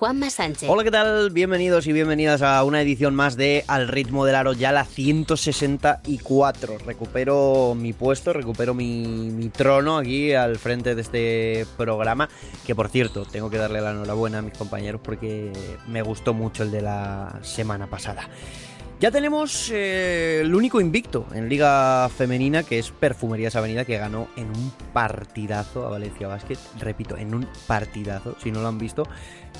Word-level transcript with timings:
Juanma 0.00 0.30
Sánchez. 0.30 0.66
Hola, 0.70 0.82
¿qué 0.82 0.90
tal? 0.90 1.28
Bienvenidos 1.28 1.86
y 1.86 1.92
bienvenidas 1.92 2.40
a 2.40 2.64
una 2.64 2.80
edición 2.80 3.14
más 3.14 3.36
de 3.36 3.66
Al 3.68 3.86
ritmo 3.86 4.24
del 4.24 4.34
aro, 4.34 4.54
ya 4.54 4.72
la 4.72 4.86
164. 4.86 6.78
Recupero 6.78 7.74
mi 7.76 7.92
puesto, 7.92 8.32
recupero 8.32 8.72
mi, 8.72 9.28
mi 9.30 9.50
trono 9.50 9.98
aquí 9.98 10.32
al 10.32 10.56
frente 10.56 10.94
de 10.94 11.02
este 11.02 11.66
programa, 11.76 12.30
que 12.66 12.74
por 12.74 12.88
cierto, 12.88 13.26
tengo 13.26 13.50
que 13.50 13.58
darle 13.58 13.82
la 13.82 13.90
enhorabuena 13.90 14.38
a 14.38 14.42
mis 14.42 14.56
compañeros 14.56 15.02
porque 15.04 15.52
me 15.86 16.00
gustó 16.00 16.32
mucho 16.32 16.62
el 16.62 16.70
de 16.70 16.80
la 16.80 17.38
semana 17.42 17.86
pasada. 17.86 18.26
Ya 19.00 19.10
tenemos 19.10 19.70
eh, 19.72 20.40
el 20.42 20.54
único 20.54 20.78
invicto 20.78 21.26
en 21.32 21.48
Liga 21.48 22.06
Femenina, 22.10 22.64
que 22.64 22.78
es 22.78 22.90
Perfumerías 22.90 23.56
Avenida, 23.56 23.86
que 23.86 23.96
ganó 23.96 24.28
en 24.36 24.48
un 24.48 24.70
partidazo 24.92 25.86
a 25.86 25.88
Valencia 25.88 26.28
Basket. 26.28 26.58
Repito, 26.78 27.16
en 27.16 27.34
un 27.34 27.48
partidazo. 27.66 28.36
Si 28.42 28.50
no 28.52 28.60
lo 28.60 28.68
han 28.68 28.76
visto, 28.76 29.04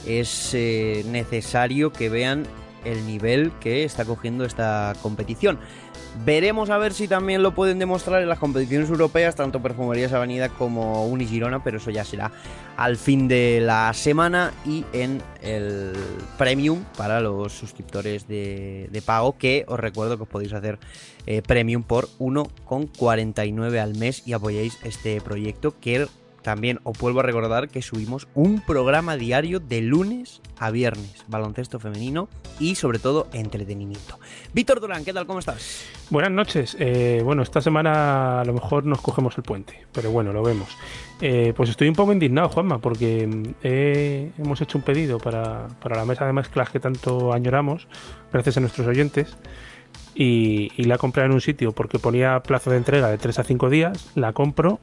es 0.07 0.53
eh, 0.53 1.07
necesario 1.09 1.91
que 1.91 2.11
vean 2.11 2.45
el 2.85 3.07
nivel 3.07 3.51
que 3.61 3.85
está 3.85 4.05
cogiendo 4.05 4.45
esta 4.45 4.93
competición. 5.01 5.59
Veremos 6.25 6.71
a 6.71 6.79
ver 6.79 6.93
si 6.93 7.09
también 7.09 7.43
lo 7.43 7.55
pueden 7.55 7.79
demostrar 7.79 8.21
en 8.21 8.29
las 8.29 8.39
competiciones 8.39 8.91
europeas, 8.91 9.37
tanto 9.37 9.63
Perfumerías 9.63 10.13
Avenida 10.13 10.49
como 10.49 11.07
Unigirona, 11.07 11.63
pero 11.65 11.79
eso 11.79 11.91
ya 11.91 12.05
será 12.05 12.31
al 12.77 12.97
fin 12.97 13.29
de 13.29 13.61
la 13.61 13.93
semana 13.95 14.53
y 14.67 14.85
en 14.93 15.23
el 15.43 15.93
Premium 16.37 16.85
para 16.97 17.21
los 17.21 17.53
suscriptores 17.53 18.27
de, 18.27 19.03
pago, 19.05 19.39
que 19.39 19.65
os 19.69 19.79
recuerdo 19.79 20.17
que 20.17 20.25
os 20.25 20.29
podéis 20.29 20.53
hacer 20.53 20.79
eh, 21.27 21.43
Premium 21.43 21.83
por 21.83 22.09
1,49 22.19 23.79
al 23.79 23.97
mes 23.97 24.23
y 24.27 24.33
apoyéis 24.33 24.79
este 24.83 25.21
proyecto 25.21 25.79
que 25.81 26.07
también 26.43 26.81
os 26.85 26.99
vuelvo 26.99 27.21
a 27.21 27.23
recordar 27.23 27.69
que 27.69 27.83
subimos 27.83 28.29
un 28.35 28.61
programa 28.61 29.17
diario 29.17 29.61
de 29.61 29.81
lunes 29.81 30.41
a 30.59 30.71
viernes, 30.71 31.25
baloncesto 31.29 31.79
femenino 31.79 32.29
y 32.59 32.75
sobre 32.75 32.99
todo 32.99 33.29
entretenimiento. 33.33 34.19
Víctor 34.53 34.81
Durán, 34.81 35.05
¿qué 35.05 35.13
tal? 35.13 35.27
¿Cómo 35.27 35.39
estás? 35.39 35.87
Buenas 36.11 36.31
noches. 36.31 36.77
Eh, 36.79 37.23
bueno, 37.25 37.43
esta 37.43 37.61
semana 37.61 38.41
a 38.41 38.45
lo 38.45 38.53
mejor 38.53 38.85
nos 38.85 39.01
cogemos 39.01 39.37
el 39.37 39.43
puente, 39.43 39.87
pero 39.93 40.11
bueno, 40.11 40.33
lo 40.33 40.43
vemos. 40.43 40.69
Eh, 41.21 41.53
pues 41.57 41.71
estoy 41.71 41.89
un 41.89 41.95
poco 41.95 42.13
indignado, 42.13 42.49
Juanma, 42.49 42.79
porque 42.79 43.27
mm, 43.27 44.41
hemos 44.43 44.61
hecho 44.61 44.79
un 44.79 44.85
pedido 44.85 45.19
para, 45.19 45.69
para, 45.83 45.97
la 45.97 46.05
mesa 46.05 46.27
de 46.27 46.33
mezclas 46.33 46.71
que 46.71 46.81
tanto 46.81 47.33
añoramos, 47.33 47.89
gracias 48.33 48.57
a 48.57 48.61
nuestros 48.61 48.87
oyentes. 48.87 49.37
Y, 50.15 50.71
la 50.85 50.99
compré 50.99 51.25
en 51.25 51.33
un 51.33 51.41
sitio 51.41 51.73
porque 51.73 51.99
ponía 51.99 52.41
plazo 52.41 52.71
de 52.71 52.77
entrega 52.77 53.09
de 53.09 53.19
3 53.19 53.39
a 53.39 53.45
5 53.45 53.71
días, 53.71 54.11
la 54.15 54.33
compro 54.33 54.81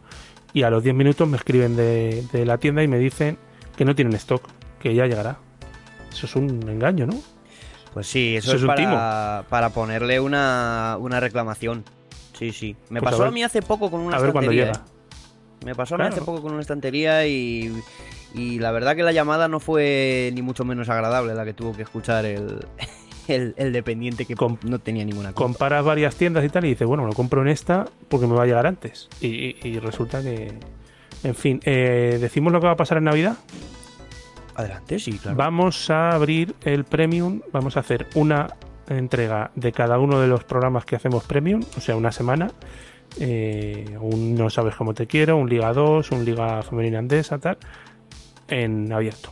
y 0.57 0.63
a 0.63 0.71
los 0.71 0.81
10 0.81 0.95
minutos 0.95 1.27
me 1.27 1.37
escriben 1.37 1.75
de, 1.75 2.25
de, 2.31 2.43
la 2.43 2.57
tienda 2.57 2.81
y 2.81 2.87
me 2.87 2.97
dicen 2.97 3.37
que 3.75 3.85
no 3.85 3.93
tienen 3.93 4.15
stock, 4.15 4.41
que 4.79 4.95
ya 4.95 5.05
llegará. 5.05 5.37
Eso 6.11 6.25
es 6.25 6.35
un 6.35 6.67
engaño, 6.67 7.05
¿no? 7.05 7.13
Pues 7.93 8.07
sí, 8.07 8.37
eso, 8.37 8.55
eso 8.55 8.57
es, 8.57 8.61
es 8.63 8.67
para, 8.67 9.45
para, 9.49 9.69
ponerle 9.69 10.19
una, 10.19 10.97
una, 10.99 11.19
reclamación. 11.19 11.83
Sí, 12.33 12.51
sí. 12.51 12.75
Me 12.89 13.01
pues 13.01 13.11
pasó 13.11 13.21
a, 13.21 13.25
ver, 13.25 13.27
a, 13.27 13.31
mí 13.33 13.43
hace 13.43 13.61
poco 13.61 13.91
con 13.91 13.99
una 13.99 14.17
a 14.17 14.19
ver 14.19 14.29
estantería. 14.29 14.65
Llega. 14.65 14.77
¿eh? 14.79 15.65
Me 15.65 15.75
pasó 15.75 15.93
a 15.93 15.99
mí 15.99 16.05
hace 16.05 16.21
poco 16.21 16.41
con 16.41 16.53
una 16.53 16.61
estantería 16.61 17.27
y, 17.27 17.71
y 18.33 18.57
la 18.57 18.71
verdad 18.71 18.95
que 18.95 19.03
la 19.03 19.11
llamada 19.11 19.47
no 19.47 19.59
fue 19.59 20.31
ni 20.33 20.41
mucho 20.41 20.65
menos 20.65 20.89
agradable 20.89 21.35
la 21.35 21.45
que 21.45 21.53
tuvo 21.53 21.73
que 21.73 21.83
escuchar 21.83 22.25
el, 22.25 22.65
el, 23.27 23.53
el, 23.57 23.73
dependiente 23.73 24.25
que 24.25 24.35
Com 24.35 24.57
no 24.63 24.79
tenía 24.79 25.05
ninguna 25.05 25.33
cosa. 25.33 25.45
Comparas 25.45 25.85
varias 25.85 26.15
tiendas 26.15 26.45
y 26.45 26.49
tal 26.49 26.65
y 26.65 26.69
dices, 26.69 26.87
bueno, 26.87 27.05
lo 27.05 27.13
compro 27.13 27.41
en 27.41 27.47
esta 27.47 27.85
porque 28.09 28.27
me 28.27 28.35
va 28.35 28.43
a 28.43 28.45
llegar 28.45 28.67
antes. 28.67 29.09
Y, 29.21 29.55
y 29.67 29.79
resulta 29.79 30.21
que... 30.21 30.53
En 31.23 31.35
fin, 31.35 31.59
eh, 31.63 32.17
¿decimos 32.21 32.53
lo 32.53 32.59
que 32.59 32.67
va 32.67 32.73
a 32.73 32.77
pasar 32.77 32.99
en 32.99 33.05
Navidad? 33.05 33.37
Adelante, 34.55 34.99
sí, 34.99 35.17
claro. 35.17 35.37
Vamos 35.37 35.89
a 35.89 36.11
abrir 36.11 36.55
el 36.63 36.83
Premium, 36.83 37.41
vamos 37.51 37.77
a 37.77 37.81
hacer 37.81 38.07
una 38.15 38.47
entrega 38.87 39.51
de 39.55 39.71
cada 39.71 39.99
uno 39.99 40.19
de 40.19 40.27
los 40.27 40.43
programas 40.43 40.85
que 40.85 40.95
hacemos 40.95 41.23
Premium, 41.23 41.63
o 41.77 41.81
sea, 41.81 41.95
una 41.95 42.11
semana. 42.11 42.51
Eh, 43.19 43.97
un 43.99 44.35
No 44.35 44.49
sabes 44.49 44.75
cómo 44.75 44.93
te 44.93 45.07
quiero, 45.07 45.37
un 45.37 45.49
Liga 45.49 45.73
2, 45.73 46.11
un 46.11 46.25
Liga 46.25 46.61
Femenina 46.61 46.99
Andesa, 46.99 47.37
tal, 47.39 47.57
en 48.47 48.91
abierto. 48.91 49.31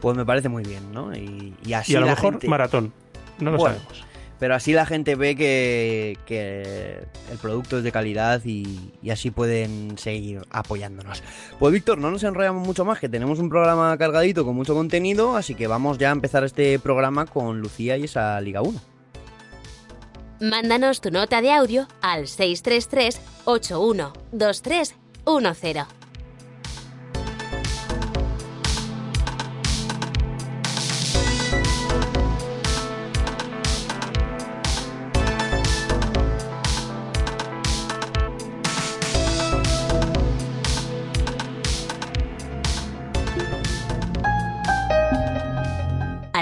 Pues 0.00 0.16
me 0.16 0.24
parece 0.24 0.48
muy 0.48 0.64
bien, 0.64 0.92
¿no? 0.92 1.14
Y, 1.14 1.54
y 1.64 1.72
así 1.72 1.92
y 1.92 1.96
a 1.96 2.00
lo 2.00 2.06
la 2.06 2.12
mejor 2.12 2.34
gente... 2.34 2.48
maratón, 2.48 2.92
no 3.38 3.50
lo 3.50 3.58
bueno, 3.58 3.76
sabemos. 3.76 4.06
Pero 4.38 4.54
así 4.54 4.72
la 4.72 4.86
gente 4.86 5.16
ve 5.16 5.36
que, 5.36 6.16
que 6.24 7.04
el 7.30 7.38
producto 7.42 7.76
es 7.76 7.84
de 7.84 7.92
calidad 7.92 8.40
y, 8.42 8.90
y, 9.02 9.10
así 9.10 9.30
pueden 9.30 9.98
seguir 9.98 10.40
apoyándonos. 10.50 11.22
Pues 11.58 11.74
Víctor, 11.74 11.98
no 11.98 12.10
nos 12.10 12.24
enrollamos 12.24 12.66
mucho 12.66 12.86
más, 12.86 12.98
que 12.98 13.10
tenemos 13.10 13.38
un 13.38 13.50
programa 13.50 13.94
cargadito 13.98 14.46
con 14.46 14.56
mucho 14.56 14.74
contenido, 14.74 15.36
así 15.36 15.54
que 15.54 15.66
vamos 15.66 15.98
ya 15.98 16.08
a 16.08 16.12
empezar 16.12 16.42
este 16.44 16.78
programa 16.78 17.26
con 17.26 17.60
Lucía 17.60 17.98
y 17.98 18.04
esa 18.04 18.40
Liga 18.40 18.62
1. 18.62 18.80
Mándanos 20.40 21.02
tu 21.02 21.10
nota 21.10 21.42
de 21.42 21.52
audio 21.52 21.86
al 22.00 22.26
633 22.26 23.20
812310. 23.44 25.99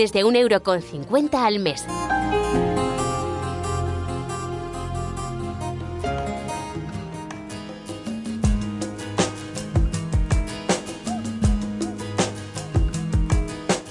Desde 0.00 0.24
un 0.24 0.34
euro 0.34 0.62
con 0.62 0.80
50 0.80 1.44
al 1.44 1.58
mes. 1.58 1.84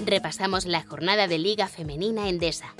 Repasamos 0.03 0.65
la 0.65 0.81
jornada 0.81 1.27
de 1.27 1.37
Liga 1.37 1.67
Femenina 1.67 2.27
Endesa. 2.27 2.73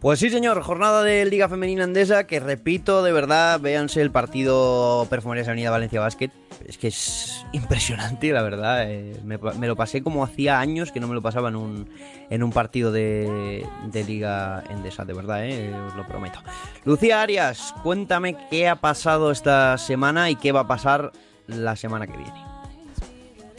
Pues 0.00 0.18
sí, 0.18 0.30
señor, 0.30 0.62
jornada 0.62 1.02
de 1.02 1.26
Liga 1.26 1.50
Femenina 1.50 1.84
Endesa, 1.84 2.26
que 2.26 2.40
repito, 2.40 3.02
de 3.02 3.12
verdad, 3.12 3.60
véanse 3.60 4.00
el 4.00 4.10
partido 4.10 5.06
Perfumerías 5.10 5.48
Avenida 5.48 5.70
Valencia 5.70 6.00
Basket. 6.00 6.30
Es 6.66 6.78
que 6.78 6.88
es 6.88 7.44
impresionante, 7.52 8.32
la 8.32 8.42
verdad. 8.42 8.90
Eh, 8.90 9.20
me, 9.24 9.38
lo 9.38 9.76
pasé 9.76 10.02
como 10.02 10.24
hacía 10.24 10.60
años 10.60 10.92
que 10.92 11.00
no 11.00 11.08
me 11.08 11.14
lo 11.14 11.22
pasaba 11.22 11.48
en 11.48 11.56
un, 11.56 11.88
en 12.30 12.42
un 12.42 12.52
partido 12.52 12.92
de, 12.92 13.66
de 13.86 14.04
Liga 14.04 14.64
Endesa, 14.70 15.04
de 15.04 15.14
verdad, 15.14 15.46
eh, 15.46 15.74
os 15.74 15.94
lo 15.94 16.06
prometo. 16.06 16.40
Lucía 16.84 17.22
Arias, 17.22 17.74
cuéntame 17.82 18.36
qué 18.50 18.68
ha 18.68 18.76
pasado 18.76 19.30
esta 19.30 19.78
semana 19.78 20.30
y 20.30 20.36
qué 20.36 20.52
va 20.52 20.60
a 20.60 20.68
pasar 20.68 21.12
la 21.46 21.76
semana 21.76 22.06
que 22.06 22.16
viene. 22.16 22.52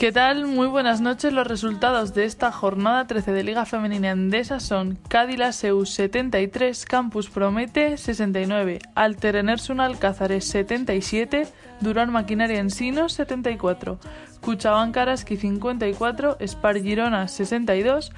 ¿Qué 0.04 0.12
tal? 0.12 0.48
Muy 0.48 0.68
buenas 0.68 1.00
noches. 1.00 1.32
Los 1.32 1.48
resultados 1.48 2.14
de 2.14 2.26
esta 2.26 2.52
jornada 2.52 3.08
13 3.08 3.32
de 3.32 3.44
Liga 3.44 3.66
Femenina 3.66 4.12
Endesa 4.12 4.60
son 4.60 4.98
Cádila 5.08 5.54
Seus 5.54 5.92
73, 5.92 6.84
Campus 6.86 7.30
Promete 7.30 7.96
69, 7.96 8.80
Alter 8.96 9.38
Enersun 9.38 9.80
Alcázares 9.80 10.44
77, 10.44 11.48
Durán 11.84 12.12
Maquinaria 12.12 12.60
Ensinos 12.60 13.14
74, 13.14 14.00
Cuchabán 14.42 14.92
Karaski 14.92 15.38
54, 15.38 16.38
Spar 16.42 16.82
Girona 16.82 17.28
62 17.28 18.12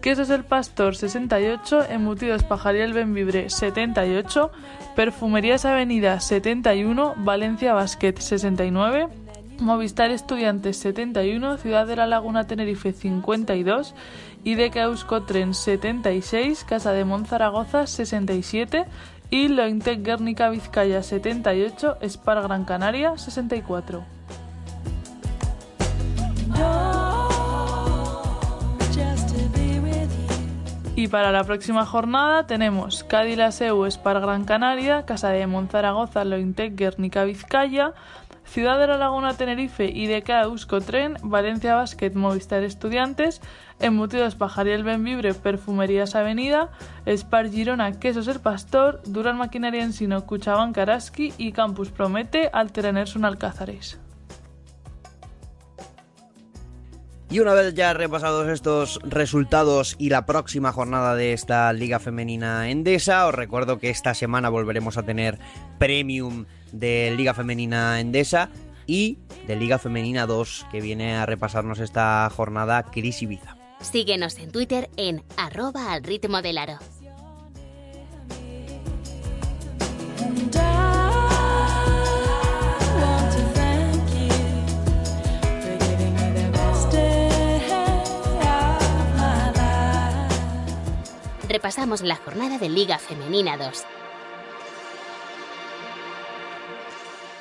Quesos 0.00 0.30
El 0.30 0.44
Pastor 0.44 0.96
68, 0.96 1.90
Embutidos 1.90 2.42
Pajariel 2.42 2.94
Benvibre 2.94 3.50
78, 3.50 4.50
Perfumerías 4.96 5.66
Avenida 5.66 6.20
71, 6.20 7.16
Valencia 7.18 7.74
Basket 7.74 8.16
69, 8.16 9.08
Movistar 9.58 10.10
Estudiantes 10.10 10.78
71, 10.78 11.58
Ciudad 11.58 11.86
de 11.86 11.96
la 11.96 12.06
Laguna 12.06 12.46
Tenerife 12.46 12.92
52, 12.92 13.94
IDK 14.44 14.76
Euskotren 14.76 15.52
76, 15.52 16.64
Casa 16.64 16.92
de 16.92 17.04
Monzaragoza 17.04 17.86
67 17.86 18.86
y 19.30 19.48
Lointec 19.48 20.02
Guernica 20.02 20.50
Vizcaya 20.50 21.02
78, 21.02 21.98
Spar 22.02 22.42
Gran 22.42 22.64
Canaria 22.64 23.16
64. 23.16 24.04
Y 30.96 31.08
para 31.08 31.32
la 31.32 31.44
próxima 31.44 31.86
jornada 31.86 32.46
tenemos 32.46 33.04
Cádiz 33.04 33.38
Laseu, 33.38 33.86
Spar 33.86 34.20
Gran 34.20 34.44
Canaria, 34.44 35.06
Casa 35.06 35.30
de 35.30 35.46
Monzaragoza, 35.46 36.24
Lointec, 36.24 36.74
Guernica 36.74 37.24
Vizcaya, 37.24 37.94
Ciudad 38.50 38.80
de 38.80 38.88
la 38.88 38.98
Laguna 38.98 39.34
Tenerife, 39.34 39.84
IDK 39.84 40.28
Euskotren, 40.42 41.18
Valencia 41.22 41.76
Basket, 41.76 42.10
Movistar 42.14 42.64
Estudiantes, 42.64 43.40
Embutidos 43.78 44.34
Pajariel 44.34 44.82
Benvibre, 44.82 45.34
Perfumerías 45.34 46.16
Avenida, 46.16 46.72
Spar 47.06 47.48
Girona, 47.48 48.00
Quesos 48.00 48.26
El 48.26 48.40
Pastor, 48.40 49.02
Duran 49.06 49.38
Maquinaria 49.38 49.84
Ensino, 49.84 50.26
Cuchaban 50.26 50.72
Karaski 50.72 51.32
y 51.38 51.52
Campus 51.52 51.90
Promete, 51.90 52.50
Alterenersun 52.52 53.24
Alcázares. 53.24 54.00
Y 57.30 57.38
una 57.38 57.54
vez 57.54 57.72
ya 57.74 57.92
repasados 57.92 58.48
estos 58.48 58.98
resultados 59.04 59.94
y 59.96 60.08
la 60.08 60.26
próxima 60.26 60.72
jornada 60.72 61.14
de 61.14 61.32
esta 61.32 61.72
Liga 61.72 62.00
Femenina 62.00 62.68
Endesa, 62.68 63.28
os 63.28 63.34
recuerdo 63.36 63.78
que 63.78 63.90
esta 63.90 64.14
semana 64.14 64.48
volveremos 64.48 64.98
a 64.98 65.04
tener 65.04 65.38
Premium 65.78 66.46
de 66.72 67.12
Liga 67.16 67.34
Femenina 67.34 68.00
Endesa 68.00 68.50
y 68.86 69.18
de 69.46 69.56
Liga 69.56 69.78
Femenina 69.78 70.26
2, 70.26 70.66
que 70.70 70.80
viene 70.80 71.16
a 71.16 71.26
repasarnos 71.26 71.78
esta 71.78 72.28
jornada 72.34 72.84
Cris 72.84 73.22
Ibiza. 73.22 73.56
Síguenos 73.80 74.38
en 74.38 74.50
Twitter 74.52 74.90
en 74.96 75.22
arroba 75.36 75.92
al 75.92 76.02
ritmo 76.02 76.42
del 76.42 76.58
aro. 76.58 76.78
Repasamos 91.48 92.02
la 92.02 92.14
jornada 92.14 92.58
de 92.58 92.68
Liga 92.68 92.98
Femenina 92.98 93.56
2. 93.56 93.84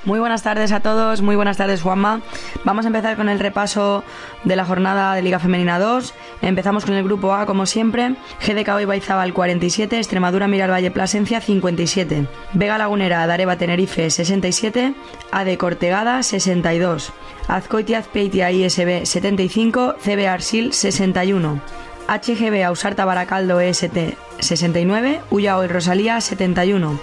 Muy 0.05 0.19
buenas 0.19 0.43
tardes 0.43 0.71
a 0.71 0.79
todos, 0.79 1.21
muy 1.21 1.35
buenas 1.35 1.57
tardes 1.57 1.81
Juanma. 1.81 2.21
Vamos 2.63 2.85
a 2.85 2.87
empezar 2.87 3.17
con 3.17 3.27
el 3.27 3.37
repaso 3.37 4.03
de 4.45 4.55
la 4.55 4.63
jornada 4.63 5.13
de 5.13 5.21
Liga 5.21 5.39
Femenina 5.39 5.77
2. 5.77 6.13
Empezamos 6.41 6.85
con 6.85 6.95
el 6.95 7.03
grupo 7.03 7.33
A 7.33 7.45
como 7.45 7.65
siempre. 7.65 8.15
GDK 8.39 8.81
Ibaizabal 8.81 9.33
47, 9.33 9.97
Extremadura 9.97 10.47
Miral 10.47 10.71
Valle 10.71 10.89
Plasencia 10.89 11.41
57, 11.41 12.27
Vega 12.53 12.77
Lagunera 12.77 13.27
Dareva 13.27 13.57
Tenerife 13.57 14.09
67, 14.09 14.95
AD 15.31 15.57
Cortegada 15.57 16.23
62, 16.23 17.11
Azcoitia 17.49 17.97
Azpeitia 17.99 18.51
ISB 18.51 19.05
75, 19.05 19.95
CB 20.01 20.27
Arsil 20.27 20.71
61. 20.71 21.61
HGB 22.07 22.63
Ausarta 22.63 23.03
Baracaldo 23.03 23.59
EST 23.59 24.15
69, 24.39 25.21
Ullao 25.29 25.65
y 25.65 25.67
Rosalía 25.67 26.21
71. 26.21 26.97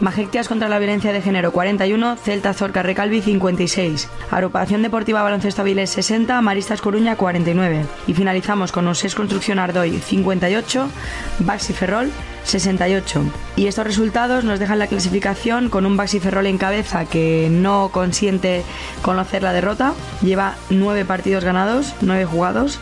Majectias 0.00 0.48
contra 0.48 0.70
la 0.70 0.78
violencia 0.78 1.12
de 1.12 1.20
género 1.20 1.52
41, 1.52 2.16
Celta 2.16 2.54
Zorca 2.54 2.82
Recalvi 2.82 3.20
56, 3.20 4.08
Agrupación 4.30 4.80
Deportiva 4.80 5.22
Baloncesto 5.22 5.60
Avilés 5.60 5.90
60, 5.90 6.40
Maristas 6.40 6.80
Coruña 6.80 7.16
49 7.16 7.84
y 8.06 8.14
finalizamos 8.14 8.72
con 8.72 8.88
Osés 8.88 9.14
Construcción 9.14 9.58
Ardoy 9.58 9.98
58, 9.98 10.88
Baxi 11.40 11.74
Ferrol 11.74 12.10
68. 12.44 13.24
Y 13.56 13.66
estos 13.66 13.86
resultados 13.86 14.44
nos 14.44 14.58
dejan 14.58 14.78
la 14.78 14.86
clasificación 14.86 15.68
con 15.68 15.84
un 15.84 15.98
Baxi 15.98 16.18
Ferrol 16.18 16.46
en 16.46 16.56
cabeza 16.56 17.04
que 17.04 17.48
no 17.50 17.90
consiente 17.92 18.64
conocer 19.02 19.42
la 19.42 19.52
derrota, 19.52 19.92
lleva 20.22 20.54
9 20.70 21.04
partidos 21.04 21.44
ganados, 21.44 21.94
9 22.00 22.24
jugados. 22.24 22.80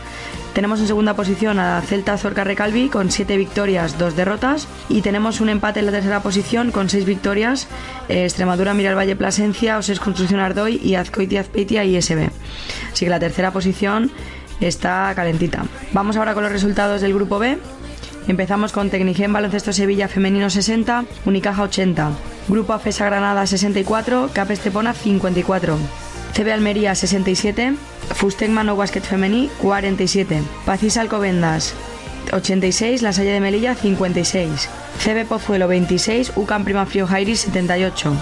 Tenemos 0.59 0.81
en 0.81 0.89
segunda 0.89 1.15
posición 1.15 1.61
a 1.61 1.81
Celta 1.83 2.19
Zorca 2.19 2.43
Recalvi 2.43 2.89
con 2.89 3.13
7 3.13 3.37
victorias, 3.37 3.97
2 3.97 4.17
derrotas. 4.17 4.67
Y 4.89 5.03
tenemos 5.03 5.41
un 5.41 5.51
empate 5.51 5.79
en 5.79 5.87
la 5.87 5.93
tercera 5.93 6.21
posición 6.21 6.73
con 6.73 6.89
6 6.89 7.05
victorias. 7.05 7.69
eh, 8.09 8.25
Extremadura, 8.25 8.75
Miral 8.75 8.99
Valle 8.99 9.15
Plasencia, 9.15 9.79
Oses 9.79 10.01
Construcción 10.01 10.41
Ardoy 10.41 10.81
y 10.83 10.97
Azcoitia 10.97 11.43
Azpeitia 11.43 11.85
ISB. 11.85 12.31
Así 12.93 13.05
que 13.05 13.09
la 13.09 13.21
tercera 13.21 13.53
posición 13.53 14.11
está 14.61 15.13
calentita. 15.15 15.65
Vamos 15.93 16.17
ahora 16.17 16.35
con 16.35 16.43
los 16.43 16.51
resultados 16.51 17.03
del 17.03 17.15
grupo 17.15 17.39
B. 17.39 17.57
Empezamos 18.27 18.73
con 18.73 18.91
Tecnigen 18.91 19.33
Baloncesto 19.33 19.73
Sevilla 19.73 20.09
Femenino 20.09 20.51
60, 20.51 21.05
Unicaja 21.25 21.63
80. 21.63 22.11
Grupo 22.49 22.73
AFESA 22.73 23.05
Granada 23.05 23.47
64, 23.47 24.31
Cap 24.35 24.51
Estepona 24.51 24.93
54. 24.93 26.08
CB 26.39 26.53
Almería 26.53 26.95
67, 26.95 27.75
Fustec 28.15 28.49
Mano 28.49 28.77
Basket 28.77 29.03
Femení 29.03 29.51
47, 29.61 30.41
Pacís 30.65 30.97
Alcobendas 30.97 31.75
86, 32.33 33.03
La 33.03 33.13
Salle 33.13 33.33
de 33.33 33.41
Melilla 33.41 33.75
56, 33.75 34.69
CB 35.03 35.27
Pozuelo 35.27 35.67
26, 35.67 36.35
UCAM 36.37 36.63
Prima 36.63 36.87
Frío 36.87 37.09
Jairis 37.09 37.41
78, 37.41 38.13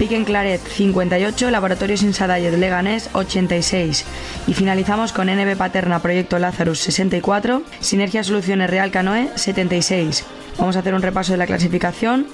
Piquen 0.00 0.24
Claret 0.24 0.60
58, 0.60 1.48
Laboratorios 1.52 2.02
Insadayet 2.02 2.58
Leganés 2.58 3.08
86 3.12 4.04
y 4.48 4.54
finalizamos 4.54 5.12
con 5.12 5.28
NB 5.28 5.56
Paterna 5.56 6.02
Proyecto 6.02 6.40
Lazarus 6.40 6.80
64, 6.80 7.62
Sinergia 7.78 8.24
Soluciones 8.24 8.68
Real 8.68 8.90
Canoe 8.90 9.28
76. 9.36 10.24
Vamos 10.58 10.74
a 10.74 10.80
hacer 10.80 10.92
un 10.92 11.02
repaso 11.02 11.30
de 11.30 11.38
la 11.38 11.46
clasificación 11.46 12.26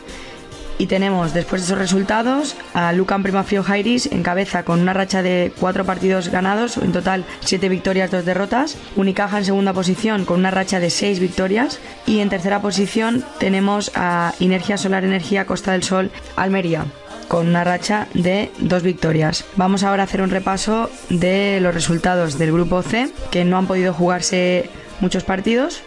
y 0.79 0.87
tenemos, 0.87 1.33
después 1.33 1.63
de 1.63 1.67
esos 1.67 1.79
resultados, 1.79 2.57
a 2.75 2.93
Lucan 2.93 3.23
Primafrio 3.23 3.63
Jairis 3.63 4.07
en 4.07 4.23
cabeza 4.23 4.65
con 4.65 4.81
una 4.81 4.93
racha 4.93 5.23
de 5.23 5.53
cuatro 5.59 5.85
partidos 5.85 6.29
ganados, 6.29 6.77
en 6.77 6.93
total 6.93 7.25
siete 7.41 7.69
victorias, 7.69 8.11
dos 8.11 8.25
derrotas. 8.25 8.77
Unicaja 8.97 9.39
en 9.39 9.45
segunda 9.45 9.73
posición 9.73 10.25
con 10.25 10.41
una 10.41 10.51
racha 10.51 10.81
de 10.81 10.91
seis 10.91 11.21
victorias. 11.21 11.81
Y 12.07 12.21
en 12.21 12.29
tercera 12.29 12.61
posición 12.61 13.25
tenemos 13.39 13.91
a 13.95 14.35
Energía 14.41 14.77
Solar 14.77 15.05
Energía 15.05 15.47
Costa 15.47 15.73
del 15.73 15.83
Sol 15.83 16.11
Almería 16.37 16.85
con 17.29 17.49
una 17.49 17.65
racha 17.65 18.07
de 18.15 18.53
dos 18.59 18.85
victorias. 18.85 19.45
Vamos 19.57 19.83
ahora 19.83 20.05
a 20.05 20.07
hacer 20.07 20.23
un 20.23 20.31
repaso 20.31 20.91
de 21.09 21.59
los 21.61 21.75
resultados 21.75 22.39
del 22.39 22.53
grupo 22.53 22.83
C, 22.83 23.09
que 23.33 23.45
no 23.45 23.59
han 23.59 23.67
podido 23.67 23.93
jugarse 23.93 24.71
muchos 25.01 25.25
partidos. 25.25 25.83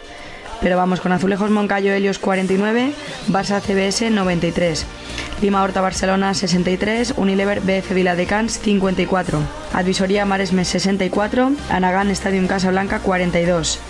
Pero 0.60 0.76
vamos 0.76 1.00
con 1.00 1.12
Azulejos 1.12 1.50
Moncayo 1.50 1.92
Helios 1.92 2.18
49, 2.18 2.92
Barça 3.28 3.60
CBS 3.60 4.10
93, 4.10 4.86
Lima 5.40 5.62
Horta 5.62 5.80
Barcelona 5.80 6.34
63, 6.34 7.14
Unilever 7.16 7.60
BF 7.60 7.94
Viladecans 7.94 8.58
54, 8.58 9.38
Advisoría 9.72 10.26
Maresme 10.26 10.64
64, 10.64 11.52
Anagán 11.70 12.10
Stadium 12.10 12.46
Casablanca 12.46 13.00
42. 13.00 13.80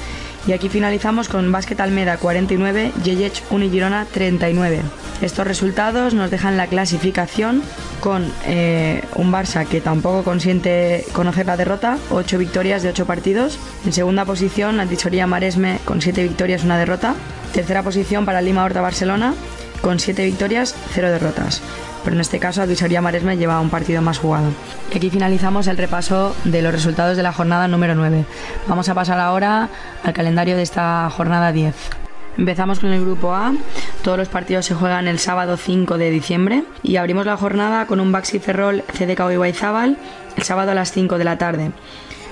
Y 0.47 0.53
aquí 0.53 0.69
finalizamos 0.69 1.29
con 1.29 1.53
Básquet 1.53 1.81
Almeda 1.81 2.17
49, 2.17 2.93
Yeyech 3.05 3.43
Unigirona 3.51 4.07
39. 4.07 4.81
Estos 5.21 5.47
resultados 5.47 6.15
nos 6.15 6.31
dejan 6.31 6.57
la 6.57 6.67
clasificación 6.67 7.63
con 8.01 8.33
eh, 8.47 9.03
un 9.17 9.31
Barça 9.31 9.67
que 9.67 9.83
tampoco 9.83 10.25
consiente 10.25 11.05
conocer 11.13 11.45
la 11.45 11.59
derrota, 11.59 11.99
8 12.11 12.39
victorias 12.39 12.83
de 12.83 12.89
8 12.89 13.05
partidos. 13.05 13.59
En 13.85 13.93
segunda 13.93 14.25
posición, 14.25 14.81
Advisoría 14.81 15.27
Maresme 15.27 15.79
con 15.85 16.01
7 16.01 16.23
victorias, 16.23 16.65
una 16.65 16.79
derrota. 16.79 17.15
Tercera 17.53 17.83
posición 17.83 18.25
para 18.25 18.41
Lima 18.41 18.65
Horta 18.65 18.81
Barcelona 18.81 19.35
con 19.83 20.01
7 20.01 20.25
victorias, 20.25 20.75
0 20.95 21.11
derrotas. 21.11 21.63
Pero 22.03 22.17
en 22.17 22.21
este 22.21 22.39
caso, 22.39 22.63
Advisoría 22.63 23.03
Maresme 23.03 23.37
lleva 23.37 23.61
un 23.61 23.71
partido 23.71 24.03
más 24.03 24.19
jugado. 24.19 24.51
Y 24.93 24.97
aquí 24.97 25.11
finalizamos 25.11 25.67
el 25.67 25.77
repaso 25.77 26.35
de 26.45 26.63
los 26.63 26.73
resultados 26.73 27.17
de 27.17 27.23
la 27.23 27.33
jornada 27.33 27.69
número 27.69 27.95
9. 27.95 28.25
Vamos 28.67 28.89
a 28.89 28.95
pasar 28.95 29.21
ahora 29.21 29.69
al 30.03 30.13
calendario 30.13 30.57
de 30.57 30.63
esta 30.63 31.09
jornada 31.11 31.53
10. 31.53 31.75
Empezamos 32.39 32.81
con 32.81 32.93
el 32.93 33.03
grupo 33.03 33.35
A. 33.35 33.53
Todos 34.03 34.17
los 34.17 34.29
partidos 34.29 34.65
se 34.65 34.75
juegan 34.75 35.09
el 35.09 35.19
sábado 35.19 35.57
5 35.57 35.99
de 35.99 36.11
diciembre 36.11 36.65
y 36.83 36.97
abrimos 36.97 37.27
la 37.27 37.37
jornada 37.37 37.87
con 37.87 38.01
un 38.01 38.13
Baxi 38.13 38.39
Ferrol 38.39 38.83
CDK 38.93 39.33
Ibaizábal 39.33 39.99
el 40.37 40.43
sábado 40.43 40.71
a 40.71 40.75
las 40.75 40.93
5 40.93 41.19
de 41.19 41.25
la 41.25 41.39
tarde. 41.39 41.73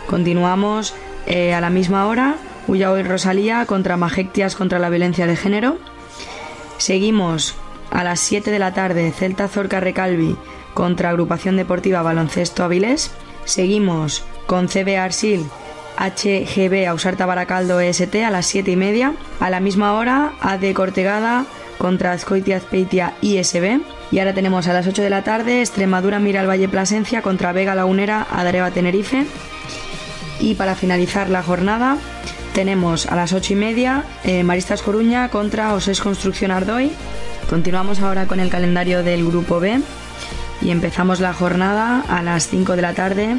Continuamos 0.09 0.95
eh, 1.27 1.53
a 1.53 1.61
la 1.61 1.69
misma 1.69 2.07
hora 2.07 2.37
Ullao 2.69 2.99
y 2.99 3.03
Rosalía 3.03 3.67
contra 3.67 3.97
Majectias 3.97 4.55
contra 4.55 4.79
la 4.79 4.89
violencia 4.89 5.27
de 5.27 5.37
género. 5.37 5.79
Seguimos 6.79 7.57
a 7.91 8.05
las 8.05 8.21
7 8.21 8.51
de 8.51 8.59
la 8.59 8.75
tarde 8.75 9.13
Celta 9.13 9.49
Zorca 9.49 9.81
Recalvi 9.81 10.37
contra 10.75 11.11
Agrupación 11.11 11.57
Deportiva 11.57 12.03
Baloncesto 12.03 12.65
Avilés. 12.65 13.11
Seguimos 13.45 14.25
con 14.47 14.69
CB 14.69 14.99
Arsil 14.99 15.47
HGB 15.99 16.87
Ausarta 16.87 17.27
Baracaldo 17.27 17.81
EST 17.81 18.17
a 18.25 18.31
las 18.31 18.47
7 18.47 18.71
y 18.71 18.77
media. 18.77 19.15
A 19.41 19.51
la 19.51 19.61
misma 19.61 19.95
hora, 19.95 20.33
AD 20.41 20.73
Cortegada 20.73 21.45
contra 21.77 22.13
Azcoitia 22.13 22.57
Azpeitia 22.57 23.15
ISB. 23.21 23.81
Y 24.11 24.19
ahora 24.21 24.33
tenemos 24.33 24.69
a 24.69 24.73
las 24.73 24.87
8 24.87 25.03
de 25.03 25.11
la 25.11 25.25
tarde 25.25 25.61
Extremadura 25.61 26.19
Mira 26.19 26.41
al 26.41 26.49
Valle 26.49 26.69
Plasencia 26.69 27.21
contra 27.21 27.53
Vega 27.53 27.75
Lagunera 27.75 28.27
Adareva 28.31 28.71
Tenerife. 28.71 29.27
Y 30.41 30.55
para 30.55 30.77
finalizar 30.77 31.29
la 31.29 31.43
jornada 31.43 31.99
tenemos 32.59 33.07
a 33.07 33.15
las 33.15 33.33
8 33.33 33.53
y 33.53 33.57
media 33.57 34.03
eh, 34.25 34.43
Maristas 34.43 34.83
Coruña 34.83 35.29
contra 35.29 35.75
Osés 35.75 36.01
Construcción 36.01 36.51
Ardoy. 36.51 36.91
Continuamos 37.49 38.01
ahora 38.01 38.27
con 38.27 38.41
el 38.41 38.51
calendario 38.51 39.05
del 39.05 39.25
grupo 39.25 39.61
B 39.61 39.81
y 40.61 40.71
empezamos 40.73 41.21
la 41.21 41.33
jornada 41.33 42.03
a 42.09 42.21
las 42.21 42.49
5 42.49 42.75
de 42.75 42.83
la 42.83 42.95
tarde 42.95 43.37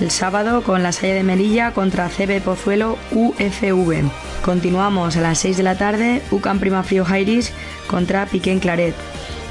el 0.00 0.10
sábado 0.10 0.62
con 0.62 0.82
la 0.82 0.92
Salle 0.92 1.12
de 1.12 1.22
Melilla 1.22 1.72
contra 1.72 2.08
CB 2.08 2.40
Pozuelo 2.40 2.96
UFV. 3.10 4.10
Continuamos 4.42 5.18
a 5.18 5.20
las 5.20 5.36
6 5.40 5.58
de 5.58 5.62
la 5.64 5.76
tarde 5.76 6.22
UCAM 6.30 6.58
Prima 6.58 6.82
Frío 6.82 7.04
Jairis 7.04 7.52
contra 7.88 8.24
Piquén 8.24 8.58
Claret. 8.58 8.94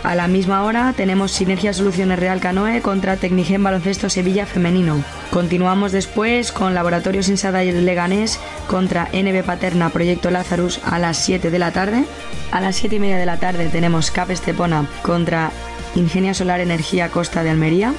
A 0.04 0.16
la 0.16 0.28
misma 0.28 0.64
hora 0.64 0.94
tenemos 0.98 1.32
Sinergia 1.32 1.74
Soluciones 1.74 2.18
Real 2.18 2.40
Canoe 2.40 2.82
contra 2.82 3.18
Tecnigen 3.18 3.64
Baloncesto 3.64 4.10
Sevilla 4.10 4.48
Femenino. 4.48 5.04
Continuamos 5.30 5.92
después 5.92 6.52
con 6.52 6.74
Laboratorios 6.74 7.30
Insada 7.30 7.64
y 7.64 7.72
Leganés 7.72 8.40
contra 8.68 9.10
NB 9.14 9.44
Paterna 9.44 9.92
Proyecto 9.92 10.32
Lazarus 10.32 10.80
a 10.84 10.98
las 10.98 11.18
7 11.18 11.52
de 11.52 11.60
la 11.60 11.72
tarde. 11.72 12.04
A 12.52 12.62
las 12.62 12.78
7 12.78 12.96
y 12.96 13.00
media 13.00 13.18
de 13.18 13.28
la 13.28 13.38
tarde 13.38 13.70
tenemos 13.70 14.10
Cap 14.10 14.32
Estepona 14.32 14.88
contra 15.04 15.52
Ingenia 15.94 16.34
Solar 16.34 16.62
Energía 16.62 17.10
Costa 17.10 17.44
de 17.44 17.52
Almería. 17.52 17.94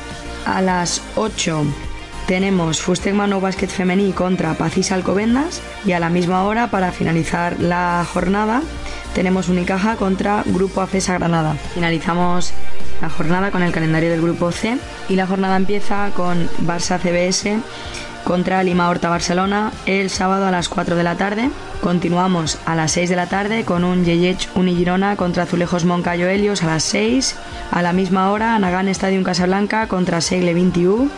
A 0.44 0.60
las 0.60 1.02
8 1.14 1.64
tenemos 2.26 2.80
Fustegma 2.80 3.26
No 3.26 3.40
Basket 3.40 3.68
Femení 3.68 4.12
contra 4.12 4.54
Pacís 4.54 4.92
Alcobendas 4.92 5.60
y 5.84 5.92
a 5.92 6.00
la 6.00 6.10
misma 6.10 6.44
hora 6.44 6.70
para 6.70 6.92
finalizar 6.92 7.60
la 7.60 8.06
jornada 8.12 8.62
tenemos 9.14 9.48
Unicaja 9.48 9.96
contra 9.96 10.42
Grupo 10.46 10.80
AFESA 10.80 11.18
Granada. 11.18 11.54
Finalizamos 11.74 12.52
la 13.00 13.10
jornada 13.10 13.50
con 13.50 13.62
el 13.62 13.72
calendario 13.72 14.10
del 14.10 14.22
Grupo 14.22 14.52
C 14.52 14.78
y 15.08 15.16
la 15.16 15.26
jornada 15.26 15.56
empieza 15.56 16.10
con 16.14 16.48
Barça 16.66 16.98
CBS 16.98 17.60
contra 18.24 18.62
Lima 18.62 18.88
Horta 18.88 19.08
Barcelona 19.08 19.72
el 19.86 20.08
sábado 20.08 20.46
a 20.46 20.50
las 20.50 20.68
4 20.68 20.96
de 20.96 21.02
la 21.02 21.16
tarde. 21.16 21.50
Continuamos 21.82 22.58
a 22.64 22.74
las 22.74 22.92
6 22.92 23.10
de 23.10 23.16
la 23.16 23.26
tarde 23.26 23.64
con 23.64 23.84
un 23.84 24.04
Yeyech 24.04 24.48
Unigirona 24.54 25.16
contra 25.16 25.42
Azulejos 25.42 25.84
Moncayo 25.84 26.28
Helios 26.28 26.62
a 26.62 26.66
las 26.66 26.84
6. 26.84 27.36
A 27.70 27.82
la 27.82 27.92
misma 27.92 28.30
hora, 28.30 28.58
Nagán 28.58 28.88
Stadium 28.88 29.24
Casablanca 29.24 29.88
contra 29.88 30.20
Segle 30.20 30.54
21. 30.54 31.10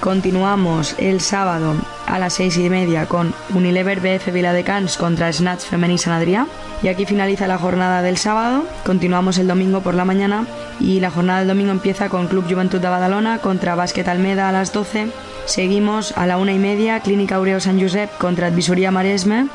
Continuamos 0.00 0.94
el 0.96 1.20
sábado 1.20 1.74
a 2.06 2.18
las 2.18 2.32
6 2.32 2.56
y 2.56 2.70
media 2.70 3.04
con 3.04 3.34
Unilever 3.52 4.00
BF 4.00 4.32
Viladecans 4.32 4.96
contra 4.96 5.30
Snatch 5.30 5.64
Femení 5.64 5.98
San 5.98 6.14
Adrià. 6.14 6.46
Y 6.82 6.88
aquí 6.88 7.04
finaliza 7.04 7.46
la 7.46 7.58
jornada 7.58 8.00
del 8.00 8.16
sábado. 8.16 8.64
Continuamos 8.86 9.36
el 9.36 9.46
domingo 9.46 9.82
por 9.82 9.94
la 9.94 10.06
mañana 10.06 10.46
y 10.80 11.00
la 11.00 11.10
jornada 11.10 11.40
del 11.40 11.48
domingo 11.48 11.72
empieza 11.72 12.08
con 12.08 12.28
Club 12.28 12.48
Juventud 12.48 12.80
de 12.80 12.88
Badalona 12.88 13.40
contra 13.40 13.74
Básquet 13.74 14.08
Almeda 14.08 14.48
a 14.48 14.52
las 14.52 14.72
12 14.72 15.08
Seguimos 15.44 16.16
a 16.16 16.26
la 16.26 16.38
una 16.38 16.54
y 16.54 16.58
media, 16.58 17.00
Clínica 17.00 17.36
Aureo 17.36 17.60
San 17.60 17.78
Josep 17.78 18.16
contra 18.16 18.46
Advisoría 18.46 18.90
Maresme. 18.90 19.48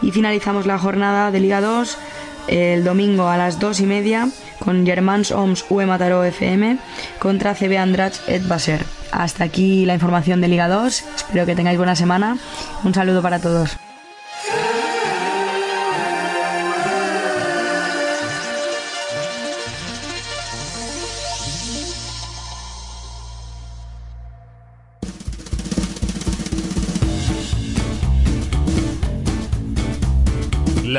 Y 0.00 0.10
finalizamos 0.10 0.64
la 0.64 0.78
jornada 0.78 1.30
de 1.30 1.40
Liga 1.40 1.60
2 1.60 1.98
el 2.48 2.84
domingo 2.84 3.28
a 3.28 3.36
las 3.36 3.58
dos 3.58 3.80
y 3.80 3.86
media 3.86 4.28
con 4.58 4.86
Germans 4.86 5.30
Oms 5.30 5.64
UE 5.70 5.86
Mataró 5.86 6.24
FM 6.24 6.78
contra 7.18 7.54
CB 7.54 7.78
Andrach 7.78 8.14
et 8.28 8.46
Baser. 8.46 8.84
Hasta 9.12 9.44
aquí 9.44 9.86
la 9.86 9.94
información 9.94 10.40
de 10.40 10.48
Liga 10.48 10.68
2. 10.68 11.04
Espero 11.16 11.46
que 11.46 11.54
tengáis 11.54 11.78
buena 11.78 11.96
semana. 11.96 12.36
Un 12.84 12.94
saludo 12.94 13.22
para 13.22 13.38
todos. 13.40 13.85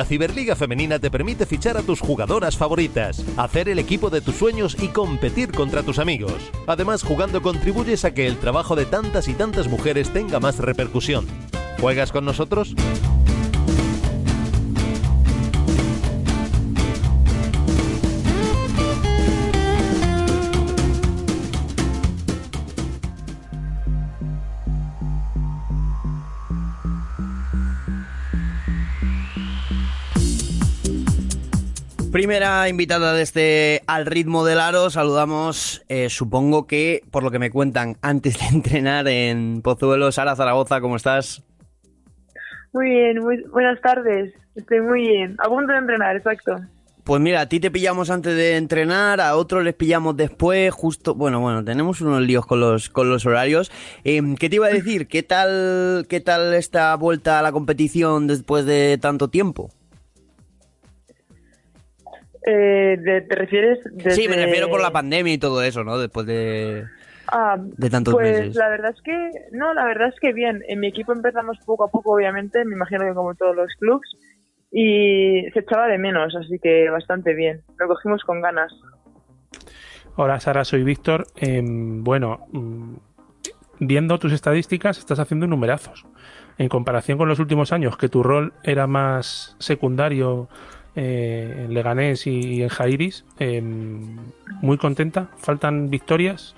Ciberliga 0.07 0.55
Femenina 0.55 0.99
te 0.99 1.11
permite 1.11 1.45
fichar 1.45 1.75
a 1.75 1.81
tus 1.81 1.99
jugadoras 1.99 2.55
favoritas, 2.55 3.21
hacer 3.35 3.67
el 3.67 3.77
equipo 3.77 4.09
de 4.09 4.21
tus 4.21 4.35
sueños 4.35 4.77
y 4.81 4.87
competir 4.87 5.51
contra 5.51 5.83
tus 5.83 5.99
amigos. 5.99 6.49
Además, 6.65 7.03
jugando 7.03 7.41
contribuyes 7.41 8.05
a 8.05 8.13
que 8.13 8.25
el 8.25 8.37
trabajo 8.37 8.77
de 8.77 8.85
tantas 8.85 9.27
y 9.27 9.33
tantas 9.33 9.67
mujeres 9.67 10.13
tenga 10.13 10.39
más 10.39 10.59
repercusión. 10.59 11.27
¿Juegas 11.81 12.13
con 12.13 12.23
nosotros? 12.23 12.73
Primera 32.11 32.69
invitada 32.69 33.13
de 33.13 33.21
este 33.21 33.81
Al 33.85 34.05
ritmo 34.05 34.45
del 34.45 34.59
aro, 34.59 34.89
saludamos, 34.89 35.83
eh, 35.89 36.09
supongo 36.09 36.65
que, 36.65 37.01
por 37.11 37.21
lo 37.21 37.31
que 37.31 37.39
me 37.39 37.51
cuentan, 37.51 37.97
antes 38.01 38.39
de 38.39 38.45
entrenar 38.55 39.07
en 39.07 39.61
Pozuelo, 39.61 40.11
Sara 40.11 40.35
Zaragoza, 40.35 40.79
¿cómo 40.79 40.95
estás? 40.95 41.43
Muy 42.71 42.89
bien, 42.89 43.19
muy, 43.19 43.43
buenas 43.51 43.81
tardes, 43.81 44.33
estoy 44.55 44.81
muy 44.81 45.01
bien, 45.01 45.35
a 45.39 45.49
punto 45.49 45.73
de 45.73 45.79
entrenar, 45.79 46.15
exacto. 46.15 46.55
Pues 47.03 47.21
mira, 47.21 47.41
a 47.41 47.49
ti 47.49 47.59
te 47.59 47.71
pillamos 47.71 48.09
antes 48.09 48.35
de 48.35 48.57
entrenar, 48.57 49.21
a 49.21 49.35
otros 49.35 49.63
les 49.63 49.73
pillamos 49.73 50.15
después, 50.17 50.73
justo, 50.73 51.13
bueno, 51.13 51.39
bueno, 51.39 51.63
tenemos 51.63 52.01
unos 52.01 52.21
líos 52.21 52.45
con 52.45 52.59
los, 52.59 52.89
con 52.89 53.09
los 53.09 53.25
horarios. 53.25 53.71
Em, 54.03 54.35
¿Qué 54.35 54.49
te 54.49 54.57
iba 54.57 54.67
a 54.67 54.71
decir? 54.71 55.07
¿Qué 55.07 55.23
tal, 55.23 56.05
¿Qué 56.09 56.19
tal 56.19 56.53
esta 56.53 56.93
vuelta 56.95 57.39
a 57.39 57.41
la 57.41 57.53
competición 57.53 58.27
después 58.27 58.65
de 58.65 58.97
tanto 59.01 59.29
tiempo? 59.29 59.69
Eh, 62.49 63.25
¿Te 63.27 63.35
refieres? 63.35 63.79
Sí, 64.15 64.29
me 64.29 64.37
refiero 64.37 64.69
por 64.69 64.81
la 64.81 64.91
pandemia 64.91 65.33
y 65.33 65.37
todo 65.37 65.61
eso, 65.61 65.83
¿no? 65.83 65.97
Después 65.97 66.25
de, 66.25 66.85
ah, 67.27 67.57
de 67.59 67.89
tantos 67.89 68.13
pues 68.13 68.39
meses. 68.39 68.55
la 68.55 68.69
verdad 68.69 68.93
es 68.95 69.01
que, 69.01 69.31
no, 69.51 69.73
la 69.73 69.83
verdad 69.83 70.07
es 70.07 70.19
que 70.21 70.31
bien. 70.31 70.63
En 70.69 70.79
mi 70.79 70.87
equipo 70.87 71.11
empezamos 71.11 71.57
poco 71.65 71.83
a 71.83 71.91
poco, 71.91 72.13
obviamente, 72.13 72.63
me 72.63 72.75
imagino 72.75 73.03
que 73.03 73.13
como 73.13 73.35
todos 73.35 73.53
los 73.53 73.67
clubs, 73.77 74.15
y 74.71 75.41
se 75.51 75.59
echaba 75.59 75.87
de 75.87 75.97
menos, 75.97 76.33
así 76.37 76.57
que 76.57 76.89
bastante 76.89 77.33
bien. 77.33 77.63
Lo 77.79 77.89
cogimos 77.89 78.23
con 78.23 78.41
ganas. 78.41 78.71
Hola 80.15 80.39
Sara, 80.39 80.63
soy 80.63 80.83
Víctor. 80.83 81.27
Em, 81.35 82.01
bueno, 82.01 82.47
mm, 82.53 82.95
viendo 83.81 84.19
tus 84.19 84.31
estadísticas, 84.31 84.99
estás 84.99 85.19
haciendo 85.19 85.47
numerazos. 85.47 86.05
En 86.57 86.69
comparación 86.69 87.17
con 87.17 87.27
los 87.27 87.39
últimos 87.39 87.73
años, 87.73 87.97
que 87.97 88.07
tu 88.07 88.23
rol 88.23 88.53
era 88.63 88.87
más 88.87 89.57
secundario 89.59 90.47
eh, 90.99 91.65
en 91.65 91.75
Leganés 91.75 92.25
y, 92.25 92.63
en 92.63 92.69
Jairis. 92.69 93.23
em, 93.37 94.17
muy 94.61 94.77
contenta. 94.79 95.29
Faltan 95.37 95.91
victorias, 95.91 96.55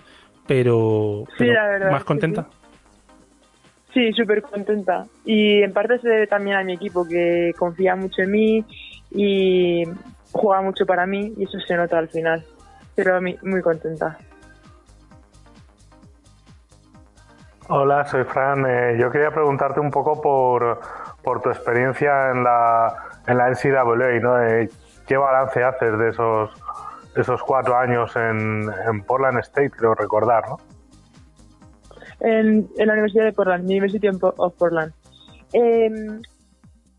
pero, 0.48 1.26
Sí, 1.32 1.36
pero 1.40 1.54
la 1.54 1.68
verdad 1.68 1.92
más 1.92 2.06
contenta. 2.06 2.48
Sí, 3.94 4.14
súper 4.14 4.42
contenta. 4.42 5.06
Y 5.26 5.62
en 5.62 5.74
parte 5.74 6.00
se 6.00 6.08
debe 6.08 6.28
también 6.28 6.56
a 6.56 6.64
mi 6.64 6.74
equipo, 6.74 7.06
que 7.06 7.52
confía 7.58 7.98
mucho 7.98 8.22
en 8.22 8.32
mí 8.32 8.66
y 9.12 9.84
juega 10.32 10.62
mucho 10.62 10.86
para 10.86 11.06
mí, 11.06 11.34
y 11.38 11.44
eso 11.44 11.60
se 11.60 11.76
nota 11.76 11.98
al 11.98 12.08
final. 12.08 12.46
Pero 12.96 13.18
a 13.18 13.22
mí, 13.22 13.36
muy 13.42 13.62
contenta. 13.62 14.18
Hola, 17.68 18.06
soy 18.06 18.24
Fran. 18.24 18.66
Eh, 18.66 18.98
yo 19.00 19.12
quería 19.12 19.32
preguntarte 19.32 19.82
un 19.82 19.92
poco 19.92 20.22
por, 20.22 20.80
por 21.22 21.42
tu 21.42 21.50
experiencia 21.50 22.32
en 22.32 22.44
la, 22.44 23.09
en 23.28 23.38
la 23.38 23.50
NCAA, 23.50 24.20
¿no? 24.22 24.44
Eh, 24.44 24.70
¿Qué 25.08 25.18
balance 25.18 25.64
haces 25.64 25.98
de 25.98 26.10
esos, 26.10 26.52
esos 27.16 27.42
cuatro 27.44 27.78
años 27.78 28.16
en, 28.16 29.04
Portland 29.06 29.40
State, 29.40 29.72
creo 29.72 29.96
recordar, 29.96 30.44
¿no? 30.48 30.58
en, 32.20 32.68
la 32.78 32.94
Universidad 32.94 33.26
de 33.26 33.34
Portland, 33.34 33.66
University 33.66 34.08
of 34.08 34.54
Portland. 34.58 34.94
Eh, 35.54 35.90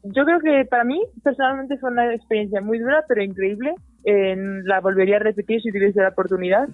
yo 0.02 0.24
creo 0.24 0.40
que 0.40 0.64
para 0.64 0.84
mí, 0.84 1.02
personalmente, 1.22 1.76
fue 1.78 1.90
una 1.90 2.14
experiencia 2.14 2.60
muy 2.60 2.78
dura, 2.78 3.04
pero 3.06 3.22
increíble. 3.22 3.74
Eh, 4.04 4.34
la 4.64 4.80
volvería 4.80 5.16
a 5.16 5.20
repetir 5.20 5.60
si 5.60 5.70
tuviese 5.70 6.00
la 6.00 6.08
oportunidad. 6.08 6.68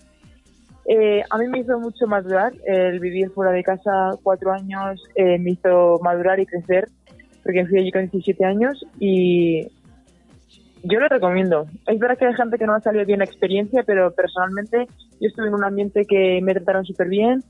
Eh, 0.88 1.22
a 1.28 1.38
mí 1.38 1.48
me 1.48 1.58
hizo 1.58 1.80
mucho 1.80 2.06
madurar 2.06 2.52
el 2.64 3.00
vivir 3.00 3.30
fuera 3.30 3.50
de 3.50 3.64
casa 3.64 4.12
cuatro 4.22 4.52
años, 4.52 5.02
eh, 5.16 5.36
me 5.38 5.52
hizo 5.52 5.98
madurar 6.00 6.38
y 6.38 6.46
crecer, 6.46 6.88
porque 7.46 7.64
fui 7.66 7.78
allí 7.78 7.92
con 7.92 8.08
17 8.08 8.44
años 8.44 8.84
y 8.98 9.68
yo 10.82 10.98
lo 10.98 11.06
recomiendo. 11.06 11.66
Es 11.86 11.98
verdad 11.98 12.18
que 12.18 12.26
hay 12.26 12.34
gente 12.34 12.58
que 12.58 12.66
no 12.66 12.74
ha 12.74 12.80
salido 12.80 13.06
bien 13.06 13.20
la 13.20 13.24
experiencia, 13.24 13.84
pero 13.86 14.12
personalmente 14.12 14.88
yo 15.20 15.28
estuve 15.28 15.46
en 15.46 15.54
un 15.54 15.62
ambiente 15.62 16.04
que 16.06 16.40
me 16.42 16.54
trataron 16.54 16.84
súper 16.84 17.08
bien 17.08 17.44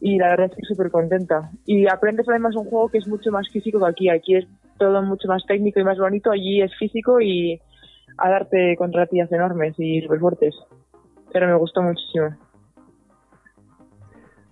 y 0.00 0.16
la 0.18 0.28
verdad 0.28 0.46
es 0.50 0.56
que 0.56 0.62
súper 0.62 0.92
contenta. 0.92 1.50
Y 1.66 1.88
aprendes 1.88 2.28
además 2.28 2.54
un 2.54 2.66
juego 2.66 2.88
que 2.88 2.98
es 2.98 3.08
mucho 3.08 3.32
más 3.32 3.48
físico 3.48 3.80
que 3.80 3.90
aquí. 3.90 4.08
Aquí 4.08 4.36
es 4.36 4.46
todo 4.78 5.02
mucho 5.02 5.26
más 5.26 5.44
técnico 5.44 5.80
y 5.80 5.84
más 5.84 5.98
bonito, 5.98 6.30
allí 6.30 6.62
es 6.62 6.72
físico 6.76 7.20
y 7.20 7.60
a 8.18 8.30
darte 8.30 8.76
contra 8.76 9.06
tías 9.06 9.30
enormes 9.32 9.74
y 9.78 10.02
súper 10.02 10.20
fuertes. 10.20 10.54
Pero 11.32 11.48
me 11.48 11.56
gustó 11.56 11.82
muchísimo. 11.82 12.30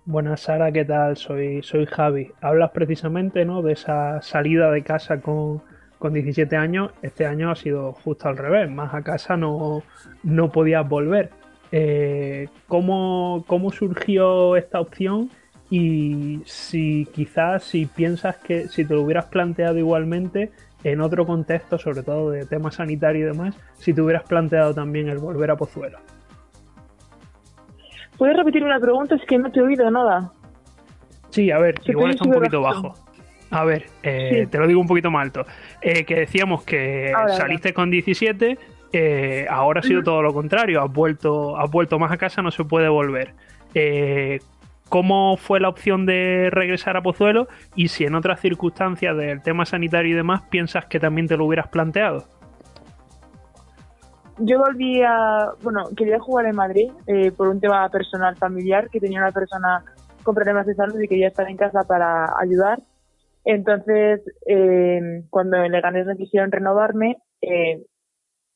Buenas 0.05 0.41
Sara, 0.41 0.71
¿qué 0.71 0.83
tal? 0.83 1.15
Soy, 1.15 1.61
soy 1.61 1.85
Javi. 1.85 2.31
Hablas 2.41 2.71
precisamente 2.71 3.45
¿no? 3.45 3.61
de 3.61 3.73
esa 3.73 4.19
salida 4.23 4.71
de 4.71 4.81
casa 4.81 5.21
con, 5.21 5.61
con 5.99 6.13
17 6.13 6.55
años. 6.57 6.89
Este 7.03 7.27
año 7.27 7.51
ha 7.51 7.55
sido 7.55 7.93
justo 7.93 8.27
al 8.27 8.35
revés, 8.35 8.69
más 8.71 8.95
a 8.95 9.03
casa 9.03 9.37
no, 9.37 9.83
no 10.23 10.51
podías 10.51 10.89
volver. 10.89 11.29
Eh, 11.71 12.49
¿cómo, 12.67 13.43
¿Cómo 13.45 13.71
surgió 13.71 14.55
esta 14.55 14.79
opción 14.79 15.29
y 15.69 16.41
si 16.45 17.07
quizás 17.13 17.63
si 17.63 17.85
piensas 17.85 18.37
que 18.37 18.69
si 18.69 18.83
te 18.83 18.95
lo 18.95 19.03
hubieras 19.03 19.25
planteado 19.25 19.77
igualmente 19.77 20.51
en 20.83 20.99
otro 20.99 21.27
contexto, 21.27 21.77
sobre 21.77 22.01
todo 22.01 22.31
de 22.31 22.47
tema 22.47 22.71
sanitario 22.71 23.21
y 23.21 23.29
demás, 23.29 23.55
si 23.75 23.93
te 23.93 24.01
hubieras 24.01 24.23
planteado 24.23 24.73
también 24.73 25.09
el 25.09 25.19
volver 25.19 25.51
a 25.51 25.57
Pozuelo. 25.57 25.99
¿Puedes 28.21 28.37
repetir 28.37 28.63
una 28.63 28.79
pregunta? 28.79 29.15
Es 29.15 29.25
que 29.25 29.35
no 29.39 29.51
te 29.51 29.59
he 29.59 29.63
oído 29.63 29.89
nada. 29.89 30.31
Sí, 31.31 31.49
a 31.49 31.57
ver, 31.57 31.81
igual 31.87 32.11
está 32.11 32.23
un 32.23 32.33
poquito 32.33 32.61
bajo. 32.61 32.93
A 33.49 33.65
ver, 33.65 33.87
eh, 34.03 34.45
te 34.47 34.59
lo 34.59 34.67
digo 34.67 34.79
un 34.79 34.85
poquito 34.85 35.09
más 35.09 35.23
alto. 35.23 35.43
Eh, 35.81 36.05
que 36.05 36.17
decíamos 36.17 36.63
que 36.63 37.11
saliste 37.35 37.73
con 37.73 37.89
17, 37.89 38.59
eh, 38.93 39.47
ahora 39.49 39.79
ha 39.79 39.83
sido 39.83 40.03
todo 40.03 40.21
lo 40.21 40.35
contrario. 40.35 40.83
Has 40.83 40.93
vuelto, 40.93 41.57
has 41.57 41.71
vuelto 41.71 41.97
más 41.97 42.11
a 42.11 42.17
casa, 42.17 42.43
no 42.43 42.51
se 42.51 42.63
puede 42.63 42.89
volver. 42.89 43.33
Cómo 44.87 45.35
fue 45.35 45.59
la 45.59 45.69
opción 45.69 46.05
de 46.05 46.49
regresar 46.51 46.97
a 46.97 47.01
Pozuelo 47.01 47.47
y 47.75 47.87
si 47.87 48.03
en 48.03 48.13
otras 48.13 48.39
circunstancias 48.39 49.17
del 49.17 49.41
tema 49.41 49.65
sanitario 49.65 50.11
y 50.11 50.15
demás 50.15 50.43
piensas 50.43 50.85
que 50.85 50.99
también 50.99 51.27
te 51.27 51.37
lo 51.37 51.45
hubieras 51.45 51.69
planteado. 51.69 52.27
Yo 54.39 54.59
volví 54.59 55.01
a, 55.01 55.51
bueno, 55.61 55.89
quería 55.95 56.19
jugar 56.19 56.45
en 56.45 56.55
Madrid 56.55 56.91
eh, 57.07 57.31
por 57.31 57.47
un 57.47 57.59
tema 57.59 57.87
personal 57.89 58.35
familiar, 58.37 58.89
que 58.89 58.99
tenía 58.99 59.19
una 59.19 59.31
persona 59.31 59.83
con 60.23 60.35
problemas 60.35 60.65
de 60.65 60.75
salud 60.75 60.99
y 60.99 61.07
quería 61.07 61.27
estar 61.27 61.49
en 61.49 61.57
casa 61.57 61.81
para 61.87 62.25
ayudar. 62.39 62.79
Entonces, 63.43 64.21
eh, 64.47 65.23
cuando 65.29 65.57
le 65.57 65.81
gané 65.81 66.03
la 66.03 66.13
decisión 66.13 66.51
renovarme, 66.51 67.17
eh, 67.41 67.83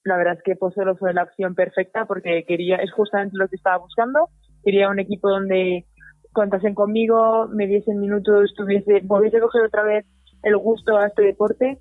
la 0.03 0.17
verdad 0.17 0.35
es 0.37 0.43
que 0.43 0.55
Pozuelo 0.55 0.95
fue 0.95 1.13
la 1.13 1.23
opción 1.23 1.55
perfecta 1.55 2.05
porque 2.05 2.45
quería, 2.47 2.77
es 2.77 2.91
justamente 2.91 3.37
lo 3.37 3.47
que 3.47 3.55
estaba 3.55 3.77
buscando. 3.77 4.29
Quería 4.63 4.89
un 4.89 4.99
equipo 4.99 5.29
donde 5.29 5.85
contasen 6.31 6.75
conmigo, 6.75 7.47
me 7.47 7.65
diesen 7.65 7.99
minutos, 7.99 8.53
tuviese, 8.55 9.01
volviese 9.03 9.37
a 9.37 9.41
coger 9.41 9.63
otra 9.63 9.83
vez 9.83 10.05
el 10.43 10.57
gusto 10.57 10.97
a 10.97 11.07
este 11.07 11.23
deporte. 11.23 11.79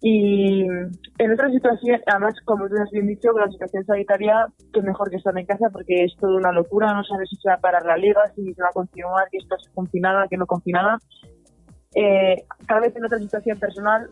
Y 0.00 0.62
en 0.62 1.32
otra 1.32 1.50
situación, 1.50 2.00
además, 2.06 2.34
como 2.44 2.68
tú 2.68 2.74
has 2.80 2.90
bien 2.90 3.08
dicho, 3.08 3.32
con 3.32 3.40
la 3.40 3.50
situación 3.50 3.84
sanitaria, 3.84 4.46
que 4.72 4.80
mejor 4.82 5.10
que 5.10 5.16
estar 5.16 5.36
en 5.36 5.46
casa 5.46 5.70
porque 5.70 6.04
es 6.04 6.14
toda 6.16 6.36
una 6.36 6.52
locura, 6.52 6.94
no 6.94 7.02
sabes 7.02 7.28
si 7.28 7.36
se 7.36 7.48
va 7.48 7.56
a 7.56 7.60
parar 7.60 7.84
la 7.84 7.96
liga, 7.96 8.20
si 8.36 8.54
se 8.54 8.62
va 8.62 8.68
a 8.68 8.72
continuar, 8.72 9.28
que 9.30 9.38
esto 9.38 9.56
es 9.56 9.68
confinada, 9.74 10.28
que 10.28 10.36
no 10.36 10.46
confinada. 10.46 10.98
Eh, 11.94 12.44
cada 12.66 12.80
vez 12.80 12.94
en 12.94 13.04
otra 13.04 13.18
situación 13.18 13.58
personal 13.58 14.08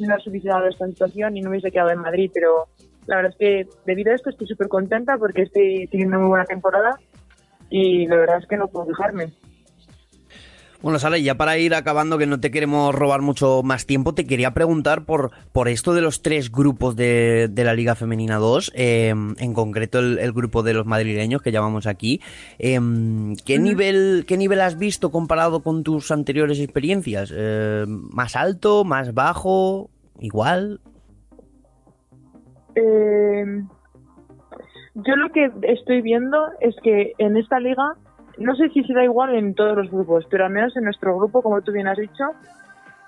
no 0.00 0.16
hubiese 0.26 0.48
dado 0.48 0.66
esta 0.68 0.86
situación 0.86 1.36
y 1.36 1.40
no 1.40 1.50
hubiese 1.50 1.70
quedado 1.70 1.90
en 1.90 1.98
Madrid, 1.98 2.30
pero 2.32 2.66
la 3.06 3.16
verdad 3.16 3.32
es 3.32 3.38
que 3.38 3.68
debido 3.86 4.12
a 4.12 4.14
esto 4.14 4.30
estoy 4.30 4.46
súper 4.46 4.68
contenta 4.68 5.16
porque 5.18 5.42
estoy 5.42 5.86
teniendo 5.90 6.18
muy 6.18 6.28
buena 6.28 6.44
temporada 6.44 6.98
y 7.70 8.06
la 8.06 8.16
verdad 8.16 8.38
es 8.38 8.46
que 8.46 8.56
no 8.56 8.68
puedo 8.68 8.86
dejarme. 8.86 9.32
Bueno, 10.82 10.98
Sara, 10.98 11.18
ya 11.18 11.36
para 11.36 11.58
ir 11.58 11.74
acabando, 11.74 12.18
que 12.18 12.26
no 12.26 12.38
te 12.38 12.50
queremos 12.50 12.94
robar 12.94 13.22
mucho 13.22 13.62
más 13.62 13.86
tiempo, 13.86 14.14
te 14.14 14.26
quería 14.26 14.52
preguntar 14.52 15.04
por, 15.04 15.30
por 15.52 15.68
esto 15.68 15.94
de 15.94 16.02
los 16.02 16.22
tres 16.22 16.52
grupos 16.52 16.96
de, 16.96 17.50
la 17.56 17.74
Liga 17.74 17.94
Femenina 17.94 18.36
2, 18.36 18.72
em, 18.74 19.34
en 19.38 19.54
concreto 19.54 19.98
el, 19.98 20.32
grupo 20.32 20.62
de 20.62 20.74
los 20.74 20.86
madrileños 20.86 21.42
que 21.42 21.52
llamamos 21.52 21.86
aquí. 21.86 22.20
Em, 22.58 23.36
¿qué, 23.44 23.58
nivel, 23.58 24.24
¿Qué 24.26 24.36
nivel 24.36 24.60
has 24.60 24.78
visto 24.78 25.10
comparado 25.10 25.62
con 25.62 25.82
tus 25.82 26.10
anteriores 26.10 26.60
experiencias? 26.60 27.32
Em, 27.34 28.08
¿Más 28.12 28.36
alto, 28.36 28.84
más 28.84 29.14
bajo, 29.14 29.90
igual? 30.20 30.80
yo 34.96 35.16
lo 35.16 35.30
que 35.30 35.50
estoy 35.62 36.02
viendo 36.02 36.48
es 36.60 36.74
que 36.82 37.12
en 37.18 37.36
esta 37.36 37.58
liga, 37.58 37.96
no 38.38 38.54
sé 38.54 38.68
si 38.70 38.82
será 38.84 39.04
igual 39.04 39.34
en 39.34 39.54
todos 39.54 39.76
los 39.76 39.90
grupos, 39.90 40.26
pero 40.30 40.44
al 40.44 40.52
menos 40.52 40.76
en 40.76 40.84
nuestro 40.84 41.16
grupo, 41.16 41.42
como 41.42 41.62
tú 41.62 41.72
bien 41.72 41.88
has 41.88 41.98
dicho, 41.98 42.24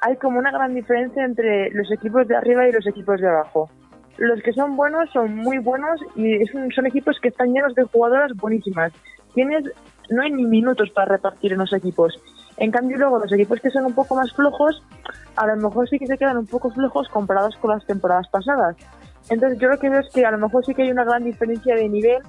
hay 0.01 0.17
como 0.17 0.39
una 0.39 0.51
gran 0.51 0.75
diferencia 0.75 1.25
entre 1.25 1.71
los 1.71 1.91
equipos 1.91 2.27
de 2.29 2.37
arriba 2.37 2.69
y 2.69 2.73
los 2.73 2.87
equipos 2.87 3.21
de 3.21 3.29
abajo. 3.29 3.71
Los 4.17 4.43
que 4.43 4.53
son 4.53 4.77
buenos 4.77 5.11
son 5.11 5.37
muy 5.37 5.59
buenos 5.59 6.01
y 6.17 6.45
son 6.47 6.87
equipos 6.87 7.19
que 7.21 7.29
están 7.29 7.53
llenos 7.53 7.75
de 7.75 7.85
jugadoras 7.85 8.33
buenísimas. 8.35 8.93
Tienes, 9.35 9.65
no 10.11 10.23
hay 10.23 10.33
ni 10.33 10.45
minutos 10.45 10.91
para 10.91 11.13
repartir 11.13 11.53
en 11.53 11.59
los 11.59 11.73
equipos. 11.73 12.21
En 12.57 12.73
cambio, 12.73 12.97
luego 12.97 13.21
los 13.21 13.33
equipos 13.33 13.61
que 13.61 13.71
son 13.71 13.85
un 13.85 13.95
poco 13.95 14.17
más 14.17 14.33
flojos, 14.33 14.83
a 15.37 15.47
lo 15.47 15.57
mejor 15.57 15.89
sí 15.89 15.99
que 15.99 16.07
se 16.07 16.19
quedan 16.19 16.39
un 16.39 16.47
poco 16.47 16.71
flojos 16.71 17.09
comparados 17.09 17.57
con 17.59 17.71
las 17.71 17.87
temporadas 17.87 18.29
pasadas. 18.29 18.77
Entonces 19.31 19.59
yo 19.59 19.69
lo 19.69 19.79
que 19.79 19.91
veo 19.91 20.01
es 20.01 20.11
que 20.13 20.25
a 20.25 20.31
lo 20.31 20.39
mejor 20.39 20.65
sí 20.65 20.75
que 20.75 20.83
hay 20.83 20.91
una 20.91 21.05
gran 21.05 21.23
diferencia 21.23 21.77
de 21.77 21.89
nivel 21.89 22.23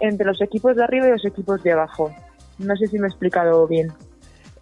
entre 0.00 0.26
los 0.26 0.40
equipos 0.40 0.76
de 0.76 0.84
arriba 0.84 1.08
y 1.08 1.10
los 1.10 1.24
equipos 1.24 1.62
de 1.62 1.72
abajo. 1.72 2.10
No 2.58 2.76
sé 2.76 2.86
si 2.86 2.98
me 2.98 3.06
he 3.06 3.10
explicado 3.10 3.66
bien. 3.66 3.92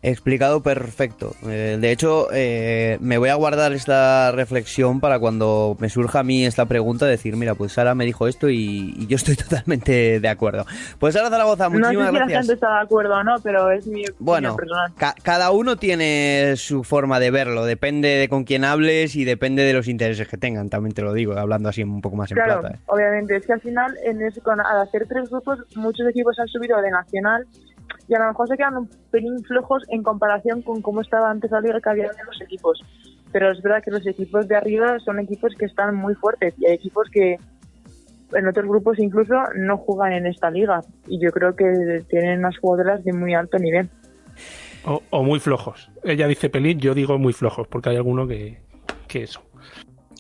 Explicado 0.05 0.63
perfecto. 0.63 1.33
Eh, 1.49 1.79
de 1.81 1.91
hecho, 1.91 2.29
eh, 2.31 2.99
me 3.01 3.17
voy 3.17 3.31
a 3.31 3.37
guardar 3.37 3.73
esta 3.73 4.33
reflexión 4.33 5.01
para 5.01 5.19
cuando 5.19 5.79
me 5.81 5.89
surja 5.89 6.19
a 6.19 6.23
mí 6.23 6.45
esta 6.45 6.67
pregunta, 6.67 7.07
decir, 7.07 7.37
mira, 7.37 7.55
pues 7.55 7.73
Sara 7.73 7.95
me 7.95 8.05
dijo 8.05 8.29
esto 8.29 8.51
y, 8.51 9.07
yo 9.07 9.17
estoy 9.17 9.35
totalmente 9.37 10.21
de 10.21 10.29
acuerdo. 10.29 10.67
Pues 10.99 11.15
Sara 11.15 11.31
Zaragoza, 11.31 11.71
muchísimas 11.71 12.13
no 12.13 12.19
sé 12.19 12.25
si 12.27 12.31
la 12.33 12.39
gente 12.39 12.53
está 12.53 12.75
de 12.75 12.83
acuerdo 12.83 13.15
o 13.15 13.25
no, 13.25 13.37
pero 13.43 13.71
es 13.71 13.87
mi 13.87 14.05
bueno, 14.19 14.55
personal. 14.55 14.93
cada 15.23 15.51
uno 15.53 15.77
tiene 15.77 16.53
su 16.57 16.85
forma 16.85 17.19
de 17.19 17.31
verlo, 17.31 17.65
depende 17.65 18.09
de 18.09 18.29
con 18.29 18.45
quién 18.45 18.65
hables 18.65 19.17
y 19.17 19.25
depende 19.25 19.63
de 19.63 19.73
los 19.73 19.89
intereses 19.89 20.29
que 20.29 20.37
tengan, 20.37 20.69
también 20.69 20.93
te 20.93 21.01
lo 21.01 21.15
digo, 21.15 21.39
hablando 21.39 21.71
así 21.71 21.83
un 21.83 22.03
poco 22.03 22.17
más 22.17 22.31
en 22.31 22.37
plata. 22.45 22.73
¿eh? 22.75 22.79
obviamente, 22.89 23.37
es 23.37 23.47
que 23.47 23.55
al 23.55 23.61
final, 23.63 23.97
en 24.05 24.21
al 24.23 24.81
hacer 24.83 25.07
tres 25.09 25.31
grupos, 25.31 25.61
muchos 25.77 26.07
equipos 26.11 26.39
han 26.39 26.49
subido 26.49 26.79
de 26.83 26.91
nacional 26.91 27.47
y 28.09 28.15
a 28.15 28.19
lo 28.19 28.27
mejor 28.29 28.49
se 28.49 28.57
quedan 28.57 28.77
un 28.77 28.91
pelín 29.11 29.43
flojos 29.45 29.83
en 29.89 30.03
comparación 30.03 30.63
con 30.63 30.83
cómo 30.83 31.01
estaba 31.01 31.31
antes 31.31 31.51
la 31.51 31.61
liga 31.61 31.81
que 31.81 31.91
había 31.91 32.09
de 32.09 32.25
los 32.25 32.41
equipos. 32.41 32.85
Pero 33.33 33.51
es 33.51 33.63
verdad 33.63 33.83
que 33.83 33.91
los 33.91 34.07
equipos 34.07 34.47
de 34.47 34.57
arriba 34.57 34.99
son 35.01 35.19
equipos 35.19 35.55
que 35.59 35.65
están 35.65 35.95
muy 35.95 36.15
fuertes 36.15 36.55
y 36.59 36.67
hay 36.67 36.75
equipos 36.75 37.09
que 37.11 37.39
en 38.33 38.49
otros 38.49 38.67
grupos 38.67 38.99
incluso 38.99 39.35
no 39.57 39.77
juegan 39.79 40.13
en 40.13 40.27
esta 40.27 40.51
liga 40.51 40.81
y 41.07 41.19
yo 41.19 41.31
creo 41.31 41.55
que 41.57 42.05
tienen 42.09 42.41
unas 42.41 42.59
jugadoras 42.59 43.05
de 43.05 43.13
muy 43.13 43.35
alto 43.35 43.59
nivel. 43.59 43.89
O, 45.11 45.23
muy 45.23 45.41
flojos. 45.41 45.91
Ella 46.03 46.27
dice 46.27 46.51
pelín, 46.51 46.79
yo 46.79 46.95
digo 46.95 47.19
muy 47.19 47.33
flojos, 47.33 47.67
porque 47.67 47.89
hay 47.89 47.97
alguno 47.97 48.27
que, 48.27 48.59
que 49.09 49.23
eso. 49.23 49.41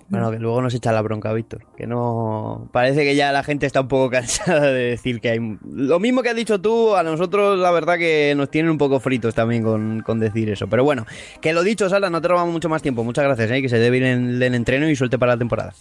Bueno, 0.08 0.30
que 0.30 0.38
luego 0.38 0.60
nos 0.60 0.74
echa 0.74 0.92
la 0.92 1.02
bronca, 1.02 1.32
Víctor. 1.32 1.62
Que 1.76 1.86
no. 1.86 2.68
Parece 2.72 3.04
que 3.04 3.16
ya 3.16 3.32
la 3.32 3.42
gente 3.42 3.66
está 3.66 3.80
un 3.80 3.88
poco 3.88 4.10
cansada 4.10 4.70
de 4.70 4.90
decir 4.90 5.20
que 5.20 5.30
hay. 5.30 5.58
Lo 5.64 5.98
mismo 5.98 6.22
que 6.22 6.30
has 6.30 6.36
dicho 6.36 6.60
tú, 6.60 6.94
a 6.94 7.02
nosotros 7.02 7.58
la 7.58 7.70
verdad 7.70 7.98
que 7.98 8.34
nos 8.36 8.50
tienen 8.50 8.70
un 8.70 8.78
poco 8.78 9.00
fritos 9.00 9.34
también 9.34 9.62
con, 9.62 10.20
decir 10.20 10.50
eso. 10.50 10.68
Pero 10.68 10.84
bueno, 10.84 11.06
que 11.40 11.52
lo 11.52 11.62
dicho, 11.62 11.88
Sala, 11.88 12.10
no 12.10 12.20
te 12.20 12.28
robamos 12.28 12.52
mucho 12.52 12.68
más 12.68 12.82
tiempo. 12.82 13.04
Muchas 13.04 13.24
gracias, 13.24 13.50
¿eh? 13.50 13.62
que 13.62 13.68
se 13.68 13.78
dé 13.78 13.90
bien 13.90 14.04
el, 14.04 14.42
el 14.42 14.54
entreno 14.54 14.88
y 14.88 14.96
suelte 14.96 15.18
para 15.18 15.32
la 15.32 15.38
temporada. 15.38 15.72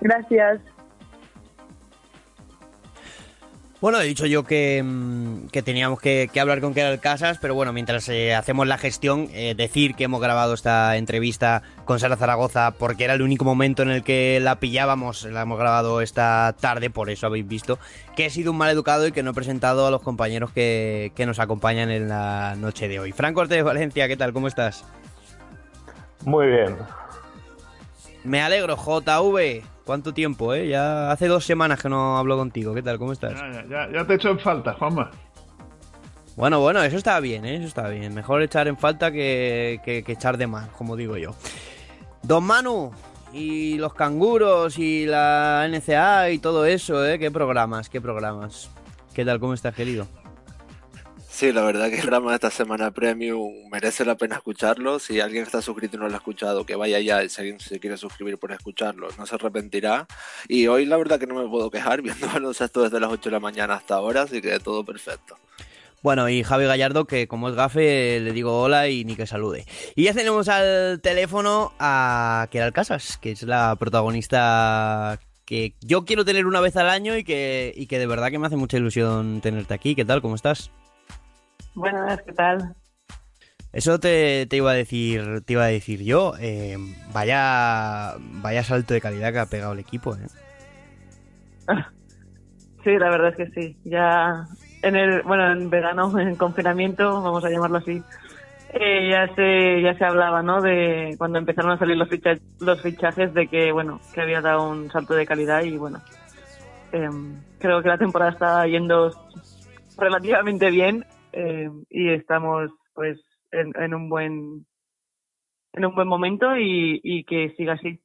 Gracias. 0.00 0.60
Bueno, 3.84 4.00
he 4.00 4.06
dicho 4.06 4.24
yo 4.24 4.44
que, 4.44 4.82
mm, 4.82 5.48
teníamos 5.62 6.00
que, 6.00 6.30
hablar 6.40 6.62
con 6.62 6.72
Keral 6.72 7.00
Casas, 7.00 7.36
pero 7.38 7.54
bueno, 7.54 7.74
mientras 7.74 8.08
eh, 8.08 8.34
hacemos 8.34 8.66
la 8.66 8.78
gestión, 8.78 9.28
eh, 9.34 9.54
decir 9.54 9.94
que 9.94 10.04
hemos 10.04 10.22
grabado 10.22 10.54
esta 10.54 10.96
entrevista 10.96 11.60
con 11.84 12.00
Sara 12.00 12.16
Zaragoza 12.16 12.70
porque 12.78 13.04
era 13.04 13.12
el 13.12 13.20
único 13.20 13.44
momento 13.44 13.82
en 13.82 13.90
el 13.90 14.02
que 14.02 14.40
la 14.40 14.58
pillábamos, 14.58 15.24
la 15.24 15.42
hemos 15.42 15.58
grabado 15.58 16.00
esta 16.00 16.56
tarde, 16.58 16.88
por 16.88 17.10
eso 17.10 17.26
habéis 17.26 17.46
visto 17.46 17.78
que 18.16 18.24
he 18.24 18.30
sido 18.30 18.52
un 18.52 18.56
mal 18.56 18.70
educado 18.70 19.06
y 19.06 19.12
que 19.12 19.22
no 19.22 19.32
he 19.32 19.34
presentado 19.34 19.86
a 19.86 19.90
los 19.90 20.00
compañeros 20.00 20.50
que, 20.50 21.12
que 21.14 21.26
nos 21.26 21.38
acompañan 21.38 21.90
en 21.90 22.08
la 22.08 22.54
noche 22.56 22.88
de 22.88 23.00
hoy. 23.00 23.12
Franco 23.12 23.42
Ortez 23.42 23.58
de 23.58 23.64
Valencia, 23.64 24.08
¿qué 24.08 24.16
tal? 24.16 24.32
¿Cómo 24.32 24.48
estás? 24.48 24.82
Muy 26.24 26.46
bien. 26.46 26.74
Me 28.24 28.40
alegro, 28.40 28.78
JV. 28.78 29.73
¿Cuánto 29.84 30.14
tiempo, 30.14 30.54
eh? 30.54 30.68
Ya 30.68 31.10
hace 31.10 31.28
dos 31.28 31.44
semanas 31.44 31.80
que 31.80 31.90
no 31.90 32.16
hablo 32.16 32.36
contigo. 32.38 32.74
¿Qué 32.74 32.82
tal? 32.82 32.98
¿Cómo 32.98 33.12
estás? 33.12 33.34
Ya, 33.68 33.88
ya, 33.92 34.06
te 34.06 34.14
he 34.14 34.16
hecho 34.16 34.30
en 34.30 34.38
falta, 34.38 34.72
Juanma. 34.72 35.10
Bueno, 36.36 36.58
bueno, 36.60 36.82
eso 36.82 36.96
está 36.96 37.20
bien, 37.20 37.44
¿eh? 37.44 37.56
Eso 37.56 37.66
está 37.66 37.88
bien. 37.88 38.14
Mejor 38.14 38.42
echar 38.42 38.66
en 38.66 38.78
falta 38.78 39.12
que, 39.12 39.80
echar 39.84 40.38
de 40.38 40.46
mal, 40.46 40.70
como 40.76 40.96
digo 40.96 41.18
yo. 41.18 41.34
Don 42.22 42.44
Manu 42.44 42.92
y 43.32 43.76
los 43.76 43.92
canguros 43.92 44.78
y 44.78 45.04
la 45.04 45.68
NCA 45.68 46.30
y 46.30 46.38
todo 46.38 46.64
eso, 46.64 47.06
¿eh? 47.06 47.18
¿Qué 47.18 47.30
programas? 47.30 47.90
¿Qué 47.90 48.00
programas? 48.00 48.70
¿Qué 49.12 49.24
tal? 49.24 49.38
¿Cómo 49.38 49.52
estás, 49.52 49.74
querido? 49.74 50.08
Sí, 51.34 51.50
la 51.50 51.62
verdad 51.62 51.88
que 51.88 51.96
el 51.96 52.02
programa 52.02 52.30
de 52.30 52.36
esta 52.36 52.50
semana 52.52 52.92
Premium 52.92 53.68
merece 53.68 54.04
la 54.04 54.14
pena 54.14 54.36
escucharlo. 54.36 55.00
Si 55.00 55.18
alguien 55.18 55.42
está 55.42 55.60
suscrito 55.60 55.96
y 55.96 55.98
no 55.98 56.06
lo 56.06 56.14
ha 56.14 56.18
escuchado, 56.18 56.64
que 56.64 56.76
vaya 56.76 57.00
ya. 57.00 57.28
Si 57.28 57.40
alguien 57.40 57.58
se 57.58 57.80
quiere 57.80 57.96
suscribir 57.96 58.38
por 58.38 58.52
escucharlo, 58.52 59.08
no 59.18 59.26
se 59.26 59.34
arrepentirá. 59.34 60.06
Y 60.46 60.68
hoy 60.68 60.86
la 60.86 60.96
verdad 60.96 61.18
que 61.18 61.26
no 61.26 61.34
me 61.34 61.48
puedo 61.48 61.72
quejar 61.72 62.02
viendo 62.02 62.28
baloncesto 62.28 62.84
desde 62.84 63.00
las 63.00 63.10
8 63.10 63.30
de 63.30 63.32
la 63.32 63.40
mañana 63.40 63.74
hasta 63.74 63.96
ahora, 63.96 64.22
así 64.22 64.40
que 64.40 64.60
todo 64.60 64.84
perfecto. 64.84 65.36
Bueno, 66.04 66.28
y 66.28 66.44
Javi 66.44 66.66
Gallardo, 66.66 67.04
que 67.06 67.26
como 67.26 67.48
es 67.48 67.56
gafe, 67.56 68.20
le 68.20 68.30
digo 68.30 68.60
hola 68.60 68.88
y 68.88 69.04
ni 69.04 69.16
que 69.16 69.26
salude. 69.26 69.66
Y 69.96 70.04
ya 70.04 70.14
tenemos 70.14 70.48
al 70.48 71.00
teléfono 71.00 71.72
a 71.80 72.46
Keral 72.52 72.72
Casas, 72.72 73.18
que 73.18 73.32
es 73.32 73.42
la 73.42 73.74
protagonista 73.74 75.18
que 75.46 75.74
yo 75.80 76.04
quiero 76.04 76.24
tener 76.24 76.46
una 76.46 76.60
vez 76.60 76.76
al 76.76 76.88
año 76.88 77.16
y 77.16 77.24
que, 77.24 77.74
y 77.74 77.88
que 77.88 77.98
de 77.98 78.06
verdad 78.06 78.30
que 78.30 78.38
me 78.38 78.46
hace 78.46 78.56
mucha 78.56 78.76
ilusión 78.76 79.40
tenerte 79.40 79.74
aquí. 79.74 79.96
¿Qué 79.96 80.04
tal? 80.04 80.22
¿Cómo 80.22 80.36
estás? 80.36 80.70
Buenas, 81.74 82.22
¿qué 82.22 82.32
tal? 82.32 82.74
Eso 83.72 83.98
te, 83.98 84.46
iba 84.52 84.70
a 84.70 84.74
decir, 84.74 85.42
te 85.44 85.54
iba 85.54 85.64
a 85.64 85.68
decir 85.68 86.02
yo. 86.02 86.34
Eh, 86.38 86.76
vaya, 87.12 88.14
vaya 88.40 88.62
salto 88.62 88.94
de 88.94 89.00
calidad 89.00 89.32
que 89.32 89.40
ha 89.40 89.46
pegado 89.46 89.72
el 89.72 89.80
equipo. 89.80 90.14
¿eh? 90.14 90.26
Sí, 92.84 92.90
la 92.98 93.08
verdad 93.08 93.30
es 93.30 93.36
que 93.36 93.60
sí. 93.60 93.76
Ya 93.84 94.46
en 94.82 94.94
el, 94.94 95.22
bueno, 95.22 95.50
en 95.50 95.70
verano, 95.70 96.20
en 96.20 96.36
confinamiento, 96.36 97.22
vamos 97.22 97.42
a 97.42 97.48
llamarlo 97.48 97.78
así, 97.78 98.02
eh, 98.74 99.08
ya 99.10 99.34
se 99.34 99.80
ya 99.80 99.96
se 99.96 100.04
hablaba, 100.04 100.42
¿no? 100.42 100.60
De 100.60 101.14
cuando 101.16 101.38
empezaron 101.38 101.70
a 101.70 101.78
salir 101.78 101.96
los 101.96 102.10
fichajes, 102.10 102.42
los 102.60 102.82
fichajes 102.82 103.32
de 103.32 103.48
que, 103.48 103.72
bueno, 103.72 104.00
que 104.12 104.20
había 104.20 104.42
dado 104.42 104.68
un 104.68 104.90
salto 104.90 105.14
de 105.14 105.24
calidad 105.24 105.62
y 105.62 105.78
bueno, 105.78 106.02
em, 106.92 107.40
creo 107.58 107.82
que 107.82 107.88
la 107.88 107.96
temporada 107.96 108.32
está 108.32 108.66
yendo 108.66 109.10
relativamente 109.96 110.70
bien 110.70 111.06
eh, 111.34 111.68
y 111.90 112.10
estamos 112.10 112.70
pues 112.94 113.18
en, 113.50 113.94
un 113.94 114.08
buen 114.08 114.66
en 115.72 115.84
un 115.84 115.94
buen 115.94 116.08
momento 116.08 116.56
y, 116.56 117.24
que 117.24 117.54
siga 117.56 117.74
así. 117.74 118.00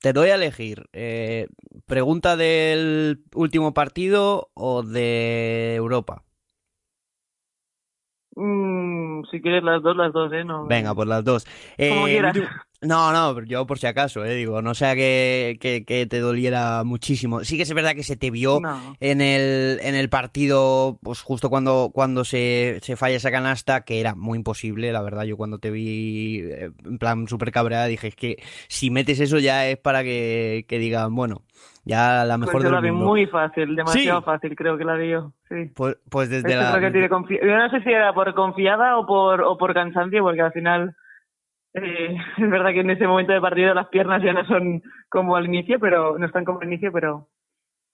Te 0.00 0.12
doy 0.12 0.30
a 0.30 0.34
elegir. 0.34 0.86
Eh, 0.92 1.46
¿Pregunta 1.86 2.36
del 2.36 3.22
último 3.34 3.74
partido 3.74 4.50
o 4.54 4.82
de 4.82 5.74
Europa? 5.76 6.24
Mm, 8.34 9.24
si 9.30 9.40
quieres 9.42 9.62
las 9.62 9.82
dos, 9.82 9.96
las 9.96 10.12
dos, 10.12 10.32
¿eh? 10.32 10.44
No, 10.44 10.66
Venga, 10.66 10.94
pues 10.94 11.06
las 11.06 11.24
dos. 11.24 11.46
Eh, 11.76 12.20
no, 12.82 13.12
no, 13.12 13.42
yo 13.44 13.66
por 13.66 13.78
si 13.78 13.86
acaso, 13.86 14.24
eh, 14.24 14.34
digo, 14.34 14.60
no 14.60 14.74
sea 14.74 14.96
que, 14.96 15.56
que, 15.60 16.06
te 16.06 16.18
doliera 16.18 16.82
muchísimo. 16.84 17.44
Sí 17.44 17.56
que 17.56 17.62
es 17.62 17.72
verdad 17.72 17.94
que 17.94 18.02
se 18.02 18.16
te 18.16 18.30
vio 18.30 18.60
en, 18.98 19.20
el, 19.20 19.78
en 19.82 19.94
el 19.94 20.08
partido, 20.08 20.98
pues 21.02 21.22
justo 21.22 21.48
cuando, 21.48 21.90
cuando 21.94 22.24
se, 22.24 22.78
se 22.82 22.96
falla 22.96 23.16
esa 23.16 23.30
canasta, 23.30 23.82
que 23.82 24.00
era 24.00 24.16
muy 24.16 24.36
imposible, 24.36 24.92
la 24.92 25.00
verdad. 25.00 25.22
Yo 25.22 25.36
cuando 25.36 25.58
te 25.58 25.70
vi 25.70 26.40
eh, 26.42 26.72
en 26.84 26.98
plan 26.98 27.28
súper 27.28 27.52
cabreada 27.52 27.86
dije, 27.86 28.08
es 28.08 28.16
que 28.16 28.42
si 28.66 28.90
metes 28.90 29.20
eso 29.20 29.38
ya 29.38 29.66
es 29.68 29.78
para 29.78 30.02
que, 30.02 30.64
que 30.68 30.78
digan, 30.78 31.14
bueno, 31.14 31.42
ya 31.84 32.24
la 32.24 32.36
mejor 32.36 32.54
pues 32.54 32.64
yo 32.64 32.70
la 32.70 32.80
vi 32.80 32.90
muy 32.90 33.26
fácil, 33.26 33.76
demasiado 33.76 34.22
fácil, 34.22 34.56
creo 34.56 34.76
que 34.76 34.84
la 34.84 34.96
vi 34.96 35.10
yo. 35.10 35.32
Sí. 35.48 35.70
Pues, 35.74 35.98
pues 36.10 36.30
desde 36.30 36.56
la. 36.56 36.80
Yo 36.80 37.56
no 37.56 37.70
sé 37.70 37.82
si 37.82 37.90
era 37.90 38.12
por 38.12 38.34
confiada 38.34 38.98
o 38.98 39.06
por, 39.06 39.40
o 39.42 39.56
por 39.56 39.72
cansancio, 39.72 40.22
porque 40.22 40.42
al 40.42 40.52
final. 40.52 40.96
Eh, 41.74 42.16
es 42.38 42.50
verdad 42.50 42.72
que 42.72 42.80
en 42.80 42.90
ese 42.90 43.06
momento 43.06 43.32
de 43.32 43.40
partido 43.40 43.74
las 43.74 43.88
piernas 43.88 44.22
ya 44.22 44.32
no 44.32 44.44
son 44.46 44.82
como 45.08 45.36
al 45.36 45.46
inicio, 45.46 45.78
pero 45.80 46.18
no 46.18 46.26
están 46.26 46.44
como 46.44 46.60
al 46.60 46.66
inicio, 46.66 46.92
pero 46.92 47.28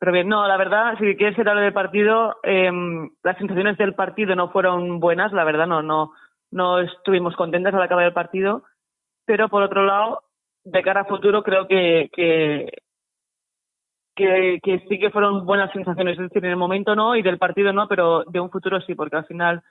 pero 0.01 0.13
bien, 0.13 0.29
no, 0.29 0.47
la 0.47 0.57
verdad, 0.57 0.97
si 1.01 1.17
quieres 1.17 1.35
que 1.35 1.43
del 1.43 1.73
partido, 1.73 2.37
eh, 2.45 2.71
las 3.25 3.37
sensaciones 3.37 3.77
del 3.79 3.95
partido 3.95 4.37
no 4.37 4.51
fueron 4.51 5.01
buenas, 5.01 5.33
la 5.33 5.43
verdad, 5.43 5.67
no, 5.67 5.83
no, 5.83 6.13
no 6.53 6.79
estuvimos 6.79 7.35
contentas 7.35 7.75
al 7.75 7.83
acabar 7.83 8.05
el 8.05 8.13
partido, 8.13 8.63
pero 9.27 9.49
por 9.49 9.65
otro 9.65 9.85
lado, 9.85 10.23
de 10.63 10.83
cara 10.85 11.01
a 11.01 11.05
futuro, 11.05 11.43
creo 11.43 11.67
que, 11.67 12.11
que 12.13 12.71
que, 14.19 14.85
sí 14.89 14.99
que 14.99 15.11
fueron 15.11 15.47
buenas 15.47 15.73
sensaciones, 15.73 16.19
es 16.19 16.29
decir, 16.29 16.45
en 16.45 16.51
el 16.51 16.57
momento 16.57 16.95
no 16.97 17.15
y 17.15 17.23
del 17.23 17.39
partido 17.39 17.73
no, 17.73 17.87
pero 17.89 18.25
de 18.25 18.41
un 18.41 18.51
futuro 18.51 18.81
sí, 18.81 18.95
porque 18.95 19.17
al 19.17 19.27
final 19.27 19.63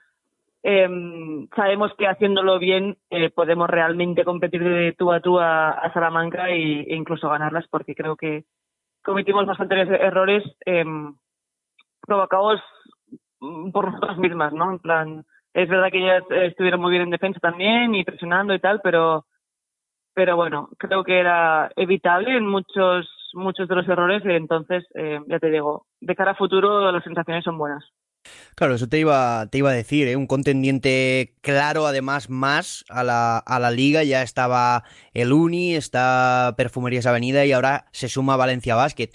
em, 0.62 1.48
sabemos 1.54 1.92
que 1.96 2.06
haciéndolo 2.06 2.58
bien 2.58 2.96
eh, 3.10 3.30
podemos 3.30 3.68
realmente 3.68 4.24
competir 4.24 4.62
de 4.62 4.92
tú 4.92 5.12
a 5.12 5.20
tú 5.20 5.38
a, 5.38 5.90
Salamanca 5.92 6.50
e, 6.50 6.94
incluso 6.94 7.28
ganarlas, 7.28 7.66
porque 7.68 7.94
creo 7.94 8.16
que 8.16 8.44
cometimos 9.02 9.46
bastantes 9.46 9.88
errores 9.88 10.44
em, 10.66 11.14
provocados 12.00 12.60
por 13.72 13.86
nosotras 13.86 14.18
mismas, 14.18 14.52
¿no? 14.52 14.72
En 14.72 14.78
plan, 14.78 15.24
es 15.54 15.68
verdad 15.68 15.90
que 15.90 15.98
ellas 15.98 16.24
estuvieron 16.30 16.80
muy 16.80 16.90
bien 16.90 17.02
en 17.02 17.10
defensa 17.10 17.40
también 17.40 17.94
y 17.94 18.04
presionando 18.04 18.54
y 18.54 18.60
tal, 18.60 18.80
pero 18.82 19.26
pero 20.14 20.34
bueno, 20.34 20.68
creo 20.78 21.04
que 21.04 21.20
era 21.20 21.70
evitable 21.76 22.36
en 22.36 22.46
muchos 22.46 23.08
muchos 23.34 23.68
de 23.68 23.74
los 23.74 23.88
errores, 23.88 24.22
entonces, 24.24 24.84
eh, 24.94 25.20
ya 25.26 25.38
te 25.38 25.50
digo, 25.50 25.86
de 26.00 26.14
cara 26.16 26.32
a 26.32 26.34
futuro 26.34 26.90
las 26.90 27.04
sensaciones 27.04 27.44
son 27.44 27.58
buenas. 27.58 27.84
Claro, 28.54 28.74
eso 28.74 28.88
te 28.88 28.98
iba, 28.98 29.46
te 29.50 29.58
iba 29.58 29.70
a 29.70 29.72
decir, 29.72 30.08
¿eh? 30.08 30.16
un 30.16 30.26
contendiente 30.26 31.36
claro, 31.42 31.86
además, 31.86 32.28
más 32.28 32.84
a 32.88 33.04
la, 33.04 33.38
a 33.38 33.58
la 33.60 33.70
liga. 33.70 34.02
Ya 34.02 34.22
estaba 34.22 34.84
el 35.14 35.32
Uni, 35.32 35.74
está 35.76 36.54
Perfumerías 36.56 37.06
Avenida 37.06 37.44
y 37.46 37.52
ahora 37.52 37.86
se 37.92 38.08
suma 38.08 38.36
Valencia 38.36 38.74
Basket. 38.74 39.10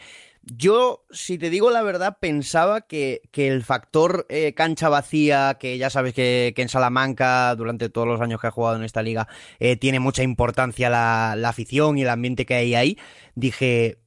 Yo, 0.45 1.05
si 1.09 1.37
te 1.37 1.49
digo 1.49 1.71
la 1.71 1.81
verdad, 1.83 2.17
pensaba 2.19 2.81
que, 2.81 3.21
que 3.31 3.47
el 3.47 3.63
factor 3.63 4.25
eh, 4.29 4.53
cancha 4.53 4.89
vacía, 4.89 5.57
que 5.57 5.77
ya 5.77 5.89
sabes 5.89 6.13
que, 6.13 6.51
que, 6.55 6.61
en 6.61 6.69
Salamanca, 6.69 7.55
durante 7.55 7.89
todos 7.89 8.07
los 8.07 8.19
años 8.19 8.41
que 8.41 8.47
ha 8.47 8.51
jugado 8.51 8.75
en 8.75 8.83
esta 8.83 9.01
liga, 9.03 9.29
eh, 9.59 9.77
tiene 9.77 9.99
mucha 10.01 10.21
importancia 10.23 10.89
la, 10.89 11.35
la 11.37 11.49
afición 11.49 11.97
y 11.97 12.01
el 12.01 12.09
ambiente 12.09 12.45
que 12.45 12.55
hay 12.55 12.75
ahí, 12.75 12.97
dije, 13.35 14.02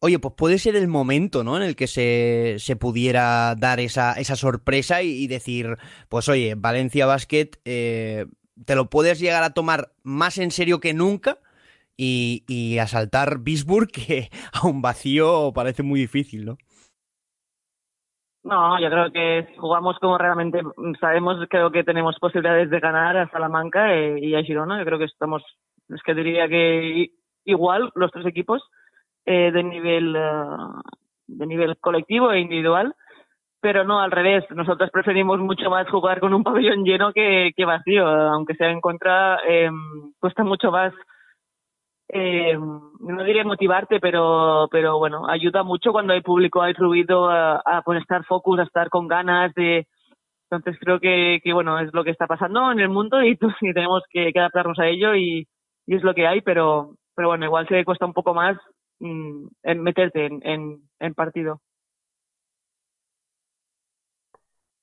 Oye, 0.00 0.18
pues 0.18 0.34
puede 0.36 0.58
ser 0.58 0.76
el 0.76 0.88
momento, 0.88 1.42
¿no? 1.42 1.56
En 1.56 1.62
el 1.62 1.74
que 1.74 1.86
se, 1.86 2.56
se 2.58 2.76
pudiera 2.76 3.54
dar 3.54 3.80
esa, 3.80 4.12
esa 4.14 4.36
sorpresa 4.36 5.02
y, 5.02 5.26
decir, 5.26 5.76
pues 6.08 6.28
oye, 6.28 6.54
Valencia 6.54 7.06
Basket, 7.06 7.50
eh, 7.64 8.26
te 8.66 8.74
lo 8.74 8.90
puedes 8.90 9.18
llegar 9.18 9.42
a 9.42 9.54
tomar 9.54 9.92
más 10.02 10.38
en 10.38 10.50
serio 10.50 10.80
que 10.80 10.92
nunca 10.92 11.38
y, 11.96 12.44
y 12.46 12.78
asaltar 12.78 13.38
Bisburg, 13.40 13.88
que 13.92 14.30
a 14.52 14.66
un 14.66 14.82
vacío 14.82 15.52
parece 15.54 15.82
muy 15.82 16.00
difícil, 16.00 16.44
¿no? 16.44 16.58
No, 18.46 18.80
yo 18.80 18.88
creo 18.88 19.10
que 19.10 19.56
jugamos 19.58 19.98
como 19.98 20.18
realmente 20.18 20.60
sabemos, 21.00 21.44
creo 21.50 21.72
que 21.72 21.82
tenemos 21.82 22.16
posibilidades 22.20 22.70
de 22.70 22.78
ganar 22.78 23.16
a 23.16 23.28
Salamanca 23.30 23.92
eh, 23.92 24.20
y 24.20 24.36
a 24.36 24.42
Girona. 24.44 24.78
Yo 24.78 24.84
creo 24.84 24.98
que 25.00 25.06
estamos, 25.06 25.42
es 25.88 26.00
que 26.04 26.14
diría 26.14 26.46
que 26.46 27.10
igual 27.44 27.90
los 27.96 28.12
tres 28.12 28.24
equipos 28.24 28.62
eh, 29.26 29.50
de 29.52 29.62
nivel 29.62 30.16
eh, 30.16 30.56
de 31.26 31.46
nivel 31.46 31.76
colectivo 31.78 32.32
e 32.32 32.40
individual 32.40 32.94
pero 33.60 33.82
no 33.82 33.98
al 33.98 34.12
revés. 34.12 34.44
Nosotros 34.54 34.90
preferimos 34.92 35.40
mucho 35.40 35.68
más 35.70 35.88
jugar 35.88 36.20
con 36.20 36.32
un 36.32 36.44
pabellón 36.44 36.84
lleno 36.84 37.12
que, 37.12 37.52
que 37.56 37.64
vacío. 37.64 38.06
Aunque 38.06 38.54
sea 38.54 38.70
en 38.70 38.80
contra 38.80 39.40
eh, 39.44 39.70
cuesta 40.20 40.44
mucho 40.44 40.70
más 40.70 40.92
eh, 42.08 42.56
no 42.56 43.24
diré 43.24 43.42
motivarte 43.42 43.98
pero 43.98 44.68
pero 44.70 44.98
bueno 44.98 45.28
ayuda 45.28 45.64
mucho 45.64 45.90
cuando 45.90 46.12
hay 46.12 46.20
público 46.20 46.62
hay 46.62 46.72
ruido 46.72 47.28
a, 47.28 47.56
a 47.64 47.82
pues, 47.82 48.00
estar 48.00 48.24
focus 48.24 48.60
a 48.60 48.62
estar 48.62 48.88
con 48.90 49.08
ganas 49.08 49.52
de 49.54 49.88
entonces 50.48 50.78
creo 50.80 51.00
que, 51.00 51.40
que 51.42 51.52
bueno 51.52 51.80
es 51.80 51.92
lo 51.92 52.04
que 52.04 52.12
está 52.12 52.28
pasando 52.28 52.70
en 52.70 52.78
el 52.78 52.90
mundo 52.90 53.20
y, 53.24 53.36
y 53.60 53.72
tenemos 53.72 54.04
que, 54.08 54.32
que 54.32 54.38
adaptarnos 54.38 54.78
a 54.78 54.86
ello 54.86 55.16
y, 55.16 55.48
y 55.86 55.96
es 55.96 56.04
lo 56.04 56.14
que 56.14 56.28
hay 56.28 56.42
pero 56.42 56.94
pero 57.16 57.26
bueno 57.26 57.44
igual 57.44 57.66
se 57.66 57.84
cuesta 57.84 58.06
un 58.06 58.12
poco 58.12 58.34
más 58.34 58.56
Mm, 58.98 59.48
en 59.62 59.82
meterte 59.82 60.26
en, 60.26 60.80
en, 60.98 61.14
partido. 61.14 61.60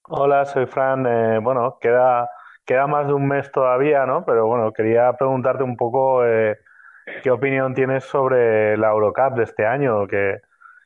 Hola, 0.03 0.45
soy 0.45 0.65
Fran. 0.67 1.05
Eh, 1.07 1.39
bueno, 1.39 1.77
queda, 1.81 2.29
queda 2.65 2.87
más 2.87 3.07
de 3.07 3.13
un 3.13 3.27
mes 3.27 3.51
todavía, 3.51 4.05
¿no? 4.05 4.25
Pero 4.25 4.45
bueno, 4.47 4.71
quería 4.71 5.13
preguntarte 5.13 5.63
un 5.63 5.77
poco 5.77 6.25
eh, 6.25 6.57
qué 7.23 7.31
opinión 7.31 7.73
tienes 7.73 8.03
sobre 8.03 8.77
la 8.77 8.89
Eurocup 8.89 9.35
de 9.35 9.43
este 9.43 9.65
año, 9.65 10.07
que, 10.07 10.39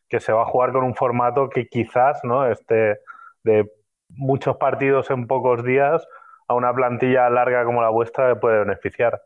que 0.07 0.19
se 0.19 0.31
va 0.31 0.43
a 0.43 0.45
jugar 0.45 0.71
con 0.71 0.83
un 0.83 0.95
formato 0.95 1.49
que 1.49 1.67
quizás, 1.67 2.23
¿no? 2.23 2.45
Este, 2.47 2.99
de 3.43 3.69
muchos 4.09 4.57
partidos 4.57 5.09
en 5.11 5.27
pocos 5.27 5.63
días, 5.63 6.07
a 6.47 6.53
una 6.53 6.73
plantilla 6.73 7.29
larga 7.29 7.65
como 7.65 7.81
la 7.81 7.89
vuestra 7.89 8.29
le 8.29 8.35
puede 8.37 8.59
beneficiar. 8.59 9.21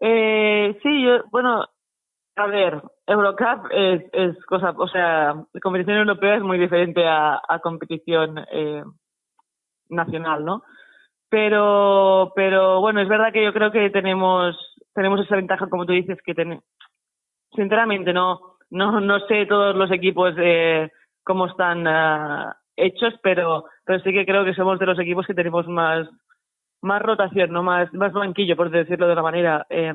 Eh, 0.00 0.78
sí, 0.82 1.04
yo, 1.04 1.24
bueno, 1.30 1.66
a 2.36 2.46
ver, 2.46 2.82
Eurocup 3.06 3.70
es, 3.70 4.02
es 4.12 4.44
cosa, 4.44 4.74
o 4.76 4.88
sea, 4.88 5.34
la 5.52 5.60
competición 5.60 5.96
europea 5.98 6.36
es 6.36 6.42
muy 6.42 6.58
diferente 6.58 7.06
a, 7.06 7.40
a 7.48 7.58
competición 7.60 8.44
eh, 8.52 8.84
nacional, 9.88 10.44
¿no? 10.44 10.62
Pero, 11.30 12.32
pero 12.36 12.80
bueno, 12.80 13.00
es 13.00 13.08
verdad 13.08 13.32
que 13.32 13.42
yo 13.42 13.52
creo 13.52 13.72
que 13.72 13.88
tenemos, 13.90 14.54
tenemos 14.94 15.20
esa 15.20 15.36
ventaja, 15.36 15.68
como 15.68 15.86
tú 15.86 15.92
dices, 15.92 16.18
que 16.24 16.34
tenemos. 16.34 16.64
Sinceramente, 17.54 18.12
no, 18.12 18.58
no, 18.70 19.00
no 19.00 19.20
sé 19.20 19.46
todos 19.46 19.74
los 19.74 19.90
equipos 19.90 20.34
eh, 20.38 20.90
cómo 21.24 21.46
están 21.46 21.86
uh, 21.86 22.52
hechos, 22.76 23.14
pero, 23.22 23.64
pero 23.84 24.00
sí 24.00 24.12
que 24.12 24.26
creo 24.26 24.44
que 24.44 24.54
somos 24.54 24.78
de 24.78 24.86
los 24.86 24.98
equipos 24.98 25.26
que 25.26 25.34
tenemos 25.34 25.66
más, 25.68 26.06
más 26.82 27.02
rotación, 27.02 27.50
no 27.50 27.62
más, 27.62 27.92
más 27.94 28.12
banquillo, 28.12 28.56
por 28.56 28.70
decirlo 28.70 29.06
de 29.06 29.12
una 29.14 29.22
manera. 29.22 29.66
Eh, 29.70 29.94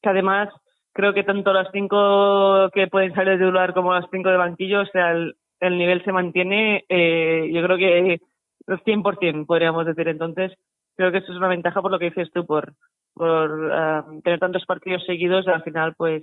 que 0.00 0.08
además 0.08 0.48
creo 0.92 1.14
que 1.14 1.24
tanto 1.24 1.52
las 1.52 1.68
cinco 1.72 2.70
que 2.72 2.86
pueden 2.88 3.14
salir 3.14 3.38
de 3.38 3.44
titular 3.44 3.74
como 3.74 3.94
las 3.94 4.06
cinco 4.10 4.30
de 4.30 4.36
banquillo, 4.36 4.82
o 4.82 4.86
sea, 4.86 5.12
el, 5.12 5.36
el 5.60 5.78
nivel 5.78 6.02
se 6.04 6.12
mantiene, 6.12 6.84
eh, 6.88 7.50
yo 7.52 7.62
creo 7.62 7.76
que 7.76 8.20
100% 8.66 9.46
podríamos 9.46 9.86
decir. 9.86 10.08
Entonces, 10.08 10.52
creo 10.96 11.12
que 11.12 11.18
eso 11.18 11.32
es 11.32 11.38
una 11.38 11.48
ventaja 11.48 11.80
por 11.82 11.90
lo 11.90 11.98
que 11.98 12.06
dices 12.06 12.30
tú, 12.32 12.46
por, 12.46 12.74
por 13.14 13.50
uh, 13.50 14.20
tener 14.22 14.38
tantos 14.38 14.64
partidos 14.66 15.04
seguidos, 15.04 15.46
al 15.48 15.62
final, 15.62 15.94
pues, 15.96 16.22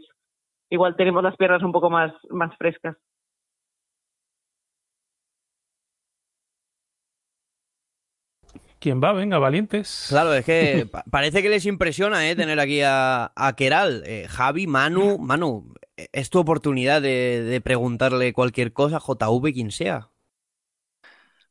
igual 0.69 0.95
tenemos 0.95 1.23
las 1.23 1.35
piernas 1.35 1.63
un 1.63 1.71
poco 1.71 1.89
más, 1.89 2.13
más 2.29 2.55
frescas. 2.57 2.97
¿Quién 8.79 9.01
va? 9.03 9.13
Venga, 9.13 9.39
valientes. 9.39 10.05
Claro, 10.09 10.33
es 10.33 10.45
que 10.45 10.87
parece 11.11 11.41
que 11.41 11.49
les 11.49 11.65
impresiona 11.65 12.29
¿eh? 12.29 12.35
tener 12.35 12.59
aquí 12.59 12.81
a, 12.81 13.31
a 13.35 13.55
Keral. 13.55 14.03
Eh, 14.05 14.27
Javi, 14.29 14.67
Manu, 14.67 15.17
Manu, 15.17 15.73
es 15.95 16.29
tu 16.29 16.39
oportunidad 16.39 17.01
de, 17.01 17.41
de 17.43 17.61
preguntarle 17.61 18.33
cualquier 18.33 18.73
cosa, 18.73 18.99
JV, 18.99 19.53
quien 19.53 19.71
sea. 19.71 20.09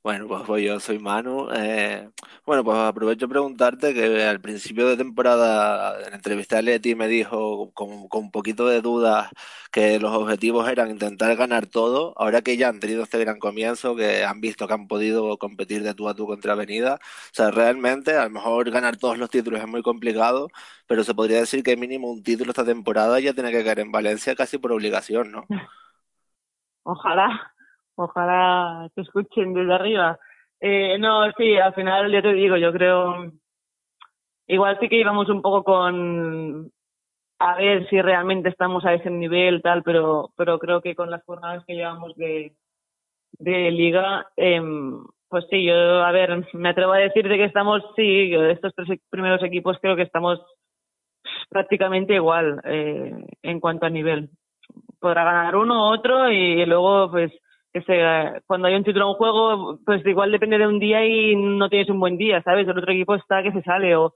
Bueno, 0.07 0.29
pues, 0.29 0.45
pues 0.47 0.65
yo 0.65 0.79
soy 0.79 1.01
Manu. 1.01 1.49
Eh, 1.53 2.09
bueno, 2.47 2.63
pues 2.63 2.79
aprovecho 2.79 3.29
preguntarte 3.29 3.93
que 3.93 4.23
al 4.23 4.41
principio 4.41 4.87
de 4.87 4.97
temporada 4.97 6.01
en 6.05 6.11
la 6.11 6.17
entrevista 6.17 6.59
a 6.59 6.63
Leti 6.63 6.95
me 6.95 7.09
dijo 7.09 7.73
con, 7.73 8.07
con 8.07 8.23
un 8.27 8.31
poquito 8.31 8.69
de 8.69 8.81
dudas 8.83 9.29
que 9.73 9.99
los 9.99 10.13
objetivos 10.15 10.69
eran 10.69 10.91
intentar 10.93 11.35
ganar 11.35 11.67
todo. 11.67 12.15
Ahora 12.19 12.41
que 12.43 12.57
ya 12.57 12.69
han 12.69 12.79
tenido 12.79 13.03
este 13.03 13.19
gran 13.19 13.41
comienzo, 13.41 13.97
que 13.97 14.23
han 14.25 14.41
visto 14.41 14.69
que 14.69 14.75
han 14.75 14.87
podido 14.87 15.39
competir 15.39 15.83
de 15.83 15.93
tú 15.93 16.09
a 16.09 16.15
tú 16.15 16.25
contra 16.27 16.53
Avenida, 16.53 17.01
o 17.03 17.35
sea, 17.35 17.51
realmente 17.51 18.17
a 18.17 18.25
lo 18.27 18.31
mejor 18.31 18.71
ganar 18.71 18.97
todos 18.99 19.19
los 19.19 19.29
títulos 19.29 19.61
es 19.61 19.67
muy 19.67 19.83
complicado, 19.83 20.51
pero 20.87 21.03
se 21.03 21.15
podría 21.15 21.41
decir 21.41 21.65
que 21.65 21.77
mínimo 21.77 22.13
un 22.13 22.23
título 22.23 22.51
esta 22.53 22.65
temporada 22.65 23.19
ya 23.19 23.33
tiene 23.33 23.51
que 23.51 23.65
caer 23.65 23.81
en 23.81 23.91
Valencia 23.91 24.37
casi 24.37 24.59
por 24.59 24.71
obligación, 24.71 25.33
¿no? 25.33 25.47
Ojalá 26.85 27.56
ojalá 27.97 28.89
te 28.95 29.03
escuchen 29.03 29.55
desde 29.55 29.75
arriba. 29.75 30.19
Eh, 30.61 30.99
no, 30.99 31.31
sí, 31.33 31.57
al 31.57 31.75
final 31.75 32.11
ya 32.11 32.23
te 32.23 32.33
digo, 32.33 32.57
yo 32.57 32.73
creo, 32.73 33.33
igual 34.47 34.79
sí 34.81 34.89
que 34.89 35.01
íbamos 35.01 35.29
un 35.29 35.43
poco 35.43 35.65
con 35.65 36.71
a 37.39 37.57
ver 37.57 37.87
si 37.89 38.01
realmente 38.01 38.49
estamos 38.49 38.85
a 38.85 38.95
ese 38.95 39.11
nivel 39.11 39.63
tal, 39.63 39.83
pero 39.83 40.31
pero 40.37 40.59
creo 40.59 40.81
que 40.81 40.95
con 40.95 41.11
las 41.11 41.25
jornadas 41.25 41.65
que 41.67 41.75
llevamos 41.75 42.15
de 42.17 42.55
de 43.39 43.71
liga, 43.71 44.29
eh, 44.37 44.61
pues 45.29 45.45
sí, 45.51 45.65
yo 45.65 45.75
a 46.05 46.13
ver, 46.13 46.47
me 46.55 46.71
atrevo 46.71 46.93
a 46.93 46.99
decirte 46.99 47.37
que 47.37 47.45
estamos, 47.45 47.83
sí, 47.97 48.33
estos 48.35 48.75
tres 48.75 49.01
primeros 49.11 49.43
equipos 49.43 49.79
creo 49.81 49.97
que 49.97 50.03
estamos 50.03 50.41
prácticamente 51.49 52.15
igual 52.15 52.61
eh, 52.65 53.13
en 53.43 53.61
cuanto 53.61 53.87
a 53.87 53.91
nivel. 53.91 54.31
Podrá 55.01 55.25
ganar 55.25 55.57
uno 55.57 55.91
u 55.91 55.95
otro 55.95 56.31
y 56.31 56.65
luego 56.67 57.11
pues 57.11 57.33
que 57.85 58.41
cuando 58.47 58.69
hay 58.69 58.75
un 58.75 58.85
título 58.85 59.09
en 59.11 59.15
juego, 59.15 59.79
pues 59.85 60.05
igual 60.07 60.33
depende 60.33 60.59
de 60.59 60.67
un 60.67 60.79
día 60.79 61.05
y 61.05 61.37
no 61.37 61.69
tienes 61.69 61.91
un 61.91 62.01
buen 62.01 62.17
día, 62.17 62.43
¿sabes? 62.43 62.67
El 62.67 62.79
otro 62.79 62.93
equipo 62.93 63.15
está 63.15 63.43
que 63.43 63.53
se 63.53 63.63
sale 63.63 63.97
o, 63.97 64.15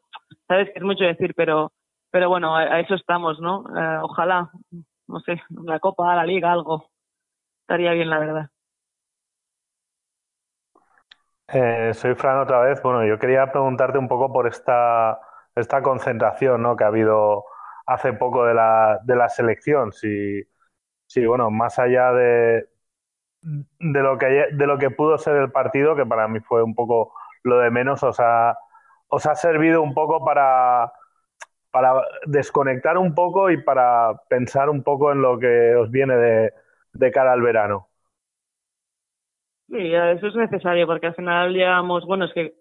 ¿sabes? 0.49 0.71
Es 0.75 0.83
mucho 0.83 1.05
decir, 1.05 1.35
pero, 1.37 1.73
pero 2.11 2.29
bueno, 2.29 2.57
a, 2.57 2.81
eso 2.81 2.95
estamos, 2.95 3.41
¿no? 3.41 3.65
Eh, 3.77 3.99
ojalá, 4.03 4.51
no 5.09 5.21
sé, 5.21 5.43
la 5.65 5.79
Copa, 5.81 6.15
la 6.15 6.25
Liga, 6.25 6.53
algo. 6.53 6.91
Estaría 7.63 7.93
bien, 7.93 8.11
la 8.11 8.19
verdad. 8.19 8.51
Eh, 11.49 11.93
soy 11.95 12.15
Fran 12.15 12.39
otra 12.39 12.61
vez. 12.61 12.81
Bueno, 12.83 13.05
yo 13.05 13.19
quería 13.19 13.51
preguntarte 13.51 13.99
un 13.99 14.09
poco 14.09 14.33
por 14.33 14.47
esta, 14.47 15.21
esta 15.55 15.83
concentración 15.83 16.63
¿no? 16.63 16.77
que 16.77 16.85
ha 16.85 16.89
habido 16.89 17.45
hace 17.87 18.13
poco 18.13 18.45
de 18.45 18.55
la, 18.55 19.01
de 19.05 19.17
la 19.17 19.29
selección. 19.29 19.93
Si, 19.93 20.43
si, 21.07 21.27
bueno, 21.27 21.51
más 21.51 21.79
allá 21.81 22.13
de, 22.13 22.69
de 23.43 24.01
lo 24.03 24.19
que 24.19 24.27
de 24.53 24.67
lo 24.67 24.79
que 24.79 24.91
pudo 24.91 25.19
ser 25.19 25.37
el 25.37 25.51
partido, 25.51 25.97
que 25.97 26.07
para 26.07 26.29
mí 26.29 26.41
fue 26.41 26.63
un 26.63 26.75
poco 26.75 27.13
lo 27.43 27.59
de 27.59 27.71
menos, 27.71 28.03
os 28.03 28.21
ha, 28.21 28.57
os 29.09 29.27
ha 29.27 29.35
servido 29.35 29.83
un 29.83 29.95
poco 29.95 30.25
para, 30.25 30.93
para 31.71 32.03
desconectar 32.27 32.99
un 32.99 33.15
poco 33.15 33.51
y 33.51 33.63
para 33.63 34.15
pensar 34.29 34.69
un 34.71 34.83
poco 34.83 35.13
en 35.13 35.23
lo 35.23 35.39
que 35.39 35.75
os 35.77 35.91
viene 35.91 36.17
de, 36.17 36.53
de 36.93 37.11
cara 37.11 37.33
al 37.33 37.43
verano. 37.43 37.89
Sí, 39.69 39.95
eso 39.95 40.27
es 40.27 40.35
necesario 40.35 40.87
porque 40.87 41.07
al 41.07 41.15
final 41.15 41.53
llevamos, 41.53 42.05
bueno, 42.05 42.25
es 42.25 42.33
que 42.35 42.55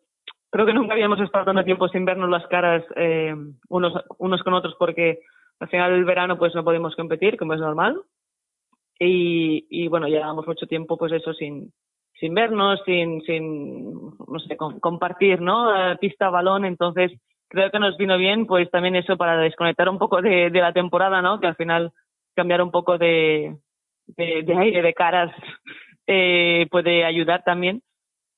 creo 0.51 0.65
que 0.65 0.73
nunca 0.73 0.93
habíamos 0.93 1.19
estado 1.19 1.45
tanto 1.45 1.63
tiempo 1.63 1.87
sin 1.89 2.05
vernos 2.05 2.29
las 2.29 2.45
caras 2.47 2.83
eh, 2.95 3.35
unos, 3.67 3.93
unos 4.19 4.43
con 4.43 4.53
otros 4.53 4.75
porque 4.77 5.19
al 5.59 5.69
final 5.69 5.91
del 5.91 6.05
verano 6.05 6.37
pues 6.37 6.53
no 6.53 6.63
podemos 6.63 6.95
competir, 6.95 7.37
como 7.37 7.55
es 7.55 7.59
normal. 7.59 7.99
Y, 8.99 9.65
y 9.69 9.87
bueno, 9.87 10.07
llevamos 10.07 10.45
mucho 10.45 10.67
tiempo, 10.67 10.97
pues 10.97 11.13
eso, 11.13 11.33
sin, 11.33 11.71
sin 12.19 12.33
vernos, 12.33 12.81
sin, 12.85 13.21
sin, 13.21 13.93
no 13.93 14.39
sé, 14.39 14.57
compartir, 14.57 15.39
¿no? 15.41 15.71
Pista, 15.99 16.29
balón, 16.29 16.65
entonces 16.65 17.13
creo 17.47 17.71
que 17.71 17.79
nos 17.79 17.97
vino 17.97 18.17
bien, 18.17 18.45
pues 18.45 18.69
también 18.69 18.95
eso 18.95 19.17
para 19.17 19.37
desconectar 19.37 19.89
un 19.89 19.97
poco 19.97 20.21
de, 20.21 20.49
de 20.49 20.61
la 20.61 20.73
temporada, 20.73 21.21
¿no? 21.21 21.39
Que 21.39 21.47
al 21.47 21.55
final 21.55 21.91
cambiar 22.35 22.61
un 22.61 22.71
poco 22.71 22.97
de, 22.97 23.57
de, 24.05 24.43
de 24.43 24.57
aire, 24.57 24.81
de 24.81 24.93
caras, 24.93 25.31
eh, 26.07 26.67
puede 26.69 27.03
ayudar 27.05 27.43
también. 27.43 27.81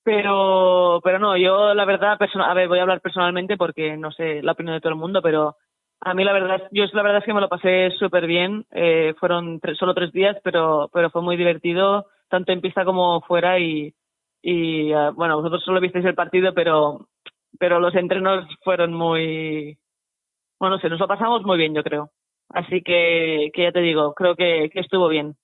Pero, 0.03 0.99
pero 1.03 1.19
no, 1.19 1.37
yo 1.37 1.75
la 1.75 1.85
verdad, 1.85 2.17
a 2.19 2.53
ver, 2.55 2.67
voy 2.67 2.79
a 2.79 2.81
hablar 2.81 3.01
personalmente 3.01 3.55
porque 3.55 3.97
no 3.97 4.11
sé 4.11 4.41
la 4.41 4.53
opinión 4.53 4.75
de 4.75 4.81
todo 4.81 4.93
el 4.93 4.99
mundo, 4.99 5.21
pero 5.21 5.57
a 6.01 6.13
mí 6.13 6.23
la 6.23 6.33
verdad, 6.33 6.67
yo 6.71 6.85
la 6.93 7.03
verdad 7.03 7.19
es 7.19 7.25
que 7.25 7.33
me 7.33 7.41
lo 7.41 7.49
pasé 7.49 7.91
súper 7.91 8.25
bien. 8.25 8.65
Eh, 8.71 9.13
fueron 9.19 9.59
solo 9.77 9.93
tres 9.93 10.11
días, 10.11 10.35
pero, 10.43 10.89
pero 10.91 11.11
fue 11.11 11.21
muy 11.21 11.37
divertido, 11.37 12.07
tanto 12.27 12.51
en 12.51 12.61
pista 12.61 12.83
como 12.85 13.21
fuera. 13.21 13.59
Y, 13.59 13.93
y 14.41 14.93
uh, 14.93 15.13
bueno, 15.13 15.37
vosotros 15.37 15.63
solo 15.63 15.79
visteis 15.79 16.05
el 16.05 16.15
partido, 16.15 16.53
pero, 16.53 17.07
pero 17.59 17.79
los 17.79 17.93
entrenos 17.95 18.45
fueron 18.63 18.93
muy, 18.93 19.77
bueno, 20.59 20.75
no 20.75 20.81
sé, 20.81 20.89
nos 20.89 20.99
lo 20.99 21.07
pasamos 21.07 21.43
muy 21.43 21.57
bien, 21.57 21.75
yo 21.75 21.83
creo. 21.83 22.11
Así 22.49 22.81
que, 22.81 23.51
que 23.53 23.63
ya 23.63 23.71
te 23.71 23.81
digo, 23.81 24.13
creo 24.13 24.35
que, 24.35 24.69
que 24.73 24.79
estuvo 24.79 25.07
bien. 25.07 25.35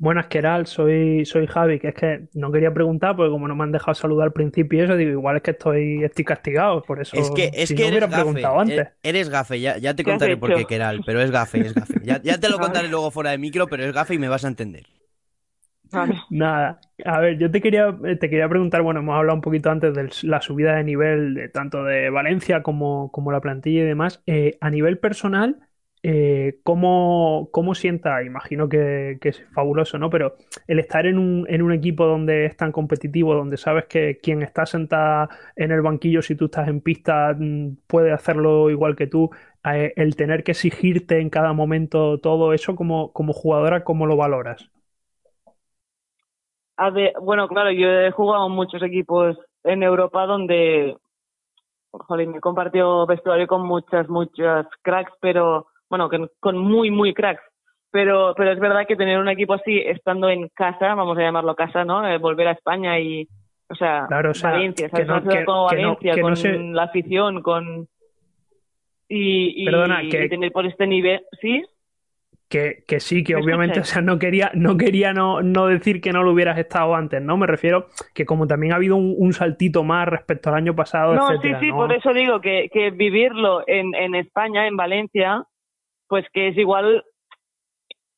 Buenas, 0.00 0.28
Keral, 0.28 0.66
soy, 0.68 1.24
soy 1.26 1.46
Javi, 1.48 1.80
que 1.80 1.88
es 1.88 1.94
que 1.94 2.28
no 2.34 2.52
quería 2.52 2.72
preguntar 2.72 3.16
porque 3.16 3.30
como 3.32 3.48
no 3.48 3.56
me 3.56 3.64
han 3.64 3.72
dejado 3.72 3.94
saludar 3.96 4.26
al 4.28 4.32
principio 4.32 4.78
y 4.80 4.82
eso, 4.84 4.96
digo, 4.96 5.10
igual 5.10 5.36
es 5.36 5.42
que 5.42 5.50
estoy, 5.52 6.04
estoy 6.04 6.24
castigado, 6.24 6.82
por 6.84 7.00
eso 7.00 7.18
es 7.18 7.30
que, 7.30 7.50
es 7.54 7.72
si 7.72 7.74
que 7.74 7.82
no 7.82 7.88
eres 7.88 8.06
hubiera 8.06 8.08
gafe, 8.08 8.42
preguntado 8.48 8.60
antes. 8.60 8.88
e- 8.92 8.92
Eres 9.02 9.28
gafe, 9.30 9.60
ya, 9.60 9.78
ya 9.78 9.94
te 9.94 10.04
¿Qué 10.04 10.12
has 10.12 10.20
contaré 10.20 10.36
por 10.36 10.52
qué? 10.52 10.66
Keral, 10.66 11.02
pero 11.02 11.20
es 11.22 11.30
gafe, 11.30 11.64
es 11.66 11.74
gafe. 11.74 11.98
Ya, 12.02 12.20
ya 12.22 12.38
te 12.38 12.48
lo 12.48 12.58
contaré 12.60 12.88
luego 12.88 13.10
fuera 13.10 13.30
de 13.30 13.38
micro, 13.38 13.68
pero 13.68 13.84
es 13.84 13.92
gafe 13.94 14.14
y 14.14 14.18
me 14.18 14.28
vas 14.28 14.44
a 14.44 14.48
entender. 14.48 14.86
Vale. 15.90 16.22
Nada, 16.28 16.80
a 17.06 17.20
ver, 17.20 17.38
yo 17.38 17.50
te 17.50 17.62
quería, 17.62 17.96
te 18.20 18.28
quería 18.28 18.48
preguntar, 18.48 18.82
bueno, 18.82 19.00
hemos 19.00 19.16
hablado 19.16 19.36
un 19.36 19.40
poquito 19.40 19.70
antes 19.70 19.94
de 19.94 20.10
la 20.28 20.42
subida 20.42 20.74
de 20.76 20.84
nivel 20.84 21.34
de 21.34 21.48
tanto 21.48 21.82
de 21.84 22.10
Valencia 22.10 22.62
como, 22.62 23.10
como 23.10 23.32
la 23.32 23.40
plantilla 23.40 23.80
y 23.82 23.84
demás. 23.86 24.22
Eh, 24.26 24.58
a 24.60 24.68
nivel 24.70 24.98
personal, 24.98 25.58
eh, 26.02 26.60
¿cómo, 26.62 27.48
cómo 27.52 27.74
sienta? 27.74 28.22
Imagino 28.22 28.68
que, 28.68 29.18
es 29.22 29.44
fabuloso, 29.52 29.98
¿no? 29.98 30.10
Pero 30.10 30.34
el 30.66 30.78
estar 30.78 31.06
en 31.06 31.18
un, 31.18 31.46
en 31.48 31.62
un 31.62 31.72
equipo 31.72 32.06
donde 32.06 32.46
es 32.46 32.56
tan 32.56 32.72
competitivo, 32.72 33.34
donde 33.34 33.56
sabes 33.56 33.86
que 33.86 34.18
quien 34.18 34.42
está 34.42 34.66
sentada 34.66 35.28
en 35.56 35.72
el 35.72 35.82
banquillo, 35.82 36.22
si 36.22 36.34
tú 36.36 36.46
estás 36.46 36.68
en 36.68 36.80
pista, 36.80 37.34
mm, 37.38 37.78
puede 37.86 38.12
hacerlo 38.12 38.70
igual 38.70 38.96
que 38.96 39.06
tú, 39.06 39.30
eh, 39.64 39.92
el 39.96 40.16
tener 40.16 40.44
que 40.44 40.52
exigirte 40.52 41.20
en 41.20 41.30
cada 41.30 41.52
momento 41.52 42.18
todo 42.18 42.52
eso, 42.52 42.76
como, 42.76 43.12
como 43.12 43.32
jugadora, 43.32 43.84
¿cómo 43.84 44.06
lo 44.06 44.16
valoras? 44.16 44.70
Bueno, 47.20 47.48
claro, 47.48 47.72
yo 47.72 47.88
he 47.88 48.10
jugado 48.12 48.46
en 48.46 48.52
muchos 48.52 48.82
equipos 48.82 49.36
en 49.64 49.82
Europa 49.82 50.26
donde, 50.26 50.96
jolín, 51.90 52.36
he 52.36 52.40
compartido 52.40 53.04
vestuario 53.06 53.48
con 53.48 53.66
muchas, 53.66 54.08
muchas 54.08 54.66
cracks, 54.82 55.12
pero, 55.20 55.66
bueno, 55.90 56.08
que- 56.08 56.28
con 56.40 56.56
muy, 56.58 56.90
muy 56.90 57.14
cracks. 57.14 57.42
Pero, 57.90 58.34
pero 58.36 58.52
es 58.52 58.60
verdad 58.60 58.86
que 58.86 58.96
tener 58.96 59.18
un 59.18 59.28
equipo 59.30 59.54
así, 59.54 59.78
estando 59.78 60.28
en 60.28 60.48
casa, 60.54 60.94
vamos 60.94 61.16
a 61.16 61.22
llamarlo 61.22 61.54
casa, 61.54 61.84
¿no? 61.86 62.06
Eh, 62.06 62.18
volver 62.18 62.48
a 62.48 62.52
España 62.52 62.98
y, 63.00 63.26
o 63.70 63.74
sea, 63.74 64.04
Claro, 64.08 64.32
o 64.32 64.34
sea, 64.34 64.50
Valencia, 64.50 64.90
que 64.90 65.06
¿sabes? 65.06 65.24
no- 65.24 65.30
que- 65.30 65.44
como 65.46 65.68
que 65.68 65.76
no- 65.76 65.82
Valencia, 65.82 66.14
que 66.14 66.20
no 66.20 66.26
con 66.26 66.36
se- 66.36 66.58
la 66.58 66.82
afición, 66.82 67.42
con... 67.42 67.88
Y, 69.08 69.62
y, 69.62 69.64
Perdona, 69.64 70.02
que- 70.02 70.24
y 70.24 70.28
tener 70.28 70.52
por 70.52 70.66
este 70.66 70.86
nivel, 70.86 71.22
¿sí? 71.40 71.64
Que, 72.50 72.82
que 72.86 72.98
sí, 73.00 73.24
que 73.24 73.34
¿Me 73.36 73.42
obviamente, 73.42 73.80
o 73.80 73.84
sea, 73.84 74.00
no 74.00 74.18
quería, 74.18 74.50
no 74.54 74.76
quería 74.78 75.12
no, 75.12 75.42
no 75.42 75.66
decir 75.66 76.00
que 76.00 76.12
no 76.12 76.22
lo 76.22 76.32
hubieras 76.32 76.58
estado 76.58 76.94
antes, 76.94 77.20
¿no? 77.20 77.36
Me 77.36 77.46
refiero 77.46 77.88
que 78.14 78.24
como 78.24 78.46
también 78.46 78.72
ha 78.72 78.76
habido 78.76 78.96
un, 78.96 79.14
un 79.18 79.32
saltito 79.34 79.84
más 79.84 80.08
respecto 80.08 80.48
al 80.48 80.56
año 80.56 80.74
pasado, 80.74 81.14
No, 81.14 81.30
etcétera, 81.30 81.58
sí, 81.60 81.66
sí, 81.66 81.70
¿no? 81.70 81.76
por 81.76 81.92
eso 81.92 82.12
digo 82.14 82.40
que, 82.40 82.70
que 82.72 82.90
vivirlo 82.90 83.64
en, 83.66 83.94
en 83.94 84.14
España, 84.14 84.66
en 84.66 84.76
Valencia, 84.76 85.44
pues 86.08 86.26
que 86.32 86.48
es 86.48 86.56
igual, 86.56 87.04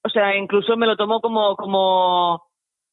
o 0.02 0.08
sea, 0.08 0.36
incluso 0.36 0.76
me 0.76 0.86
lo 0.86 0.96
tomo 0.96 1.20
como, 1.20 1.56
como, 1.56 2.44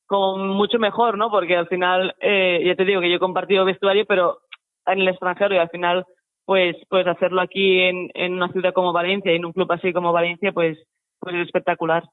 como 0.08 0.38
mucho 0.38 0.80
mejor, 0.80 1.18
¿no? 1.18 1.30
Porque 1.30 1.56
al 1.56 1.68
final, 1.68 2.16
eh, 2.20 2.64
ya 2.66 2.76
te 2.76 2.86
digo 2.86 3.02
que 3.02 3.10
yo 3.10 3.18
he 3.18 3.20
compartido 3.20 3.66
vestuario, 3.66 4.06
pero 4.06 4.40
en 4.86 5.00
el 5.02 5.08
extranjero 5.08 5.56
y 5.56 5.60
al 5.60 5.70
final, 5.70 6.06
pues, 6.46 6.76
pues 6.90 7.06
hacerlo 7.08 7.42
aquí 7.42 7.80
en, 7.82 8.10
en 8.14 8.34
una 8.34 8.52
ciudad 8.52 8.74
como 8.74 8.94
Valencia 8.94 9.32
y 9.32 9.36
en 9.36 9.46
un 9.46 9.54
club 9.54 9.72
así 9.72 9.94
como 9.94 10.12
Valencia, 10.12 10.52
pues, 10.52 10.78
pues 11.20 11.36
es 11.36 11.46
espectacular. 11.46 12.04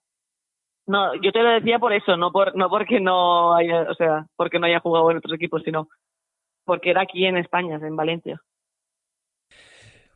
No, 0.87 1.15
yo 1.15 1.33
te 1.33 1.43
lo 1.43 1.51
decía 1.51 1.79
por 1.79 1.93
eso, 1.95 2.17
no 2.17 2.31
por, 2.31 2.55
no 2.57 2.69
porque 2.69 3.01
no 3.01 3.55
haya, 3.55 3.83
o 3.91 3.95
sea, 3.95 4.27
porque 4.37 4.59
no 4.59 4.67
haya 4.67 4.81
jugado 4.81 5.11
en 5.11 5.17
otros 5.17 5.33
equipos, 5.35 5.63
sino 5.63 5.89
porque 6.65 6.91
era 6.91 7.03
aquí 7.03 7.25
en 7.25 7.39
España, 7.39 7.77
en 7.77 7.97
Valencia. 7.97 8.41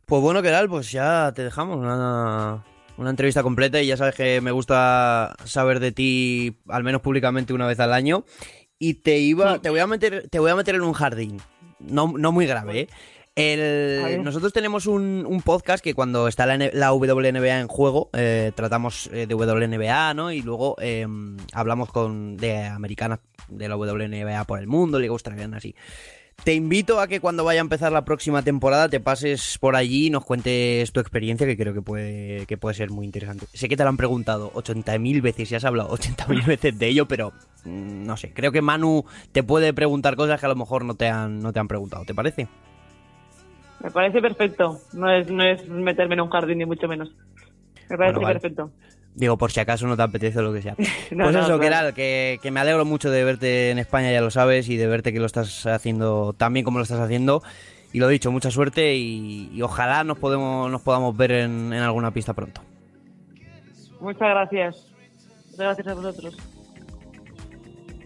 Pues 0.09 0.23
bueno, 0.23 0.41
Keral, 0.41 0.67
pues 0.69 0.91
ya 0.91 1.31
te 1.35 1.43
dejamos 1.43 1.77
una, 1.77 2.65
una 2.97 3.09
entrevista 3.11 3.43
completa 3.43 3.79
y 3.79 3.85
ya 3.85 3.95
sabes 3.95 4.15
que 4.15 4.41
me 4.41 4.49
gusta 4.49 5.35
saber 5.45 5.79
de 5.79 5.91
ti 5.91 6.57
al 6.67 6.83
menos 6.83 7.01
públicamente 7.01 7.53
una 7.53 7.67
vez 7.67 7.79
al 7.79 7.93
año. 7.93 8.25
Y 8.79 8.95
te 8.95 9.19
iba 9.19 9.59
te 9.59 9.69
voy 9.69 9.81
a 9.81 9.85
meter 9.85 10.27
te 10.31 10.39
voy 10.39 10.49
a 10.49 10.55
meter 10.55 10.73
en 10.73 10.81
un 10.81 10.93
jardín. 10.93 11.39
No, 11.79 12.11
no 12.17 12.31
muy 12.31 12.47
grave 12.47 12.79
¿eh? 12.79 12.87
El, 13.35 14.23
nosotros 14.23 14.51
tenemos 14.51 14.87
un, 14.87 15.25
un, 15.27 15.41
podcast 15.41 15.83
que 15.83 15.93
cuando 15.93 16.27
está 16.27 16.45
la, 16.45 16.57
la 16.57 16.91
WNBA 16.91 17.59
en 17.59 17.67
juego 17.67 18.09
eh, 18.11 18.51
tratamos 18.53 19.09
eh, 19.13 19.27
de 19.27 19.35
WNBA 19.35 20.13
no 20.13 20.31
y 20.31 20.41
luego 20.41 20.75
eh, 20.81 21.07
hablamos 21.53 21.89
con 21.89 22.35
de 22.35 22.65
americanas 22.65 23.19
de 23.47 23.69
la 23.69 23.77
WNBA 23.77 24.43
por 24.43 24.59
el 24.59 24.67
mundo 24.67 24.99
liga 24.99 25.13
australiana 25.13 25.57
así 25.57 25.73
te 26.43 26.53
invito 26.53 26.99
a 26.99 27.07
que 27.07 27.19
cuando 27.19 27.43
vaya 27.43 27.59
a 27.59 27.63
empezar 27.63 27.91
la 27.91 28.05
próxima 28.05 28.41
temporada 28.41 28.89
te 28.89 28.99
pases 28.99 29.57
por 29.59 29.75
allí 29.75 30.07
y 30.07 30.09
nos 30.09 30.25
cuentes 30.25 30.91
tu 30.91 30.99
experiencia, 30.99 31.45
que 31.45 31.57
creo 31.57 31.73
que 31.73 31.81
puede, 31.81 32.45
que 32.45 32.57
puede 32.57 32.75
ser 32.75 32.89
muy 32.89 33.05
interesante. 33.05 33.45
Sé 33.53 33.69
que 33.69 33.77
te 33.77 33.83
lo 33.83 33.89
han 33.89 33.97
preguntado 33.97 34.51
80.000 34.53 35.21
veces 35.21 35.51
y 35.51 35.55
has 35.55 35.65
hablado 35.65 35.89
80.000 35.89 36.45
veces 36.45 36.77
de 36.79 36.87
ello, 36.87 37.07
pero 37.07 37.31
mm, 37.65 38.05
no 38.05 38.17
sé, 38.17 38.31
creo 38.33 38.51
que 38.51 38.61
Manu 38.61 39.05
te 39.31 39.43
puede 39.43 39.73
preguntar 39.73 40.15
cosas 40.15 40.39
que 40.39 40.45
a 40.45 40.49
lo 40.49 40.55
mejor 40.55 40.85
no 40.85 40.95
te 40.95 41.07
han, 41.07 41.39
no 41.39 41.53
te 41.53 41.59
han 41.59 41.67
preguntado, 41.67 42.05
¿te 42.05 42.13
parece? 42.13 42.47
Me 43.81 43.91
parece 43.91 44.21
perfecto, 44.21 44.79
no 44.93 45.09
es, 45.09 45.29
no 45.31 45.43
es 45.43 45.67
meterme 45.67 46.15
en 46.15 46.21
un 46.21 46.29
jardín 46.29 46.57
ni 46.57 46.65
mucho 46.65 46.87
menos. 46.87 47.15
Me 47.89 47.97
parece 47.97 48.19
Bueno, 48.19 48.21
vale. 48.21 48.39
Digo, 49.15 49.37
por 49.37 49.51
si 49.51 49.59
acaso 49.59 49.87
no 49.87 49.97
te 49.97 50.03
apetece 50.03 50.39
o 50.39 50.41
lo 50.43 50.53
que 50.53 50.61
sea. 50.61 50.75
No, 51.11 51.25
pues 51.25 51.35
no, 51.35 51.39
eso, 51.39 51.47
claro. 51.47 51.59
Keral, 51.59 51.93
que, 51.93 52.39
que 52.41 52.51
me 52.51 52.59
alegro 52.59 52.85
mucho 52.85 53.09
de 53.09 53.23
verte 53.23 53.71
en 53.71 53.79
España, 53.79 54.11
ya 54.11 54.21
lo 54.21 54.31
sabes, 54.31 54.69
y 54.69 54.77
de 54.77 54.87
verte 54.87 55.11
que 55.11 55.19
lo 55.19 55.25
estás 55.25 55.65
haciendo 55.65 56.33
tan 56.33 56.53
bien 56.53 56.63
como 56.63 56.77
lo 56.79 56.83
estás 56.83 56.99
haciendo. 56.99 57.41
Y 57.91 57.99
lo 57.99 58.07
dicho, 58.07 58.31
mucha 58.31 58.51
suerte 58.51 58.95
y, 58.95 59.49
y 59.51 59.61
ojalá 59.63 60.03
nos, 60.03 60.19
podemos, 60.19 60.69
nos 60.69 60.81
podamos 60.81 61.17
ver 61.17 61.31
en, 61.31 61.73
en 61.73 61.81
alguna 61.81 62.11
pista 62.11 62.33
pronto. 62.33 62.61
Muchas 63.99 64.29
gracias. 64.29 64.87
Muchas 65.51 65.57
gracias 65.57 65.87
a 65.87 65.93
vosotros. 65.95 66.37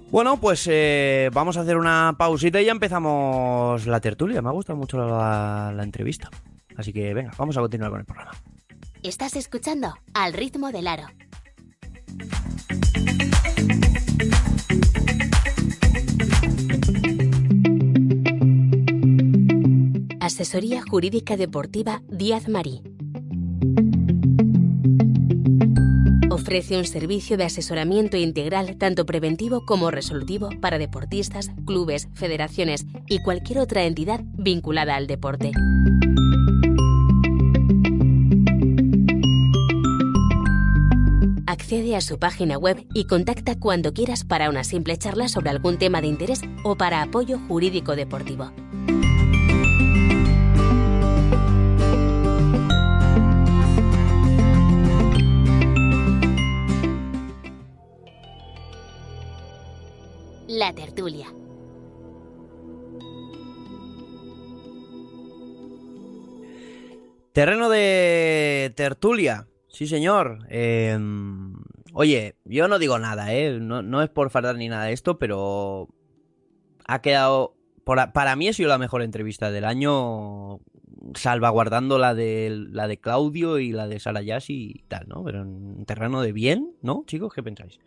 Bueno, 0.10 0.40
pues 0.40 0.68
eh, 0.72 1.30
vamos 1.34 1.58
a 1.58 1.62
hacer 1.62 1.76
una 1.76 2.14
pausita 2.18 2.62
y 2.62 2.66
ya 2.66 2.72
empezamos 2.72 3.86
la 3.88 4.00
tertulia. 4.00 4.42
Me 4.42 4.50
ha 4.50 4.54
gustado 4.54 4.78
mucho 4.78 4.98
la, 4.98 5.74
la 5.76 5.84
entrevista. 5.84 6.30
Así 6.78 6.94
que 6.94 7.14
venga, 7.14 7.32
vamos 7.38 7.58
a 7.58 7.62
continuar 7.62 7.92
con 7.92 8.00
el 8.00 8.06
programa. 8.06 8.32
Estás 9.04 9.36
escuchando 9.36 9.96
Al 10.14 10.32
ritmo 10.32 10.72
del 10.72 10.88
aro. 10.88 11.08
Asesoría 20.22 20.82
Jurídica 20.90 21.36
Deportiva 21.36 22.02
Díaz 22.08 22.48
Marí. 22.48 22.82
Ofrece 26.32 26.78
un 26.78 26.86
servicio 26.86 27.36
de 27.36 27.44
asesoramiento 27.44 28.16
integral 28.16 28.78
tanto 28.78 29.06
preventivo 29.06 29.66
como 29.66 29.92
resolutivo 29.92 30.48
para 30.62 30.78
deportistas, 30.78 31.52
clubes, 31.66 32.08
federaciones 32.14 32.86
y 33.10 33.22
cualquier 33.22 33.60
otra 33.60 33.84
entidad 33.84 34.22
vinculada 34.24 34.96
al 34.96 35.08
deporte. 35.08 35.52
Accede 41.54 41.96
a 41.96 42.02
su 42.02 42.18
página 42.18 42.58
web 42.58 42.84
y 42.96 43.06
contacta 43.06 43.60
cuando 43.60 43.94
quieras 43.94 44.24
para 44.24 44.50
una 44.50 44.64
simple 44.64 44.98
charla 44.98 45.28
sobre 45.28 45.52
algún 45.52 45.78
tema 45.78 46.02
de 46.02 46.08
interés 46.08 46.42
o 46.64 46.76
para 46.76 47.04
apoyo 47.04 47.38
jurídico 47.48 47.96
deportivo. 47.96 48.52
La 60.48 60.74
tertulia. 60.74 61.32
Terreno 67.32 67.70
de 67.70 68.74
tertulia. 68.76 69.46
Sí, 69.74 69.88
señor. 69.88 70.40
Eh, 70.50 70.98
oye, 71.94 72.38
yo 72.46 72.70
no 72.70 72.80
digo 72.80 73.00
nada, 73.00 73.34
¿eh? 73.34 73.60
No, 73.60 73.82
no 73.82 74.04
es 74.04 74.10
por 74.10 74.30
fardar 74.30 74.56
ni 74.56 74.70
nada 74.70 74.86
de 74.86 74.94
esto, 74.94 75.20
pero 75.20 75.90
ha 76.88 77.02
quedado... 77.02 77.56
por- 77.86 78.14
para 78.14 78.36
mí 78.36 78.50
ha 78.50 78.54
sido 78.54 78.70
la 78.70 78.80
mejor 78.80 79.02
entrevista 79.04 79.52
del 79.52 79.66
año, 79.66 80.60
salvaguardando 81.16 82.00
la 82.00 82.16
de, 82.16 82.50
la 82.72 82.88
de 82.88 83.00
Claudio 83.00 83.60
y 83.60 83.72
la 83.74 83.88
de 83.88 84.00
Sara 84.00 84.22
Yassi 84.24 84.74
y 84.76 84.84
tal, 84.90 85.08
¿no? 85.10 85.24
Pero 85.24 85.42
en 85.44 85.86
terreno 85.86 86.22
de 86.22 86.34
bien, 86.34 86.76
¿no, 86.82 87.04
chicos? 87.08 87.34
¿Qué 87.34 87.44
pensáis? 87.44 87.80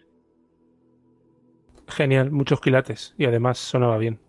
Genial, 1.88 2.30
muchos 2.30 2.60
quilates 2.60 3.14
y 3.18 3.24
además 3.26 3.58
sonaba 3.58 3.98
bien. 3.98 4.20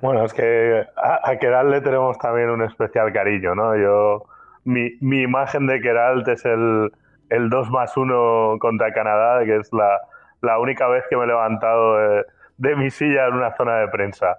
Bueno, 0.00 0.24
es 0.24 0.32
que 0.34 0.84
a, 0.96 1.14
a 1.30 1.62
le 1.64 1.80
tenemos 1.80 2.18
también 2.18 2.50
un 2.50 2.62
especial 2.62 3.12
cariño, 3.12 3.54
¿no? 3.54 3.76
Yo, 3.76 4.26
mi, 4.64 4.90
mi 5.00 5.22
imagen 5.22 5.66
de 5.66 5.80
Keralt 5.80 6.26
es 6.28 6.44
el, 6.44 6.90
el 7.30 7.50
2 7.50 7.70
más 7.70 7.96
1 7.96 8.56
contra 8.58 8.92
Canadá, 8.92 9.44
que 9.44 9.56
es 9.56 9.72
la, 9.72 10.00
la 10.40 10.58
única 10.58 10.88
vez 10.88 11.04
que 11.08 11.16
me 11.16 11.24
he 11.24 11.26
levantado 11.26 11.98
de, 11.98 12.24
de 12.58 12.76
mi 12.76 12.90
silla 12.90 13.28
en 13.28 13.34
una 13.34 13.54
zona 13.56 13.76
de 13.78 13.88
prensa. 13.88 14.38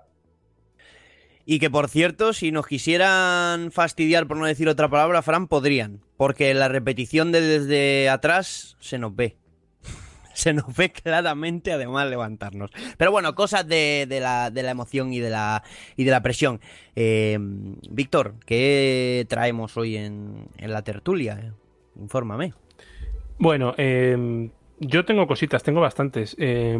Y 1.46 1.60
que 1.60 1.70
por 1.70 1.90
cierto, 1.90 2.34
si 2.34 2.52
nos 2.52 2.66
quisieran 2.66 3.72
fastidiar 3.72 4.26
por 4.26 4.38
no 4.38 4.46
decir 4.46 4.68
otra 4.68 4.90
palabra, 4.90 5.22
Fran, 5.22 5.48
podrían. 5.48 6.02
Porque 6.18 6.54
la 6.56 6.70
repetición 6.70 7.32
de 7.32 7.42
desde 7.42 8.10
atrás 8.10 8.78
se 8.80 8.98
nos 8.98 9.16
ve. 9.16 9.38
Se 10.36 10.54
nos 10.54 10.76
ve 10.76 10.92
claramente 10.92 11.72
además 11.72 12.08
levantarnos. 12.10 12.70
Pero 12.98 13.12
bueno, 13.12 13.34
cosas 13.34 13.68
de, 13.68 14.06
de 14.08 14.20
la, 14.20 14.52
de 14.52 14.64
la 14.64 14.72
emoción 14.72 15.14
y 15.14 15.20
de 15.20 15.30
la, 15.30 15.64
y 15.96 16.04
de 16.04 16.12
la 16.12 16.22
presión. 16.22 16.62
Eh, 16.96 17.38
Víctor, 17.90 18.36
¿qué 18.46 19.26
traemos 19.28 19.76
hoy 19.78 19.98
en, 19.98 20.48
en 20.58 20.72
la 20.72 20.84
tertulia? 20.84 21.54
Infórmame. 22.00 22.54
Bueno, 23.38 23.74
eh, 23.78 24.50
yo 24.80 25.06
tengo 25.06 25.28
cositas, 25.28 25.64
tengo 25.64 25.82
bastantes. 25.82 26.36
Eh, 26.40 26.78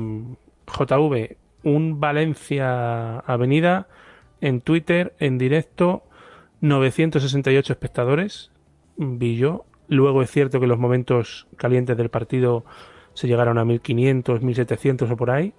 JV, 0.68 1.38
un 1.64 2.00
Valencia 2.00 3.20
Avenida 3.20 3.88
en 4.42 4.62
Twitter, 4.62 5.16
en 5.20 5.38
directo, 5.38 6.04
968 6.62 7.74
espectadores, 7.74 8.52
vi 8.98 9.38
yo. 9.38 9.66
Luego 9.88 10.22
es 10.22 10.32
cierto 10.32 10.60
que 10.60 10.68
los 10.68 10.80
momentos 10.80 11.48
calientes 11.58 11.98
del 11.98 12.10
partido 12.10 12.66
se 13.16 13.28
llegaron 13.28 13.58
a 13.58 13.66
1500, 13.66 14.42
1700 14.42 15.10
o 15.10 15.18
por 15.18 15.32
ahí. 15.32 15.54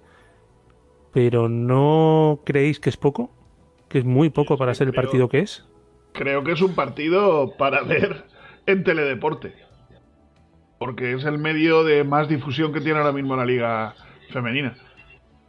Pero 1.11 1.49
¿no 1.49 2.39
creéis 2.45 2.79
que 2.79 2.89
es 2.89 2.97
poco? 2.97 3.31
¿Que 3.89 3.99
es 3.99 4.05
muy 4.05 4.29
poco 4.29 4.57
para 4.57 4.73
ser 4.73 4.87
el 4.87 4.93
partido 4.93 5.27
que 5.27 5.39
es? 5.39 5.65
Creo 6.13 6.43
que 6.43 6.51
es 6.53 6.61
un 6.61 6.75
partido 6.75 7.55
para 7.57 7.81
ver 7.81 8.25
en 8.65 8.83
teledeporte. 8.83 9.53
Porque 10.77 11.13
es 11.13 11.25
el 11.25 11.39
medio 11.39 11.83
de 11.83 12.03
más 12.03 12.29
difusión 12.29 12.71
que 12.71 12.81
tiene 12.81 12.99
ahora 12.99 13.11
mismo 13.11 13.35
la 13.35 13.45
liga 13.45 13.95
femenina. 14.29 14.75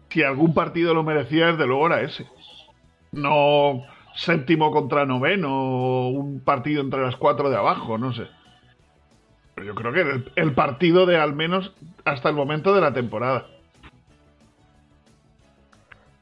Si 0.08 0.22
algún 0.22 0.54
partido 0.54 0.94
lo 0.94 1.02
merecía, 1.02 1.48
desde 1.48 1.66
luego 1.66 1.86
era 1.86 2.00
ese. 2.00 2.26
No 3.12 3.82
séptimo 4.14 4.70
contra 4.70 5.04
noveno 5.04 6.08
un 6.08 6.42
partido 6.42 6.80
entre 6.80 7.02
las 7.02 7.16
cuatro 7.16 7.50
de 7.50 7.56
abajo, 7.56 7.98
no 7.98 8.12
sé. 8.14 8.26
Yo 9.64 9.74
creo 9.74 9.92
que 9.92 10.30
el, 10.36 10.54
partido 10.54 11.06
de 11.06 11.18
al 11.18 11.34
menos 11.34 11.74
hasta 12.04 12.28
el 12.28 12.34
momento 12.34 12.74
de 12.74 12.80
la 12.80 12.92
temporada. 12.92 13.46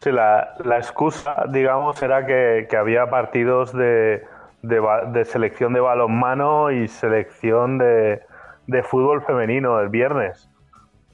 Sí, 0.01 0.13
la, 0.13 0.55
la 0.65 0.77
excusa, 0.79 1.45
digamos, 1.49 2.01
era 2.03 2.27
que, 2.27 2.67
que 2.71 2.77
había 2.77 3.09
partidos 3.11 3.73
de, 3.73 4.25
de, 4.63 4.83
de 5.09 5.25
selección 5.25 5.73
de 5.73 5.81
balonmano 5.81 6.71
y 6.71 6.89
selección 6.89 7.79
de, 7.79 8.23
de 8.67 8.83
fútbol 8.83 9.23
femenino 9.23 9.81
el 9.81 9.89
viernes. 9.89 10.49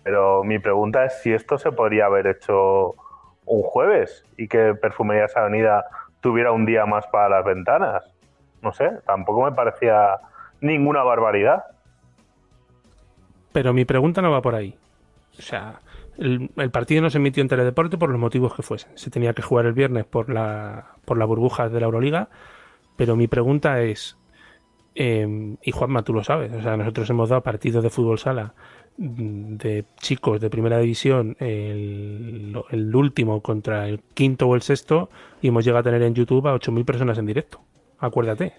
Pero 0.03 0.43
mi 0.45 0.59
pregunta 0.59 1.05
es 1.05 1.21
si 1.23 1.33
esto 1.33 1.59
se 1.59 1.73
podría 1.73 2.07
haber 2.07 2.27
hecho 2.27 2.95
un 3.47 3.63
jueves 3.63 4.25
y 4.37 4.49
que 4.49 4.75
Perfumerías 4.75 5.37
Avenida 5.37 5.85
tuviera 6.21 6.53
un 6.53 6.65
día 6.65 6.87
más 6.87 7.07
para 7.09 7.29
las 7.29 7.45
ventanas. 7.45 8.05
No 8.63 8.73
sé, 8.73 8.91
tampoco 9.07 9.43
me 9.45 9.53
parecía 9.53 10.19
ninguna 10.61 11.03
barbaridad. 11.03 11.65
Pero 13.53 13.73
mi 13.73 13.85
pregunta 13.85 14.23
no 14.23 14.31
va 14.31 14.43
por 14.43 14.55
ahí. 14.55 14.75
O 15.39 15.43
sea, 15.43 15.81
el, 16.19 16.51
partido 16.71 17.03
no 17.03 17.11
se 17.11 17.19
emitió 17.19 17.43
en 17.43 17.49
Teledeporte 17.49 17.99
por 17.99 18.11
los 18.11 18.21
motivos 18.21 18.55
que 18.55 18.63
fuesen. 18.63 18.91
Se 18.97 19.11
tenía 19.11 19.33
que 19.33 19.43
jugar 19.43 19.67
el 19.67 19.73
viernes 19.73 20.05
por 20.05 20.29
la, 20.29 20.97
por 21.05 21.19
la 21.19 21.25
burbuja 21.25 21.69
de 21.69 21.81
la 21.81 21.87
Euroliga. 21.87 22.29
Pero 22.97 23.17
mi 23.17 23.27
pregunta 23.27 23.83
es, 23.83 24.17
eh, 24.95 25.57
y 25.63 25.71
Juanma, 25.71 26.03
tú 26.03 26.13
lo 26.13 26.23
sabes, 26.23 26.53
o 26.53 26.63
sea, 26.63 26.77
nosotros 26.77 27.09
hemos 27.11 27.31
dado 27.31 27.43
partidos 27.43 27.83
de 27.83 27.91
fútbol 27.91 28.19
sala 28.19 28.55
de 28.97 29.85
chicos 30.01 30.41
de 30.41 30.51
primera 30.51 30.79
división, 30.79 31.37
el, 31.41 32.55
el, 32.71 32.95
último 32.95 33.41
contra 33.41 33.89
el 33.89 34.01
quinto 34.15 34.47
o 34.47 34.55
el 34.55 34.63
sexto, 34.63 35.09
y 35.41 35.49
hemos 35.49 35.65
llegado 35.65 35.81
a 35.81 35.83
tener 35.85 36.03
en 36.03 36.15
YouTube 36.15 36.47
a 36.47 36.55
8.000 36.55 36.85
personas 36.85 37.19
en 37.19 37.27
directo. 37.27 37.61
Acuérdate. 37.99 38.53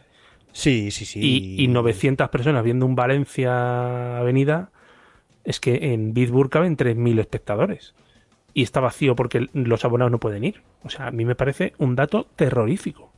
Sí, 0.52 0.92
sí, 0.92 1.06
sí. 1.06 1.20
Y, 1.22 1.64
y 1.64 1.68
900 1.68 2.30
personas 2.30 2.64
viendo 2.64 2.86
un 2.86 2.96
Valencia 2.96 4.18
Avenida, 4.18 4.72
es 5.44 5.60
que 5.60 5.94
en 5.94 6.14
Bitburg 6.14 6.50
caben 6.50 6.78
3.000 6.78 7.20
espectadores. 7.20 7.94
Y 8.54 8.64
está 8.64 8.80
vacío 8.80 9.16
porque 9.16 9.48
los 9.54 9.84
abonados 9.84 10.12
no 10.12 10.20
pueden 10.20 10.44
ir. 10.44 10.62
O 10.84 10.90
sea, 10.90 11.08
a 11.08 11.12
mí 11.12 11.26
me 11.26 11.36
parece 11.36 11.74
un 11.80 11.96
dato 11.96 12.28
terrorífico. 12.36 13.12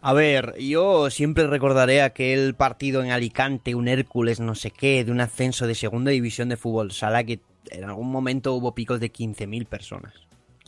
A 0.00 0.12
ver, 0.12 0.54
yo 0.58 1.08
siempre 1.10 1.46
recordaré 1.46 2.02
aquel 2.02 2.54
partido 2.54 3.02
en 3.02 3.10
Alicante, 3.10 3.74
un 3.74 3.88
Hércules 3.88 4.40
no 4.40 4.54
sé 4.54 4.70
qué, 4.70 5.04
de 5.04 5.12
un 5.12 5.20
ascenso 5.20 5.66
de 5.66 5.74
segunda 5.74 6.10
división 6.10 6.50
de 6.50 6.58
fútbol 6.58 6.92
sala 6.92 7.24
que 7.24 7.40
en 7.70 7.84
algún 7.84 8.10
momento 8.10 8.52
hubo 8.52 8.74
picos 8.74 9.00
de 9.00 9.10
15.000 9.10 9.66
personas. 9.66 10.12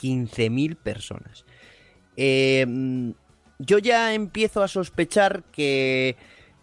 15.000 0.01 0.77
personas. 0.77 1.45
Eh, 2.17 2.65
yo 3.59 3.79
ya 3.79 4.15
empiezo 4.15 4.63
a 4.63 4.69
sospechar 4.69 5.43
que 5.53 6.17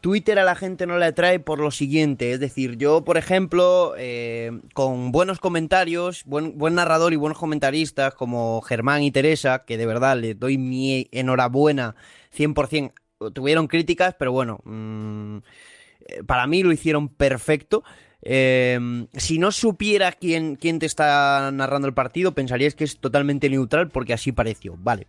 Twitter 0.04 0.38
a 0.38 0.44
la 0.44 0.56
gente 0.56 0.86
no 0.86 0.98
le 0.98 1.06
atrae 1.06 1.40
por 1.40 1.60
lo 1.60 1.72
siguiente. 1.72 2.34
Es 2.34 2.42
decir, 2.42 2.76
yo, 2.76 3.06
por 3.06 3.16
ejemplo, 3.16 3.94
eh, 3.98 4.52
con 4.74 5.14
buenos 5.14 5.40
comentarios, 5.40 6.26
buen, 6.26 6.58
narrador 6.76 7.14
y 7.14 7.16
buenos 7.16 7.38
comentaristas 7.38 8.14
como 8.14 8.62
Germán 8.64 9.04
y 9.04 9.12
Teresa, 9.12 9.64
que 9.64 9.78
de 9.78 9.86
verdad 9.86 10.18
le 10.18 10.36
doy 10.36 10.58
mi 10.58 11.08
enhorabuena 11.14 11.96
100%. 12.38 12.92
Tuvieron 13.32 13.68
críticas, 13.68 14.14
pero 14.20 14.34
bueno, 14.34 14.60
mm, 14.66 15.38
eh, 15.38 16.24
para 16.28 16.48
mí 16.48 16.64
lo 16.64 16.74
hicieron 16.74 17.08
perfecto. 17.08 17.86
Em, 18.22 19.08
si 19.14 19.40
no 19.40 19.54
supiera 19.54 20.12
quién, 20.12 20.58
quién 20.58 20.80
te 20.80 20.86
está 20.86 21.50
narrando 21.54 21.88
el 21.88 21.94
partido, 21.94 22.34
pensarías 22.34 22.76
que 22.76 22.84
es 22.84 22.98
totalmente 22.98 23.50
neutral 23.50 23.88
porque 23.88 24.12
así 24.12 24.34
pareció. 24.34 24.76
Vale. 24.78 25.08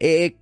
Eh, 0.00 0.36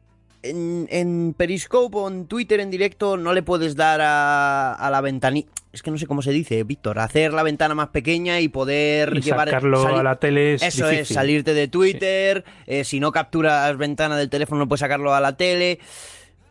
en, 0.45 1.35
Periscope 1.37 1.97
o 1.97 2.09
en 2.09 2.27
Twitter 2.27 2.61
en 2.61 2.71
directo 2.71 3.17
no 3.17 3.33
le 3.33 3.43
puedes 3.43 3.77
dar 3.77 4.01
a, 4.03 4.89
la 4.91 5.01
ventanilla. 5.01 5.49
Es 5.73 5.83
que 5.83 5.91
no 5.91 5.99
sé 5.99 6.07
cómo 6.07 6.23
se 6.23 6.31
dice, 6.31 6.63
Víctor. 6.63 7.01
Hacer 7.01 7.33
la 7.33 7.43
ventana 7.43 7.75
más 7.75 7.89
pequeña 7.89 8.41
y 8.41 8.49
poder 8.49 9.21
llevar. 9.21 9.49
Sacarlo 9.49 9.97
a 9.97 10.03
la 10.03 10.17
tele. 10.17 10.55
Eso 10.55 10.89
es, 10.89 11.09
salirte 11.09 11.55
de 11.55 11.67
Twitter. 11.67 12.45
Eh, 12.67 12.85
si 12.85 13.01
no 13.01 13.11
capturas 13.11 13.77
ventana 13.77 14.17
del 14.17 14.31
teléfono, 14.31 14.61
no 14.61 14.69
puedes 14.69 14.81
sacarlo 14.81 15.15
a 15.15 15.21
la 15.21 15.37
tele. 15.37 15.81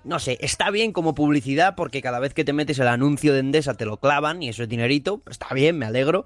No 0.03 0.19
sé, 0.19 0.37
está 0.41 0.69
bien 0.69 0.91
como 0.91 1.15
publicidad 1.15 1.75
porque 1.75 2.01
cada 2.01 2.19
vez 2.19 2.33
que 2.33 2.43
te 2.43 2.51
metes 2.51 2.77
el 2.79 2.89
anuncio 2.89 3.31
de 3.31 3.39
Endesa 3.39 3.75
te 3.75 3.85
lo 3.85 3.97
clavan 3.97 4.43
y 4.43 4.49
eso 4.49 4.63
es 4.63 4.69
dinerito. 4.69 5.21
Está 5.29 5.53
bien, 5.53 5.77
me 5.77 5.85
alegro. 5.85 6.25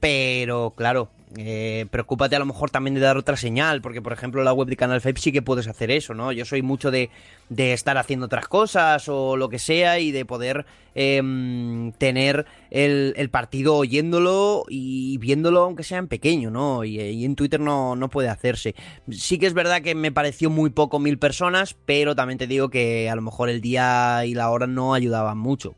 Pero 0.00 0.72
claro, 0.76 1.10
eh, 1.36 1.86
preocúpate 1.90 2.36
a 2.36 2.38
lo 2.38 2.44
mejor 2.44 2.70
también 2.70 2.94
de 2.94 3.00
dar 3.00 3.16
otra 3.16 3.36
señal, 3.36 3.80
porque 3.80 4.02
por 4.02 4.12
ejemplo 4.12 4.42
la 4.44 4.52
web 4.52 4.68
de 4.68 4.76
Canal 4.76 5.00
FEP 5.00 5.16
sí 5.16 5.32
que 5.32 5.40
puedes 5.40 5.66
hacer 5.66 5.90
eso, 5.90 6.12
¿no? 6.12 6.30
Yo 6.32 6.44
soy 6.44 6.62
mucho 6.62 6.90
de, 6.90 7.10
estar 7.48 7.96
haciendo 7.96 8.26
otras 8.26 8.48
cosas 8.48 9.08
o 9.08 9.36
lo 9.36 9.48
que 9.48 9.58
sea 9.58 9.98
y 9.98 10.10
de 10.10 10.24
poder 10.24 10.66
em, 10.94 11.92
tener 11.92 12.46
el, 12.70 13.30
partido 13.30 13.76
oyéndolo 13.76 14.64
y 14.68 15.16
viéndolo 15.18 15.62
aunque 15.62 15.84
sea 15.84 15.98
en 15.98 16.08
pequeño, 16.08 16.50
¿no? 16.50 16.84
Y, 16.84 17.24
en 17.24 17.34
Twitter 17.34 17.60
no, 17.60 17.96
no 17.96 18.10
puede 18.10 18.28
hacerse. 18.28 18.74
Sí 19.10 19.38
que 19.38 19.46
es 19.46 19.54
verdad 19.54 19.80
que 19.80 19.94
me 19.94 20.12
pareció 20.12 20.50
muy 20.50 20.70
poco 20.70 20.98
mil 20.98 21.18
personas, 21.18 21.76
pero 21.86 22.14
también 22.14 22.38
te 22.38 22.46
digo 22.46 22.68
que 22.68 23.08
a 23.08 23.16
lo 23.16 23.22
mejor 23.22 23.48
el 23.48 23.60
día 23.60 24.24
y 24.26 24.34
la 24.34 24.50
hora 24.50 24.66
no 24.66 24.92
ayudaban 24.92 25.38
mucho. 25.38 25.74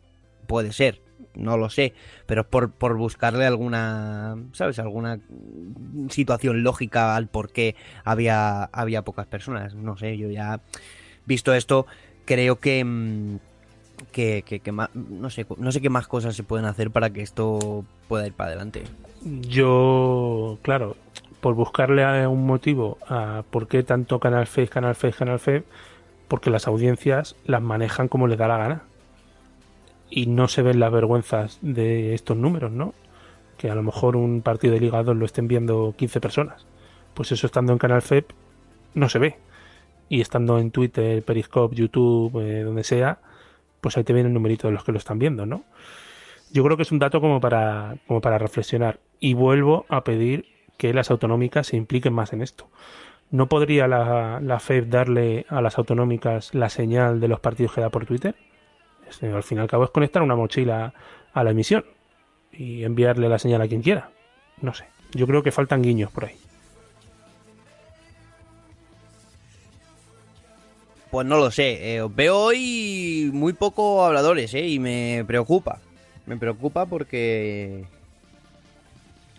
Puede 0.46 0.72
ser 0.72 1.05
no 1.35 1.57
lo 1.57 1.70
sé, 1.70 1.95
pero 2.26 2.45
por, 2.45 2.70
por 2.70 2.97
buscarle 2.97 3.47
alguna, 3.47 4.37
¿sabes? 4.53 4.78
Alguna 4.78 5.18
situación 6.11 6.62
lógica 6.62 7.16
al 7.16 7.28
por 7.28 7.51
qué 7.51 7.76
había, 8.05 8.64
había 8.64 9.03
pocas 9.03 9.26
personas. 9.26 9.74
No 9.74 9.97
sé, 9.97 10.16
yo 10.16 10.30
ya, 10.30 10.61
visto 11.26 11.55
esto, 11.55 11.87
creo 12.24 12.61
que, 12.61 12.85
mm, 12.85 13.37
que, 14.12 14.43
que, 14.43 14.72
no, 14.95 15.30
sé, 15.30 15.47
no 15.57 15.72
sé 15.72 15.80
qué 15.80 15.91
más 15.91 16.07
cosas 16.07 16.37
se 16.37 16.43
pueden 16.43 16.66
hacer 16.66 16.91
para 16.91 17.11
que 17.11 17.22
esto 17.22 17.85
pueda 18.09 18.26
ir 18.26 18.32
para 18.32 18.49
adelante. 18.51 18.85
Yo, 19.24 20.59
claro, 20.62 20.97
por 21.41 21.55
buscarle 21.55 22.26
un 22.26 22.47
motivo 22.47 22.99
a 23.09 23.43
por 23.51 23.68
qué 23.68 23.82
tanto 23.82 24.20
Canal 24.20 24.47
Face, 24.47 24.68
Canal 24.68 24.95
Face, 24.95 25.16
Canal 25.16 25.39
Face, 25.39 25.64
porque 26.28 26.51
las 26.51 26.66
audiencias 26.66 27.37
las 27.45 27.62
manejan 27.62 28.09
como 28.09 28.26
les 28.26 28.39
da 28.39 28.49
la 28.49 28.59
gana 28.59 28.82
y 30.11 30.26
no 30.26 30.48
se 30.48 30.62
ven 30.62 30.80
las 30.80 30.92
vergüenzas 30.92 31.59
de 31.62 32.14
estos 32.14 32.36
números, 32.36 32.72
¿no? 32.72 32.94
Que 33.57 33.70
a 33.70 33.74
lo 33.74 33.82
mejor 33.82 34.16
un 34.16 34.42
partido 34.42 34.74
de 34.74 34.80
Liga 34.80 35.02
2 35.02 35.16
lo 35.16 35.24
estén 35.24 35.48
viendo 35.48 35.94
15 35.96 36.20
personas. 36.20 36.66
Pues 37.14 37.32
eso 37.32 37.46
estando 37.46 37.72
en 37.72 37.78
Canal 37.78 38.02
FEP 38.02 38.30
no 38.94 39.09
se 39.09 39.18
ve. 39.18 39.36
Y 40.09 40.20
estando 40.20 40.59
en 40.59 40.70
Twitter, 40.70 41.22
Periscope, 41.22 41.74
YouTube, 41.74 42.40
eh, 42.40 42.62
donde 42.62 42.84
sea, 42.84 43.18
pues 43.80 43.96
ahí 43.96 44.05
te 44.05 44.12
viene 44.12 44.28
el 44.28 44.34
numerito 44.34 44.68
de 44.68 44.74
los 44.74 44.84
que 44.84 44.92
lo 44.92 44.98
están 44.98 45.18
viendo, 45.18 45.46
¿no? 45.46 45.64
Yo 46.52 46.62
creo 46.62 46.76
que 46.76 46.84
es 46.84 46.92
un 46.92 46.98
dato 46.98 47.20
como 47.20 47.40
para, 47.40 47.96
como 48.07 48.20
para 48.20 48.38
reflexionar. 48.38 49.00
Y 49.18 49.34
vuelvo 49.34 49.86
a 49.88 50.05
pedir 50.05 50.46
que 50.76 50.92
las 50.94 51.11
autonómicas 51.11 51.68
se 51.68 51.76
impliquen 51.76 52.12
más 52.12 52.32
en 52.32 52.42
esto. 52.42 52.68
¿No 53.30 53.48
podría 53.48 53.88
la, 53.88 54.40
la 54.40 54.61
FEP 54.61 54.86
darle 54.88 55.46
a 55.48 55.61
las 55.61 55.78
autonómicas 55.78 56.55
la 56.55 56.68
señal 56.68 57.20
de 57.20 57.28
los 57.28 57.40
partidos 57.40 57.72
que 57.72 57.80
da 57.80 57.90
por 57.90 58.07
Twitter? 58.07 58.36
Al 59.22 59.42
fin 59.42 59.59
y 59.59 59.61
al 59.61 59.68
cabo 59.68 59.84
es 59.84 59.90
conectar 59.90 60.22
una 60.22 60.36
mochila 60.36 60.92
a 61.32 61.44
la 61.44 61.50
emisión 61.50 61.84
y 62.52 62.84
enviarle 62.84 63.28
la 63.28 63.38
señal 63.38 63.62
a 63.62 63.68
quien 63.68 63.82
quiera. 63.82 64.11
No 64.61 64.74
sé, 64.74 64.86
yo 65.12 65.26
creo 65.26 65.42
que 65.42 65.52
faltan 65.52 65.82
guiños 65.82 66.11
por 66.11 66.26
ahí. 66.26 66.36
Pues 71.11 71.26
no 71.26 71.36
lo 71.36 71.50
sé, 71.50 71.96
eh, 71.96 72.09
veo 72.11 72.36
hoy 72.36 73.30
muy 73.32 73.52
poco 73.52 74.05
habladores 74.05 74.52
eh, 74.55 74.66
y 74.66 74.80
me 74.80 75.24
preocupa. 75.26 75.80
Me 76.26 76.36
preocupa 76.36 76.86
porque 76.86 77.84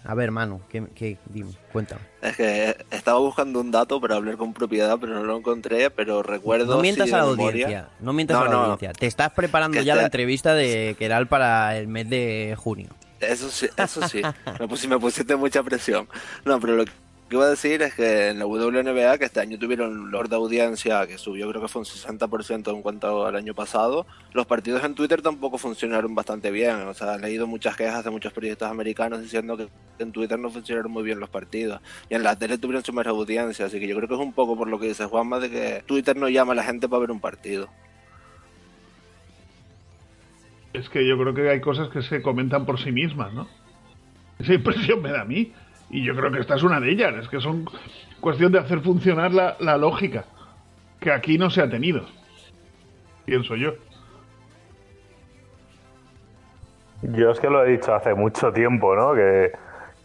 a 0.06 0.14
ver, 0.14 0.32
mano, 0.32 0.62
¿qué, 0.70 0.84
qué, 0.94 1.18
dime, 1.26 1.52
cuéntame. 1.72 2.02
Es 2.22 2.36
que 2.38 2.78
estaba 2.92 3.20
buscando 3.20 3.60
un 3.60 3.72
dato 3.72 4.00
para 4.00 4.16
hablar 4.16 4.38
con 4.38 4.54
propiedad, 4.54 4.98
pero 5.00 5.16
no 5.16 5.24
lo 5.24 5.38
encontré, 5.38 5.90
pero 5.90 6.22
recuerdo... 6.22 6.76
No 6.76 6.82
mientas 6.82 7.12
a 7.12 7.18
la 7.18 7.24
audiencia, 7.24 7.90
no 8.00 8.14
mientas 8.14 8.38
a 8.38 8.46
la 8.46 8.56
audiencia. 8.56 8.94
Te 8.94 9.08
estás 9.08 9.32
preparando 9.32 9.82
ya 9.82 9.96
la 9.96 10.04
entrevista 10.04 10.54
de 10.54 10.96
Keral 11.00 11.28
para 11.28 11.78
el 11.78 11.88
mes 11.88 12.10
de 12.10 12.56
junio. 12.58 12.90
Eso 13.20 13.50
sí, 13.50 13.68
eso 13.78 14.08
sí. 14.08 14.22
me, 14.60 14.68
pusiste, 14.68 14.88
me 14.88 15.00
pusiste 15.00 15.36
mucha 15.36 15.64
presión. 15.64 16.08
No, 16.44 16.60
pero 16.60 16.76
lo 16.76 16.86
que 16.86 16.92
que 17.30 17.36
iba 17.36 17.46
a 17.46 17.50
decir 17.50 17.82
es 17.82 17.96
que 17.96 18.30
en 18.30 18.40
la 18.40 18.46
WNBA, 18.46 19.18
que 19.18 19.26
este 19.26 19.40
año 19.40 19.58
tuvieron 19.58 20.12
lord 20.12 20.30
de 20.30 20.36
audiencia 20.36 21.08
que 21.08 21.18
subió, 21.18 21.50
creo 21.50 21.62
que 21.62 21.68
fue 21.68 21.80
un 21.80 21.86
60% 21.86 22.72
en 22.72 22.82
cuanto 22.84 23.26
al 23.26 23.36
año 23.36 23.56
pasado, 23.56 24.06
los 24.32 24.46
partidos 24.46 24.84
en 24.84 24.94
Twitter 24.94 25.24
tampoco 25.24 25.58
funcionaron 25.58 26.14
bastante 26.14 26.52
bien. 26.52 26.76
O 26.88 26.94
sea, 26.94 27.16
he 27.16 27.20
leído 27.20 27.48
muchas 27.48 27.76
quejas 27.76 28.04
de 28.04 28.12
muchos 28.12 28.32
periodistas 28.32 28.70
americanos 28.70 29.22
diciendo 29.22 29.58
que 29.58 29.70
en 29.98 30.12
Twitter 30.12 30.38
no 30.38 30.52
funcionaron 30.52 30.92
muy 30.92 31.02
bien 31.02 31.20
los 31.20 31.30
partidos. 31.30 31.82
Y 32.10 32.14
en 32.14 32.22
la 32.22 32.36
tele 32.38 32.60
tuvieron 32.60 32.84
su 32.84 32.94
más 32.94 33.08
audiencia, 33.08 33.66
así 33.66 33.80
que 33.80 33.88
yo 33.88 33.96
creo 33.96 34.08
que 34.08 34.16
es 34.16 34.22
un 34.22 34.34
poco 34.34 34.56
por 34.56 34.68
lo 34.68 34.80
que 34.80 34.90
dice 34.90 35.06
Juanma 35.06 35.40
de 35.40 35.50
que 35.50 35.84
Twitter 35.88 36.16
no 36.16 36.30
llama 36.30 36.54
a 36.54 36.56
la 36.56 36.64
gente 36.64 36.88
para 36.88 37.00
ver 37.00 37.12
un 37.12 37.20
partido. 37.20 37.70
Es 40.74 40.90
que 40.90 41.08
yo 41.08 41.18
creo 41.18 41.34
que 41.34 41.50
hay 41.50 41.62
cosas 41.62 41.90
que 41.90 42.04
se 42.04 42.22
comentan 42.22 42.66
por 42.66 42.80
sí 42.80 42.92
mismas, 42.92 43.34
¿no? 43.34 43.48
Esa 44.38 44.54
impresión 44.54 45.02
me 45.02 45.10
da 45.10 45.22
a 45.22 45.26
mí. 45.26 45.54
Y 45.90 46.04
yo 46.04 46.16
creo 46.16 46.32
que 46.32 46.40
esta 46.40 46.56
es 46.56 46.64
una 46.64 46.80
de 46.80 46.92
ellas, 46.92 47.14
es 47.16 47.28
que 47.30 47.40
son 47.40 47.66
cuestión 48.20 48.52
de 48.52 48.60
hacer 48.60 48.82
funcionar 48.82 49.32
la, 49.32 49.56
la 49.60 49.78
lógica, 49.78 50.26
que 51.00 51.12
aquí 51.12 51.38
no 51.38 51.50
se 51.50 51.62
ha 51.62 51.70
tenido, 51.70 52.06
pienso 53.26 53.56
yo. 53.56 53.74
Yo 57.02 57.32
es 57.32 57.40
que 57.40 57.50
lo 57.50 57.64
he 57.64 57.72
dicho 57.72 57.94
hace 57.94 58.14
mucho 58.16 58.52
tiempo, 58.52 58.96
¿no? 58.96 59.14
Que, 59.14 59.52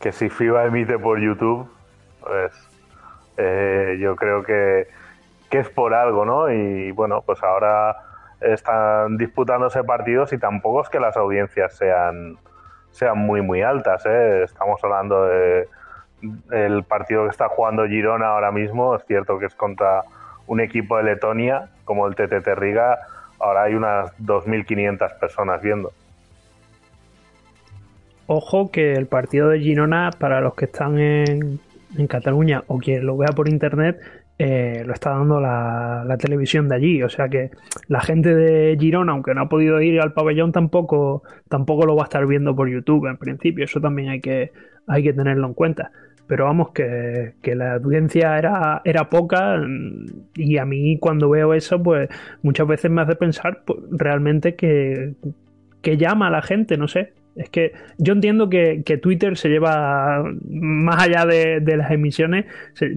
que 0.00 0.12
si 0.12 0.28
FIBA 0.28 0.66
emite 0.66 0.98
por 0.98 1.18
YouTube, 1.18 1.70
pues 2.20 2.52
eh, 3.36 3.96
yo 4.00 4.16
creo 4.16 4.42
que, 4.42 4.88
que, 5.48 5.60
es 5.60 5.70
por 5.70 5.94
algo, 5.94 6.24
¿no? 6.24 6.52
Y 6.52 6.90
bueno, 6.92 7.22
pues 7.24 7.42
ahora 7.42 7.96
están 8.40 9.16
disputándose 9.16 9.82
partidos 9.84 10.32
y 10.32 10.38
tampoco 10.38 10.82
es 10.82 10.88
que 10.88 11.00
las 11.00 11.16
audiencias 11.16 11.76
sean 11.76 12.38
sean 12.92 13.18
muy, 13.18 13.42
muy 13.42 13.62
altas. 13.62 14.04
¿eh? 14.06 14.42
Estamos 14.44 14.82
hablando 14.82 15.26
de 15.26 15.68
el 16.50 16.84
partido 16.84 17.24
que 17.24 17.30
está 17.30 17.48
jugando 17.48 17.86
Girona 17.86 18.28
ahora 18.28 18.52
mismo. 18.52 18.94
Es 18.94 19.04
cierto 19.06 19.38
que 19.38 19.46
es 19.46 19.54
contra 19.54 20.02
un 20.46 20.60
equipo 20.60 20.96
de 20.96 21.04
Letonia, 21.04 21.68
como 21.84 22.06
el 22.06 22.14
TTT 22.14 22.48
Riga. 22.56 22.98
Ahora 23.38 23.62
hay 23.64 23.74
unas 23.74 24.16
2.500 24.18 25.18
personas 25.18 25.62
viendo. 25.62 25.92
ojo 28.26 28.70
que 28.70 28.92
el 28.92 29.06
partido 29.06 29.48
de 29.48 29.58
Girona, 29.58 30.10
para 30.18 30.40
los 30.40 30.54
que 30.54 30.66
están 30.66 30.98
en, 30.98 31.58
en 31.96 32.06
Cataluña 32.06 32.62
o 32.68 32.78
quien 32.78 33.04
lo 33.04 33.16
vea 33.16 33.30
por 33.34 33.48
internet, 33.48 34.00
eh, 34.42 34.84
lo 34.86 34.94
está 34.94 35.10
dando 35.10 35.38
la, 35.38 36.16
televisión 36.18 36.66
de 36.66 36.74
allí. 36.74 37.02
O 37.02 37.10
sea 37.10 37.28
que 37.28 37.50
la 37.88 38.00
gente 38.00 38.34
de 38.34 38.74
Girona, 38.80 39.12
aunque 39.12 39.34
no 39.34 39.42
ha 39.42 39.48
podido 39.50 39.82
ir 39.82 40.00
al 40.00 40.14
pabellón, 40.14 40.50
tampoco, 40.50 41.22
tampoco 41.50 41.84
lo 41.84 41.94
va 41.94 42.04
a 42.04 42.04
estar 42.04 42.26
viendo 42.26 42.56
por 42.56 42.66
YouTube 42.66 43.06
en 43.06 43.18
principio. 43.18 43.66
Eso 43.66 43.82
también 43.82 44.08
hay 44.08 44.20
que, 44.22 44.50
hay 44.86 45.02
que 45.02 45.12
tenerlo 45.12 45.46
en 45.46 45.52
cuenta. 45.52 45.92
Pero 46.26 46.46
vamos, 46.46 46.70
que, 46.70 47.34
que 47.42 47.54
la 47.54 47.74
audiencia 47.74 48.38
era, 48.38 48.80
era 48.82 49.10
poca 49.10 49.60
y 50.34 50.56
a 50.56 50.64
mí 50.64 50.98
cuando 50.98 51.28
veo 51.28 51.52
eso, 51.52 51.82
pues 51.82 52.08
muchas 52.42 52.66
veces 52.66 52.90
me 52.90 53.02
hace 53.02 53.16
pensar 53.16 53.62
pues, 53.66 53.78
realmente 53.90 54.54
que, 54.54 55.16
que 55.82 55.98
llama 55.98 56.28
a 56.28 56.30
la 56.30 56.40
gente, 56.40 56.78
no 56.78 56.88
sé. 56.88 57.12
Es 57.36 57.48
que 57.48 57.72
yo 57.98 58.12
entiendo 58.12 58.50
que, 58.50 58.82
Twitter 59.00 59.36
se 59.36 59.48
lleva 59.48 60.24
más 60.48 61.02
allá 61.02 61.26
de, 61.26 61.76
las 61.76 61.90
emisiones. 61.90 62.46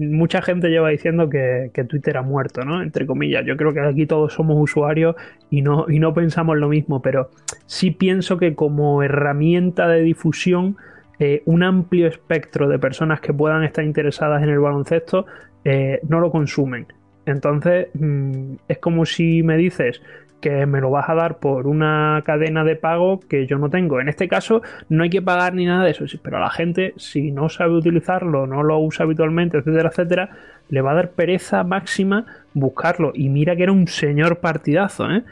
Mucha 0.00 0.42
gente 0.42 0.68
lleva 0.68 0.90
diciendo 0.90 1.28
que, 1.30 1.70
Twitter 1.88 2.16
ha 2.16 2.22
muerto, 2.22 2.64
¿no? 2.64 2.82
Entre 2.82 3.06
comillas. 3.06 3.44
Yo 3.46 3.56
creo 3.56 3.72
que 3.72 3.80
aquí 3.80 4.06
todos 4.06 4.32
somos 4.32 4.56
usuarios 4.60 5.16
y 5.50 5.62
no, 5.62 5.86
y 5.88 5.98
no 5.98 6.12
pensamos 6.14 6.58
lo 6.58 6.68
mismo, 6.68 7.00
pero 7.00 7.30
sí 7.66 7.90
pienso 7.90 8.38
que 8.38 8.54
como 8.54 9.02
herramienta 9.02 9.88
de 9.88 10.02
difusión, 10.02 10.76
eh, 11.20 11.42
un 11.44 11.62
amplio 11.62 12.08
espectro 12.08 12.68
de 12.68 12.78
personas 12.78 13.20
que 13.20 13.32
puedan 13.32 13.62
estar 13.62 13.84
interesadas 13.84 14.42
en 14.42 14.48
el 14.48 14.58
baloncesto 14.58 15.26
eh, 15.64 16.00
no 16.08 16.20
lo 16.20 16.30
consumen. 16.30 16.86
Entonces, 17.26 17.88
mmm, 17.94 18.54
es 18.68 18.78
como 18.78 19.06
si 19.06 19.42
me 19.42 19.56
dices 19.56 20.02
que 20.40 20.66
me 20.66 20.80
lo 20.80 20.90
vas 20.90 21.08
a 21.08 21.14
dar 21.14 21.38
por 21.38 21.66
una 21.66 22.22
cadena 22.24 22.64
de 22.64 22.76
pago 22.76 23.20
que 23.20 23.46
yo 23.46 23.58
no 23.58 23.70
tengo. 23.70 24.00
En 24.00 24.08
este 24.08 24.28
caso 24.28 24.62
no 24.88 25.02
hay 25.02 25.10
que 25.10 25.22
pagar 25.22 25.54
ni 25.54 25.64
nada 25.64 25.84
de 25.84 25.90
eso, 25.92 26.04
pero 26.22 26.36
a 26.36 26.40
la 26.40 26.50
gente 26.50 26.92
si 26.96 27.32
no 27.32 27.48
sabe 27.48 27.72
utilizarlo, 27.72 28.46
no 28.46 28.62
lo 28.62 28.78
usa 28.78 29.04
habitualmente, 29.04 29.58
etcétera, 29.58 29.88
etcétera, 29.88 30.30
le 30.68 30.80
va 30.80 30.92
a 30.92 30.94
dar 30.94 31.10
pereza 31.12 31.64
máxima 31.64 32.26
buscarlo. 32.52 33.12
Y 33.14 33.28
mira 33.30 33.56
que 33.56 33.62
era 33.62 33.72
un 33.72 33.86
señor 33.86 34.38
partidazo, 34.38 35.10
¿eh? 35.10 35.24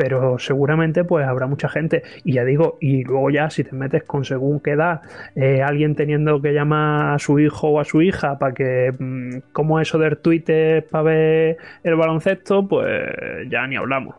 pero 0.00 0.38
seguramente 0.38 1.04
pues 1.04 1.26
habrá 1.26 1.46
mucha 1.46 1.68
gente 1.68 2.02
y 2.24 2.32
ya 2.32 2.44
digo 2.46 2.78
y 2.80 3.04
luego 3.04 3.28
ya 3.28 3.50
si 3.50 3.64
te 3.64 3.76
metes 3.76 4.02
con 4.04 4.24
según 4.24 4.58
qué 4.60 4.70
edad 4.70 5.02
eh, 5.34 5.60
alguien 5.62 5.94
teniendo 5.94 6.40
que 6.40 6.54
llamar 6.54 7.16
a 7.16 7.18
su 7.18 7.38
hijo 7.38 7.68
o 7.68 7.80
a 7.80 7.84
su 7.84 8.00
hija 8.00 8.38
para 8.38 8.54
que 8.54 8.94
mmm, 8.98 9.40
como 9.52 9.78
eso 9.78 9.98
del 9.98 10.16
Twitter 10.16 10.86
para 10.86 11.02
ver 11.02 11.58
el 11.82 11.96
baloncesto 11.96 12.66
pues 12.66 13.12
ya 13.50 13.66
ni 13.66 13.76
hablamos 13.76 14.14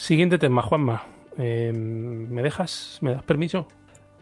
Siguiente 0.00 0.38
tema, 0.38 0.62
Juanma. 0.62 1.02
Eh, 1.36 1.72
¿Me 1.74 2.42
dejas? 2.42 2.96
¿Me 3.02 3.12
das 3.12 3.22
permiso? 3.22 3.68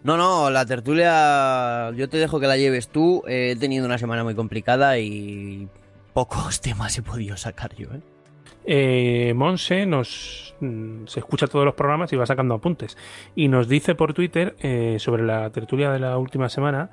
No, 0.02 0.16
no, 0.16 0.50
la 0.50 0.66
tertulia 0.66 1.92
yo 1.92 2.08
te 2.08 2.16
dejo 2.16 2.40
que 2.40 2.48
la 2.48 2.56
lleves 2.56 2.88
tú. 2.88 3.22
Eh, 3.28 3.52
he 3.52 3.56
tenido 3.56 3.86
una 3.86 3.96
semana 3.96 4.24
muy 4.24 4.34
complicada 4.34 4.98
y 4.98 5.68
pocos 6.12 6.60
temas 6.62 6.98
he 6.98 7.02
podido 7.02 7.36
sacar 7.36 7.76
yo. 7.76 7.90
¿eh? 7.94 8.00
Eh, 8.66 9.34
Monse 9.34 9.86
nos 9.86 10.56
mm, 10.58 11.06
se 11.06 11.20
escucha 11.20 11.46
todos 11.46 11.64
los 11.64 11.74
programas 11.74 12.12
y 12.12 12.16
va 12.16 12.26
sacando 12.26 12.56
apuntes. 12.56 12.98
Y 13.36 13.46
nos 13.46 13.68
dice 13.68 13.94
por 13.94 14.14
Twitter 14.14 14.56
eh, 14.58 14.96
sobre 14.98 15.22
la 15.22 15.48
tertulia 15.50 15.92
de 15.92 16.00
la 16.00 16.18
última 16.18 16.48
semana 16.48 16.90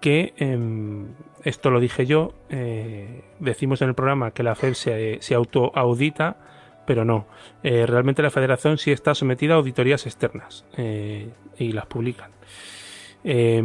que 0.00 0.32
eh, 0.36 0.58
esto 1.42 1.70
lo 1.70 1.80
dije 1.80 2.06
yo. 2.06 2.34
decimos 3.40 3.82
en 3.82 3.88
el 3.88 3.94
programa 3.96 4.30
que 4.30 4.44
la 4.44 4.54
FED 4.54 4.74
se, 4.74 5.18
se 5.20 5.34
autoaudita 5.34 6.36
pero 6.88 7.04
no. 7.04 7.26
Eh, 7.62 7.84
realmente 7.84 8.22
la 8.22 8.30
federación 8.30 8.78
sí 8.78 8.90
está 8.90 9.14
sometida 9.14 9.52
a 9.52 9.56
auditorías 9.58 10.06
externas 10.06 10.64
eh, 10.78 11.28
y 11.58 11.72
las 11.72 11.84
publican. 11.84 12.30
Eh, 13.24 13.62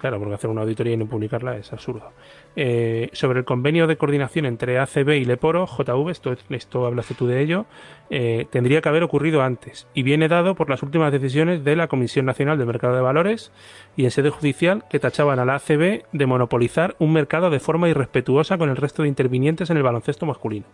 claro, 0.00 0.20
porque 0.20 0.34
hacer 0.36 0.48
una 0.48 0.60
auditoría 0.60 0.92
y 0.92 0.96
no 0.96 1.06
publicarla 1.06 1.56
es 1.56 1.72
absurdo. 1.72 2.12
Eh, 2.54 3.10
sobre 3.14 3.40
el 3.40 3.44
convenio 3.44 3.88
de 3.88 3.96
coordinación 3.96 4.46
entre 4.46 4.78
ACB 4.78 5.08
y 5.14 5.24
Leporo, 5.24 5.66
JV, 5.66 6.10
esto, 6.12 6.36
esto 6.50 6.86
hablaste 6.86 7.14
tú 7.14 7.26
de 7.26 7.40
ello, 7.40 7.66
tendría 8.08 8.80
que 8.80 8.88
haber 8.88 9.02
ocurrido 9.02 9.42
antes 9.42 9.88
y 9.92 10.04
viene 10.04 10.28
dado 10.28 10.54
por 10.54 10.70
las 10.70 10.84
últimas 10.84 11.10
decisiones 11.10 11.64
de 11.64 11.74
la 11.74 11.88
Comisión 11.88 12.26
Nacional 12.26 12.58
de 12.58 12.66
Mercado 12.66 12.94
de 12.94 13.00
Valores 13.00 13.50
y 13.96 14.04
en 14.04 14.12
sede 14.12 14.30
judicial 14.30 14.84
que 14.88 15.00
tachaban 15.00 15.40
a 15.40 15.44
la 15.44 15.56
ACB 15.56 16.04
de 16.12 16.26
monopolizar 16.26 16.94
un 17.00 17.12
mercado 17.12 17.50
de 17.50 17.58
forma 17.58 17.88
irrespetuosa 17.88 18.56
con 18.56 18.70
el 18.70 18.76
resto 18.76 19.02
de 19.02 19.08
intervinientes 19.08 19.70
en 19.70 19.78
el 19.78 19.82
baloncesto 19.82 20.26
masculino. 20.26 20.66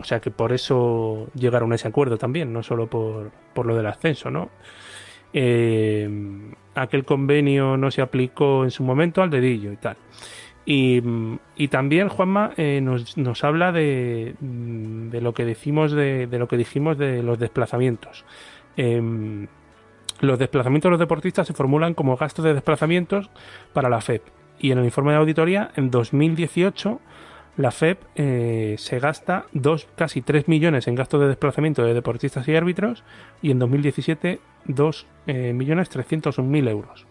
O 0.00 0.04
sea 0.04 0.20
que 0.20 0.30
por 0.30 0.52
eso 0.52 1.28
llegaron 1.34 1.72
a 1.72 1.74
ese 1.74 1.88
acuerdo 1.88 2.18
también, 2.18 2.52
no 2.52 2.62
solo 2.62 2.88
por, 2.88 3.30
por 3.52 3.66
lo 3.66 3.76
del 3.76 3.86
ascenso, 3.86 4.30
¿no? 4.30 4.50
Eh, 5.32 6.08
aquel 6.74 7.04
convenio 7.04 7.76
no 7.76 7.90
se 7.90 8.00
aplicó 8.00 8.64
en 8.64 8.70
su 8.70 8.82
momento 8.82 9.22
al 9.22 9.30
dedillo 9.30 9.72
y 9.72 9.76
tal. 9.76 9.96
Y, 10.64 11.02
y 11.56 11.68
también 11.68 12.08
Juanma 12.08 12.52
eh, 12.56 12.80
nos, 12.82 13.16
nos, 13.16 13.42
habla 13.42 13.72
de, 13.72 14.34
de, 14.40 15.20
lo 15.22 15.32
que 15.32 15.46
decimos 15.46 15.92
de, 15.92 16.26
de, 16.26 16.38
lo 16.38 16.46
que 16.46 16.58
dijimos 16.58 16.98
de 16.98 17.22
los 17.22 17.38
desplazamientos. 17.38 18.24
Eh, 18.76 19.46
los 20.20 20.38
desplazamientos 20.38 20.88
de 20.88 20.92
los 20.92 21.00
deportistas 21.00 21.46
se 21.46 21.54
formulan 21.54 21.94
como 21.94 22.16
gastos 22.16 22.44
de 22.44 22.54
desplazamientos 22.54 23.30
para 23.72 23.88
la 23.88 24.00
FEP. 24.00 24.22
Y 24.58 24.72
en 24.72 24.78
el 24.78 24.84
informe 24.84 25.12
de 25.12 25.18
auditoría, 25.18 25.70
en 25.76 25.90
2018 25.90 27.00
la 27.58 27.72
FEP 27.72 27.98
eh, 28.14 28.76
se 28.78 29.00
gasta 29.00 29.46
dos, 29.52 29.88
casi 29.96 30.22
3 30.22 30.46
millones 30.46 30.86
en 30.86 30.94
gastos 30.94 31.20
de 31.20 31.26
desplazamiento 31.26 31.84
de 31.84 31.92
deportistas 31.92 32.46
y 32.46 32.54
árbitros 32.54 33.02
y 33.42 33.50
en 33.50 33.58
2017 33.58 34.38
2 34.66 35.06
eh, 35.26 35.52
millones 35.52 35.90
301.000 35.90 36.70
euros. 36.70 37.06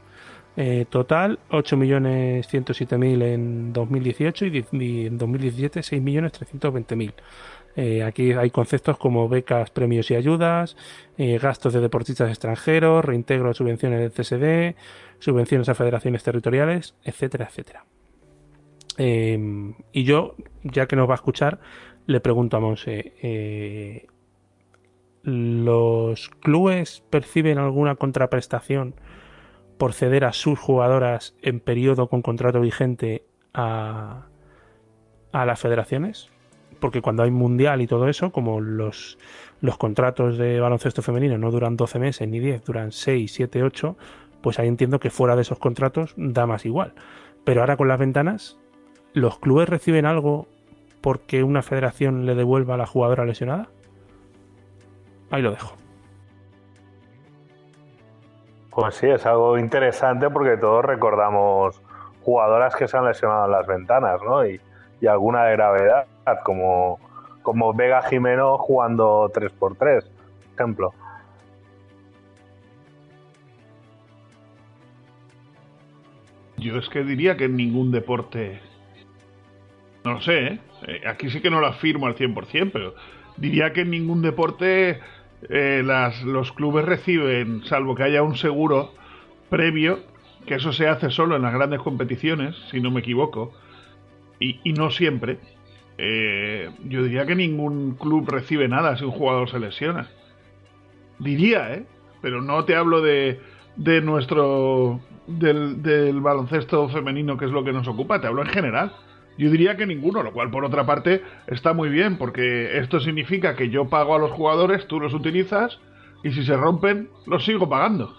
Eh, 0.56 0.86
total 0.90 1.40
8 1.50 1.78
millones 1.78 2.52
107.000 2.52 3.24
en 3.24 3.74
2018 3.74 4.46
y, 4.46 4.66
y 4.72 5.06
en 5.08 5.18
2017 5.18 5.84
6 5.84 6.02
millones 6.02 6.32
320.000. 6.32 7.14
Eh, 7.76 8.04
aquí 8.04 8.32
hay 8.32 8.50
conceptos 8.50 8.98
como 8.98 9.28
becas, 9.28 9.70
premios 9.70 10.10
y 10.12 10.16
ayudas, 10.16 10.78
gastos 11.18 11.74
de 11.74 11.82
deportistas 11.82 12.30
extranjeros, 12.30 13.04
reintegro 13.04 13.50
de 13.50 13.54
subvenciones 13.54 14.00
del 14.00 14.12
CSD, 14.12 14.76
subvenciones 15.20 15.68
a 15.68 15.76
federaciones 15.76 16.24
territoriales, 16.24 16.96
etcétera, 17.04 17.46
etcétera. 17.46 17.84
Eh, 18.98 19.74
y 19.92 20.04
yo, 20.04 20.36
ya 20.64 20.88
que 20.88 20.96
nos 20.96 21.08
va 21.08 21.14
a 21.14 21.16
escuchar, 21.16 21.60
le 22.08 22.20
pregunto 22.20 22.58
a 22.58 22.60
Monse, 22.60 23.14
eh, 23.22 24.08
¿los 25.24 26.30
clubes 26.30 27.04
perciben 27.10 27.58
alguna 27.58 27.96
contraprestación 27.96 28.96
por 29.78 29.94
ceder 29.94 30.26
a 30.26 30.34
sus 30.34 30.58
jugadoras 30.58 31.36
en 31.42 31.60
periodo 31.60 32.08
con 32.08 32.22
contrato 32.22 32.62
vigente 32.62 33.26
a, 33.54 34.28
a 35.32 35.46
las 35.46 35.60
federaciones? 35.60 36.30
Porque 36.80 37.02
cuando 37.02 37.24
hay 37.24 37.32
mundial 37.32 37.82
y 37.82 37.88
todo 37.88 38.08
eso, 38.08 38.32
como 38.32 38.62
los, 38.62 39.18
los 39.62 39.78
contratos 39.78 40.38
de 40.38 40.60
baloncesto 40.60 41.02
femenino 41.02 41.38
no 41.38 41.52
duran 41.52 41.76
12 41.76 42.00
meses 42.00 42.28
ni 42.28 42.40
10, 42.40 42.64
duran 42.64 42.92
6, 42.92 43.32
7, 43.32 43.64
8, 43.64 43.98
pues 44.42 44.60
ahí 44.60 44.68
entiendo 44.68 45.00
que 45.00 45.10
fuera 45.10 45.36
de 45.36 45.42
esos 45.42 45.60
contratos 45.60 46.14
da 46.16 46.46
más 46.46 46.66
igual. 46.66 46.94
Pero 47.44 47.62
ahora 47.62 47.78
con 47.78 47.88
las 47.88 48.00
ventanas, 48.00 48.58
¿los 49.14 49.40
clubes 49.40 49.70
reciben 49.70 50.06
algo 50.06 50.48
porque 51.02 51.44
una 51.44 51.62
federación 51.62 52.26
le 52.26 52.36
devuelva 52.36 52.76
a 52.76 52.78
la 52.78 52.86
jugadora 52.86 53.26
lesionada? 53.26 53.68
Ahí 55.32 55.42
lo 55.42 55.52
dejo. 55.52 55.76
Pues 58.72 58.96
sí, 58.96 59.08
es 59.08 59.26
algo 59.26 59.58
interesante 59.58 60.30
porque 60.30 60.58
todos 60.58 60.86
recordamos 60.86 61.82
jugadoras 62.22 62.76
que 62.76 62.88
se 62.88 62.98
han 62.98 63.06
lesionado 63.06 63.46
en 63.46 63.52
las 63.52 63.66
ventanas, 63.66 64.22
¿no? 64.24 64.46
Y, 64.46 64.62
y 65.02 65.08
alguna 65.08 65.46
de 65.46 65.54
gravedad, 65.54 66.08
como, 66.44 67.00
como 67.42 67.74
Vega 67.74 68.02
Jimeno 68.04 68.58
jugando 68.58 69.32
3x3, 69.34 69.60
por 69.60 69.78
ejemplo. 70.56 70.94
Yo 76.58 76.78
es 76.78 76.90
que 76.90 77.04
diría 77.04 77.38
que 77.38 77.46
en 77.46 77.56
ningún 77.56 77.92
deporte 77.92 78.60
no 80.08 80.14
lo 80.14 80.22
sé, 80.22 80.60
¿eh? 80.88 81.02
aquí 81.06 81.30
sí 81.30 81.42
que 81.42 81.50
no 81.50 81.60
lo 81.60 81.68
afirmo 81.68 82.08
al 82.08 82.16
100%, 82.16 82.72
pero 82.72 82.96
diría 83.36 83.74
que 83.74 83.82
en 83.82 83.92
ningún 83.92 84.22
deporte 84.22 85.00
eh, 85.50 85.84
las, 85.86 86.24
los 86.24 86.54
clubes 86.54 86.86
reciben, 86.86 87.64
salvo 87.66 87.94
que 87.94 88.04
haya 88.04 88.24
un 88.24 88.38
seguro 88.38 88.94
previo, 89.50 90.00
que 90.46 90.56
eso 90.56 90.72
se 90.72 90.88
hace 90.88 91.10
solo 91.10 91.36
en 91.36 91.42
las 91.42 91.54
grandes 91.54 91.82
competiciones, 91.82 92.56
si 92.72 92.80
no 92.80 92.90
me 92.90 93.02
equivoco, 93.02 93.54
y, 94.40 94.72
no 94.74 94.92
siempre. 94.92 95.40
Eh, 95.98 96.70
yo 96.86 97.04
diría 97.04 97.26
que 97.26 97.36
ningún 97.36 97.96
club 97.96 98.30
recibe 98.30 98.68
nada 98.68 98.96
si 98.98 99.04
un 99.04 99.12
jugador 99.12 99.50
se 99.50 99.60
lesiona. 99.60 100.10
Diría, 101.18 101.74
¿eh? 101.74 101.86
Pero 102.22 102.42
no 102.42 102.64
te 102.66 102.76
hablo 102.76 103.02
de, 103.02 103.40
de 103.76 104.02
nuestro. 104.02 105.02
Del 105.26 106.22
baloncesto 106.22 106.88
femenino, 106.88 107.36
que 107.36 107.46
es 107.46 107.52
lo 107.52 107.64
que 107.64 107.74
nos 107.74 107.88
ocupa, 107.88 108.22
te 108.22 108.28
hablo 108.28 108.44
en 108.44 108.50
general 108.50 108.94
Yo 109.38 109.52
diría 109.52 109.78
que 109.78 109.86
ninguno, 109.86 110.24
lo 110.24 110.34
cual 110.34 110.50
por 110.50 110.66
otra 110.66 110.86
parte 110.86 111.22
está 111.46 111.74
muy 111.74 111.90
bien, 111.90 112.18
porque 112.18 112.80
esto 112.80 113.00
significa 113.00 113.56
que 113.56 113.70
yo 113.70 113.88
pago 113.88 114.16
a 114.16 114.20
los 114.20 114.32
jugadores, 114.32 114.88
tú 114.88 115.00
los 115.00 115.14
utilizas, 115.14 115.80
y 116.24 116.32
si 116.32 116.44
se 116.44 116.58
rompen, 116.58 117.10
los 117.28 117.46
sigo 117.46 117.70
pagando. 117.70 118.16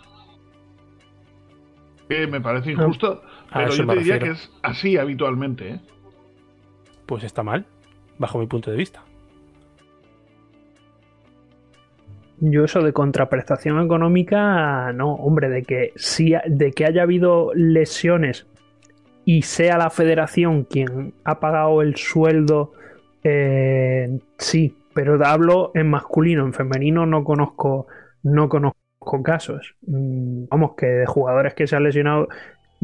Que 2.09 2.27
me 2.27 2.41
parece 2.41 2.73
injusto, 2.73 3.23
pero 3.53 3.71
yo 3.71 3.87
te 3.87 3.97
diría 3.97 4.19
que 4.19 4.31
es 4.31 4.51
así 4.63 4.97
habitualmente. 4.97 5.69
¿eh? 5.71 5.81
Pues 7.07 7.25
está 7.25 7.43
mal, 7.43 7.67
bajo 8.19 8.39
mi 8.39 8.47
punto 8.47 8.71
de 8.71 8.77
vista. 8.77 9.03
Yo 12.41 12.65
eso 12.65 12.83
de 12.83 12.93
contraprestación 12.93 13.85
económica, 13.85 14.93
no, 14.93 15.15
hombre, 15.15 15.49
de 15.49 15.65
que 15.65 15.93
si, 15.97 16.35
de 16.47 16.71
que 16.71 16.87
haya 16.87 17.03
habido 17.03 17.51
lesiones 17.53 18.47
y 19.29 19.43
sea 19.43 19.77
la 19.77 19.91
federación 19.91 20.65
quien 20.65 21.13
ha 21.23 21.39
pagado 21.39 21.83
el 21.83 21.97
sueldo, 21.97 22.73
eh, 23.23 24.21
sí, 24.39 24.75
pero 24.95 25.23
hablo 25.23 25.71
en 25.75 25.91
masculino, 25.91 26.47
en 26.47 26.55
femenino 26.55 27.05
no 27.05 27.25
conozco, 27.25 27.89
no 28.23 28.49
conozco 28.49 29.23
casos. 29.23 29.75
Mm, 29.83 30.45
vamos, 30.49 30.77
que 30.79 30.87
de 30.87 31.05
jugadores 31.05 31.53
que 31.53 31.67
se 31.67 31.77
han 31.77 31.85
lesionado 31.85 32.29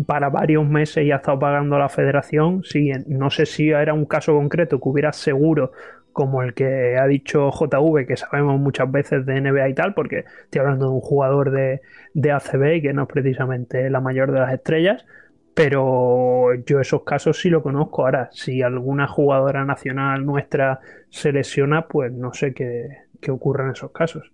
para 0.06 0.28
varios 0.28 0.68
meses 0.68 1.06
y 1.06 1.12
ha 1.12 1.16
estado 1.16 1.38
pagando 1.38 1.78
la 1.78 1.88
federación, 1.88 2.62
sí, 2.62 2.92
no 3.06 3.30
sé 3.30 3.46
si 3.46 3.70
era 3.70 3.94
un 3.94 4.04
caso 4.04 4.34
concreto 4.34 4.78
que 4.78 4.88
hubiera 4.90 5.14
seguro 5.14 5.72
como 6.12 6.42
el 6.42 6.52
que 6.52 6.98
ha 6.98 7.06
dicho 7.06 7.50
JV, 7.52 8.06
que 8.06 8.18
sabemos 8.18 8.60
muchas 8.60 8.92
veces 8.92 9.24
de 9.24 9.40
NBA 9.40 9.70
y 9.70 9.74
tal, 9.74 9.94
porque 9.94 10.26
estoy 10.44 10.60
hablando 10.60 10.88
de 10.88 10.92
un 10.92 11.00
jugador 11.00 11.52
de, 11.52 11.80
de 12.12 12.32
ACB 12.32 12.82
que 12.82 12.92
no 12.92 13.04
es 13.04 13.08
precisamente 13.08 13.88
la 13.88 14.00
mayor 14.00 14.30
de 14.30 14.40
las 14.40 14.52
estrellas, 14.52 15.06
pero 15.54 16.54
yo 16.66 16.80
esos 16.80 17.04
casos 17.04 17.40
sí 17.40 17.48
lo 17.48 17.62
conozco. 17.62 18.04
Ahora, 18.04 18.28
si 18.32 18.62
alguna 18.62 19.06
jugadora 19.06 19.64
nacional 19.64 20.26
nuestra 20.26 20.80
se 21.10 21.32
lesiona, 21.32 21.86
pues 21.86 22.12
no 22.12 22.34
sé 22.34 22.52
qué, 22.52 22.88
qué 23.20 23.30
ocurre 23.30 23.64
en 23.64 23.70
esos 23.70 23.92
casos. 23.92 24.32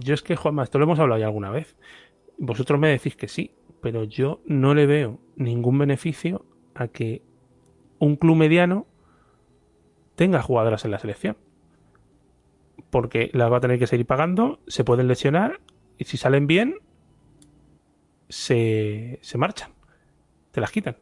Yo 0.00 0.14
es 0.14 0.22
que, 0.22 0.36
Juanma, 0.36 0.62
esto 0.62 0.78
lo 0.78 0.84
hemos 0.84 0.98
hablado 0.98 1.20
ya 1.20 1.26
alguna 1.26 1.50
vez. 1.50 1.76
Vosotros 2.38 2.78
me 2.78 2.88
decís 2.88 3.16
que 3.16 3.28
sí, 3.28 3.52
pero 3.82 4.04
yo 4.04 4.40
no 4.46 4.74
le 4.74 4.86
veo 4.86 5.18
ningún 5.36 5.78
beneficio 5.78 6.44
a 6.74 6.88
que 6.88 7.22
un 7.98 8.16
club 8.16 8.36
mediano 8.36 8.86
tenga 10.14 10.42
jugadoras 10.42 10.84
en 10.84 10.92
la 10.92 10.98
selección. 10.98 11.36
Porque 12.90 13.30
las 13.32 13.50
va 13.50 13.58
a 13.58 13.60
tener 13.60 13.78
que 13.78 13.86
seguir 13.86 14.06
pagando, 14.06 14.60
se 14.66 14.84
pueden 14.84 15.08
lesionar 15.08 15.60
y 15.98 16.04
si 16.04 16.16
salen 16.16 16.46
bien, 16.46 16.76
se, 18.28 19.18
se 19.22 19.38
marchan, 19.38 19.72
te 20.52 20.60
las 20.60 20.70
quitan. 20.70 20.96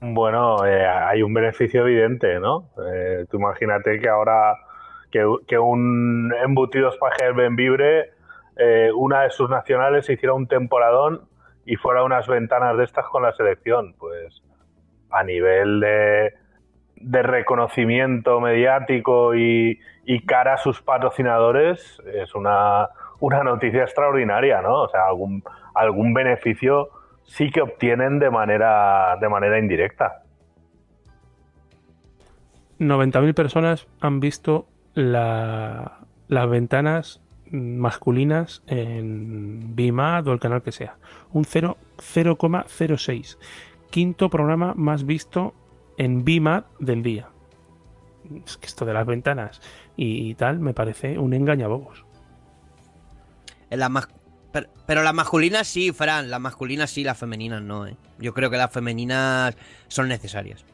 Bueno, 0.00 0.64
eh, 0.64 0.86
hay 0.86 1.22
un 1.22 1.34
beneficio 1.34 1.82
evidente, 1.82 2.40
¿no? 2.40 2.70
Eh, 2.90 3.26
tú 3.30 3.36
imagínate 3.36 3.98
que 4.00 4.08
ahora 4.08 4.56
que, 5.10 5.58
un 5.58 6.32
embutido 6.42 6.90
Spager 6.90 7.34
Benvibre, 7.34 8.12
eh, 8.56 8.90
una 8.94 9.22
de 9.22 9.30
sus 9.30 9.50
nacionales 9.50 10.08
hiciera 10.08 10.34
un 10.34 10.46
temporadón 10.46 11.28
y 11.66 11.76
fuera 11.76 12.02
unas 12.02 12.26
ventanas 12.26 12.78
de 12.78 12.84
estas 12.84 13.06
con 13.06 13.22
la 13.22 13.32
selección. 13.32 13.94
Pues 13.98 14.42
a 15.10 15.22
nivel 15.22 15.80
de, 15.80 16.32
de 16.96 17.22
reconocimiento 17.22 18.40
mediático 18.40 19.34
y, 19.34 19.78
cara 20.26 20.54
a 20.54 20.56
sus 20.56 20.82
patrocinadores 20.82 22.00
es 22.14 22.34
una, 22.34 22.88
una, 23.20 23.44
noticia 23.44 23.82
extraordinaria, 23.82 24.60
¿no? 24.60 24.82
O 24.82 24.88
sea, 24.88 25.06
algún, 25.06 25.44
algún 25.74 26.12
beneficio 26.14 26.90
sí 27.30 27.50
que 27.50 27.62
obtienen 27.62 28.18
de 28.18 28.28
manera, 28.28 29.16
de 29.20 29.28
manera 29.28 29.58
indirecta. 29.58 30.24
90.000 32.80 33.34
personas 33.34 33.86
han 34.00 34.18
visto 34.20 34.66
las 34.94 35.90
ventanas 36.28 37.22
masculinas 37.50 38.62
en 38.66 39.76
BIMAD 39.76 40.26
o 40.26 40.32
el 40.32 40.40
canal 40.40 40.62
que 40.62 40.72
sea. 40.72 40.96
Un 41.32 41.44
0,06. 41.44 43.38
Quinto 43.90 44.28
programa 44.28 44.74
más 44.74 45.04
visto 45.04 45.54
en 45.98 46.24
BIMAD 46.24 46.64
del 46.80 47.02
día. 47.04 47.28
Es 48.44 48.56
que 48.56 48.66
esto 48.66 48.84
de 48.84 48.94
las 48.94 49.06
ventanas 49.06 49.60
y, 49.96 50.34
tal 50.34 50.58
me 50.58 50.74
parece 50.74 51.18
un 51.18 51.32
engañabobos. 51.34 52.04
En 53.68 53.78
la 53.78 53.88
pero, 54.52 54.66
pero, 54.86 55.02
las 55.02 55.14
masculinas 55.14 55.66
sí, 55.66 55.92
Fran, 55.92 56.30
las 56.30 56.40
masculinas 56.40 56.90
sí, 56.90 57.04
las 57.04 57.18
femeninas 57.18 57.62
no. 57.62 57.86
¿eh? 57.86 57.96
Yo 58.18 58.34
creo 58.34 58.50
que 58.50 58.56
las 58.56 58.72
femeninas 58.72 59.56
son 59.88 60.08
necesarias. 60.08 60.64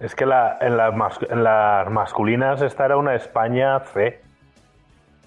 Es 0.00 0.14
que 0.14 0.26
la, 0.26 0.58
en, 0.60 0.76
las 0.76 0.92
en, 1.30 1.44
las 1.44 1.90
masculinas 1.90 2.60
esta 2.62 2.86
era 2.86 2.96
una 2.96 3.14
España 3.14 3.78
C. 3.92 4.20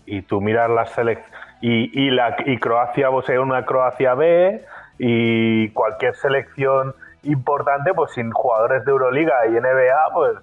Y 0.06 0.22
tú 0.22 0.41
miras 0.41 0.70
las 0.70 0.91
selecciones. 0.91 1.39
Y, 1.62 2.08
y, 2.08 2.12
la, 2.12 2.36
y 2.46 2.58
Croacia, 2.60 3.10
pues, 3.10 3.30
una 3.30 3.66
Croacia 3.66 4.14
B. 4.14 4.64
Y 5.00 5.70
cualquier 5.70 6.16
selección 6.16 6.93
importante, 7.26 7.93
pues 7.93 8.12
sin 8.14 8.32
jugadores 8.32 8.86
de 8.86 8.91
Euroliga 8.91 9.46
y 9.48 9.52
NBA, 9.52 10.14
pues 10.14 10.38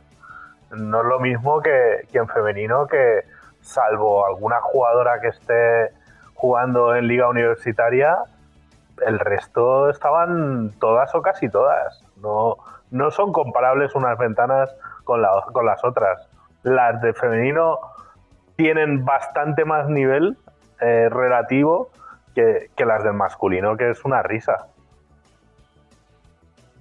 no 0.73 1.01
es 1.01 1.07
lo 1.07 1.21
mismo 1.21 1.61
que, 1.61 2.07
en 2.13 2.29
femenino, 2.29 2.87
que 2.87 3.21
salvo 3.61 4.27
alguna 4.27 4.61
jugadora 4.61 5.21
que 5.21 5.29
esté 5.29 5.93
jugando 6.43 6.97
en 6.97 7.07
liga 7.07 7.29
universitaria, 7.29 8.19
el 9.07 9.21
resto 9.21 9.89
estaban 9.89 10.73
todas 10.81 11.15
o 11.15 11.23
casi 11.23 11.49
todas. 11.49 12.05
No, 12.17 12.57
no 12.91 13.13
son 13.13 13.33
comparables 13.33 13.95
unas 13.95 14.19
ventanas 14.19 14.75
con, 15.05 15.23
con 15.53 15.67
las 15.67 15.85
otras. 15.85 16.29
Las 16.65 17.01
de 17.01 17.15
femenino 17.15 17.79
tienen 18.57 19.05
bastante 19.05 19.65
más 19.65 19.89
nivel 19.89 20.37
eh, 20.81 21.09
relativo 21.09 21.91
que, 22.35 22.71
que 22.75 22.87
las 22.87 23.05
del 23.05 23.13
masculino, 23.13 23.77
que 23.77 23.91
es 23.91 24.05
una 24.05 24.25
risa. 24.25 24.67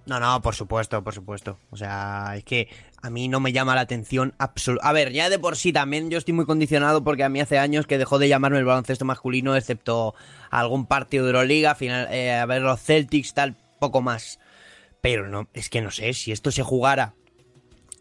No, 0.05 0.19
no, 0.19 0.41
por 0.41 0.55
supuesto, 0.55 1.03
por 1.03 1.13
supuesto. 1.13 1.59
O 1.69 1.77
sea, 1.77 2.33
es 2.35 2.43
que 2.43 2.69
a 3.01 3.09
mí 3.09 3.27
no 3.27 3.39
me 3.39 3.51
llama 3.51 3.75
la 3.75 3.81
atención 3.81 4.33
absoluto. 4.39 4.83
A 4.85 4.93
ver, 4.93 5.11
ya 5.11 5.29
de 5.29 5.37
por 5.37 5.55
sí 5.55 5.71
también 5.71 6.09
yo 6.09 6.17
estoy 6.17 6.33
muy 6.33 6.45
condicionado 6.45 7.03
porque 7.03 7.23
a 7.23 7.29
mí 7.29 7.39
hace 7.39 7.59
años 7.59 7.85
que 7.85 7.97
dejó 7.97 8.17
de 8.17 8.27
llamarme 8.27 8.57
el 8.57 8.65
baloncesto 8.65 9.05
masculino, 9.05 9.55
excepto 9.55 10.15
algún 10.49 10.87
partido 10.87 11.25
de 11.25 11.31
Euroliga, 11.31 11.75
final, 11.75 12.07
eh, 12.11 12.33
a 12.33 12.45
ver 12.45 12.63
los 12.63 12.81
Celtics, 12.81 13.33
tal, 13.33 13.55
poco 13.79 14.01
más. 14.01 14.39
Pero 15.01 15.27
no, 15.27 15.47
es 15.53 15.69
que 15.69 15.81
no 15.81 15.91
sé, 15.91 16.13
si 16.13 16.31
esto 16.31 16.51
se 16.51 16.63
jugara 16.63 17.13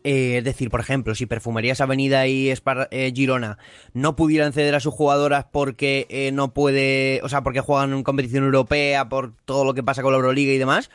eh, 0.02 0.38
es 0.38 0.44
decir, 0.44 0.70
por 0.70 0.80
ejemplo, 0.80 1.14
si 1.14 1.26
Perfumerías 1.26 1.82
Avenida 1.82 2.26
y 2.26 2.48
eh, 2.48 3.12
Girona 3.14 3.58
no 3.92 4.16
pudieran 4.16 4.54
ceder 4.54 4.74
a 4.74 4.80
sus 4.80 4.94
jugadoras 4.94 5.44
porque 5.52 6.30
no 6.32 6.54
puede, 6.54 7.20
o 7.22 7.28
sea, 7.28 7.42
porque 7.42 7.60
juegan 7.60 7.92
en 7.92 8.02
competición 8.02 8.44
europea, 8.44 9.10
por 9.10 9.34
todo 9.44 9.66
lo 9.66 9.74
que 9.74 9.82
pasa 9.82 10.00
con 10.00 10.12
la 10.12 10.16
Euroliga 10.16 10.54
y 10.54 10.58
demás, 10.58 10.90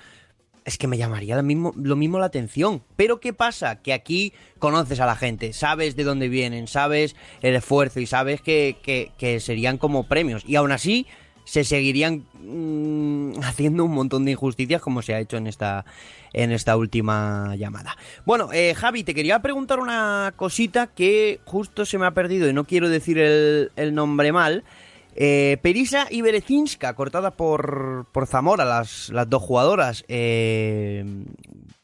es 0.65 0.79
que 0.79 0.87
me 0.87 0.97
llamaría 0.97 1.35
lo 1.35 1.43
mismo, 1.43 2.19
la 2.19 2.25
atención. 2.25 2.83
Pero 2.95 3.19
¿qué 3.19 3.33
pasa? 3.33 3.81
Que 3.81 3.93
aquí 3.93 4.33
conoces 4.57 4.99
a 4.99 5.05
la 5.05 5.15
gente, 5.15 5.53
sabes 5.53 5.95
de 5.95 6.03
dónde 6.03 6.27
vienen, 6.27 6.67
sabes 6.67 7.15
el 7.41 7.55
esfuerzo 7.55 7.99
y 7.99 8.07
sabes 8.07 8.41
que, 8.41 9.11
que, 9.17 9.39
serían 9.39 9.77
como 9.77 10.07
premios. 10.07 10.43
Y 10.45 10.55
aún 10.55 10.71
así 10.71 11.05
se 11.43 11.63
seguirían 11.63 12.25
mm, 12.41 13.43
haciendo 13.43 13.85
un 13.85 13.91
montón 13.91 14.25
de 14.25 14.31
injusticias 14.31 14.81
como 14.81 15.03
se 15.03 15.13
ha 15.13 15.19
hecho 15.19 15.37
en 15.37 15.45
esta, 15.45 15.85
en 16.33 16.51
esta 16.51 16.75
última 16.75 17.55
llamada. 17.55 17.95
Bueno, 18.25 18.51
eh, 18.51 18.73
Javi, 18.73 19.03
te 19.03 19.13
quería 19.13 19.43
preguntar 19.43 19.79
una 19.79 20.33
cosita 20.35 20.87
que 20.87 21.41
justo 21.45 21.85
se 21.85 21.99
me 21.99 22.07
ha 22.07 22.11
perdido 22.15 22.49
y 22.49 22.53
no 22.53 22.63
quiero 22.63 22.89
decir 22.89 23.19
el 23.19 23.93
nombre 23.93 24.31
mal. 24.31 24.63
Eh, 25.15 25.57
Perisa 25.61 26.07
y 26.09 26.21
Berezinska, 26.21 26.93
cortada 26.93 27.31
por, 27.31 28.07
por 28.11 28.27
Zamora, 28.27 28.65
las, 28.65 29.09
las 29.09 29.29
dos 29.29 29.41
jugadoras. 29.41 30.03
Eh, 30.09 31.05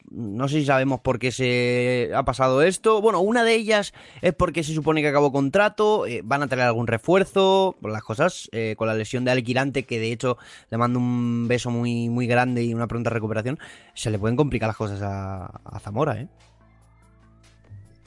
no 0.09 0.49
sé 0.49 0.59
si 0.59 0.65
sabemos 0.65 0.99
por 0.99 1.17
qué 1.19 1.31
se 1.31 2.11
ha 2.13 2.23
pasado 2.25 2.61
esto. 2.61 3.01
Bueno, 3.01 3.21
una 3.21 3.45
de 3.45 3.55
ellas 3.55 3.93
es 4.21 4.33
porque 4.33 4.63
se 4.63 4.73
supone 4.73 5.01
que 5.01 5.07
acabó 5.07 5.31
contrato, 5.31 6.05
eh, 6.05 6.21
van 6.25 6.43
a 6.43 6.47
tener 6.47 6.65
algún 6.65 6.87
refuerzo, 6.87 7.77
las 7.81 8.03
cosas, 8.03 8.49
con 8.75 8.87
la 8.89 8.93
lesión 8.93 9.23
de 9.23 9.31
Alquirante, 9.31 9.83
que 9.83 9.99
de 9.99 10.11
hecho 10.11 10.37
le 10.69 10.77
mando 10.77 10.99
un 10.99 11.47
beso 11.47 11.71
muy, 11.71 12.09
muy 12.09 12.27
grande 12.27 12.63
y 12.63 12.73
una 12.73 12.87
pronta 12.87 13.09
recuperación, 13.09 13.57
se 13.93 14.11
le 14.11 14.19
pueden 14.19 14.35
complicar 14.35 14.67
las 14.67 14.75
cosas 14.75 15.01
a, 15.01 15.45
a 15.45 15.79
Zamora, 15.79 16.19
¿eh? 16.19 16.27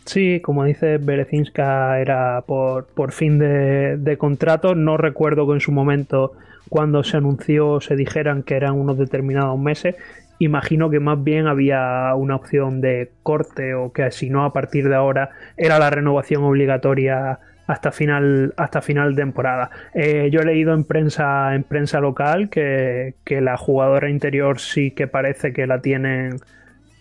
Sí, 0.04 0.40
como 0.40 0.64
dice 0.64 0.98
Berezinska, 0.98 1.98
era 1.98 2.42
por, 2.42 2.86
por 2.86 3.12
fin 3.12 3.38
de, 3.38 4.16
contrato. 4.18 4.74
No 4.74 4.96
recuerdo 4.98 5.46
que 5.46 5.54
en 5.54 5.60
su 5.60 5.72
momento, 5.72 6.32
cuando 6.68 7.02
se 7.04 7.16
anunció, 7.16 7.80
se 7.80 7.96
dijeran 7.96 8.42
que 8.42 8.54
eran 8.54 8.74
unos 8.74 8.98
determinados 8.98 9.58
meses. 9.58 9.96
Imagino 10.38 10.90
que 10.90 11.00
más 11.00 11.22
bien 11.24 11.46
había 11.46 12.14
una 12.16 12.36
opción 12.36 12.80
de 12.82 13.12
corte 13.22 13.74
o 13.74 13.92
que 13.92 14.10
si 14.10 14.28
no 14.28 14.44
a 14.44 14.52
partir 14.52 14.88
de 14.88 14.94
ahora 14.94 15.30
era 15.56 15.78
la 15.78 15.90
renovación 15.90 16.42
obligatoria 16.42 17.38
hasta 17.66 17.92
final 17.92 18.52
hasta 18.58 18.82
final 18.82 19.14
de 19.14 19.22
temporada. 19.22 19.70
Eh, 19.94 20.28
yo 20.30 20.40
he 20.40 20.44
leído 20.44 20.74
en 20.74 20.84
prensa 20.84 21.54
en 21.54 21.62
prensa 21.62 22.00
local 22.00 22.50
que, 22.50 23.14
que 23.24 23.40
la 23.40 23.56
jugadora 23.56 24.10
interior 24.10 24.60
sí 24.60 24.90
que 24.90 25.06
parece 25.06 25.52
que 25.52 25.66
la 25.66 25.80
tienen 25.80 26.40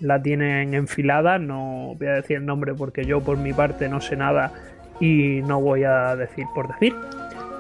la 0.04 0.22
tienen 0.22 0.74
enfilada. 0.74 1.40
No 1.40 1.96
voy 1.98 2.08
a 2.08 2.14
decir 2.14 2.38
el 2.38 2.46
nombre 2.46 2.74
porque 2.76 3.06
yo 3.06 3.22
por 3.22 3.38
mi 3.38 3.54
parte 3.54 3.90
no 3.90 4.02
sé 4.02 4.16
nada 4.16 4.52
y 5.00 5.42
no 5.44 5.62
voy 5.62 5.84
a 5.84 6.16
decir 6.16 6.46
por 6.54 6.68
decir. 6.68 6.94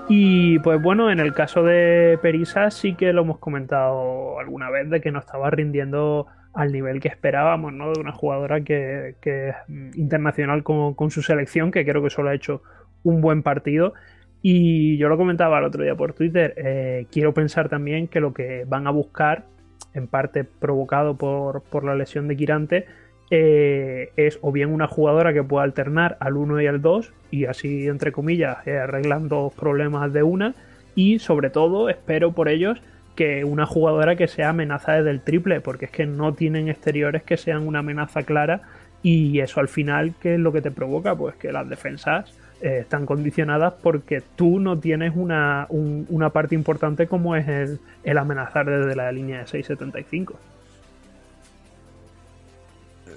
Y 0.09 0.59
pues 0.59 0.81
bueno, 0.81 1.09
en 1.09 1.19
el 1.19 1.33
caso 1.33 1.63
de 1.63 2.19
Perisa 2.21 2.69
sí 2.71 2.93
que 2.93 3.13
lo 3.13 3.21
hemos 3.21 3.39
comentado 3.39 4.37
alguna 4.39 4.69
vez 4.69 4.89
de 4.89 4.99
que 4.99 5.11
no 5.11 5.19
estaba 5.19 5.49
rindiendo 5.49 6.27
al 6.53 6.71
nivel 6.71 6.99
que 6.99 7.07
esperábamos, 7.07 7.73
¿no? 7.73 7.93
De 7.93 7.99
una 7.99 8.11
jugadora 8.11 8.61
que, 8.61 9.15
es 9.21 9.55
internacional 9.95 10.63
con, 10.63 11.09
su 11.09 11.21
selección, 11.21 11.71
que 11.71 11.85
creo 11.85 12.03
que 12.03 12.09
solo 12.09 12.29
ha 12.29 12.35
hecho 12.35 12.61
un 13.03 13.21
buen 13.21 13.43
partido. 13.43 13.93
Y 14.41 14.97
yo 14.97 15.07
lo 15.07 15.17
comentaba 15.17 15.59
el 15.59 15.63
otro 15.63 15.83
día 15.83 15.95
por 15.95 16.13
Twitter, 16.13 16.53
eh, 16.57 17.07
quiero 17.09 17.33
pensar 17.33 17.69
también 17.69 18.09
que 18.09 18.19
lo 18.19 18.33
que 18.33 18.65
van 18.67 18.87
a 18.87 18.91
buscar, 18.91 19.45
en 19.93 20.07
parte 20.07 20.43
provocado 20.43 21.15
por, 21.15 21.61
por 21.61 21.83
la 21.83 21.95
lesión 21.95 22.27
de 22.27 22.35
Quirante, 22.37 22.85
eh, 23.29 24.11
es 24.15 24.37
o 24.41 24.51
bien 24.51 24.71
una 24.71 24.87
jugadora 24.87 25.33
que 25.33 25.43
pueda 25.43 25.63
alternar 25.63 26.17
al 26.19 26.37
1 26.37 26.61
y 26.61 26.67
al 26.67 26.81
2 26.81 27.13
y 27.31 27.45
así, 27.45 27.87
entre 27.87 28.11
comillas, 28.11 28.57
eh, 28.67 28.77
arreglan 28.77 29.27
dos 29.27 29.53
problemas 29.53 30.13
de 30.13 30.23
una 30.23 30.53
y 30.93 31.19
sobre 31.19 31.49
todo 31.49 31.89
espero 31.89 32.33
por 32.33 32.47
ellos 32.47 32.79
que 33.15 33.43
una 33.43 33.65
jugadora 33.65 34.15
que 34.15 34.27
sea 34.27 34.49
amenaza 34.49 34.93
desde 34.93 35.11
el 35.11 35.21
triple, 35.21 35.61
porque 35.61 35.85
es 35.85 35.91
que 35.91 36.05
no 36.05 36.33
tienen 36.33 36.67
exteriores 36.67 37.23
que 37.23 37.37
sean 37.37 37.65
una 37.67 37.79
amenaza 37.79 38.23
clara 38.23 38.61
y 39.01 39.39
eso 39.39 39.59
al 39.59 39.67
final, 39.67 40.13
¿qué 40.19 40.35
es 40.35 40.39
lo 40.39 40.51
que 40.51 40.61
te 40.61 40.71
provoca? 40.71 41.15
Pues 41.15 41.35
que 41.35 41.51
las 41.51 41.67
defensas 41.67 42.37
eh, 42.63 42.79
están 42.79 43.05
condicionadas 43.05 43.75
porque 43.83 44.23
tú 44.35 44.59
no 44.59 44.79
tienes 44.79 45.13
una, 45.15 45.67
una 45.69 46.31
parte 46.31 46.55
importante 46.55 47.05
como 47.05 47.35
es 47.35 47.47
el, 47.47 47.79
el 48.03 48.17
amenazar 48.17 48.65
desde 48.65 48.95
la 48.95 49.11
línea 49.11 49.39
de 49.39 49.47
675 49.47 50.39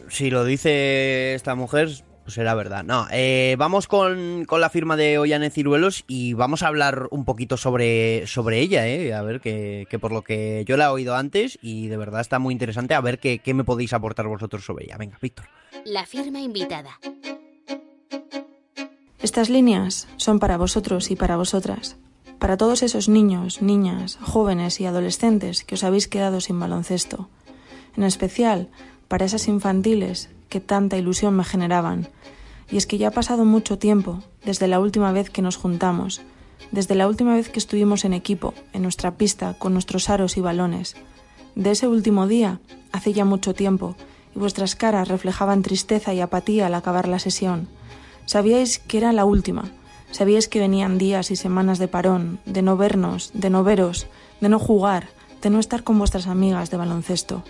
si 0.09 0.31
lo 0.31 0.45
dice 0.45 1.35
esta 1.35 1.55
mujer, 1.55 1.91
pues 2.23 2.35
será 2.35 2.55
verdad. 2.55 2.85
No, 2.85 3.07
eh, 3.11 3.57
vamos 3.59 3.87
con, 3.87 4.47
la 4.49 4.71
firma 4.71 4.97
de 4.97 5.19
Ollane 5.19 5.51
Ciruelos 5.51 6.05
y 6.07 6.33
vamos 6.35 6.63
a 6.63 6.69
hablar 6.69 7.09
un 7.11 7.25
poquito 7.25 7.57
sobre, 7.57 8.27
sobre 8.27 8.61
ella, 8.61 8.87
¿eh? 8.87 9.15
A 9.15 9.23
ver, 9.23 9.41
que, 9.41 9.87
por 10.01 10.13
lo 10.13 10.23
que 10.23 10.65
yo 10.67 10.77
la 10.77 10.87
he 10.87 10.89
oído 10.89 11.15
antes 11.17 11.59
y 11.63 11.89
de 11.89 11.97
verdad 11.97 12.21
está 12.21 12.39
muy 12.39 12.53
interesante, 12.53 12.95
a 12.95 13.01
ver 13.01 13.19
qué, 13.19 13.39
qué 13.39 13.55
me 13.55 13.65
podéis 13.65 13.93
aportar 13.93 14.27
vosotros 14.27 14.65
sobre 14.65 14.85
ella. 14.85 14.97
Venga, 14.97 15.19
Víctor. 15.21 15.47
La 15.85 16.05
firma 16.05 16.41
invitada. 16.41 16.99
Estas 19.27 19.51
líneas 19.51 20.07
son 20.19 20.39
para 20.39 20.57
vosotros 20.57 21.11
y 21.11 21.17
para 21.17 21.37
vosotras. 21.37 21.97
Para 22.39 22.57
todos 22.57 22.85
esos 22.85 23.09
niños, 23.09 23.61
niñas, 23.61 24.21
jóvenes 24.23 24.81
y 24.81 24.87
adolescentes 24.87 25.65
que 25.65 25.75
os 25.75 25.83
habéis 25.83 26.07
quedado 26.07 26.41
sin 26.41 26.61
baloncesto. 26.61 27.29
En 27.97 28.05
especial 28.05 28.69
para 29.09 29.25
esas 29.25 29.49
infantiles 29.49 30.31
que 30.49 30.61
tanta 30.61 30.97
ilusión 30.97 31.35
me 31.35 31.43
generaban. 31.43 32.07
Y 32.71 32.77
es 32.77 32.87
que 32.87 32.99
ya 32.99 33.09
ha 33.09 33.11
pasado 33.11 33.45
mucho 33.45 33.79
tiempo 33.79 34.23
desde 34.45 34.69
la 34.69 34.79
última 34.79 35.11
vez 35.11 35.29
que 35.29 35.43
nos 35.43 35.57
juntamos, 35.57 36.21
desde 36.71 36.95
la 36.95 37.09
última 37.09 37.35
vez 37.35 37.49
que 37.49 37.59
estuvimos 37.59 38.05
en 38.05 38.13
equipo, 38.13 38.55
en 38.73 38.83
nuestra 38.83 39.17
pista, 39.17 39.55
con 39.59 39.73
nuestros 39.73 40.09
aros 40.09 40.37
y 40.37 40.41
balones. 40.41 40.95
De 41.57 41.73
ese 41.73 41.89
último 41.89 42.29
día, 42.29 42.61
hace 42.93 43.13
ya 43.13 43.25
mucho 43.25 43.55
tiempo, 43.55 43.97
y 44.37 44.39
vuestras 44.39 44.77
caras 44.77 45.09
reflejaban 45.09 45.63
tristeza 45.63 46.15
y 46.15 46.21
apatía 46.21 46.67
al 46.69 46.75
acabar 46.77 47.09
la 47.09 47.19
sesión. 47.19 47.67
Sabíais 48.27 48.81
que 48.81 48.99
era 48.99 49.13
la 49.13 49.25
última, 49.25 49.71
sabíais 50.11 50.49
que 50.49 50.59
venían 50.59 50.99
días 50.99 51.31
y 51.31 51.37
semanas 51.37 51.79
de 51.79 51.87
parón, 51.87 52.41
de 52.45 52.61
no 52.61 52.77
vernos, 52.77 53.31
de 53.35 53.51
no 53.51 53.63
veros, 53.63 54.09
de 54.41 54.49
no 54.49 54.59
jugar, 54.59 55.09
de 55.43 55.51
no 55.51 55.61
estar 55.61 55.85
con 55.85 55.97
vuestras 55.97 56.27
amigas 56.27 56.71
de 56.71 56.77
baloncesto. 56.77 57.45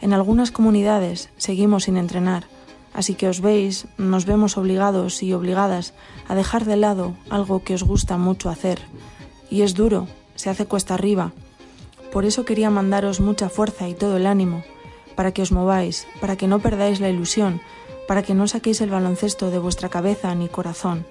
En 0.00 0.14
algunas 0.14 0.52
comunidades 0.52 1.28
seguimos 1.36 1.84
sin 1.84 1.98
entrenar, 1.98 2.46
así 2.94 3.14
que 3.14 3.28
os 3.28 3.42
veis, 3.42 3.88
nos 3.98 4.24
vemos 4.24 4.56
obligados 4.56 5.22
y 5.22 5.34
obligadas 5.34 5.92
a 6.28 6.34
dejar 6.34 6.64
de 6.64 6.76
lado 6.76 7.12
algo 7.28 7.62
que 7.62 7.74
os 7.74 7.82
gusta 7.82 8.16
mucho 8.16 8.48
hacer. 8.48 8.80
Y 9.50 9.60
es 9.62 9.74
duro, 9.74 10.08
se 10.34 10.48
hace 10.48 10.64
cuesta 10.64 10.94
arriba. 10.94 11.32
Por 12.10 12.24
eso 12.24 12.46
quería 12.46 12.70
mandaros 12.70 13.20
mucha 13.20 13.50
fuerza 13.50 13.86
y 13.86 13.94
todo 13.94 14.16
el 14.16 14.26
ánimo, 14.26 14.64
para 15.14 15.32
que 15.32 15.42
os 15.42 15.52
mováis, 15.52 16.06
para 16.22 16.36
que 16.36 16.46
no 16.46 16.60
perdáis 16.60 17.00
la 17.00 17.10
ilusión, 17.10 17.60
para 18.10 18.24
que 18.24 18.34
no 18.34 18.48
saquéis 18.48 18.80
el 18.80 18.90
baloncesto 18.90 19.52
de 19.52 19.60
vuestra 19.60 19.88
cabeza 19.88 20.34
ni 20.34 20.48
corazón, 20.48 21.06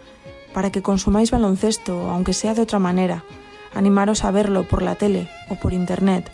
para 0.53 0.69
que 0.69 0.81
consumáis 0.81 1.31
baloncesto, 1.31 2.09
aunque 2.09 2.33
sea 2.33 2.53
de 2.53 2.61
otra 2.61 2.77
manera, 2.77 3.23
animaros 3.73 4.25
a 4.25 4.31
verlo 4.31 4.67
por 4.67 4.81
la 4.81 4.95
tele 4.95 5.29
o 5.49 5.55
por 5.55 5.71
internet, 5.71 6.29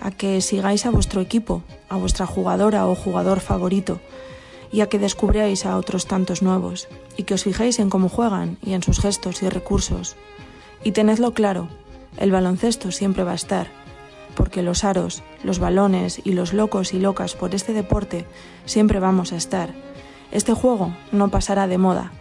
a 0.00 0.10
que 0.10 0.40
sigáis 0.40 0.86
a 0.86 0.90
vuestro 0.90 1.20
equipo, 1.20 1.64
a 1.90 1.98
vuestra 1.98 2.24
jugadora 2.24 2.86
o 2.86 2.94
jugador 2.94 3.40
favorito, 3.40 4.00
y 4.72 4.80
a 4.80 4.88
que 4.88 4.98
descubráis 4.98 5.66
a 5.66 5.76
otros 5.76 6.06
tantos 6.06 6.40
nuevos, 6.40 6.88
y 7.18 7.24
que 7.24 7.34
os 7.34 7.44
fijéis 7.44 7.78
en 7.78 7.90
cómo 7.90 8.08
juegan 8.08 8.56
y 8.64 8.72
en 8.72 8.82
sus 8.82 9.00
gestos 9.00 9.42
y 9.42 9.50
recursos. 9.50 10.16
Y 10.82 10.92
tenedlo 10.92 11.34
claro, 11.34 11.68
el 12.16 12.30
baloncesto 12.30 12.90
siempre 12.90 13.22
va 13.22 13.32
a 13.32 13.42
estar, 13.42 13.66
porque 14.34 14.62
los 14.62 14.82
aros, 14.82 15.22
los 15.44 15.58
balones 15.58 16.22
y 16.24 16.32
los 16.32 16.54
locos 16.54 16.94
y 16.94 17.00
locas 17.00 17.34
por 17.34 17.54
este 17.54 17.74
deporte 17.74 18.24
siempre 18.64 18.98
vamos 18.98 19.34
a 19.34 19.36
estar. 19.36 19.85
Este 20.36 20.52
juego 20.52 20.94
no 21.12 21.30
pasará 21.30 21.66
de 21.66 21.78
moda. 21.78 22.12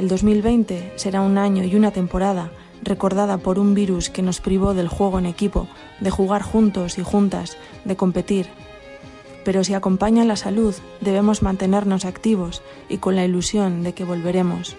El 0.00 0.08
2020 0.08 0.94
será 0.96 1.20
un 1.20 1.38
año 1.38 1.62
y 1.62 1.76
una 1.76 1.92
temporada 1.92 2.50
recordada 2.82 3.38
por 3.38 3.60
un 3.60 3.74
virus 3.74 4.10
que 4.10 4.22
nos 4.22 4.40
privó 4.40 4.74
del 4.74 4.88
juego 4.88 5.20
en 5.20 5.26
equipo, 5.26 5.68
de 6.00 6.10
jugar 6.10 6.42
juntos 6.42 6.98
y 6.98 7.04
juntas, 7.04 7.56
de 7.84 7.94
competir. 7.94 8.48
Pero 9.44 9.62
si 9.62 9.74
acompaña 9.74 10.24
la 10.24 10.34
salud, 10.34 10.74
debemos 11.00 11.42
mantenernos 11.42 12.06
activos 12.06 12.60
y 12.88 12.98
con 12.98 13.14
la 13.14 13.24
ilusión 13.24 13.84
de 13.84 13.92
que 13.92 14.02
volveremos, 14.02 14.74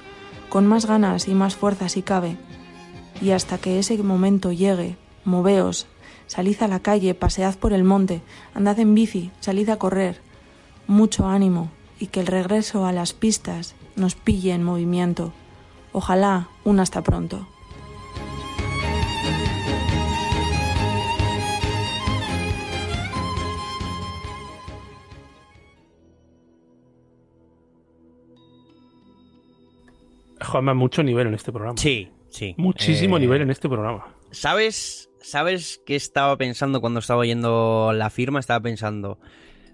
con 0.50 0.68
más 0.68 0.86
ganas 0.86 1.30
y 1.30 1.34
más 1.34 1.56
fuerza 1.56 1.88
si 1.88 2.02
cabe. 2.02 2.36
Y 3.22 3.32
hasta 3.32 3.58
que 3.58 3.80
ese 3.80 3.98
momento 4.04 4.52
llegue, 4.52 4.98
moveos, 5.24 5.88
salid 6.28 6.62
a 6.62 6.68
la 6.68 6.82
calle, 6.82 7.14
pasead 7.14 7.56
por 7.56 7.72
el 7.72 7.86
monte, 7.86 8.22
andad 8.54 8.78
en 8.80 8.94
bici, 8.96 9.32
salid 9.40 9.70
a 9.70 9.78
correr. 9.78 10.20
Mucho 10.88 11.30
ánimo 11.30 11.72
y 12.02 12.08
que 12.08 12.20
el 12.20 12.28
regreso 12.28 12.88
a 12.88 12.92
las 12.92 13.14
pistas 13.14 13.76
nos 13.96 14.16
pille 14.16 14.54
en 14.54 14.64
movimiento. 14.64 15.32
Ojalá 15.92 16.50
un 16.64 16.80
hasta 16.80 17.04
pronto. 17.04 17.48
Juanma, 30.44 30.74
mucho 30.74 31.04
nivel 31.04 31.28
en 31.28 31.36
este 31.36 31.52
programa. 31.52 31.78
Sí, 31.78 32.10
sí. 32.30 32.56
Muchísimo 32.58 33.18
eh, 33.18 33.20
nivel 33.20 33.44
en 33.44 33.52
este 33.52 33.70
programa. 33.70 34.08
¿Sabes, 34.32 35.12
¿Sabes 35.20 35.80
qué 35.86 35.96
estaba 35.96 36.36
pensando 36.36 36.82
cuando 36.82 37.00
estaba 37.00 37.20
oyendo 37.20 37.92
la 37.94 38.10
firma? 38.10 38.40
Estaba 38.40 38.60
pensando, 38.60 39.20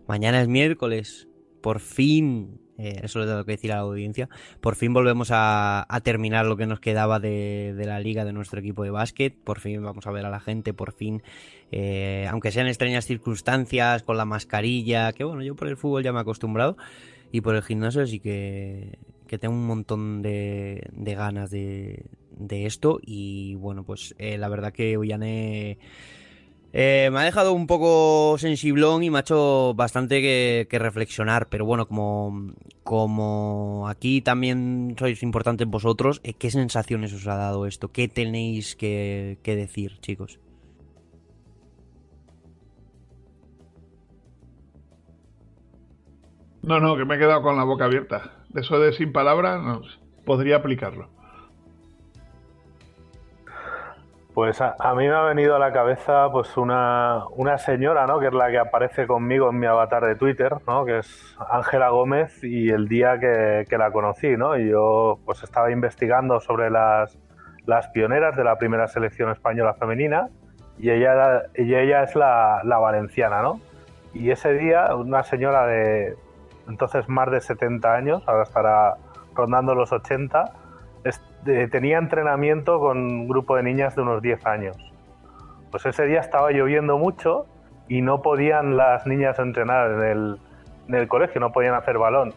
mañana 0.07 0.41
es 0.41 0.49
miércoles, 0.49 1.29
por 1.67 1.81
fin, 1.81 2.61
eh, 2.77 3.01
eso 3.03 3.19
le 3.19 3.25
tengo 3.25 3.43
que 3.43 3.51
decir 3.51 3.73
a 3.73 3.75
la 3.75 3.81
audiencia, 3.81 4.29
por 4.61 4.77
fin 4.77 4.93
volvemos 4.93 5.31
a, 5.33 5.85
terminar 6.01 6.45
lo 6.45 6.55
que 6.55 6.65
nos 6.65 6.79
quedaba 6.79 7.19
de, 7.19 7.73
la 7.77 7.99
liga 7.99 8.23
de 8.23 8.31
nuestro 8.31 8.61
equipo 8.61 8.85
de 8.85 8.89
básquet, 8.89 9.35
por 9.35 9.59
fin 9.59 9.83
vamos 9.83 10.07
a 10.07 10.11
ver 10.11 10.25
a 10.25 10.29
la 10.29 10.39
gente, 10.39 10.73
por 10.73 10.93
fin, 10.93 11.23
eh, 11.73 12.25
aunque 12.31 12.53
sean 12.53 12.67
extrañas 12.67 13.05
circunstancias, 13.05 14.03
con 14.03 14.15
la 14.15 14.23
mascarilla, 14.23 15.11
que 15.11 15.25
bueno, 15.25 15.43
yo 15.43 15.57
por 15.57 15.67
el 15.67 15.75
fútbol 15.75 16.03
ya 16.03 16.13
me 16.13 16.19
he 16.19 16.21
acostumbrado, 16.21 16.77
y 17.33 17.41
por 17.41 17.53
el 17.53 17.63
gimnasio 17.63 18.07
sí 18.07 18.21
que 18.21 18.97
tengo 19.41 19.53
un 19.53 19.67
montón 19.67 20.21
de, 20.21 20.89
ganas 20.93 21.49
de, 21.51 22.05
esto 22.49 22.99
y 23.01 23.55
bueno, 23.55 23.83
pues 23.83 24.15
eh, 24.19 24.37
la 24.37 24.47
verdad 24.47 24.71
que 24.71 24.95
Ollane 24.95 25.79
eh, 26.73 27.09
me 27.11 27.19
ha 27.19 27.23
dejado 27.23 27.53
un 27.53 27.67
poco 27.67 28.37
sensiblón 28.37 29.03
y 29.03 29.09
me 29.09 29.17
ha 29.17 29.21
hecho 29.21 29.73
bastante 29.75 30.21
que, 30.21 30.79
reflexionar, 30.79 31.47
pero 31.49 31.65
bueno, 31.65 31.87
como, 31.87 32.53
como 32.83 33.87
aquí 33.87 34.21
también 34.21 34.95
sois 34.97 35.23
importantes 35.23 35.67
vosotros, 35.67 36.21
eh, 36.23 36.33
¿qué 36.33 36.51
sensaciones 36.51 37.13
os 37.13 37.27
ha 37.27 37.35
dado 37.35 37.65
esto? 37.65 37.91
¿Qué 37.91 38.07
tenéis 38.07 38.75
que, 38.75 39.39
que 39.43 39.55
decir, 39.55 39.99
chicos? 39.99 40.39
No, 46.61 46.79
no, 46.79 46.97
que 46.97 47.05
me 47.05 47.15
he 47.15 47.17
quedado 47.17 47.41
con 47.41 47.55
la 47.55 47.63
boca 47.63 47.85
abierta 47.85 48.37
eso 48.57 48.79
de 48.79 48.93
sin 48.93 49.11
palabras, 49.11 49.61
podría 50.25 50.57
aplicarlo. 50.57 51.09
Pues 54.37 54.61
a, 54.61 54.75
mí 54.93 55.07
me 55.07 55.15
ha 55.15 55.23
venido 55.23 55.55
a 55.55 55.59
la 55.59 55.73
cabeza 55.73 56.29
pues 56.31 56.57
una, 56.57 57.25
una, 57.31 57.57
señora, 57.57 58.05
¿no? 58.05 58.19
Que 58.19 58.27
es 58.27 58.33
la 58.35 58.51
que 58.51 58.59
aparece 58.59 59.07
conmigo 59.07 59.49
en 59.49 59.57
mi 59.57 59.65
avatar 59.65 60.05
de 60.05 60.13
Twitter, 60.13 60.57
¿no? 60.67 60.85
Que 60.85 60.99
es 60.99 61.35
Ángela 61.49 61.89
Gómez 61.89 62.43
y 62.43 62.69
el 62.69 62.87
día 62.87 63.17
que, 63.17 63.65
la 63.79 63.89
conocí, 63.89 64.37
¿no? 64.37 64.55
Y 64.55 64.69
yo 64.69 65.17
pues 65.25 65.41
estaba 65.41 65.71
investigando 65.71 66.39
sobre 66.39 66.69
las, 66.69 67.17
las 67.65 67.87
pioneras 67.87 68.35
de 68.35 68.43
la 68.43 68.59
primera 68.59 68.87
selección 68.87 69.31
española 69.31 69.73
femenina 69.73 70.29
y 70.77 70.91
ella, 70.91 71.45
y 71.55 71.73
ella 71.73 72.03
es 72.03 72.15
la, 72.15 72.61
la 72.63 72.77
valenciana, 72.77 73.41
¿no? 73.41 73.59
Y 74.13 74.29
ese 74.29 74.53
día 74.53 74.93
una 74.95 75.23
señora 75.23 75.65
de 75.65 76.15
entonces 76.67 77.09
más 77.09 77.31
de 77.31 77.41
70 77.41 77.91
años, 77.91 78.23
ahora 78.27 78.43
estará 78.43 78.97
rondando 79.33 79.73
los 79.73 79.91
80, 79.91 80.53
tenía 81.71 81.97
entrenamiento 81.97 82.79
con 82.79 82.97
un 82.97 83.27
grupo 83.27 83.55
de 83.55 83.63
niñas 83.63 83.95
de 83.95 84.01
unos 84.01 84.21
10 84.21 84.45
años. 84.45 84.77
Pues 85.71 85.85
ese 85.85 86.05
día 86.05 86.19
estaba 86.19 86.51
lloviendo 86.51 86.97
mucho 86.97 87.45
y 87.87 88.01
no 88.01 88.21
podían 88.21 88.77
las 88.77 89.05
niñas 89.05 89.39
entrenar 89.39 89.91
en 89.91 90.03
el, 90.03 90.37
en 90.87 90.95
el 90.95 91.07
colegio, 91.07 91.39
no 91.39 91.51
podían 91.51 91.75
hacer 91.75 91.97
balón. 91.97 92.33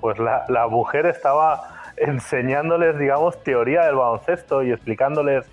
Pues 0.00 0.18
la, 0.18 0.44
la, 0.48 0.66
mujer 0.66 1.06
estaba 1.06 1.92
enseñándoles, 1.96 2.98
digamos, 2.98 3.42
teoría 3.42 3.84
del 3.86 3.96
baloncesto 3.96 4.62
y 4.62 4.72
explicándoles 4.72 5.50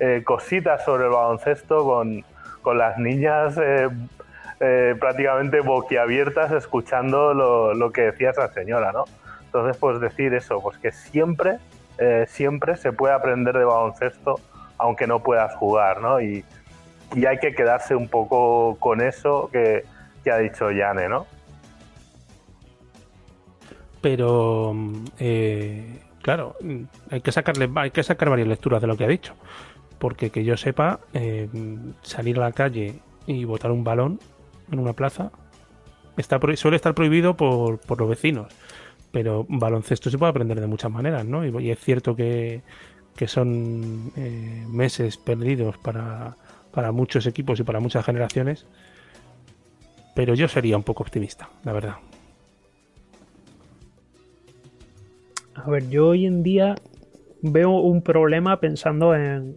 eh, 0.00 0.22
cositas 0.24 0.84
sobre 0.84 1.04
el 1.04 1.10
baloncesto 1.10 1.84
con, 1.84 2.24
con 2.62 2.78
las 2.78 2.98
niñas 2.98 3.56
eh, 3.58 3.88
eh, 4.60 4.94
prácticamente 4.98 5.60
boquiabiertas 5.60 6.52
escuchando 6.52 7.34
lo, 7.34 7.74
lo, 7.74 7.92
que 7.92 8.02
decía 8.02 8.30
esa 8.30 8.48
señora, 8.48 8.92
¿no? 8.92 9.04
Entonces, 9.44 9.76
pues 9.76 10.00
decir 10.00 10.34
eso, 10.34 10.60
pues 10.60 10.78
que 10.78 10.90
siempre, 10.90 11.58
eh, 11.98 12.24
siempre 12.28 12.76
se 12.76 12.92
puede 12.92 13.14
aprender 13.14 13.56
de 13.56 13.64
baloncesto 13.64 14.40
aunque 14.78 15.06
no 15.06 15.22
puedas 15.22 15.54
jugar, 15.56 16.00
¿no? 16.00 16.20
Y, 16.20 16.44
hay 17.28 17.38
que 17.38 17.54
quedarse 17.54 17.94
un 17.94 18.08
poco 18.08 18.76
con 18.80 19.00
eso 19.00 19.48
que, 19.52 19.84
ha 20.28 20.38
dicho 20.38 20.72
Yane, 20.72 21.08
¿no? 21.08 21.26
Pero, 24.00 24.74
eh, 25.20 26.00
claro, 26.22 26.56
hay 27.10 27.20
que, 27.20 27.30
sacarle, 27.30 27.70
hay 27.76 27.92
que 27.92 28.02
sacar 28.02 28.30
varias 28.30 28.48
lecturas 28.48 28.80
de 28.80 28.88
lo 28.88 28.96
que 28.96 29.04
ha 29.04 29.08
dicho. 29.08 29.34
Porque 29.98 30.30
que 30.30 30.42
yo 30.42 30.56
sepa, 30.56 31.00
eh, 31.12 31.48
salir 32.02 32.38
a 32.38 32.40
la 32.40 32.52
calle 32.52 32.98
y 33.26 33.44
botar 33.44 33.70
un 33.70 33.84
balón 33.84 34.18
en 34.72 34.80
una 34.80 34.92
plaza 34.92 35.30
está 36.16 36.40
suele 36.56 36.76
estar 36.76 36.94
prohibido 36.94 37.36
por 37.36 38.00
los 38.00 38.08
vecinos. 38.08 38.52
Pero 39.14 39.46
baloncesto 39.48 40.10
se 40.10 40.18
puede 40.18 40.30
aprender 40.30 40.60
de 40.60 40.66
muchas 40.66 40.90
maneras, 40.90 41.24
¿no? 41.24 41.46
Y, 41.46 41.70
es 41.70 41.78
cierto 41.78 42.16
que, 42.16 42.62
que 43.14 43.28
son 43.28 44.10
eh, 44.16 44.64
meses 44.68 45.18
perdidos 45.18 45.78
para, 45.78 46.36
para 46.72 46.90
muchos 46.90 47.24
equipos 47.28 47.60
y 47.60 47.62
para 47.62 47.78
muchas 47.78 48.04
generaciones. 48.04 48.66
Pero 50.16 50.34
yo 50.34 50.48
sería 50.48 50.76
un 50.76 50.82
poco 50.82 51.04
optimista, 51.04 51.48
la 51.62 51.72
verdad. 51.72 51.94
A 55.54 55.70
ver, 55.70 55.88
yo 55.88 56.08
hoy 56.08 56.26
en 56.26 56.42
día 56.42 56.74
veo 57.40 57.70
un 57.70 58.02
problema 58.02 58.58
pensando 58.58 59.14
en, 59.14 59.54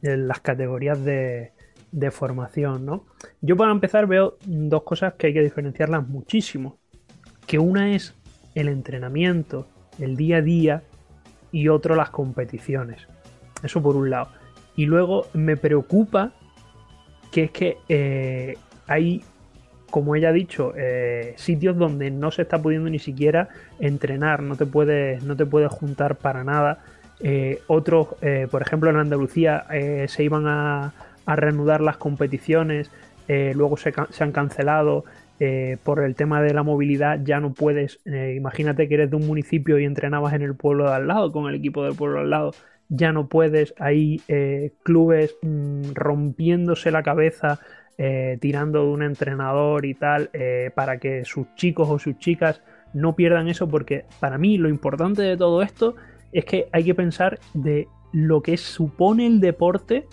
en 0.00 0.26
las 0.26 0.40
categorías 0.40 1.04
de, 1.04 1.52
de, 1.92 2.10
formación, 2.10 2.86
¿no? 2.86 3.04
Yo 3.42 3.58
para 3.58 3.72
empezar 3.72 4.06
veo 4.06 4.38
dos 4.46 4.84
cosas 4.84 5.14
que 5.18 5.26
hay 5.26 5.34
que 5.34 5.42
diferenciarlas 5.42 6.08
muchísimo. 6.08 6.78
Que 7.46 7.58
una 7.58 7.94
es 7.94 8.15
el 8.56 8.68
entrenamiento, 8.68 9.68
el 10.00 10.16
día 10.16 10.38
a 10.38 10.42
día, 10.42 10.82
y 11.52 11.68
otro 11.68 11.94
las 11.94 12.10
competiciones. 12.10 13.06
Eso 13.62 13.82
por 13.82 13.96
un 13.96 14.10
lado. 14.10 14.28
Y 14.74 14.86
luego 14.86 15.26
me 15.32 15.56
preocupa 15.56 16.32
que 17.30 17.44
es 17.44 17.50
que 17.50 17.78
eh, 17.88 18.56
hay, 18.86 19.22
como 19.90 20.14
ella 20.16 20.30
ha 20.30 20.32
dicho, 20.32 20.72
eh, 20.76 21.34
sitios 21.36 21.76
donde 21.76 22.10
no 22.10 22.30
se 22.30 22.42
está 22.42 22.60
pudiendo 22.60 22.90
ni 22.90 22.98
siquiera 22.98 23.48
entrenar, 23.78 24.42
no 24.42 24.56
te 24.56 24.66
puedes, 24.66 25.22
no 25.22 25.36
te 25.36 25.46
puedes 25.46 25.70
juntar 25.70 26.16
para 26.16 26.44
nada. 26.44 26.84
Eh, 27.20 27.62
otros, 27.66 28.08
por 28.50 28.60
ejemplo, 28.60 28.90
en 28.90 28.96
Andalucía 28.96 29.66
se 30.06 30.22
iban 30.22 30.46
a, 30.46 30.92
reanudar 31.26 31.80
las 31.80 31.96
competiciones, 31.96 32.90
luego 33.28 33.76
se, 33.76 33.92
han 34.20 34.32
cancelado. 34.32 35.04
Por 35.84 36.02
el 36.02 36.14
tema 36.14 36.40
de 36.40 36.54
la 36.54 36.62
movilidad 36.62 37.20
ya 37.22 37.40
no 37.40 37.52
puedes, 37.52 38.00
imagínate 38.06 38.88
que 38.88 38.94
eres 38.94 39.10
de 39.10 39.16
un 39.16 39.26
municipio 39.26 39.78
y 39.78 39.84
entrenabas 39.84 40.32
en 40.32 40.42
el 40.42 40.54
pueblo 40.54 40.84
de 40.88 40.94
al 40.94 41.06
lado, 41.06 41.30
con 41.32 41.48
el 41.48 41.56
equipo 41.56 41.84
del 41.84 41.94
pueblo 41.94 42.16
de 42.16 42.22
al 42.24 42.30
lado, 42.30 42.52
ya 42.88 43.12
no 43.12 43.28
puedes, 43.28 43.74
hay 43.78 44.20
eh, 44.28 44.72
clubes 44.82 45.36
mmm, 45.42 45.92
rompiéndose 45.94 46.90
la 46.90 47.02
cabeza, 47.02 47.58
eh, 47.98 48.38
tirando 48.40 48.82
de 48.82 48.88
un 48.90 49.02
entrenador 49.02 49.86
y 49.86 49.94
tal, 49.94 50.30
eh, 50.32 50.70
para 50.74 50.98
que 50.98 51.24
sus 51.24 51.46
chicos 51.54 51.88
o 51.90 51.98
sus 51.98 52.18
chicas 52.18 52.62
no 52.92 53.16
pierdan 53.16 53.48
eso, 53.48 53.68
porque 53.68 54.04
para 54.20 54.38
mí 54.38 54.58
lo 54.58 54.68
importante 54.68 55.22
de 55.22 55.36
todo 55.36 55.62
esto 55.62 55.96
es 56.32 56.44
que 56.44 56.68
hay 56.72 56.84
que 56.84 56.94
pensar 56.94 57.38
de 57.54 57.88
lo 58.12 58.42
que 58.42 58.56
supone 58.56 59.26
el 59.26 59.40
deporte 59.40 60.06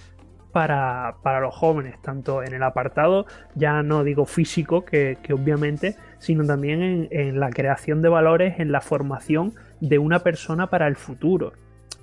para, 0.54 1.16
para, 1.24 1.42
los 1.42 1.54
jóvenes, 1.54 2.02
tanto 2.02 2.44
en 2.44 2.54
el 2.54 2.64
apartado, 2.64 3.26
ya 3.56 3.84
no 3.84 4.04
digo 4.04 4.26
físico, 4.26 4.86
que, 4.86 5.18
obviamente, 5.34 5.96
sino 6.20 6.46
también 6.46 6.82
en, 6.82 7.08
en 7.12 7.40
la 7.40 7.50
creación 7.50 8.02
de 8.02 8.10
valores, 8.10 8.60
en 8.60 8.72
la 8.72 8.80
formación 8.80 9.54
de 9.82 9.98
una 9.98 10.20
persona 10.20 10.68
para 10.68 10.88
el 10.88 10.96
futuro. 10.96 11.54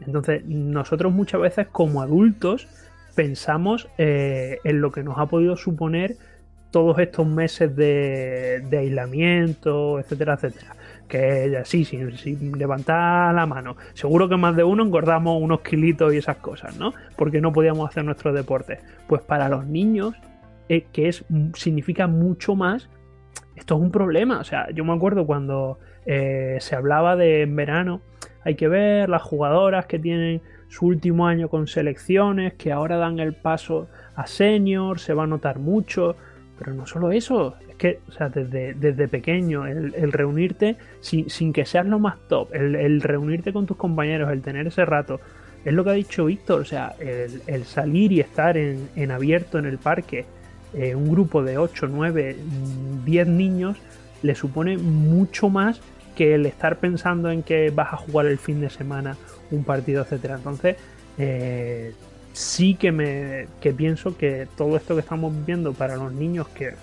Entonces, 0.04 0.44
nosotros 0.44 1.12
muchas 1.12 1.40
veces 1.40 1.68
como 1.68 2.02
adultos 2.02 2.68
pensamos 3.14 3.88
eh, 3.98 4.58
en 4.64 4.80
lo 4.80 4.92
que 4.92 5.02
nos 5.02 5.18
ha 5.18 5.26
podido 5.26 5.56
suponer 5.56 6.16
todos 6.70 6.98
estos 6.98 7.26
meses 7.26 7.74
de 7.74 8.76
aislamiento, 8.78 9.98
etcétera, 9.98 10.34
etcétera. 10.34 10.76
Que 11.10 11.60
sí, 11.64 11.84
sin, 11.84 12.16
sin, 12.16 12.56
levantar 12.56 13.34
la 13.34 13.44
mano. 13.44 13.76
Seguro 13.94 14.28
que 14.28 14.36
más 14.36 14.56
de 14.56 14.64
uno 14.64 14.84
engordamos 14.84 15.42
unos 15.42 15.60
kilitos 15.60 16.14
y 16.14 16.18
esas 16.18 16.36
cosas, 16.36 16.78
¿no? 16.78 16.94
Porque 17.16 17.40
no 17.40 17.52
podíamos 17.52 17.88
hacer 17.88 18.04
nuestros 18.04 18.34
deportes. 18.34 18.78
Pues 19.08 19.20
para 19.20 19.48
los 19.48 19.66
niños, 19.66 20.14
eh, 20.68 20.86
que 20.92 21.08
es, 21.08 21.24
significa 21.54 22.06
mucho 22.06 22.54
más, 22.54 22.88
esto 23.56 23.74
es 23.74 23.80
un 23.80 23.90
problema. 23.90 24.38
O 24.38 24.44
sea, 24.44 24.70
yo 24.70 24.84
me 24.84 24.94
acuerdo 24.94 25.26
cuando 25.26 25.78
eh, 26.06 26.58
se 26.60 26.76
hablaba 26.76 27.16
de 27.16 27.42
en 27.42 27.56
verano 27.56 28.00
hay 28.44 28.54
que 28.54 28.68
ver 28.68 29.08
las 29.08 29.22
jugadoras 29.22 29.86
que 29.86 29.98
tienen 29.98 30.40
su 30.68 30.86
último 30.86 31.26
año 31.26 31.48
con 31.48 31.66
selecciones, 31.66 32.54
que 32.54 32.72
ahora 32.72 32.96
dan 32.96 33.18
el 33.18 33.34
paso 33.34 33.88
a 34.14 34.26
senior, 34.26 34.98
se 34.98 35.14
va 35.14 35.24
a 35.24 35.26
notar 35.26 35.58
mucho, 35.58 36.16
pero 36.58 36.72
no 36.72 36.86
solo 36.86 37.10
eso, 37.10 37.56
es 37.68 37.69
que 37.80 38.00
o 38.08 38.12
sea, 38.12 38.28
desde, 38.28 38.74
desde 38.74 39.08
pequeño 39.08 39.66
el, 39.66 40.12
reunirte 40.12 40.76
sin, 41.00 41.30
sin, 41.30 41.50
que 41.54 41.64
seas 41.64 41.86
lo 41.86 41.98
más 41.98 42.18
top, 42.28 42.54
el, 42.54 43.00
reunirte 43.00 43.54
con 43.54 43.66
tus 43.66 43.78
compañeros, 43.78 44.30
el 44.30 44.42
tener 44.42 44.66
ese 44.66 44.84
rato, 44.84 45.18
es 45.64 45.72
lo 45.72 45.82
que 45.82 45.90
ha 45.90 45.94
dicho 45.94 46.26
Víctor, 46.26 46.60
o 46.60 46.64
sea, 46.66 46.94
el, 47.00 47.40
el 47.46 47.64
salir 47.64 48.12
y 48.12 48.20
estar 48.20 48.58
en, 48.58 48.90
en, 48.96 49.10
abierto 49.10 49.58
en 49.58 49.64
el 49.64 49.78
parque, 49.78 50.26
eh, 50.74 50.94
un 50.94 51.10
grupo 51.10 51.42
de 51.42 51.56
8, 51.56 51.88
9, 51.90 52.36
10 53.06 53.26
niños, 53.28 53.78
le 54.22 54.34
supone 54.34 54.76
mucho 54.76 55.48
más 55.48 55.80
que 56.14 56.34
el 56.34 56.44
estar 56.44 56.76
pensando 56.76 57.30
en 57.30 57.42
que 57.42 57.70
vas 57.70 57.94
a 57.94 57.96
jugar 57.96 58.26
el 58.26 58.36
fin 58.36 58.60
de 58.60 58.68
semana 58.68 59.16
un 59.50 59.64
partido, 59.64 60.02
etcétera. 60.02 60.34
Entonces, 60.34 60.76
eh, 61.16 61.94
sí 62.34 62.74
que 62.74 62.92
me 62.92 63.46
que 63.62 63.72
pienso 63.72 64.18
que 64.18 64.46
todo 64.54 64.76
esto 64.76 64.94
que 64.94 65.00
estamos 65.00 65.32
viendo 65.46 65.72
para 65.72 65.96
los 65.96 66.12
niños, 66.12 66.46
que 66.48 66.74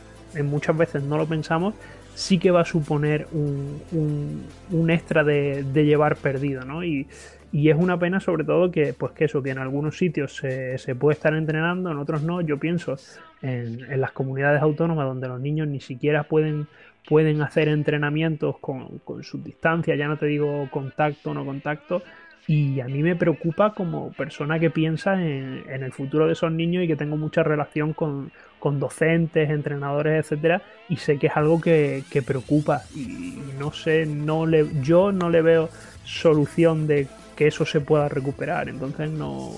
muchas 0.44 0.78
veces 0.78 1.04
no 1.04 1.18
lo 1.18 1.26
pensamos, 1.26 1.76
sí 2.18 2.40
que 2.40 2.50
va 2.50 2.62
a 2.62 2.66
suponer 2.66 3.28
un, 3.32 3.80
un, 3.92 4.46
un 4.72 4.90
extra 4.90 5.24
de, 5.24 5.64
de, 5.64 5.86
llevar 5.86 6.16
perdido, 6.16 6.66
¿no? 6.66 6.84
Y, 6.84 7.08
y, 7.52 7.70
es 7.70 7.78
una 7.78 8.00
pena 8.00 8.20
sobre 8.20 8.44
todo 8.44 8.72
que, 8.72 8.94
pues 8.94 9.12
que 9.14 9.26
eso, 9.26 9.44
que 9.44 9.52
en 9.52 9.60
algunos 9.60 9.98
sitios 9.98 10.36
se, 10.36 10.80
se 10.80 10.96
puede 10.96 11.14
estar 11.14 11.36
entrenando, 11.36 11.92
en 11.92 11.98
otros 11.98 12.24
no. 12.24 12.42
Yo 12.42 12.58
pienso 12.58 12.96
en, 13.44 13.86
en, 13.90 14.02
las 14.02 14.12
comunidades 14.12 14.62
autónomas 14.64 15.06
donde 15.06 15.28
los 15.28 15.40
niños 15.40 15.68
ni 15.68 15.80
siquiera 15.80 16.24
pueden 16.24 16.68
pueden 17.08 17.42
hacer 17.42 17.70
entrenamientos 17.70 18.58
con, 18.60 19.00
con 19.00 19.24
subdistancia, 19.24 19.96
ya 19.96 20.10
no 20.10 20.18
te 20.18 20.26
digo 20.26 20.68
contacto 20.70 21.34
no 21.34 21.46
contacto, 21.46 22.02
y 22.48 22.82
a 22.82 22.86
mí 22.86 23.02
me 23.02 23.16
preocupa 23.16 23.74
como 23.74 24.12
persona 24.12 24.60
que 24.60 24.70
piensa 24.70 25.22
en, 25.22 25.64
en, 25.70 25.84
el 25.84 25.94
futuro 25.94 26.28
de 26.28 26.34
esos 26.34 26.52
niños 26.52 26.84
y 26.84 26.88
que 26.88 26.98
tengo 26.98 27.16
mucha 27.16 27.44
relación 27.44 27.94
con, 27.94 28.32
con 28.60 28.80
docentes, 28.80 29.50
entrenadores, 29.50 30.26
etcétera, 30.26 30.62
y 30.90 30.98
sé 30.98 31.18
que 31.18 31.28
es 31.28 31.38
algo 31.38 31.62
que, 31.62 32.04
que 32.10 32.22
preocupa 32.22 32.84
y 32.96 33.40
no 33.60 33.72
sé, 33.72 34.06
no 34.06 34.46
le, 34.46 34.68
yo 34.82 35.12
no 35.12 35.30
le 35.30 35.42
veo 35.42 35.70
solución 36.04 36.88
de 36.88 37.08
que 37.36 37.48
eso 37.48 37.66
se 37.66 37.82
pueda 37.82 38.10
recuperar, 38.10 38.68
entonces 38.70 39.12
no, 39.12 39.52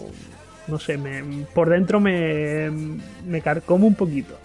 no 0.68 0.80
sé, 0.80 0.98
me, 0.98 1.46
por 1.54 1.70
dentro 1.70 2.00
me, 2.00 2.70
me 3.26 3.42
carcomo 3.42 3.88
un 3.88 3.96
poquito. 3.96 4.38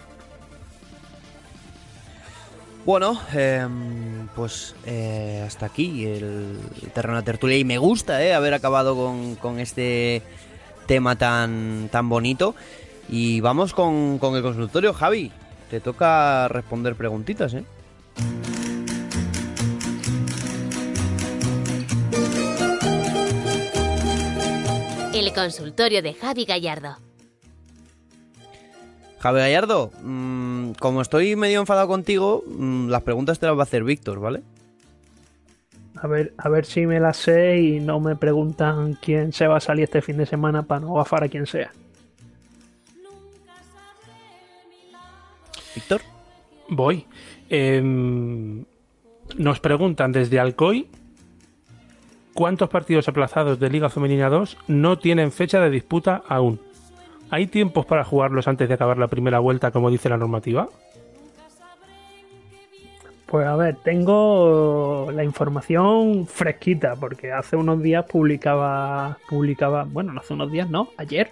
Bueno, 2.85 3.19
eh, 3.33 3.67
pues 4.35 4.75
eh, 4.85 5.43
hasta 5.45 5.65
aquí 5.65 6.05
el, 6.05 6.59
el 6.83 6.91
terreno 6.93 7.17
de 7.17 7.23
tertulia 7.23 7.57
y 7.57 7.63
me 7.63 7.79
gusta 7.79 8.23
eh, 8.23 8.33
haber 8.33 8.53
acabado 8.53 8.95
con, 8.95 9.35
con, 9.35 9.59
este 9.59 10.21
tema 10.85 11.15
tan, 11.15 11.89
tan 11.91 12.07
bonito. 12.09 12.53
Y 13.09 13.41
vamos 13.41 13.73
con, 13.73 14.17
con, 14.17 14.35
el 14.35 14.41
consultorio, 14.41 14.93
Javi. 14.93 15.31
Te 15.69 15.79
toca 15.79 16.47
responder 16.47 16.95
preguntitas, 16.95 17.53
¿eh? 17.53 17.65
El 25.13 25.33
consultorio 25.33 26.01
de 26.01 26.13
Javi 26.13 26.45
Gallardo. 26.45 26.97
Javi 29.19 29.39
Gallardo, 29.39 29.91
mm, 30.03 30.71
como 30.73 31.01
estoy 31.01 31.35
medio 31.35 31.61
enfadado 31.61 31.87
contigo, 31.87 32.43
mm, 32.45 32.89
las 32.89 33.01
preguntas 33.01 33.39
te 33.39 33.47
las 33.47 33.55
va 33.55 33.61
a 33.61 33.63
hacer 33.63 33.83
Víctor, 33.83 34.19
¿vale? 34.19 34.43
A 35.95 36.07
ver, 36.07 36.33
a 36.37 36.49
ver 36.49 36.65
si 36.65 36.85
me 36.85 36.99
las 36.99 37.17
sé 37.17 37.57
y 37.57 37.79
no 37.79 37.99
me 37.99 38.15
preguntan 38.15 38.99
quién 39.01 39.31
se 39.31 39.47
va 39.47 39.57
a 39.57 39.61
salir 39.61 39.85
este 39.85 40.01
fin 40.01 40.17
de 40.17 40.25
semana 40.25 40.63
para 40.63 40.81
no 40.81 40.93
gafar 40.93 41.23
a 41.23 41.29
quien 41.29 41.47
sea. 41.47 41.71
Víctor. 45.75 46.01
Voy. 46.69 47.05
Em, 47.49 48.65
nos 49.37 49.59
preguntan 49.59 50.11
desde 50.11 50.39
Alcoy 50.39 50.87
cuántos 52.33 52.69
partidos 52.69 53.07
aplazados 53.07 53.59
de 53.59 53.69
Liga 53.69 53.89
Femenina 53.89 54.29
2 54.29 54.57
no 54.67 54.97
tienen 54.97 55.31
fecha 55.31 55.59
de 55.59 55.69
disputa 55.69 56.23
aún. 56.27 56.59
¿Hay 57.29 57.47
tiempos 57.47 57.85
para 57.85 58.03
jugarlos 58.03 58.47
antes 58.47 58.67
de 58.67 58.75
acabar 58.75 58.97
la 58.97 59.07
primera 59.07 59.39
vuelta, 59.39 59.71
como 59.71 59.89
dice 59.89 60.09
la 60.09 60.17
normativa? 60.17 60.69
Pues 63.25 63.47
a 63.47 63.55
ver, 63.55 63.75
tengo 63.83 65.09
la 65.11 65.23
información 65.23 66.27
fresquita, 66.27 66.95
porque 66.95 67.31
hace 67.31 67.55
unos 67.55 67.81
días 67.81 68.05
publicaba, 68.05 69.17
publicaba, 69.27 69.83
bueno, 69.83 70.13
no 70.13 70.21
hace 70.21 70.35
unos 70.35 70.51
días, 70.51 70.69
no, 70.69 70.89
ayer, 70.97 71.31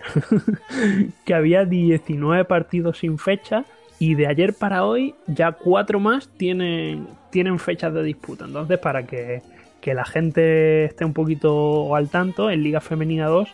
que 1.25 1.33
había 1.35 1.65
19 1.65 2.45
partidos 2.45 2.97
sin 2.97 3.19
fecha 3.19 3.65
y 4.03 4.15
de 4.15 4.27
ayer 4.27 4.53
para 4.53 4.83
hoy 4.83 5.15
ya 5.27 5.53
cuatro 5.53 5.97
más 5.97 6.27
tienen, 6.35 7.07
tienen 7.29 7.57
fechas 7.57 7.93
de 7.93 8.03
disputa. 8.03 8.43
Entonces, 8.43 8.77
para 8.77 9.05
que, 9.05 9.41
que 9.79 9.93
la 9.93 10.03
gente 10.03 10.83
esté 10.83 11.05
un 11.05 11.13
poquito 11.13 11.95
al 11.95 12.09
tanto, 12.09 12.51
en 12.51 12.63
Liga 12.63 12.81
Femenina 12.81 13.27
2 13.27 13.47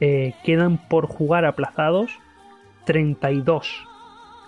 eh, 0.00 0.34
quedan 0.42 0.78
por 0.88 1.06
jugar 1.06 1.44
aplazados 1.44 2.10
32. 2.86 3.86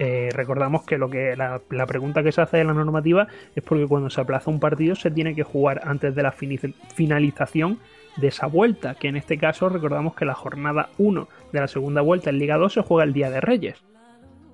Eh, 0.01 0.31
recordamos 0.33 0.83
que 0.83 0.99
lo 0.99 1.09
que 1.09 1.37
la, 1.37 1.87
pregunta 1.87 2.25
que 2.25 2.33
se 2.33 2.41
hace 2.41 2.57
de 2.57 2.65
la 2.65 2.75
normativa 2.75 3.29
es 3.55 3.63
porque 3.63 3.87
cuando 3.87 4.11
se 4.11 4.21
aplaza 4.21 4.51
un 4.51 4.59
partido 4.59 4.97
se 4.97 5.13
tiene 5.13 5.37
que 5.37 5.45
jugar 5.45 5.81
antes 5.85 6.17
de 6.17 6.25
la 6.25 6.33
finalización 6.33 7.79
de 8.17 8.27
esa 8.27 8.49
vuelta, 8.49 8.97
que 8.97 9.07
en 9.07 9.15
este 9.15 9.39
caso 9.39 9.69
recordamos 9.69 10.17
que 10.17 10.25
la 10.25 10.35
jornada 10.35 10.89
1 10.99 11.29
de 11.53 11.61
la 11.61 11.69
segunda 11.69 12.01
vuelta 12.01 12.31
en 12.31 12.41
Liga 12.41 12.57
2 12.57 12.73
se 12.73 12.83
juega 12.83 13.05
el 13.05 13.13
Día 13.13 13.31
de 13.31 13.41
Reyes. 13.41 13.85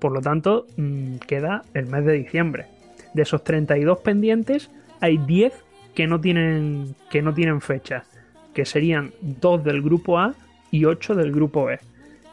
Por 0.03 0.11
lo 0.11 0.19
tanto, 0.19 0.67
mm, 0.75 1.15
queda 1.27 1.61
el 1.73 1.85
mes 1.85 2.03
de 2.03 2.11
diciembre. 2.11 2.65
De 3.13 3.21
esos 3.21 3.41
32 3.45 3.99
pendientes, 3.99 4.69
hay 4.99 5.17
10 5.17 5.53
que 5.95 6.07
no 6.07 6.19
tienen, 6.19 6.93
que 7.09 7.21
no 7.21 7.33
tienen 7.33 7.61
fecha, 7.61 8.03
que 8.53 8.65
serían 8.65 9.13
2 9.21 9.63
del 9.63 9.81
grupo 9.81 10.19
A 10.19 10.33
y 10.71 10.83
8 10.83 11.15
del 11.15 11.31
grupo 11.31 11.63
B. 11.63 11.79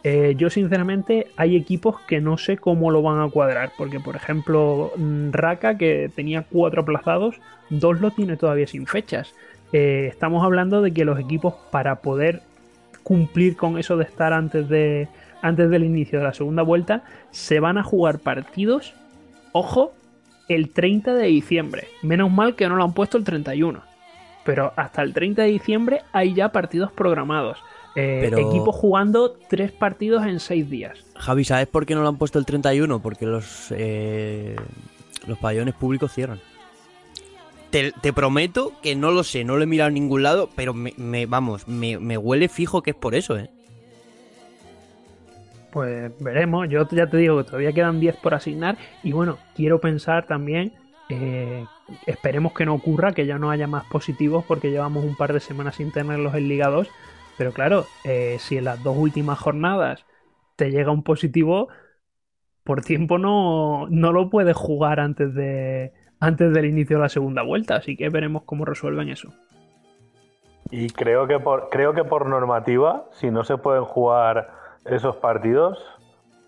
Eh, 0.02 0.34
yo 0.36 0.50
sinceramente 0.50 1.28
hay 1.36 1.54
equipos 1.54 2.00
que 2.08 2.20
no 2.20 2.38
sé 2.38 2.56
cómo 2.56 2.90
lo 2.90 3.02
van 3.02 3.20
a 3.20 3.30
cuadrar, 3.30 3.70
porque 3.78 4.00
por 4.00 4.16
ejemplo 4.16 4.90
mm, 4.96 5.30
Raka 5.30 5.78
que 5.78 6.10
tenía 6.12 6.44
4 6.50 6.82
aplazados, 6.82 7.36
2 7.68 8.00
lo 8.00 8.10
tiene 8.10 8.36
todavía 8.36 8.66
sin 8.66 8.88
fechas. 8.88 9.32
Eh, 9.72 10.08
estamos 10.10 10.42
hablando 10.42 10.82
de 10.82 10.90
que 10.92 11.04
los 11.04 11.20
equipos 11.20 11.54
para 11.70 12.00
poder 12.00 12.42
cumplir 13.04 13.56
con 13.56 13.78
eso 13.78 13.96
de 13.96 14.02
estar 14.02 14.32
antes, 14.32 14.68
de, 14.68 15.06
antes 15.42 15.70
del 15.70 15.84
inicio 15.84 16.18
de 16.18 16.24
la 16.24 16.34
segunda 16.34 16.62
vuelta, 16.62 17.04
se 17.30 17.60
van 17.60 17.78
a 17.78 17.82
jugar 17.82 18.18
partidos, 18.18 18.94
ojo, 19.52 19.92
el 20.48 20.70
30 20.70 21.14
de 21.14 21.26
diciembre. 21.26 21.88
Menos 22.02 22.30
mal 22.30 22.54
que 22.56 22.68
no 22.68 22.76
lo 22.76 22.84
han 22.84 22.92
puesto 22.92 23.16
el 23.16 23.24
31. 23.24 23.82
Pero 24.44 24.72
hasta 24.76 25.02
el 25.02 25.12
30 25.12 25.42
de 25.42 25.48
diciembre 25.48 26.02
hay 26.12 26.34
ya 26.34 26.50
partidos 26.50 26.92
programados. 26.92 27.58
Eh, 27.96 28.26
equipos 28.26 28.74
jugando 28.74 29.32
tres 29.48 29.72
partidos 29.72 30.24
en 30.24 30.40
seis 30.40 30.68
días. 30.70 30.98
Javi, 31.16 31.44
¿sabes 31.44 31.66
por 31.66 31.86
qué 31.86 31.94
no 31.94 32.02
lo 32.02 32.08
han 32.08 32.18
puesto 32.18 32.38
el 32.38 32.46
31? 32.46 33.00
Porque 33.00 33.26
los, 33.26 33.72
eh, 33.76 34.56
los 35.26 35.38
pabellones 35.38 35.74
públicos 35.74 36.12
cierran. 36.12 36.40
Te, 37.70 38.12
prometo 38.12 38.72
que 38.82 38.96
no 38.96 39.12
lo 39.12 39.22
sé, 39.22 39.44
no 39.44 39.56
lo 39.56 39.62
he 39.62 39.66
mirado 39.66 39.88
en 39.88 39.94
ningún 39.94 40.24
lado, 40.24 40.50
pero 40.56 40.74
me, 40.74 41.26
vamos, 41.26 41.68
me, 41.68 42.18
huele 42.18 42.48
fijo 42.48 42.82
que 42.82 42.90
es 42.90 42.96
por 42.96 43.14
eso, 43.14 43.38
¿eh? 43.38 43.48
Pues 45.72 46.12
veremos, 46.20 46.68
yo 46.68 46.86
ya 46.88 47.06
te 47.06 47.16
digo 47.16 47.38
que 47.38 47.44
todavía 47.44 47.72
quedan 47.72 48.00
10 48.00 48.16
por 48.16 48.34
asignar 48.34 48.76
y 49.02 49.12
bueno, 49.12 49.38
quiero 49.54 49.80
pensar 49.80 50.26
también, 50.26 50.72
eh, 51.08 51.64
esperemos 52.06 52.52
que 52.52 52.66
no 52.66 52.74
ocurra, 52.74 53.12
que 53.12 53.26
ya 53.26 53.38
no 53.38 53.50
haya 53.50 53.66
más 53.66 53.84
positivos 53.84 54.44
porque 54.46 54.70
llevamos 54.70 55.04
un 55.04 55.16
par 55.16 55.32
de 55.32 55.40
semanas 55.40 55.76
sin 55.76 55.92
tenerlos 55.92 56.34
en 56.34 56.48
Liga 56.48 56.68
2 56.68 56.88
pero 57.40 57.54
claro, 57.54 57.86
eh, 58.04 58.36
si 58.38 58.58
en 58.58 58.64
las 58.64 58.82
dos 58.82 58.94
últimas 58.98 59.38
jornadas 59.38 60.04
te 60.56 60.70
llega 60.70 60.92
un 60.92 61.02
positivo, 61.02 61.68
por 62.64 62.82
tiempo 62.82 63.16
no, 63.16 63.86
no 63.88 64.12
lo 64.12 64.28
puedes 64.28 64.54
jugar 64.54 65.00
antes, 65.00 65.34
de, 65.34 65.94
antes 66.20 66.52
del 66.52 66.66
inicio 66.66 66.98
de 66.98 67.02
la 67.04 67.08
segunda 67.08 67.40
vuelta. 67.40 67.76
Así 67.76 67.96
que 67.96 68.10
veremos 68.10 68.42
cómo 68.42 68.66
resuelven 68.66 69.08
eso. 69.08 69.32
Y 70.70 70.90
creo 70.90 71.26
que 71.26 71.40
por, 71.40 71.70
creo 71.70 71.94
que 71.94 72.04
por 72.04 72.26
normativa, 72.26 73.06
si 73.12 73.30
no 73.30 73.42
se 73.42 73.56
pueden 73.56 73.84
jugar 73.84 74.59
esos 74.96 75.16
partidos, 75.16 75.78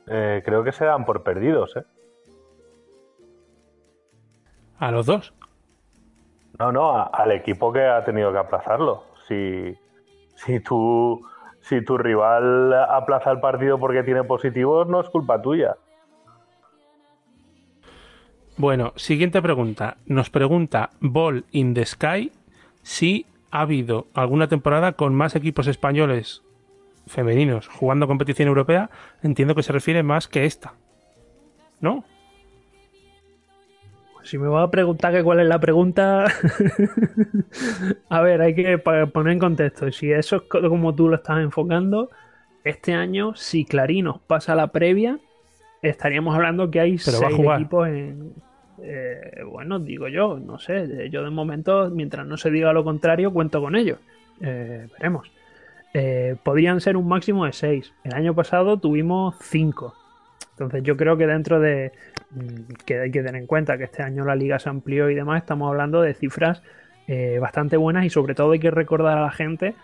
eh, 0.07 0.43
creo 0.45 0.65
que 0.65 0.73
se 0.73 0.85
dan 0.85 1.05
por 1.05 1.23
perdidos. 1.23 1.77
¿eh? 1.77 1.85
¿A 4.79 4.91
los 4.91 5.07
dos? 5.07 5.33
No, 6.59 6.73
no, 6.73 7.11
al 7.13 7.33
equipo 7.33 7.73
que 7.73 7.87
ha 7.87 8.05
tenido 8.05 8.33
que 8.33 8.39
aplazarlo. 8.39 9.05
Si, 9.27 9.77
si 10.35 10.61
tu, 10.61 11.21
si 11.61 11.85
tu 11.85 11.97
rival 11.97 12.73
aplaza 12.75 13.31
el 13.31 13.41
partido 13.41 13.79
porque 13.79 14.03
tiene 14.03 14.25
positivos, 14.25 14.89
no 14.89 15.01
es 15.01 15.09
culpa 15.09 15.41
tuya. 15.41 15.77
Bueno, 18.57 18.93
siguiente 18.97 19.41
pregunta. 19.41 19.97
Nos 20.07 20.31
pregunta 20.31 20.91
Ball 21.01 21.45
in 21.53 21.75
the 21.75 21.87
Sky 21.87 22.33
si 22.83 23.27
ha 23.51 23.63
habido 23.63 24.07
alguna 24.15 24.49
temporada 24.49 24.93
con 24.93 25.15
más 25.15 25.35
equipos 25.37 25.67
españoles 25.69 26.43
femeninos 27.07 27.69
jugando 27.69 28.07
competición 28.07 28.49
europea. 28.49 28.91
Entiendo 29.23 29.55
que 29.55 29.63
se 29.63 29.73
refiere 29.73 30.03
más 30.03 30.29
que 30.29 30.45
esta. 30.45 30.75
¿No? 31.81 32.05
Si 34.23 34.39
me 34.39 34.49
va 34.49 34.63
a 34.63 34.71
preguntar 34.71 35.13
que 35.13 35.25
cuál 35.25 35.41
es 35.41 35.49
la 35.49 35.59
pregunta, 35.59 36.27
a 38.09 38.21
ver, 38.21 38.41
hay 38.41 38.55
que 38.55 38.79
poner 38.79 39.33
en 39.33 39.39
contexto. 39.39 39.91
Si 39.91 40.13
eso 40.13 40.37
es 40.37 40.43
como 40.43 40.95
tú 40.95 41.09
lo 41.09 41.17
estás 41.17 41.41
enfocando, 41.41 42.09
este 42.63 42.95
año, 42.95 43.35
si 43.35 43.65
Clarinos 43.65 44.21
pasa 44.27 44.55
la 44.55 44.69
previa, 44.69 45.19
estaríamos 45.83 46.35
hablando 46.35 46.71
que 46.71 46.81
hay 46.81 46.99
seis 46.99 47.21
equipos 47.51 47.89
en. 47.89 48.33
Eh, 48.85 49.43
bueno, 49.49 49.79
digo 49.79 50.09
yo, 50.09 50.39
no 50.39 50.59
sé. 50.59 51.09
Yo 51.11 51.25
de 51.25 51.31
momento, 51.31 51.91
mientras 51.91 52.27
no 52.27 52.37
se 52.37 52.51
diga 52.51 52.73
lo 52.73 52.85
contrario, 52.85 53.33
cuento 53.33 53.61
con 53.61 53.75
ellos. 53.75 53.99
Eh, 54.41 54.87
veremos. 54.93 55.31
Eh, 55.95 56.37
podrían 56.43 56.81
ser 56.81 56.97
un 56.97 57.07
máximo 57.07 57.45
de 57.45 57.53
seis. 57.53 57.93
El 58.05 58.15
año 58.15 58.35
pasado 58.35 58.79
tuvimos 58.79 59.37
cinco. 59.41 59.95
Entonces 60.53 60.83
yo 60.83 60.97
creo 60.97 61.17
que 61.17 61.27
dentro 61.27 61.61
de 61.61 61.93
mm, 62.31 62.85
que 62.87 63.01
hay 63.01 63.11
que 63.11 63.23
tener 63.23 63.41
en 63.41 63.47
cuenta 63.47 63.77
que 63.79 63.85
este 63.85 64.03
año 64.03 64.25
la 64.25 64.37
liga 64.37 64.59
se 64.59 64.69
amplió 64.69 65.11
y 65.11 65.15
demás, 65.15 65.43
estamos 65.43 65.69
hablando 65.69 66.01
de 66.01 66.15
cifras 66.15 66.63
eh, 67.09 67.39
bastante 67.41 67.77
buenas 67.77 68.05
y 68.05 68.11
sobre 68.11 68.35
todo 68.35 68.53
hay 68.53 68.59
que 68.59 68.71
recordar 68.71 69.19
a 69.19 69.23
la 69.23 69.31
gente 69.31 69.75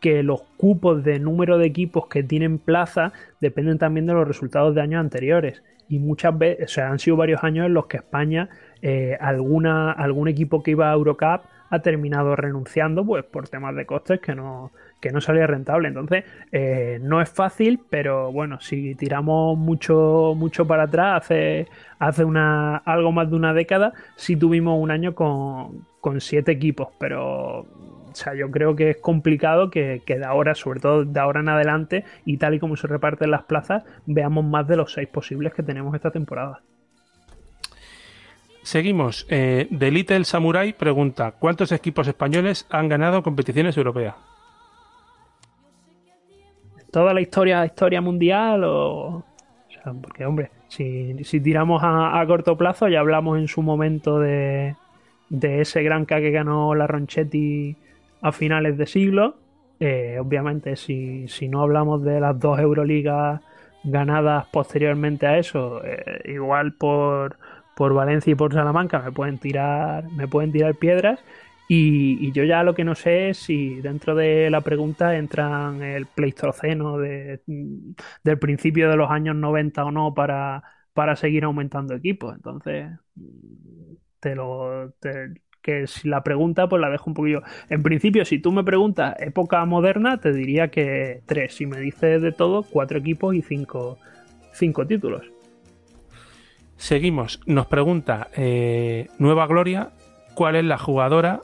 que 0.00 0.22
los 0.24 0.42
cupos 0.56 1.04
de 1.04 1.20
número 1.20 1.58
de 1.58 1.66
equipos 1.66 2.08
que 2.08 2.24
tienen 2.24 2.58
plaza 2.58 3.12
dependen 3.40 3.78
también 3.78 4.06
de 4.06 4.14
los 4.14 4.26
resultados 4.26 4.74
de 4.74 4.80
años 4.80 5.00
anteriores 5.00 5.62
y 5.88 5.98
muchas 5.98 6.36
veces, 6.36 6.64
o 6.64 6.68
sea, 6.74 6.90
han 6.90 6.98
sido 6.98 7.16
varios 7.16 7.44
años 7.44 7.66
en 7.66 7.74
los 7.74 7.86
que 7.86 7.98
España, 7.98 8.48
eh, 8.80 9.16
alguna, 9.20 9.92
algún 9.92 10.26
equipo 10.26 10.62
que 10.62 10.72
iba 10.72 10.90
a 10.90 10.94
Eurocup 10.94 11.42
ha 11.70 11.78
terminado 11.82 12.34
renunciando 12.34 13.04
pues 13.04 13.24
por 13.24 13.48
temas 13.48 13.76
de 13.76 13.86
costes 13.86 14.20
que 14.20 14.34
no, 14.34 14.72
que 15.02 15.10
no 15.10 15.20
salía 15.20 15.48
rentable. 15.48 15.88
Entonces, 15.88 16.24
eh, 16.52 17.00
no 17.02 17.20
es 17.20 17.28
fácil, 17.28 17.80
pero 17.90 18.30
bueno, 18.30 18.60
si 18.60 18.94
tiramos 18.94 19.58
mucho, 19.58 20.34
mucho 20.36 20.64
para 20.64 20.84
atrás, 20.84 21.24
hace, 21.24 21.66
hace 21.98 22.24
una, 22.24 22.76
algo 22.76 23.10
más 23.10 23.28
de 23.28 23.34
una 23.34 23.52
década, 23.52 23.92
sí 24.14 24.36
tuvimos 24.36 24.80
un 24.80 24.92
año 24.92 25.14
con, 25.16 25.84
con 26.00 26.20
siete 26.20 26.52
equipos, 26.52 26.88
pero 27.00 27.58
o 27.58 28.14
sea, 28.14 28.34
yo 28.34 28.48
creo 28.52 28.76
que 28.76 28.90
es 28.90 28.96
complicado 28.98 29.70
que, 29.70 30.02
que, 30.06 30.18
de 30.18 30.24
ahora, 30.24 30.54
sobre 30.54 30.78
todo 30.78 31.04
de 31.04 31.18
ahora 31.18 31.40
en 31.40 31.48
adelante, 31.48 32.04
y 32.24 32.36
tal 32.36 32.54
y 32.54 32.60
como 32.60 32.76
se 32.76 32.86
reparten 32.86 33.32
las 33.32 33.42
plazas, 33.42 33.84
veamos 34.06 34.44
más 34.44 34.68
de 34.68 34.76
los 34.76 34.92
seis 34.92 35.08
posibles 35.08 35.52
que 35.52 35.64
tenemos 35.64 35.94
esta 35.96 36.12
temporada. 36.12 36.60
Seguimos. 38.62 39.26
Eh, 39.28 39.66
The 39.76 39.90
Little 39.90 40.24
Samurai 40.24 40.72
pregunta: 40.74 41.32
¿Cuántos 41.32 41.72
equipos 41.72 42.06
españoles 42.06 42.68
han 42.70 42.88
ganado 42.88 43.24
competiciones 43.24 43.76
europeas? 43.76 44.14
Toda 46.92 47.12
la 47.12 47.20
historia, 47.20 47.64
historia 47.64 48.00
mundial 48.00 48.62
o... 48.64 49.24
porque, 50.00 50.24
hombre, 50.24 50.50
si, 50.68 51.40
tiramos 51.42 51.82
a, 51.84 52.22
corto 52.28 52.56
plazo, 52.56 52.88
ya 52.88 53.00
hablamos 53.00 53.38
en 53.38 53.48
su 53.48 53.62
momento 53.62 54.20
de, 54.20 54.76
de 55.28 55.60
ese 55.62 55.82
gran 55.82 56.04
K 56.04 56.20
que 56.20 56.30
ganó 56.30 56.74
la 56.76 56.86
Ronchetti 56.86 57.76
a 58.20 58.30
finales 58.30 58.78
de 58.78 58.86
siglo. 58.86 59.36
Eh, 59.80 60.18
obviamente, 60.20 60.76
si, 60.76 61.26
si, 61.26 61.48
no 61.48 61.62
hablamos 61.62 62.04
de 62.04 62.20
las 62.20 62.38
dos 62.38 62.60
Euroligas 62.60 63.40
ganadas 63.82 64.46
posteriormente 64.52 65.26
a 65.26 65.38
eso, 65.38 65.84
eh, 65.84 66.22
igual 66.26 66.74
por, 66.74 67.36
por 67.74 67.92
Valencia 67.94 68.30
y 68.30 68.34
por 68.36 68.52
Salamanca 68.52 69.00
me 69.00 69.10
pueden 69.10 69.38
tirar, 69.38 70.04
me 70.12 70.28
pueden 70.28 70.52
tirar 70.52 70.74
piedras. 70.76 71.18
Y, 71.68 72.32
yo 72.32 72.44
ya 72.44 72.62
lo 72.62 72.74
que 72.74 72.84
no 72.84 72.94
sé 72.94 73.30
es 73.30 73.38
si 73.38 73.80
dentro 73.80 74.14
de 74.14 74.50
la 74.50 74.60
pregunta 74.60 75.16
entran 75.16 75.82
el 75.82 76.06
Pleistoceno 76.06 76.98
de, 76.98 77.40
del 78.22 78.38
principio 78.38 78.90
de 78.90 78.96
los 78.96 79.10
años 79.10 79.36
90 79.36 79.84
o 79.84 79.90
no 79.90 80.14
para, 80.14 80.62
para 80.92 81.16
seguir 81.16 81.44
aumentando 81.44 81.94
equipos. 81.94 82.34
Entonces, 82.34 82.90
te 84.20 84.34
lo. 84.34 84.92
que 85.62 85.86
si 85.86 86.08
la 86.08 86.22
pregunta, 86.22 86.68
pues 86.68 86.80
la 86.80 86.90
dejo 86.90 87.08
un 87.08 87.14
poquillo. 87.14 87.42
En 87.70 87.82
principio, 87.82 88.24
si 88.24 88.38
tú 88.38 88.52
me 88.52 88.64
preguntas 88.64 89.14
época 89.20 89.64
moderna, 89.64 90.18
te 90.18 90.32
diría 90.32 90.68
que 90.68 91.22
tres. 91.26 91.54
Si 91.54 91.66
me 91.66 91.80
dices 91.80 92.20
de 92.20 92.32
todo, 92.32 92.64
cuatro 92.64 92.98
equipos 92.98 93.34
y 93.34 93.42
cinco, 93.42 93.98
cinco 94.52 94.86
títulos. 94.86 95.22
Seguimos. 96.76 97.40
Nos 97.46 97.66
pregunta 97.66 98.28
eh, 98.36 99.06
Nueva 99.18 99.46
Gloria, 99.46 99.90
¿cuál 100.34 100.56
es 100.56 100.64
la 100.64 100.78
jugadora 100.78 101.40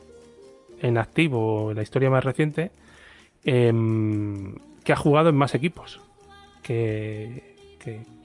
en 0.81 0.99
activo 0.99 1.71
en 1.71 1.77
la 1.77 1.83
historia 1.83 2.11
más 2.11 2.25
reciente 2.25 2.71
em, 3.45 4.55
que 4.85 4.93
ha 4.93 4.97
jugado 4.97 5.29
en 5.29 5.37
más 5.37 5.55
equipos? 5.55 6.01
Que, 6.63 7.57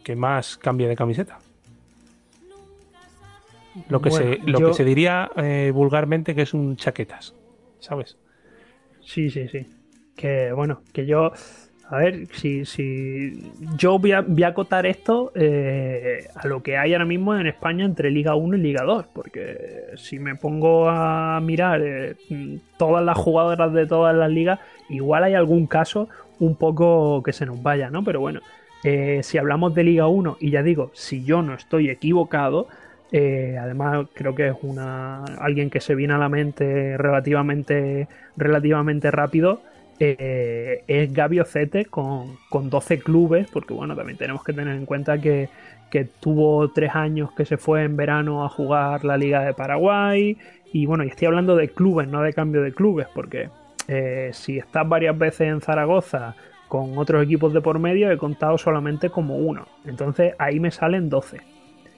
que, 0.04 0.16
más 0.16 0.58
cambia 0.58 0.88
de 0.90 0.96
camiseta. 0.98 1.40
Lo 3.88 4.02
que, 4.02 4.12
se, 4.12 4.40
lo 4.46 4.60
que 4.60 4.74
se 4.74 4.84
diría 4.84 5.32
eh, 5.38 5.72
vulgarmente 5.74 6.36
que 6.36 6.42
es 6.42 6.54
un 6.54 6.76
chaquetas, 6.76 7.34
¿sabes? 7.80 8.18
Sí, 9.02 9.30
sí, 9.30 9.48
sí. 9.48 9.66
Que 10.16 10.52
bueno, 10.52 10.82
que 10.92 11.06
yo 11.06 11.32
a 11.94 11.98
ver, 11.98 12.28
si, 12.34 12.66
si 12.66 13.52
yo 13.78 14.00
voy 14.00 14.14
a, 14.14 14.22
voy 14.22 14.42
a 14.42 14.48
acotar 14.48 14.88
esto 14.88 15.32
eh, 15.36 16.28
a 16.34 16.48
lo 16.48 16.64
que 16.64 16.76
hay 16.76 16.94
ahora 16.94 17.06
mismo 17.06 17.36
en 17.36 17.46
España 17.46 17.86
entre 17.86 18.10
Liga 18.10 18.34
1 18.34 18.58
y 18.58 18.62
Liga 18.62 18.84
2, 18.84 19.06
porque 19.14 19.92
si 19.96 20.18
me 20.18 20.34
pongo 20.34 20.90
a 20.90 21.40
mirar 21.40 21.82
eh, 21.84 22.16
todas 22.80 23.06
las 23.06 23.16
jugadoras 23.16 23.72
de 23.74 23.86
todas 23.86 24.16
las 24.16 24.32
ligas, 24.32 24.60
igual 24.90 25.24
hay 25.24 25.36
algún 25.36 25.68
caso 25.68 26.10
un 26.40 26.56
poco 26.56 27.22
que 27.22 27.32
se 27.32 27.46
nos 27.46 27.62
vaya, 27.62 27.92
¿no? 27.92 28.04
Pero 28.04 28.20
bueno, 28.22 28.42
eh, 28.84 29.20
si 29.22 29.38
hablamos 29.38 29.76
de 29.76 29.84
Liga 29.84 30.08
1, 30.08 30.38
y 30.40 30.50
ya 30.50 30.64
digo, 30.64 30.90
si 30.96 31.24
yo 31.24 31.44
no 31.44 31.54
estoy 31.54 31.92
equivocado, 31.92 32.70
además 33.12 34.08
creo 34.16 34.34
que 34.34 34.48
es 34.48 34.56
una 34.64 35.24
alguien 35.38 35.70
que 35.70 35.80
se 35.80 35.94
viene 35.94 36.16
a 36.16 36.18
la 36.18 36.30
mente 36.30 36.98
relativamente, 36.98 38.08
relativamente 38.36 39.12
rápido, 39.12 39.62
eh, 40.06 40.84
es 40.86 41.14
Gabi 41.14 41.40
Ocete 41.40 41.86
con, 41.86 42.38
con, 42.50 42.70
12 42.70 43.00
clubes, 43.00 43.48
porque 43.50 43.74
bueno, 43.74 43.96
también 43.96 44.18
tenemos 44.18 44.44
que 44.44 44.52
tener 44.52 44.76
en 44.76 44.86
cuenta 44.86 45.18
que, 45.20 45.50
tuvo 46.20 46.72
tres 46.72 46.96
años 46.96 47.32
que 47.34 47.46
se 47.46 47.56
fue 47.58 47.84
en 47.84 47.96
verano 47.96 48.44
a 48.44 48.50
jugar 48.50 49.06
la 49.06 49.16
Liga 49.16 49.46
de 49.46 49.54
Paraguay. 49.54 50.36
Y 50.74 50.88
bueno, 50.88 51.04
y 51.04 51.08
estoy 51.10 51.28
hablando 51.28 51.56
de 51.56 51.70
clubes, 51.70 52.08
no 52.08 52.22
de 52.24 52.34
cambio 52.34 52.64
de 52.64 52.74
clubes, 52.74 53.08
porque 53.14 53.50
eh, 53.88 54.32
si 54.34 54.58
estás 54.58 54.90
varias 54.90 55.16
veces 55.16 55.50
en 55.50 55.62
Zaragoza 55.62 56.36
con 56.68 56.98
otros 56.98 57.24
equipos 57.24 57.54
de 57.54 57.62
por 57.62 57.78
medio, 57.78 58.12
he 58.12 58.18
contado 58.18 58.58
solamente 58.58 59.12
como 59.12 59.38
uno. 59.38 59.68
Entonces 59.86 60.34
ahí 60.40 60.60
me 60.60 60.72
salen 60.72 61.10
12. 61.10 61.42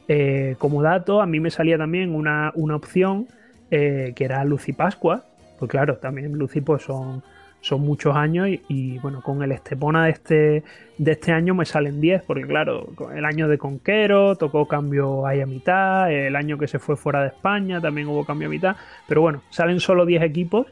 Eh, 0.10 0.56
como 0.60 0.82
dato, 0.84 1.22
a 1.22 1.26
mí 1.26 1.40
me 1.40 1.50
salía 1.50 1.78
también 1.78 2.14
una, 2.14 2.52
una 2.56 2.76
opción 2.76 3.28
que 3.70 4.14
era 4.20 4.46
Lucy 4.46 4.72
Pascua, 4.72 5.26
pues 5.60 5.70
claro, 5.70 5.98
también 5.98 6.32
Lucy 6.38 6.62
pues 6.62 6.84
son 6.84 7.24
son 7.66 7.82
muchos 7.82 8.16
años 8.16 8.48
y, 8.68 9.00
bueno, 9.00 9.22
con 9.24 9.42
el 9.42 9.52
Estepona 9.52 10.06
de 10.06 10.12
este, 10.12 10.64
de 11.00 11.12
este 11.12 11.32
año 11.32 11.56
me 11.56 11.66
salen 11.66 12.00
10, 12.00 12.22
porque 12.22 12.46
claro, 12.46 12.90
el 13.16 13.26
año 13.26 13.48
de 13.48 13.58
Conquero 13.58 14.36
tocó 14.36 14.68
cambio 14.68 15.26
ahí 15.26 15.42
a 15.42 15.48
mitad, 15.48 16.12
el 16.12 16.36
año 16.36 16.60
que 16.60 16.68
se 16.68 16.78
fue 16.78 16.96
fuera 16.96 17.22
de 17.22 17.30
España 17.30 17.82
también 17.82 18.08
hubo 18.08 18.24
cambio 18.24 18.50
a 18.50 18.52
mitad, 18.52 18.76
pero 19.08 19.22
bueno, 19.22 19.42
salen 19.50 19.80
solo 19.80 20.06
10 20.06 20.22
equipos 20.22 20.68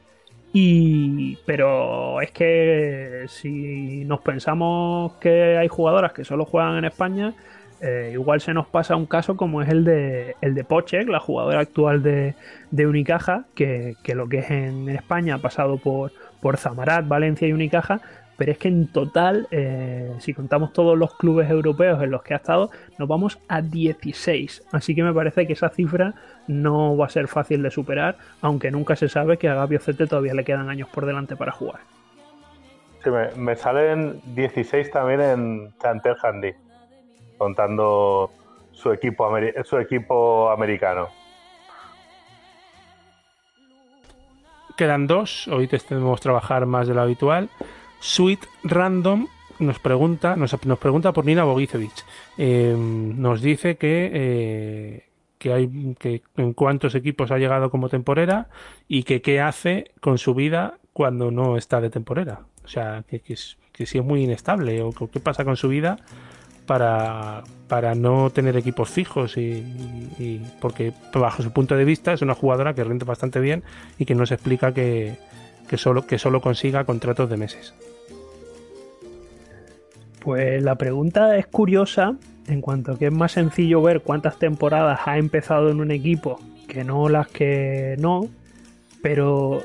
y 0.53 1.37
pero 1.47 2.21
es 2.21 2.29
que 2.29 3.25
si 3.27 4.05
nos 4.05 4.21
pensamos 4.21 5.13
que 5.13 5.57
hay 5.57 5.67
jugadoras 5.69 6.13
que 6.13 6.23
solo 6.23 6.45
juegan 6.45 6.77
en 6.77 6.85
España, 6.85 7.33
eh, 7.81 8.11
igual 8.13 8.39
se 8.39 8.53
nos 8.53 8.67
pasa 8.67 8.95
un 8.95 9.07
caso 9.07 9.35
como 9.35 9.63
es 9.63 9.69
el 9.69 9.83
de, 9.83 10.35
el 10.41 10.53
de 10.53 10.63
Pochek, 10.63 11.07
la 11.09 11.19
jugadora 11.19 11.61
actual 11.61 12.03
de, 12.03 12.35
de 12.69 12.85
Unicaja, 12.85 13.45
que, 13.55 13.95
que, 14.03 14.13
lo 14.13 14.29
que 14.29 14.37
es 14.37 14.51
en 14.51 14.89
España 14.89 15.35
ha 15.35 15.39
pasado 15.39 15.77
por, 15.77 16.11
por 16.43 16.57
Zamarat, 16.57 17.07
Valencia 17.07 17.47
y 17.47 17.53
Unicaja, 17.53 18.01
pero 18.35 18.51
es 18.51 18.57
que 18.57 18.67
en 18.67 18.87
total, 18.87 19.47
eh, 19.49 20.11
si 20.19 20.33
contamos 20.33 20.73
todos 20.73 20.97
los 20.97 21.15
clubes 21.15 21.49
europeos 21.49 22.03
en 22.03 22.11
los 22.11 22.21
que 22.21 22.33
ha 22.33 22.37
estado, 22.37 22.69
nos 22.99 23.07
vamos 23.07 23.39
a 23.47 23.61
16. 23.61 24.67
Así 24.73 24.93
que 24.93 25.03
me 25.03 25.13
parece 25.13 25.47
que 25.47 25.53
esa 25.53 25.69
cifra 25.69 26.13
no 26.47 26.97
va 26.97 27.05
a 27.05 27.09
ser 27.09 27.29
fácil 27.29 27.63
de 27.63 27.71
superar, 27.71 28.17
aunque 28.41 28.71
nunca 28.71 28.97
se 28.97 29.07
sabe 29.07 29.37
que 29.37 29.47
a 29.47 29.55
Gabio 29.55 29.79
Cete 29.79 30.05
todavía 30.05 30.33
le 30.33 30.43
quedan 30.43 30.69
años 30.69 30.89
por 30.89 31.05
delante 31.05 31.37
para 31.37 31.53
jugar. 31.53 31.79
Sí, 33.01 33.09
me, 33.37 33.55
salen 33.55 34.19
16 34.35 34.91
también 34.91 35.21
en 35.21 35.73
Chantel 35.81 36.15
Handy, 36.21 36.51
contando 37.37 38.31
su 38.73 38.91
equipo, 38.91 39.29
su 39.63 39.77
equipo 39.77 40.49
americano. 40.49 41.07
Quedan 44.76 45.07
dos. 45.07 45.47
Hoy 45.47 45.67
tenemos 45.67 46.21
trabajar 46.21 46.65
más 46.65 46.88
de 46.88 46.93
lo 46.93 47.01
habitual. 47.01 47.49
Sweet 47.99 48.45
Random 48.63 49.28
nos 49.59 49.80
pregunta, 49.80 50.36
nos, 50.36 50.55
pregunta 50.80 51.13
por 51.13 51.26
Nina 51.26 51.43
Bogicevic. 51.43 52.05
Eh, 52.38 52.76
nos 52.78 53.41
dice 53.41 53.78
que, 53.78 54.11
eh, 54.13 55.09
que 55.38 55.53
hay 55.53 55.95
que 55.99 56.21
en 56.38 56.53
cuántos 56.53 56.95
equipos 56.95 57.32
ha 57.32 57.38
llegado 57.38 57.69
como 57.69 57.89
temporera 57.89 58.49
y 58.88 59.03
que 59.03 59.21
qué 59.21 59.41
hace 59.41 59.91
con 60.01 60.17
su 60.17 60.34
vida 60.34 60.78
cuando 60.91 61.32
no 61.32 61.57
está 61.57 61.82
de 61.82 61.89
temporera. 61.89 62.41
O 62.65 62.67
sea, 62.67 63.03
que, 63.07 63.19
que, 63.19 63.36
que 63.71 63.86
si 63.86 63.97
es 63.97 64.03
muy 64.03 64.24
inestable 64.24 64.82
o 64.82 64.91
qué 64.91 65.19
pasa 65.19 65.45
con 65.45 65.57
su 65.57 65.67
vida 65.67 65.97
para, 66.66 67.43
para 67.68 67.95
no 67.95 68.30
tener 68.30 68.57
equipos 68.57 68.89
fijos 68.89 69.38
y, 69.38 70.41
porque 70.59 70.93
bajo 71.14 71.43
su 71.43 71.51
punto 71.51 71.76
de 71.76 71.86
vista 71.86 72.14
es 72.14 72.22
una 72.22 72.36
jugadora 72.36 72.74
que 72.74 72.84
rinde 72.84 73.05
bastante 73.05 73.39
bien 73.39 73.64
y 73.97 74.05
que 74.05 74.16
no 74.16 74.26
se 74.26 74.36
explica 74.36 74.74
que, 74.74 75.16
que, 75.68 75.78
solo, 75.78 76.05
que 76.05 76.18
solo 76.18 76.41
consiga 76.41 76.86
contratos 76.86 77.30
de 77.30 77.38
meses. 77.38 77.74
Pues 80.20 80.64
la 80.64 80.76
pregunta 80.76 81.38
es 81.38 81.47
curiosa 81.47 82.16
en 82.47 82.61
cuanto 82.61 82.97
que 82.97 83.07
es 83.07 83.11
más 83.14 83.34
sencillo 83.34 83.82
ver 83.82 84.01
cuántas 84.01 84.38
temporadas 84.38 85.01
ha 85.05 85.18
empezado 85.18 85.70
en 85.70 85.82
un 85.82 85.91
equipo 85.91 86.39
que 86.68 86.84
no 86.84 87.09
las 87.09 87.28
que 87.28 87.95
no, 87.99 88.28
pero 89.01 89.64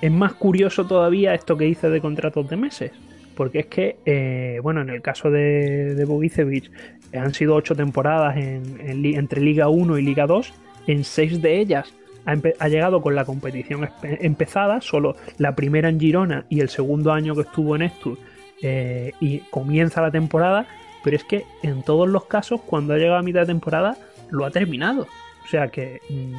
es 0.00 0.12
más 0.12 0.34
curioso 0.34 0.86
todavía 0.86 1.34
esto 1.34 1.56
que 1.56 1.64
dice 1.64 1.88
de 1.88 2.00
contratos 2.00 2.48
de 2.48 2.56
meses 2.56 2.92
porque 3.36 3.60
es 3.60 3.66
que, 3.66 3.96
eh, 4.04 4.60
bueno, 4.62 4.80
en 4.80 4.90
el 4.90 5.02
caso 5.02 5.30
de, 5.30 5.94
de 5.94 6.04
Bogicevic 6.04 6.70
eh, 7.12 7.18
han 7.18 7.34
sido 7.34 7.54
ocho 7.54 7.74
temporadas 7.74 8.36
en, 8.36 9.04
entre 9.04 9.40
Liga 9.40 9.68
1 9.68 9.98
y 9.98 10.02
Liga 10.02 10.26
2, 10.26 10.52
en 10.86 11.04
seis 11.04 11.40
de 11.40 11.60
ellas 11.60 11.92
ha, 12.26 12.68
llegado 12.68 13.02
con 13.02 13.14
la 13.14 13.24
competición 13.24 13.88
empezada, 14.02 14.80
solo 14.80 15.16
la 15.38 15.54
primera 15.54 15.88
en 15.88 16.00
Girona 16.00 16.46
y 16.48 16.60
el 16.60 16.68
segundo 16.68 17.12
año 17.12 17.34
que 17.34 17.42
estuvo 17.42 17.76
en 17.76 17.82
Estur, 17.82 18.18
eh, 18.62 19.12
y 19.20 19.40
comienza 19.50 20.00
la 20.00 20.10
temporada, 20.10 20.66
pero 21.02 21.16
es 21.16 21.24
que 21.24 21.44
en 21.62 21.82
todos 21.82 22.08
los 22.08 22.24
casos, 22.24 22.60
cuando 22.62 22.94
ha 22.94 22.96
llegado 22.96 23.18
a 23.18 23.22
mitad 23.22 23.40
de 23.40 23.46
temporada, 23.46 23.96
lo 24.30 24.46
ha 24.46 24.50
terminado. 24.50 25.06
O 25.44 25.48
sea 25.48 25.68
que 25.68 26.00
mm, 26.08 26.32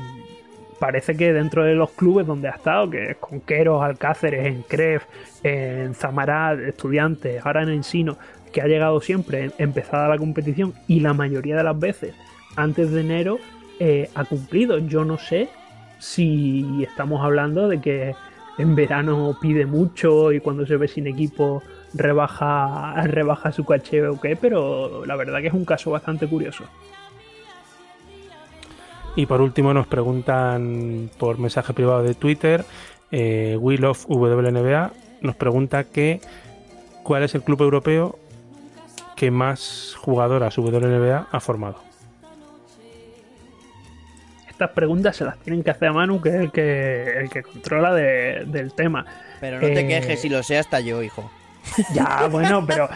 parece 0.86 1.18
que 1.18 1.34
dentro 1.34 1.64
de 1.64 1.74
los 1.74 1.90
clubes 1.94 2.28
donde 2.28 2.48
ha 2.48 2.52
estado, 2.52 2.88
que 2.92 3.10
es 3.10 3.18
Conqueros, 3.18 3.82
Alcáceres, 3.82 4.46
en 4.46 4.62
Cref, 4.62 5.04
en 5.42 5.96
Zamarat, 5.96 6.60
Estudiantes, 6.60 7.44
ahora 7.44 7.64
en 7.64 7.70
Ensino, 7.70 8.20
que 8.54 8.62
ha 8.62 8.68
llegado 8.68 9.02
siempre 9.02 9.50
empezada 9.58 10.08
la 10.08 10.20
competición 10.20 10.76
y 10.88 11.00
la 11.00 11.16
mayoría 11.16 11.56
de 11.56 11.64
las 11.64 11.80
veces 11.80 12.14
antes 12.56 12.92
de 12.92 13.02
enero 13.02 13.40
eh, 13.80 14.12
ha 14.14 14.26
cumplido. 14.26 14.78
Yo 14.78 15.04
no 15.06 15.18
sé 15.18 15.50
si 15.98 16.84
estamos 16.88 17.26
hablando 17.26 17.68
de 17.68 17.82
que 17.82 18.14
en 18.60 18.76
verano 18.76 19.36
pide 19.42 19.66
mucho 19.66 20.32
y 20.32 20.40
cuando 20.40 20.68
se 20.68 20.78
ve 20.78 20.88
sin 20.88 21.08
equipo 21.08 21.64
rebaja, 21.96 22.94
rebaja 23.08 23.52
su 23.52 23.66
caché 23.66 24.06
o 24.08 24.22
qué, 24.22 24.36
pero 24.36 25.04
la 25.04 25.16
verdad 25.16 25.42
que 25.42 25.48
es 25.48 25.54
un 25.54 25.66
caso 25.66 25.90
bastante 25.90 26.28
curioso. 26.28 26.66
Y 29.16 29.26
por 29.26 29.42
último 29.42 29.74
nos 29.74 29.88
preguntan 29.88 31.10
por 31.18 31.40
mensaje 31.40 31.74
privado 31.74 32.04
de 32.04 32.16
Twitter, 32.16 32.66
eh, 33.12 33.58
Will 33.60 33.86
of 33.86 34.06
WNBA 34.10 34.92
nos 35.22 35.36
pregunta 35.36 35.86
que 35.86 36.20
cuál 37.04 37.24
es 37.24 37.34
el 37.36 37.44
club 37.44 37.62
europeo 37.62 38.20
que 39.16 39.32
más 39.32 39.96
jugadoras 40.00 40.58
WNBA 40.58 41.28
ha 41.32 41.40
formado. 41.40 41.80
Estas 44.50 44.72
preguntas 44.72 45.16
se 45.16 45.26
las 45.26 45.38
tienen 45.40 45.64
que 45.64 45.72
hacer 45.72 45.90
a 45.90 45.94
Manu, 45.94 46.22
que 46.22 46.30
es 46.30 46.36
el 46.36 46.52
que, 46.52 47.20
el 47.20 47.30
que 47.30 47.44
controla 47.44 47.94
del 47.94 48.74
tema. 48.74 49.06
Pero 49.42 49.60
no 49.60 49.68
te 49.68 49.82
eh, 49.82 49.88
quejes 49.88 50.22
si 50.22 50.30
lo 50.30 50.44
sé 50.44 50.58
hasta 50.58 50.80
yo, 50.80 51.04
hijo. 51.04 51.30
Ya, 51.94 52.28
bueno, 52.32 52.66
pero 52.66 52.88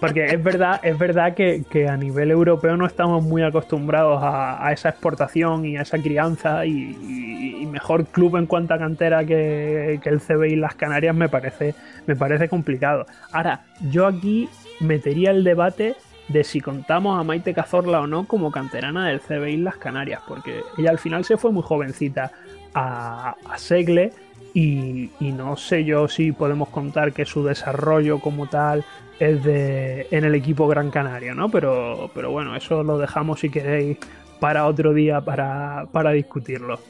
porque 0.00 0.26
es 0.26 0.42
verdad, 0.42 0.80
es 0.82 0.98
verdad 0.98 1.34
que, 1.34 1.64
que 1.70 1.88
a 1.88 1.96
nivel 1.96 2.30
europeo 2.30 2.76
no 2.76 2.86
estamos 2.86 3.22
muy 3.22 3.42
acostumbrados 3.42 4.22
a, 4.22 4.66
a 4.66 4.72
esa 4.72 4.90
exportación 4.90 5.64
y 5.64 5.76
a 5.76 5.82
esa 5.82 5.98
crianza 5.98 6.66
y, 6.66 7.66
mejor 7.66 8.06
club 8.06 8.36
en 8.36 8.46
cuanto 8.46 8.72
a 8.72 8.78
cantera 8.78 9.24
que, 9.26 10.00
que 10.02 10.08
el 10.08 10.20
CBI 10.20 10.56
Las 10.56 10.76
Canarias 10.76 11.14
me 11.14 11.28
parece, 11.28 11.74
me 12.06 12.16
parece 12.16 12.48
complicado. 12.48 13.04
Ahora, 13.32 13.64
yo 13.90 14.06
aquí 14.06 14.48
metería 14.80 15.30
el 15.30 15.44
debate 15.44 15.94
de 16.28 16.42
si 16.42 16.60
contamos 16.60 17.18
a 17.18 17.22
Maite 17.22 17.52
Cazorla 17.52 18.00
o 18.00 18.06
no 18.06 18.26
como 18.26 18.50
canterana 18.50 19.08
del 19.08 19.20
CBI 19.20 19.58
Las 19.58 19.76
Canarias, 19.76 20.22
porque 20.26 20.62
ella 20.78 20.90
al 20.90 20.98
final 20.98 21.24
se 21.24 21.36
fue 21.36 21.52
muy 21.52 21.62
jovencita 21.62 22.32
a, 22.72 23.34
a 23.48 23.58
Segle 23.58 24.12
y, 24.56 25.10
y 25.20 25.32
no 25.32 25.58
sé 25.58 25.84
yo 25.84 26.08
si 26.08 26.32
podemos 26.32 26.70
contar 26.70 27.12
que 27.12 27.26
su 27.26 27.44
desarrollo 27.44 28.20
como 28.20 28.46
tal 28.46 28.86
es 29.20 29.44
de 29.44 30.06
en 30.10 30.24
el 30.24 30.34
equipo 30.34 30.66
Gran 30.66 30.90
Canaria, 30.90 31.34
¿no? 31.34 31.50
Pero, 31.50 32.10
pero 32.14 32.30
bueno, 32.30 32.56
eso 32.56 32.82
lo 32.82 32.96
dejamos 32.96 33.40
si 33.40 33.50
queréis 33.50 33.98
para 34.40 34.66
otro 34.66 34.94
día 34.94 35.20
para, 35.20 35.84
para 35.92 36.12
discutirlo. 36.12 36.80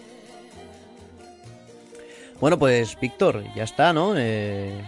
Bueno, 2.41 2.57
pues 2.57 2.97
Víctor, 3.01 3.43
ya 3.57 3.65
está, 3.65 3.93
¿no? 3.93 4.15
Eh, 4.17 4.81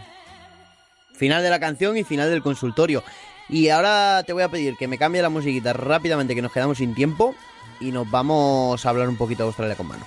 Final 1.15 1.43
de 1.43 1.51
la 1.51 1.59
canción 1.59 1.97
y 1.97 2.05
final 2.05 2.31
del 2.31 2.43
consultorio. 2.43 3.03
Y 3.49 3.71
ahora 3.71 4.23
te 4.25 4.33
voy 4.33 4.45
a 4.45 4.49
pedir 4.49 4.77
que 4.77 4.87
me 4.87 4.99
cambie 4.99 5.21
la 5.21 5.31
musiquita 5.31 5.73
rápidamente, 5.73 6.37
que 6.37 6.43
nos 6.43 6.53
quedamos 6.53 6.79
sin 6.79 6.95
tiempo. 6.95 7.35
Y 7.81 7.91
nos 7.91 8.09
vamos 8.09 8.87
a 8.87 8.89
hablar 8.89 9.09
un 9.09 9.17
poquito 9.17 9.43
de 9.43 9.49
Australia 9.49 9.75
con 9.75 9.89
mano. 9.89 10.05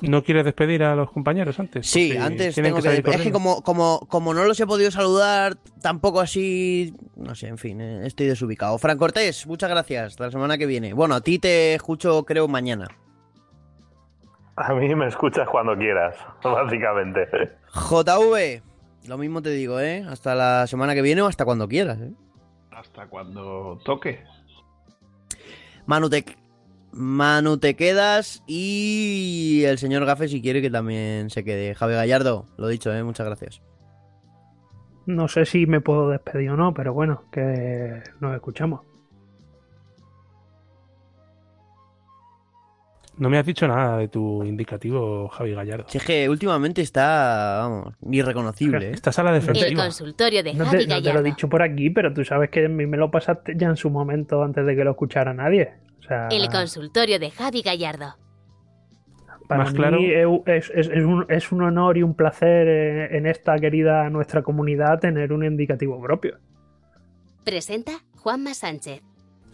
¿No 0.00 0.22
quieres 0.22 0.44
despedir 0.44 0.84
a 0.84 0.94
los 0.94 1.10
compañeros 1.10 1.58
antes? 1.58 1.86
Sí, 1.88 2.10
Porque 2.10 2.24
antes 2.24 2.54
tengo 2.54 2.76
que... 2.76 2.82
salir 2.82 3.08
es 3.08 3.20
que 3.20 3.32
como, 3.32 3.62
como, 3.62 4.00
como 4.08 4.32
no 4.32 4.44
los 4.44 4.58
he 4.60 4.66
podido 4.66 4.90
saludar, 4.90 5.56
tampoco 5.82 6.20
así... 6.20 6.94
No 7.16 7.34
sé, 7.34 7.48
en 7.48 7.58
fin, 7.58 7.80
eh, 7.80 8.06
estoy 8.06 8.26
desubicado. 8.26 8.78
Fran 8.78 8.96
Cortés, 8.96 9.46
muchas 9.46 9.68
gracias. 9.70 10.12
Hasta 10.12 10.26
la 10.26 10.30
semana 10.30 10.56
que 10.56 10.66
viene. 10.66 10.92
Bueno, 10.92 11.16
a 11.16 11.20
ti 11.20 11.38
te 11.38 11.74
escucho 11.74 12.24
creo 12.24 12.46
mañana. 12.46 12.86
A 14.54 14.74
mí 14.74 14.92
me 14.94 15.06
escuchas 15.06 15.48
cuando 15.48 15.76
quieras, 15.76 16.16
básicamente. 16.42 17.28
JV, 17.72 18.62
lo 19.06 19.18
mismo 19.18 19.42
te 19.42 19.50
digo, 19.50 19.80
¿eh? 19.80 20.04
Hasta 20.08 20.34
la 20.34 20.66
semana 20.66 20.94
que 20.94 21.02
viene 21.02 21.22
o 21.22 21.26
hasta 21.26 21.44
cuando 21.44 21.68
quieras, 21.68 21.98
¿eh? 22.00 22.12
Hasta 22.70 23.06
cuando 23.08 23.78
toque. 23.84 24.22
Manu 25.86 26.10
te, 26.10 26.24
Manu, 26.92 27.58
te 27.58 27.74
quedas 27.74 28.42
y 28.46 29.62
el 29.64 29.78
señor 29.78 30.04
Gafe 30.04 30.28
si 30.28 30.40
quiere 30.42 30.62
que 30.62 30.70
también 30.70 31.30
se 31.30 31.44
quede. 31.44 31.74
Javi 31.74 31.94
Gallardo, 31.94 32.46
lo 32.56 32.68
dicho, 32.68 32.92
¿eh? 32.92 33.02
Muchas 33.02 33.26
gracias. 33.26 33.60
No 35.06 35.28
sé 35.28 35.46
si 35.46 35.66
me 35.66 35.80
puedo 35.80 36.10
despedir 36.10 36.50
o 36.50 36.56
no, 36.56 36.74
pero 36.74 36.92
bueno, 36.92 37.24
que 37.32 38.02
nos 38.20 38.34
escuchamos. 38.34 38.80
No 43.16 43.28
me 43.28 43.38
has 43.38 43.46
dicho 43.46 43.66
nada 43.66 43.98
de 43.98 44.06
tu 44.08 44.44
indicativo, 44.44 45.28
Javi 45.28 45.52
Gallardo. 45.52 45.86
Es 45.92 46.04
que 46.04 46.28
últimamente 46.28 46.82
está, 46.82 47.58
vamos, 47.62 47.94
irreconocible, 48.10 48.90
¿eh? 48.90 48.92
Estás 48.92 49.18
a 49.18 49.24
la 49.24 49.36
El 49.36 49.74
consultorio 49.76 50.42
de 50.44 50.54
No 50.54 50.66
Javi 50.66 50.78
te, 50.78 50.86
no 50.86 50.94
te 50.94 51.00
lo 51.00 51.00
Gallardo. 51.00 51.20
he 51.20 51.30
dicho 51.30 51.48
por 51.48 51.62
aquí, 51.62 51.90
pero 51.90 52.14
tú 52.14 52.24
sabes 52.24 52.50
que 52.50 52.66
a 52.66 52.68
mí 52.68 52.86
me 52.86 52.96
lo 52.96 53.10
pasaste 53.10 53.54
ya 53.56 53.66
en 53.68 53.76
su 53.76 53.90
momento 53.90 54.42
antes 54.44 54.64
de 54.64 54.76
que 54.76 54.84
lo 54.84 54.92
escuchara 54.92 55.34
nadie. 55.34 55.72
O 55.98 56.02
sea, 56.02 56.28
El 56.28 56.48
consultorio 56.48 57.18
de 57.18 57.30
Javi 57.30 57.62
Gallardo. 57.62 58.16
para 59.48 59.64
más 59.64 59.72
mí 59.72 59.78
claro. 59.78 59.98
es, 60.46 60.70
es- 60.74 60.88
es 60.90 61.04
un, 61.04 61.24
es 61.28 61.52
un 61.52 61.62
honor 61.62 61.96
y 61.98 62.02
un 62.02 62.14
placer 62.14 62.66
eh, 62.68 63.16
en 63.16 63.26
esta 63.26 63.58
querida 63.58 64.08
nuestra 64.10 64.42
comunidad 64.42 65.00
tener 65.00 65.32
un 65.32 65.44
indicativo 65.44 66.00
propio. 66.02 66.38
Presenta 67.44 67.92
Juanma 68.16 68.54
Sánchez. 68.54 69.02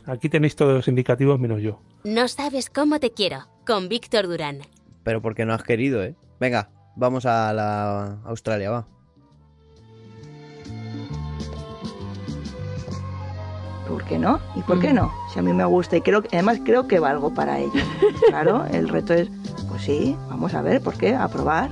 Aquí 0.07 0.29
tenéis 0.29 0.57
todos 0.57 0.75
los 0.75 0.89
indicativos 0.89 1.39
menos 1.39 1.63
yo. 1.63 1.81
No 2.05 2.29
sabes 2.29 2.69
cómo 2.71 2.99
te 3.01 3.13
quiero. 3.13 3.39
Con 3.67 3.89
Víctor 3.89 4.27
Durán. 4.27 4.59
Pero 5.05 5.23
porque 5.23 5.47
no 5.47 5.55
has 5.55 5.63
querido, 5.63 6.03
¿eh? 6.03 6.15
Venga, 6.41 6.71
vamos 6.97 7.25
a 7.25 7.53
la 7.55 8.19
Australia, 8.25 8.71
va. 8.71 8.87
¿Por 13.89 14.05
qué 14.05 14.19
no? 14.19 14.41
¿Y 14.57 14.63
por 14.63 14.81
qué 14.81 14.93
no? 14.93 15.13
Si 15.33 15.39
a 15.39 15.43
mí 15.43 15.53
me 15.53 15.65
gusta 15.65 15.97
y 15.97 16.01
creo 16.01 16.23
además 16.33 16.59
creo 16.65 16.89
que 16.89 16.99
valgo 16.99 17.33
para 17.35 17.59
ello. 17.59 17.73
Claro, 18.29 18.65
el 18.71 18.89
reto 18.89 19.13
es, 19.13 19.29
pues 19.69 19.83
sí, 19.83 20.17
vamos 20.29 20.55
a 20.55 20.63
ver, 20.63 20.81
¿por 20.81 20.95
qué? 20.95 21.15
A 21.15 21.29
probar. 21.29 21.71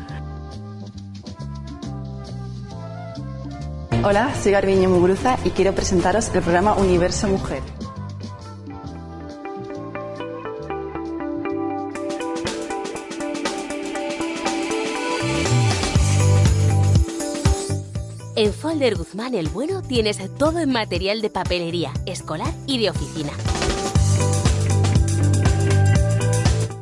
Hola, 4.05 4.34
soy 4.34 4.52
Garbiñe 4.52 4.89
Muguruza 4.89 5.39
y 5.44 5.51
quiero 5.51 5.72
presentaros 5.74 6.34
el 6.34 6.43
programa 6.43 6.74
Universo 6.74 7.28
Mujer. 7.28 7.62
En 18.43 18.52
Folder 18.52 18.97
Guzmán 18.97 19.36
el 19.36 19.48
Bueno 19.48 19.82
tienes 19.82 20.19
todo 20.36 20.59
en 20.59 20.73
material 20.73 21.23
de 21.23 21.31
papelería, 21.31 21.93
escolar 22.06 22.52
y 22.66 22.81
de 22.81 22.90
oficina. 22.90 23.31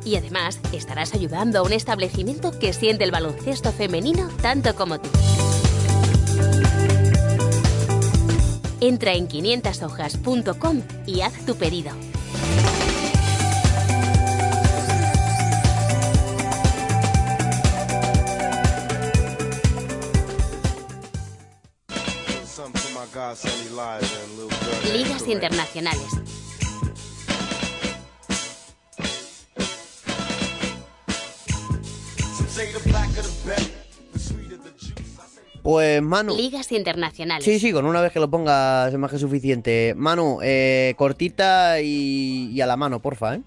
Y 0.03 0.15
además 0.15 0.59
estarás 0.73 1.13
ayudando 1.13 1.59
a 1.59 1.61
un 1.61 1.71
establecimiento 1.71 2.57
que 2.57 2.73
siente 2.73 3.03
el 3.03 3.11
baloncesto 3.11 3.71
femenino 3.71 4.27
tanto 4.41 4.75
como 4.75 4.99
tú. 4.99 5.09
Entra 8.79 9.13
en 9.13 9.27
500hojas.com 9.27 10.81
y 11.05 11.21
haz 11.21 11.45
tu 11.45 11.53
pedido. 11.57 11.91
Ligas 24.91 25.27
internacionales. 25.27 26.07
Pues 35.63 36.01
Manu. 36.01 36.35
Ligas 36.35 36.71
internacionales. 36.73 37.45
Sí, 37.45 37.59
sí, 37.59 37.71
con 37.71 37.85
una 37.85 38.01
vez 38.01 38.11
que 38.11 38.19
lo 38.19 38.29
pongas 38.29 38.91
es 38.91 38.99
más 38.99 39.11
que 39.11 39.17
suficiente. 39.17 39.93
Manu, 39.95 40.39
eh, 40.41 40.93
cortita 40.97 41.79
y, 41.79 42.49
y 42.51 42.59
a 42.59 42.65
la 42.65 42.75
mano, 42.75 43.01
porfa, 43.01 43.35
¿eh? 43.35 43.41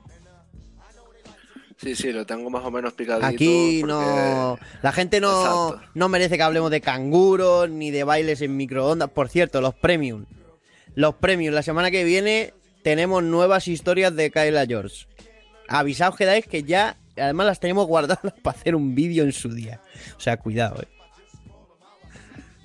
Sí, 1.77 1.95
sí, 1.97 2.13
lo 2.13 2.25
tengo 2.25 2.49
más 2.51 2.65
o 2.65 2.71
menos 2.71 2.93
picadito. 2.95 3.27
Aquí 3.27 3.81
porque- 3.81 3.93
no. 3.93 4.59
La 4.83 4.93
gente 4.93 5.21
no, 5.21 5.69
Exacto. 5.69 5.91
no 5.95 6.09
merece 6.09 6.37
que 6.37 6.43
hablemos 6.43 6.71
de 6.71 6.81
canguros 6.81 7.69
ni 7.69 7.91
de 7.91 8.05
bailes 8.05 8.41
en 8.43 8.57
microondas. 8.57 9.11
Por 9.11 9.29
cierto, 9.29 9.61
los 9.61 9.75
premium. 9.75 10.25
Los 10.95 11.17
premium. 11.17 11.53
La 11.55 11.63
semana 11.63 11.91
que 11.91 12.05
viene 12.05 12.55
tenemos 12.83 13.23
nuevas 13.23 13.67
historias 13.69 14.15
de 14.15 14.31
Kyla 14.31 14.67
George. 14.67 15.07
Avisaos 15.69 16.17
que 16.17 16.25
dais 16.27 16.47
que 16.47 16.63
ya. 16.63 16.97
Además 17.17 17.47
las 17.47 17.61
tenemos 17.61 17.87
guardadas 17.87 18.33
para 18.43 18.57
hacer 18.59 18.75
un 18.75 18.95
vídeo 18.95 19.25
en 19.25 19.33
su 19.33 19.49
día. 19.53 19.81
O 20.17 20.21
sea, 20.21 20.37
cuidado, 20.37 20.81
eh. 20.83 20.89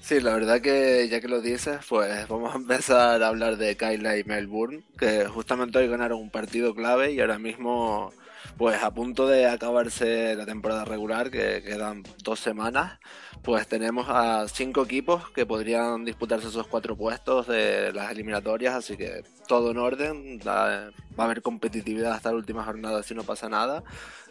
Sí, 0.02 0.20
la 0.22 0.34
verdad 0.34 0.60
que 0.60 1.08
ya 1.08 1.22
que 1.22 1.28
lo 1.28 1.40
dices, 1.40 1.78
pues 1.88 2.28
vamos 2.28 2.54
a 2.54 2.58
empezar 2.58 3.22
a 3.22 3.28
hablar 3.28 3.58
de 3.58 3.78
Kyla 3.78 4.18
y 4.18 4.24
Melbourne, 4.24 4.82
que 4.98 5.26
justamente 5.26 5.78
hoy 5.78 5.88
ganaron 5.88 6.20
un 6.20 6.32
partido 6.32 6.74
clave 6.74 7.12
y 7.12 7.20
ahora 7.20 7.38
mismo, 7.38 8.12
pues 8.58 8.82
a 8.84 8.92
punto 8.94 9.28
de 9.28 9.48
acabarse 9.48 10.36
la 10.36 10.46
temporada 10.46 10.86
regular, 10.86 11.32
que 11.32 11.62
quedan 11.64 12.04
dos 12.24 12.40
semanas, 12.40 13.00
pues 13.42 13.68
tenemos 13.68 14.08
a 14.10 14.48
cinco 14.48 14.84
equipos 14.84 15.30
que 15.32 15.46
podrían 15.46 16.06
disputarse 16.06 16.48
esos 16.48 16.68
cuatro 16.68 16.96
puestos 16.96 17.48
de 17.48 17.92
las 17.94 18.12
eliminatorias, 18.12 18.76
así 18.76 18.98
que 18.98 19.24
todo 19.48 19.72
en 19.72 19.78
orden, 19.78 20.40
va 20.46 20.92
a 21.18 21.24
haber 21.24 21.42
competitividad 21.42 22.14
hasta 22.14 22.32
la 22.32 22.38
última 22.38 22.64
jornada 22.64 23.02
si 23.04 23.16
no 23.16 23.24
pasa 23.24 23.50
nada. 23.50 23.84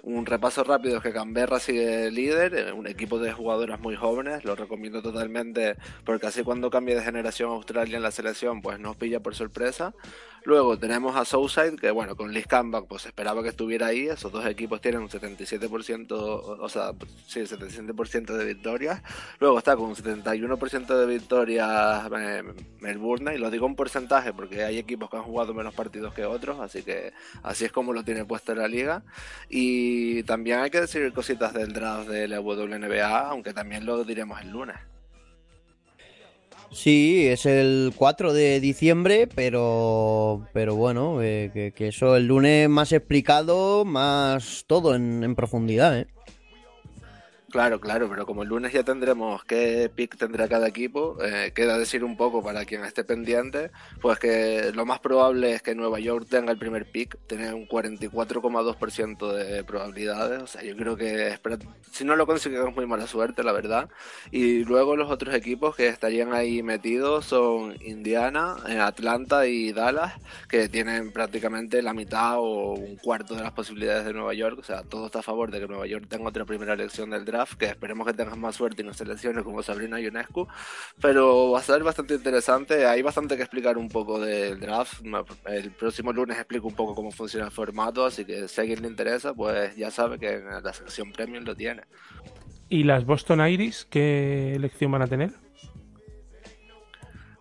Un 0.03 0.27
repaso 0.27 0.63
rápido 0.65 0.99
es 0.99 1.03
que 1.03 1.13
Canberra 1.13 1.59
sigue 1.59 2.11
líder, 2.11 2.55
eh, 2.55 2.73
un 2.73 2.87
equipo 2.87 3.19
de 3.19 3.33
jugadoras 3.33 3.81
muy 3.81 3.97
jóvenes, 3.97 4.45
lo 4.45 4.55
recomiendo 4.55 5.03
totalmente 5.03 5.77
porque 6.05 6.29
así 6.29 6.43
cuando 6.43 6.71
cambie 6.71 6.95
de 6.95 7.03
generación 7.03 7.51
Australia 7.51 7.97
en 7.97 8.03
la 8.03 8.11
selección 8.11 8.63
pues 8.63 8.79
nos 8.79 8.97
pilla 8.97 9.21
por 9.21 9.35
sorpresa. 9.35 9.93
Luego 10.49 10.79
tenemos 10.79 11.15
a 11.15 11.27
Southside 11.27 11.77
que 11.77 11.91
bueno, 11.91 12.17
con 12.17 12.33
Liz 12.33 12.47
Campbell 12.47 12.85
pues 12.89 13.05
esperaba 13.05 13.43
que 13.43 13.51
estuviera 13.51 13.89
ahí, 13.89 14.07
esos 14.09 14.33
dos 14.33 14.47
equipos 14.47 14.81
tienen 14.81 15.03
un 15.03 15.11
77%, 15.11 16.11
o 16.11 16.69
sea, 16.71 16.93
sí, 17.27 17.41
77% 17.41 18.33
de 18.33 18.45
victorias. 18.47 19.03
Luego 19.41 19.59
está 19.59 19.77
con 19.77 19.91
un 19.91 19.95
71% 19.95 20.87
de 20.87 21.05
victorias 21.07 22.11
eh, 22.19 22.43
Melbourne 22.81 23.35
y 23.35 23.39
lo 23.39 23.51
digo 23.51 23.67
en 23.67 23.75
porcentaje 23.75 24.33
porque 24.33 24.65
hay 24.65 24.79
equipos 24.79 25.11
que 25.11 25.19
han 25.19 25.25
jugado 25.25 25.53
menos 25.53 25.75
partidos 25.75 26.15
que 26.15 26.25
otros, 26.25 26.59
así 26.61 26.83
que 26.83 27.13
así 27.43 27.67
es 27.67 27.71
como 27.73 27.93
lo 27.93 28.03
tiene 28.03 28.25
puesto 28.25 28.55
la 28.55 28.69
liga. 28.69 29.03
Y 29.51 30.23
también 30.23 30.61
hay 30.61 30.71
que 30.71 30.81
decir 30.81 31.13
cositas 31.13 31.53
del 31.53 31.75
draft 31.75 32.09
de 32.09 32.27
la 32.27 32.41
WNBA, 32.41 33.29
aunque 33.29 33.53
también 33.53 33.85
lo 33.85 34.03
diremos 34.03 34.41
el 34.41 34.49
lunes. 34.49 34.77
Sí, 36.71 37.27
es 37.27 37.47
el 37.47 37.93
4 37.97 38.33
de 38.33 38.61
diciembre, 38.61 39.27
pero, 39.35 40.47
pero 40.53 40.77
bueno, 40.77 41.23
eh, 41.23 41.51
que, 41.53 41.73
que 41.73 41.89
eso 41.89 42.15
el 42.15 42.27
lunes 42.27 42.69
más 42.69 42.93
explicado, 42.93 43.85
más 43.85 44.65
todo 44.67 44.95
en, 44.95 45.25
en 45.25 45.35
profundidad, 45.35 45.99
¿eh? 45.99 46.07
Claro, 47.51 47.81
claro, 47.81 48.11
pero 48.11 48.27
como 48.27 48.43
el 48.43 48.51
lunes 48.51 48.75
ya 48.75 48.83
tendremos 48.83 49.43
qué 49.45 49.91
pick 49.95 50.19
tendrá 50.19 50.49
cada 50.49 50.69
equipo, 50.69 51.17
eh, 51.25 51.51
queda 51.55 51.79
decir 51.79 52.05
un 52.05 52.15
poco 52.15 52.43
para 52.43 52.67
quien 52.67 52.85
esté 52.85 53.05
pendiente, 53.05 53.71
pues 54.03 54.19
que 54.19 54.71
lo 54.75 54.85
más 54.85 55.01
probable 55.01 55.55
es 55.55 55.63
que 55.63 55.75
Nueva 55.75 55.99
York 55.99 56.27
tenga 56.29 56.53
el 56.53 56.59
primer 56.59 56.85
pick, 56.91 57.17
tiene 57.27 57.55
un 57.55 57.67
44,2% 57.67 59.33
de 59.33 59.65
probabilidades, 59.65 60.43
o 60.43 60.47
sea, 60.47 60.63
yo 60.63 60.77
creo 60.77 60.99
que 60.99 61.39
si 61.91 62.05
no 62.05 62.17
lo 62.17 62.27
conseguimos 62.27 62.75
muy 62.77 62.85
mala 62.87 63.07
suerte, 63.07 63.43
la 63.43 63.53
verdad. 63.53 63.89
Y 64.31 64.65
luego 64.65 64.95
los 64.95 65.11
otros 65.11 65.35
equipos 65.35 65.75
que 65.75 65.89
estarían 65.89 66.35
ahí 66.35 66.63
metidos 66.63 67.25
son 67.25 67.77
Indiana, 67.81 68.57
eh, 68.69 68.79
Atlanta 68.79 69.47
y 69.47 69.73
Dallas, 69.73 70.13
que 70.51 70.69
tienen 70.69 71.13
prácticamente 71.13 71.81
la 71.81 71.95
mitad 71.95 72.39
o 72.39 72.75
un 72.75 72.97
cuarto 72.97 73.35
de 73.35 73.43
las 73.43 73.53
posibilidades 73.53 74.05
de 74.05 74.13
Nueva 74.13 74.35
York, 74.35 74.59
o 74.59 74.63
sea, 74.63 74.83
todo 74.83 75.07
está 75.07 75.21
a 75.21 75.23
favor 75.23 75.51
de 75.51 75.61
que 75.61 75.67
Nueva 75.67 75.87
York 75.87 76.05
tenga 76.09 76.29
otra 76.29 76.45
primera 76.45 76.75
elección 76.75 77.09
del 77.09 77.25
draft, 77.25 77.38
que 77.59 77.67
esperemos 77.67 78.07
que 78.07 78.13
tengas 78.13 78.37
más 78.37 78.57
suerte 78.57 78.83
y 78.83 78.85
no 78.85 78.93
selecciones 78.93 79.45
como 79.45 79.63
Sabrina 79.63 80.01
Ionescu, 80.01 80.49
pero 81.01 81.53
va 81.53 81.61
a 81.61 81.63
ser 81.63 81.83
bastante 81.83 82.15
interesante, 82.15 82.87
hay 82.87 83.03
bastante 83.03 83.37
que 83.37 83.43
explicar 83.43 83.79
un 83.79 83.89
poco 83.89 84.21
del 84.21 84.61
draft, 84.61 85.03
el 85.47 85.71
próximo 85.73 86.13
lunes 86.13 86.37
explico 86.37 86.67
un 86.67 86.75
poco 86.75 86.95
cómo 86.95 87.11
funciona 87.11 87.47
el 87.47 87.53
formato, 87.53 88.05
así 88.05 88.25
que 88.25 88.49
si 88.49 88.61
a 88.61 88.63
alguien 88.63 88.83
le 88.83 88.89
interesa, 88.89 89.35
pues 89.35 89.77
ya 89.77 89.91
sabe 89.91 90.19
que 90.19 90.35
en 90.35 90.63
la 90.63 90.73
sección 90.73 91.13
premium 91.13 91.45
lo 91.45 91.55
tiene. 91.55 91.83
¿Y 92.69 92.85
las 92.85 93.07
Boston 93.07 93.47
Iris 93.47 93.87
qué 93.89 94.55
elección 94.55 94.93
van 94.93 95.03
a 95.03 95.07
tener? 95.07 95.48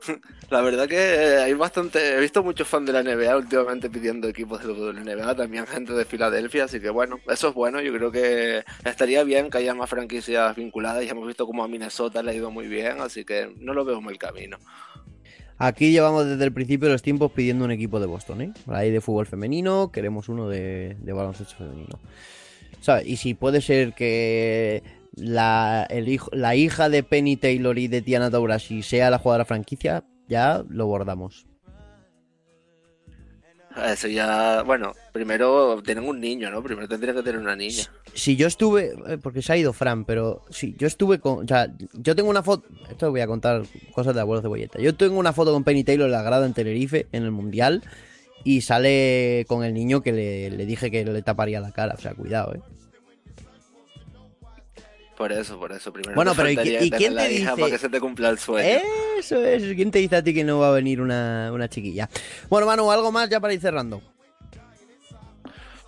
La 0.50 0.62
verdad 0.62 0.88
que 0.88 0.98
eh, 0.98 1.38
hay 1.40 1.54
bastante, 1.54 2.16
he 2.16 2.20
visto 2.20 2.44
muchos 2.44 2.68
fans 2.68 2.86
de 2.86 2.94
la 2.94 3.04
NBA 3.04 3.36
últimamente 3.36 3.90
pidiendo 3.90 4.28
equipos 4.28 4.62
de 4.64 4.94
la 4.94 5.02
NBA, 5.02 5.36
también 5.36 5.68
gente 5.68 5.94
de 5.94 6.06
Filadelfia, 6.06 6.66
así 6.66 6.80
que 6.80 6.90
bueno, 6.90 7.20
eso 7.30 7.50
es 7.50 7.54
bueno, 7.54 7.82
yo 7.82 7.94
creo 7.94 8.12
que 8.12 8.64
estaría 8.86 9.24
bien 9.24 9.50
que 9.50 9.58
haya 9.58 9.74
más 9.74 9.90
franquicias 9.90 10.56
vinculadas, 10.56 11.04
ya 11.06 11.12
hemos 11.12 11.28
visto 11.28 11.46
como 11.46 11.64
a 11.64 11.68
Minnesota 11.68 12.24
le 12.24 12.32
ha 12.32 12.34
ido 12.34 12.52
muy 12.52 12.68
bien, 12.68 13.02
así 13.02 13.26
que 13.26 13.54
no 13.60 13.74
lo 13.74 13.86
veo 13.86 14.02
mal 14.02 14.18
camino. 14.18 14.58
Aquí 15.60 15.92
llevamos 15.92 16.28
desde 16.28 16.44
el 16.44 16.54
principio 16.54 16.88
de 16.88 16.94
los 16.94 17.02
tiempos 17.02 17.32
pidiendo 17.32 17.66
un 17.66 17.72
equipo 17.72 18.00
de 18.00 18.06
Boston, 18.06 18.42
¿eh? 18.42 18.54
Hay 18.68 18.92
de 18.92 19.02
fútbol 19.02 19.26
femenino, 19.26 19.92
queremos 19.92 20.30
uno 20.30 20.48
de, 20.48 20.96
baloncesto 21.04 21.56
femenino. 21.56 22.00
¿Sabes? 22.80 23.08
Y 23.08 23.18
si 23.18 23.34
puede 23.34 23.60
ser 23.62 23.94
que 23.94 24.84
la, 25.18 25.86
el 25.90 26.08
hijo, 26.08 26.30
la 26.32 26.56
hija 26.56 26.90
de 26.90 27.04
Penny 27.04 27.38
Taylor 27.38 27.78
y 27.78 27.88
de 27.88 28.02
Tiana 28.02 28.32
Taurashi 28.32 28.84
sea 28.84 29.10
la 29.10 29.20
jugadora 29.20 29.46
franquicia, 29.46 30.04
ya 30.28 30.64
lo 30.70 30.86
bordamos. 30.86 31.46
Eso 33.86 34.08
ya, 34.08 34.64
bueno, 34.64 34.94
primero 35.14 35.82
tienen 35.84 36.08
un 36.08 36.20
niño, 36.20 36.50
¿no? 36.50 36.64
Primero 36.64 36.88
tendría 36.88 37.14
que 37.14 37.22
tener 37.22 37.40
una 37.40 37.56
niña. 37.56 37.84
Si 38.14 38.36
yo 38.36 38.48
estuve, 38.48 38.96
eh, 39.08 39.18
porque 39.22 39.44
se 39.44 39.54
ha 39.54 39.58
ido 39.58 39.72
Fran, 39.72 40.04
pero 40.04 40.44
sí, 40.50 40.76
yo 40.80 40.88
estuve 40.88 41.20
con, 41.20 41.46
o 41.46 41.48
sea, 41.48 41.72
yo 41.94 42.16
tengo 42.16 42.30
una 42.30 42.42
foto, 42.42 42.68
esto 42.90 43.12
voy 43.12 43.22
a 43.22 43.28
contar 43.28 43.64
cosas 43.94 44.16
de 44.16 44.22
abuelo 44.22 44.42
cebolleta. 44.42 44.80
Yo 44.80 44.96
tengo 44.96 45.20
una 45.20 45.32
foto 45.32 45.54
con 45.54 45.64
Penny 45.64 45.84
Taylor 45.84 46.08
en 46.08 46.12
la 46.12 46.24
grada 46.24 46.48
en 46.48 46.54
Tenerife, 46.54 47.06
en 47.12 47.24
el 47.24 47.32
Mundial, 47.32 47.84
y 48.44 48.62
sale 48.62 49.46
con 49.48 49.64
el 49.64 49.76
niño 49.76 50.02
que 50.02 50.12
le, 50.12 50.50
le 50.50 50.66
dije 50.66 50.90
que 50.90 51.06
le 51.06 51.22
taparía 51.22 51.60
la 51.60 51.72
cara, 51.72 51.94
o 51.96 52.02
sea, 52.02 52.16
cuidado, 52.16 52.56
eh. 52.56 52.62
Por 55.18 55.32
eso, 55.32 55.58
por 55.58 55.72
eso, 55.72 55.92
primero 55.92 56.14
Bueno, 56.16 56.34
pero 56.36 56.52
¿y 56.52 56.56
quién 56.92 57.16
te 57.16 57.28
dice? 57.28 57.46
para 57.58 57.72
que 57.72 57.78
se 57.80 57.90
te 57.90 58.00
cumpla 58.00 58.30
el 58.30 58.38
sueño. 58.38 58.80
Eso 59.18 59.44
es, 59.44 59.64
¿quién 59.76 59.90
te 59.90 59.98
dice 59.98 60.18
a 60.18 60.24
ti 60.24 60.32
que 60.32 60.44
no 60.44 60.60
va 60.60 60.70
a 60.70 60.72
venir 60.72 61.02
una, 61.02 61.50
una 61.52 61.68
chiquilla? 61.68 62.08
Bueno, 62.50 62.68
Manu, 62.68 62.92
algo 62.92 63.12
más 63.12 63.28
ya 63.28 63.40
para 63.40 63.54
ir 63.54 63.60
cerrando. 63.60 64.00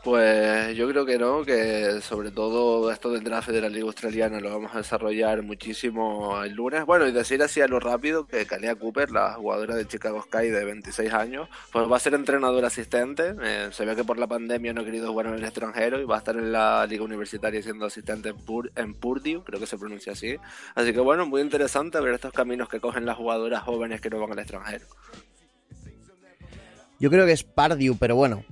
Pues 0.09 0.75
yo 0.75 0.89
creo 0.89 1.05
que 1.05 1.19
no, 1.19 1.45
que 1.45 2.01
sobre 2.01 2.31
todo 2.31 2.91
esto 2.91 3.11
del 3.11 3.23
draft 3.23 3.49
de 3.49 3.61
la 3.61 3.69
Liga 3.69 3.85
Australiana 3.85 4.39
lo 4.39 4.49
vamos 4.49 4.73
a 4.73 4.79
desarrollar 4.79 5.43
muchísimo 5.43 6.41
el 6.43 6.53
lunes. 6.53 6.83
Bueno, 6.87 7.05
y 7.05 7.11
decir 7.11 7.43
así 7.43 7.61
a 7.61 7.67
lo 7.67 7.79
rápido 7.79 8.25
que 8.25 8.47
Kalia 8.47 8.73
Cooper, 8.73 9.11
la 9.11 9.33
jugadora 9.33 9.75
de 9.75 9.85
Chicago 9.85 10.23
Sky 10.23 10.47
de 10.47 10.65
26 10.65 11.13
años, 11.13 11.47
pues 11.71 11.85
va 11.87 11.97
a 11.97 11.99
ser 11.99 12.15
entrenador 12.15 12.65
asistente. 12.65 13.35
Eh, 13.39 13.69
se 13.71 13.85
ve 13.85 13.95
que 13.95 14.03
por 14.03 14.17
la 14.17 14.25
pandemia 14.25 14.73
no 14.73 14.81
ha 14.81 14.83
querido 14.83 15.11
jugar 15.11 15.27
en 15.27 15.35
el 15.35 15.43
extranjero 15.43 16.01
y 16.01 16.05
va 16.05 16.15
a 16.15 16.17
estar 16.17 16.35
en 16.35 16.51
la 16.51 16.87
Liga 16.87 17.03
Universitaria 17.03 17.61
siendo 17.61 17.85
asistente 17.85 18.29
en, 18.29 18.37
Pur 18.37 18.71
en 18.75 18.95
Purdue, 18.95 19.43
creo 19.45 19.59
que 19.59 19.67
se 19.67 19.77
pronuncia 19.77 20.13
así. 20.13 20.37
Así 20.73 20.91
que 20.91 21.01
bueno, 21.01 21.27
muy 21.27 21.41
interesante 21.41 21.99
ver 21.99 22.15
estos 22.15 22.33
caminos 22.33 22.67
que 22.67 22.79
cogen 22.79 23.05
las 23.05 23.15
jugadoras 23.15 23.61
jóvenes 23.61 24.01
que 24.01 24.09
no 24.09 24.19
van 24.19 24.31
al 24.31 24.39
extranjero. 24.39 24.87
Yo 26.99 27.11
creo 27.11 27.27
que 27.27 27.33
es 27.33 27.43
Pardew, 27.43 27.95
pero 27.95 28.15
bueno, 28.15 28.43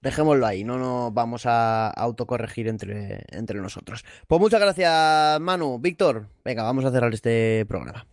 dejémoslo 0.00 0.46
ahí, 0.46 0.64
no 0.64 0.78
nos 0.78 1.12
vamos 1.12 1.46
a 1.46 1.88
autocorregir 1.90 2.68
entre, 2.68 3.24
entre 3.30 3.60
nosotros. 3.60 4.04
Pues 4.26 4.40
muchas 4.40 4.60
gracias, 4.60 5.40
Manu. 5.40 5.78
Víctor, 5.78 6.28
venga, 6.44 6.62
vamos 6.62 6.84
a 6.84 6.90
cerrar 6.90 7.12
este 7.14 7.64
programa. 7.66 8.06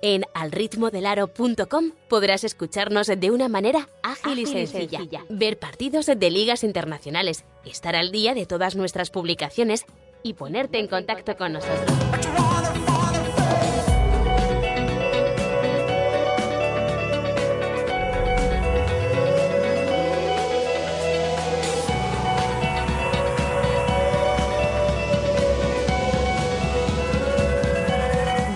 En 0.00 0.24
alritmodelaro.com 0.34 1.90
podrás 2.08 2.44
escucharnos 2.44 3.08
de 3.08 3.30
una 3.30 3.48
manera 3.48 3.88
ágil, 4.02 4.38
y, 4.38 4.46
sencilla, 4.46 5.00
ver 5.28 5.58
partidos 5.58 6.06
de 6.06 6.30
ligas 6.30 6.62
internacionales, 6.62 7.44
estar 7.64 7.96
al 7.96 8.12
día 8.12 8.34
de 8.34 8.46
todas 8.46 8.76
nuestras 8.76 9.10
publicaciones 9.10 9.86
y 10.22 10.34
ponerte 10.34 10.78
en 10.78 10.86
contacto 10.86 11.36
con 11.36 11.54
nosotros. 11.54 12.87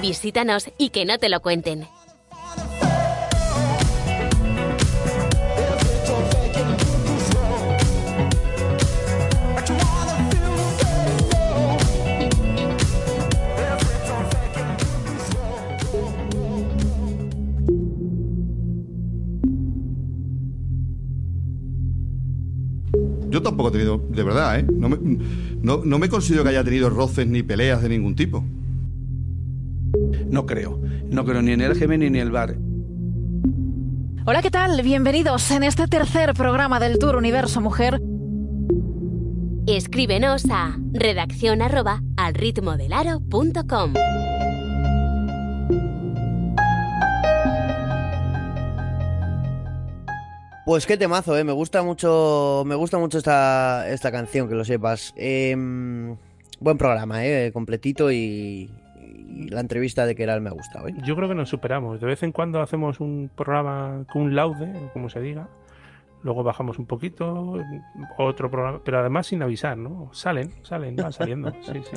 Visítanos 0.02 0.68
y 0.78 0.90
que 0.90 1.04
no 1.04 1.16
te 1.18 1.28
lo 1.28 1.40
cuenten. 1.40 1.86
Yo 23.28 23.40
tampoco 23.40 23.68
he 23.68 23.72
tenido, 23.72 23.98
de 24.10 24.22
verdad, 24.24 24.58
¿eh? 24.58 24.66
No 24.68 24.88
me, 24.88 24.98
no, 25.62 25.82
no 25.84 25.98
me 26.00 26.08
considero 26.08 26.42
que 26.42 26.48
haya 26.48 26.64
tenido 26.64 26.90
roces 26.90 27.28
ni 27.28 27.44
peleas 27.44 27.80
de 27.80 27.88
ningún 27.88 28.16
tipo. 28.16 28.44
No 30.32 30.46
creo. 30.46 30.80
No 31.10 31.26
creo 31.26 31.42
ni 31.42 31.52
en 31.52 31.60
el 31.60 31.76
Gemini 31.76 32.08
ni 32.08 32.18
en 32.18 32.26
el 32.26 32.32
bar. 32.32 32.56
Hola, 34.24 34.40
¿qué 34.40 34.50
tal? 34.50 34.80
Bienvenidos 34.80 35.50
en 35.50 35.62
este 35.62 35.86
tercer 35.88 36.32
programa 36.32 36.80
del 36.80 36.98
Tour 36.98 37.16
Universo 37.16 37.60
Mujer. 37.60 38.00
Escríbenos 39.66 40.46
a 40.50 40.78
redacción 40.94 41.60
arroba 41.60 42.00
alritmodelaro.com. 42.16 43.92
Pues 50.64 50.86
qué 50.86 50.96
temazo, 50.96 51.36
eh. 51.36 51.44
Me 51.44 51.52
gusta 51.52 51.82
mucho. 51.82 52.62
Me 52.64 52.74
gusta 52.74 52.96
mucho 52.96 53.18
esta, 53.18 53.86
esta 53.90 54.10
canción, 54.10 54.48
que 54.48 54.54
lo 54.54 54.64
sepas. 54.64 55.12
Em, 55.14 56.16
buen 56.58 56.78
programa, 56.78 57.26
eh. 57.26 57.50
Completito 57.52 58.10
y 58.10 58.70
la 59.48 59.60
entrevista 59.60 60.06
de 60.06 60.14
Keral 60.14 60.40
me 60.40 60.50
ha 60.50 60.52
gustado, 60.52 60.88
eh. 60.88 60.94
Yo 61.04 61.16
creo 61.16 61.28
que 61.28 61.34
nos 61.34 61.48
superamos. 61.48 62.00
De 62.00 62.06
vez 62.06 62.22
en 62.22 62.32
cuando 62.32 62.60
hacemos 62.60 63.00
un 63.00 63.30
programa 63.34 64.04
con 64.12 64.22
un 64.22 64.34
laude, 64.34 64.72
como 64.92 65.08
se 65.08 65.20
diga. 65.20 65.48
Luego 66.22 66.44
bajamos 66.44 66.78
un 66.78 66.86
poquito, 66.86 67.58
otro 68.16 68.48
programa, 68.48 68.80
pero 68.84 69.00
además 69.00 69.26
sin 69.26 69.42
avisar, 69.42 69.76
¿no? 69.76 70.08
Salen, 70.12 70.52
salen, 70.62 70.94
van 70.94 71.12
saliendo. 71.12 71.52
Sí, 71.62 71.80
sí. 71.90 71.96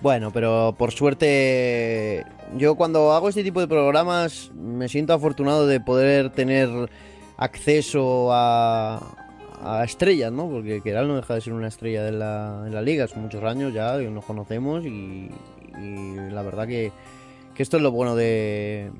Bueno, 0.00 0.30
pero 0.30 0.74
por 0.78 0.92
suerte, 0.92 2.24
yo 2.56 2.74
cuando 2.76 3.12
hago 3.12 3.28
este 3.28 3.42
tipo 3.42 3.60
de 3.60 3.68
programas 3.68 4.52
me 4.54 4.88
siento 4.88 5.14
afortunado 5.14 5.66
de 5.66 5.80
poder 5.80 6.30
tener 6.30 6.68
acceso 7.36 8.28
a, 8.32 9.00
a 9.62 9.84
estrellas, 9.84 10.32
¿no? 10.32 10.48
Porque 10.48 10.80
Keral 10.82 11.08
no 11.08 11.16
deja 11.16 11.34
de 11.34 11.40
ser 11.40 11.52
una 11.52 11.68
estrella 11.68 12.04
de 12.04 12.12
la, 12.12 12.62
de 12.62 12.70
la 12.70 12.82
liga, 12.82 13.06
son 13.06 13.22
muchos 13.22 13.42
años 13.42 13.72
ya, 13.72 13.98
que 13.98 14.08
nos 14.10 14.24
conocemos 14.24 14.84
y, 14.84 15.30
y 15.80 16.14
la 16.30 16.42
verdad 16.42 16.66
que, 16.66 16.92
que 17.54 17.62
esto 17.62 17.76
es 17.76 17.82
lo 17.82 17.90
bueno 17.90 18.14
de, 18.16 18.90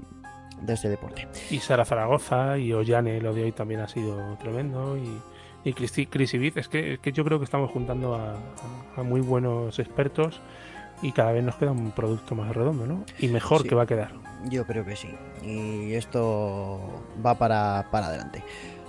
de 0.63 0.73
este 0.75 0.89
deporte. 0.89 1.29
Y 1.51 1.59
Sara 1.59 1.85
Zaragoza 1.85 2.59
y 2.59 2.73
Ollane, 2.73 3.21
lo 3.21 3.35
de 3.35 3.45
hoy 3.45 3.53
también 3.53 3.81
ha 3.81 3.89
sido 3.89 4.37
tremendo. 4.39 4.97
Y, 4.97 5.21
y 5.69 5.73
Cristi- 5.75 6.09
Chris 6.09 6.35
Ibiz, 6.35 6.57
es 6.57 6.69
que, 6.69 6.95
es 6.95 6.99
que 7.01 7.13
yo 7.13 7.25
creo 7.25 7.39
que 7.39 7.45
estamos 7.45 7.71
juntando 7.71 8.15
a, 8.15 9.03
muy 9.03 9.21
buenos 9.21 9.79
expertos 9.79 10.41
y 11.03 11.13
cada 11.13 11.33
vez 11.33 11.45
nos 11.45 11.57
queda 11.57 11.73
un 11.73 11.91
producto 11.91 12.35
más 12.35 12.55
redondo, 12.55 12.87
¿no? 12.87 13.05
Y 13.19 13.29
mejor 13.29 13.63
Sí. 13.63 13.69
que 13.69 13.75
va 13.75 13.83
a 13.83 13.87
quedar. 13.87 14.13
Yo 14.49 14.65
creo 14.67 14.85
que 14.85 14.97
sí. 14.97 15.09
Y 15.43 15.93
esto 15.95 16.81
va 17.25 17.35
para, 17.37 17.89
para 17.91 18.07
adelante. 18.07 18.43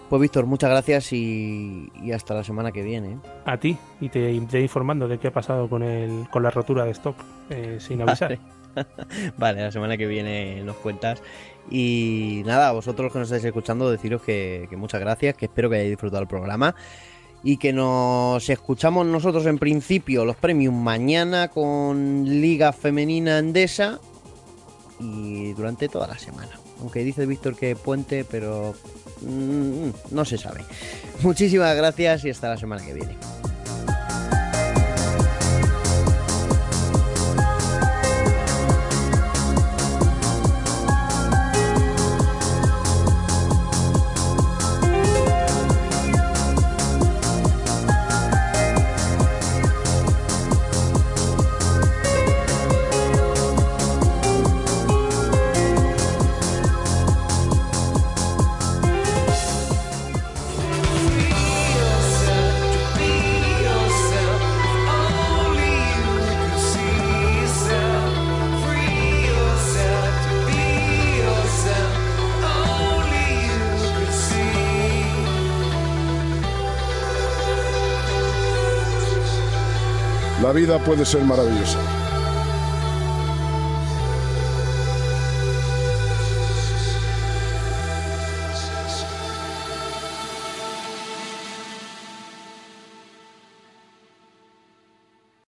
Pues 0.09 0.21
Víctor, 0.21 0.45
muchas 0.45 0.69
gracias 0.69 1.11
y, 1.11 1.91
y 2.01 2.13
hasta 2.13 2.33
la 2.33 2.43
semana 2.43 2.71
que 2.71 2.81
viene. 2.81 3.19
A 3.45 3.57
ti 3.57 3.77
y 3.99 4.07
te, 4.07 4.39
te 4.49 4.61
informando 4.61 5.07
de 5.07 5.17
qué 5.17 5.27
ha 5.27 5.33
pasado 5.33 5.69
con 5.69 5.83
el 5.83 6.29
con 6.29 6.43
la 6.43 6.49
rotura 6.49 6.85
de 6.85 6.91
stock 6.91 7.17
eh, 7.49 7.77
sin 7.79 8.01
avisar. 8.01 8.37
Vale. 8.37 8.57
Vale, 9.37 9.61
la 9.61 9.71
semana 9.71 9.97
que 9.97 10.07
viene 10.07 10.63
nos 10.63 10.77
cuentas. 10.77 11.21
Y 11.69 12.43
nada, 12.45 12.69
a 12.69 12.71
vosotros 12.71 13.11
que 13.11 13.19
nos 13.19 13.27
estáis 13.27 13.43
escuchando, 13.43 13.89
deciros 13.91 14.21
que, 14.21 14.67
que 14.69 14.77
muchas 14.77 15.01
gracias, 15.01 15.35
que 15.35 15.45
espero 15.45 15.69
que 15.69 15.75
hayáis 15.77 15.91
disfrutado 15.91 16.21
el 16.21 16.27
programa. 16.27 16.75
Y 17.43 17.57
que 17.57 17.73
nos 17.73 18.49
escuchamos 18.49 19.05
nosotros 19.05 19.45
en 19.45 19.57
principio 19.57 20.25
los 20.25 20.35
premios 20.37 20.73
mañana 20.73 21.49
con 21.49 22.23
Liga 22.25 22.73
Femenina 22.73 23.37
Endesa 23.37 23.99
y 24.99 25.53
durante 25.53 25.87
toda 25.87 26.07
la 26.07 26.17
semana. 26.17 26.66
Aunque 26.79 27.03
dice 27.03 27.25
Víctor 27.25 27.55
que 27.55 27.75
puente, 27.75 28.25
pero 28.29 28.75
mm, 29.21 29.89
no 30.11 30.25
se 30.25 30.37
sabe. 30.37 30.63
Muchísimas 31.21 31.75
gracias 31.75 32.25
y 32.25 32.29
hasta 32.29 32.49
la 32.49 32.57
semana 32.57 32.85
que 32.85 32.93
viene. 32.93 33.17
Puede 80.87 81.03
ser 81.03 81.21
maravillosa. 81.21 81.96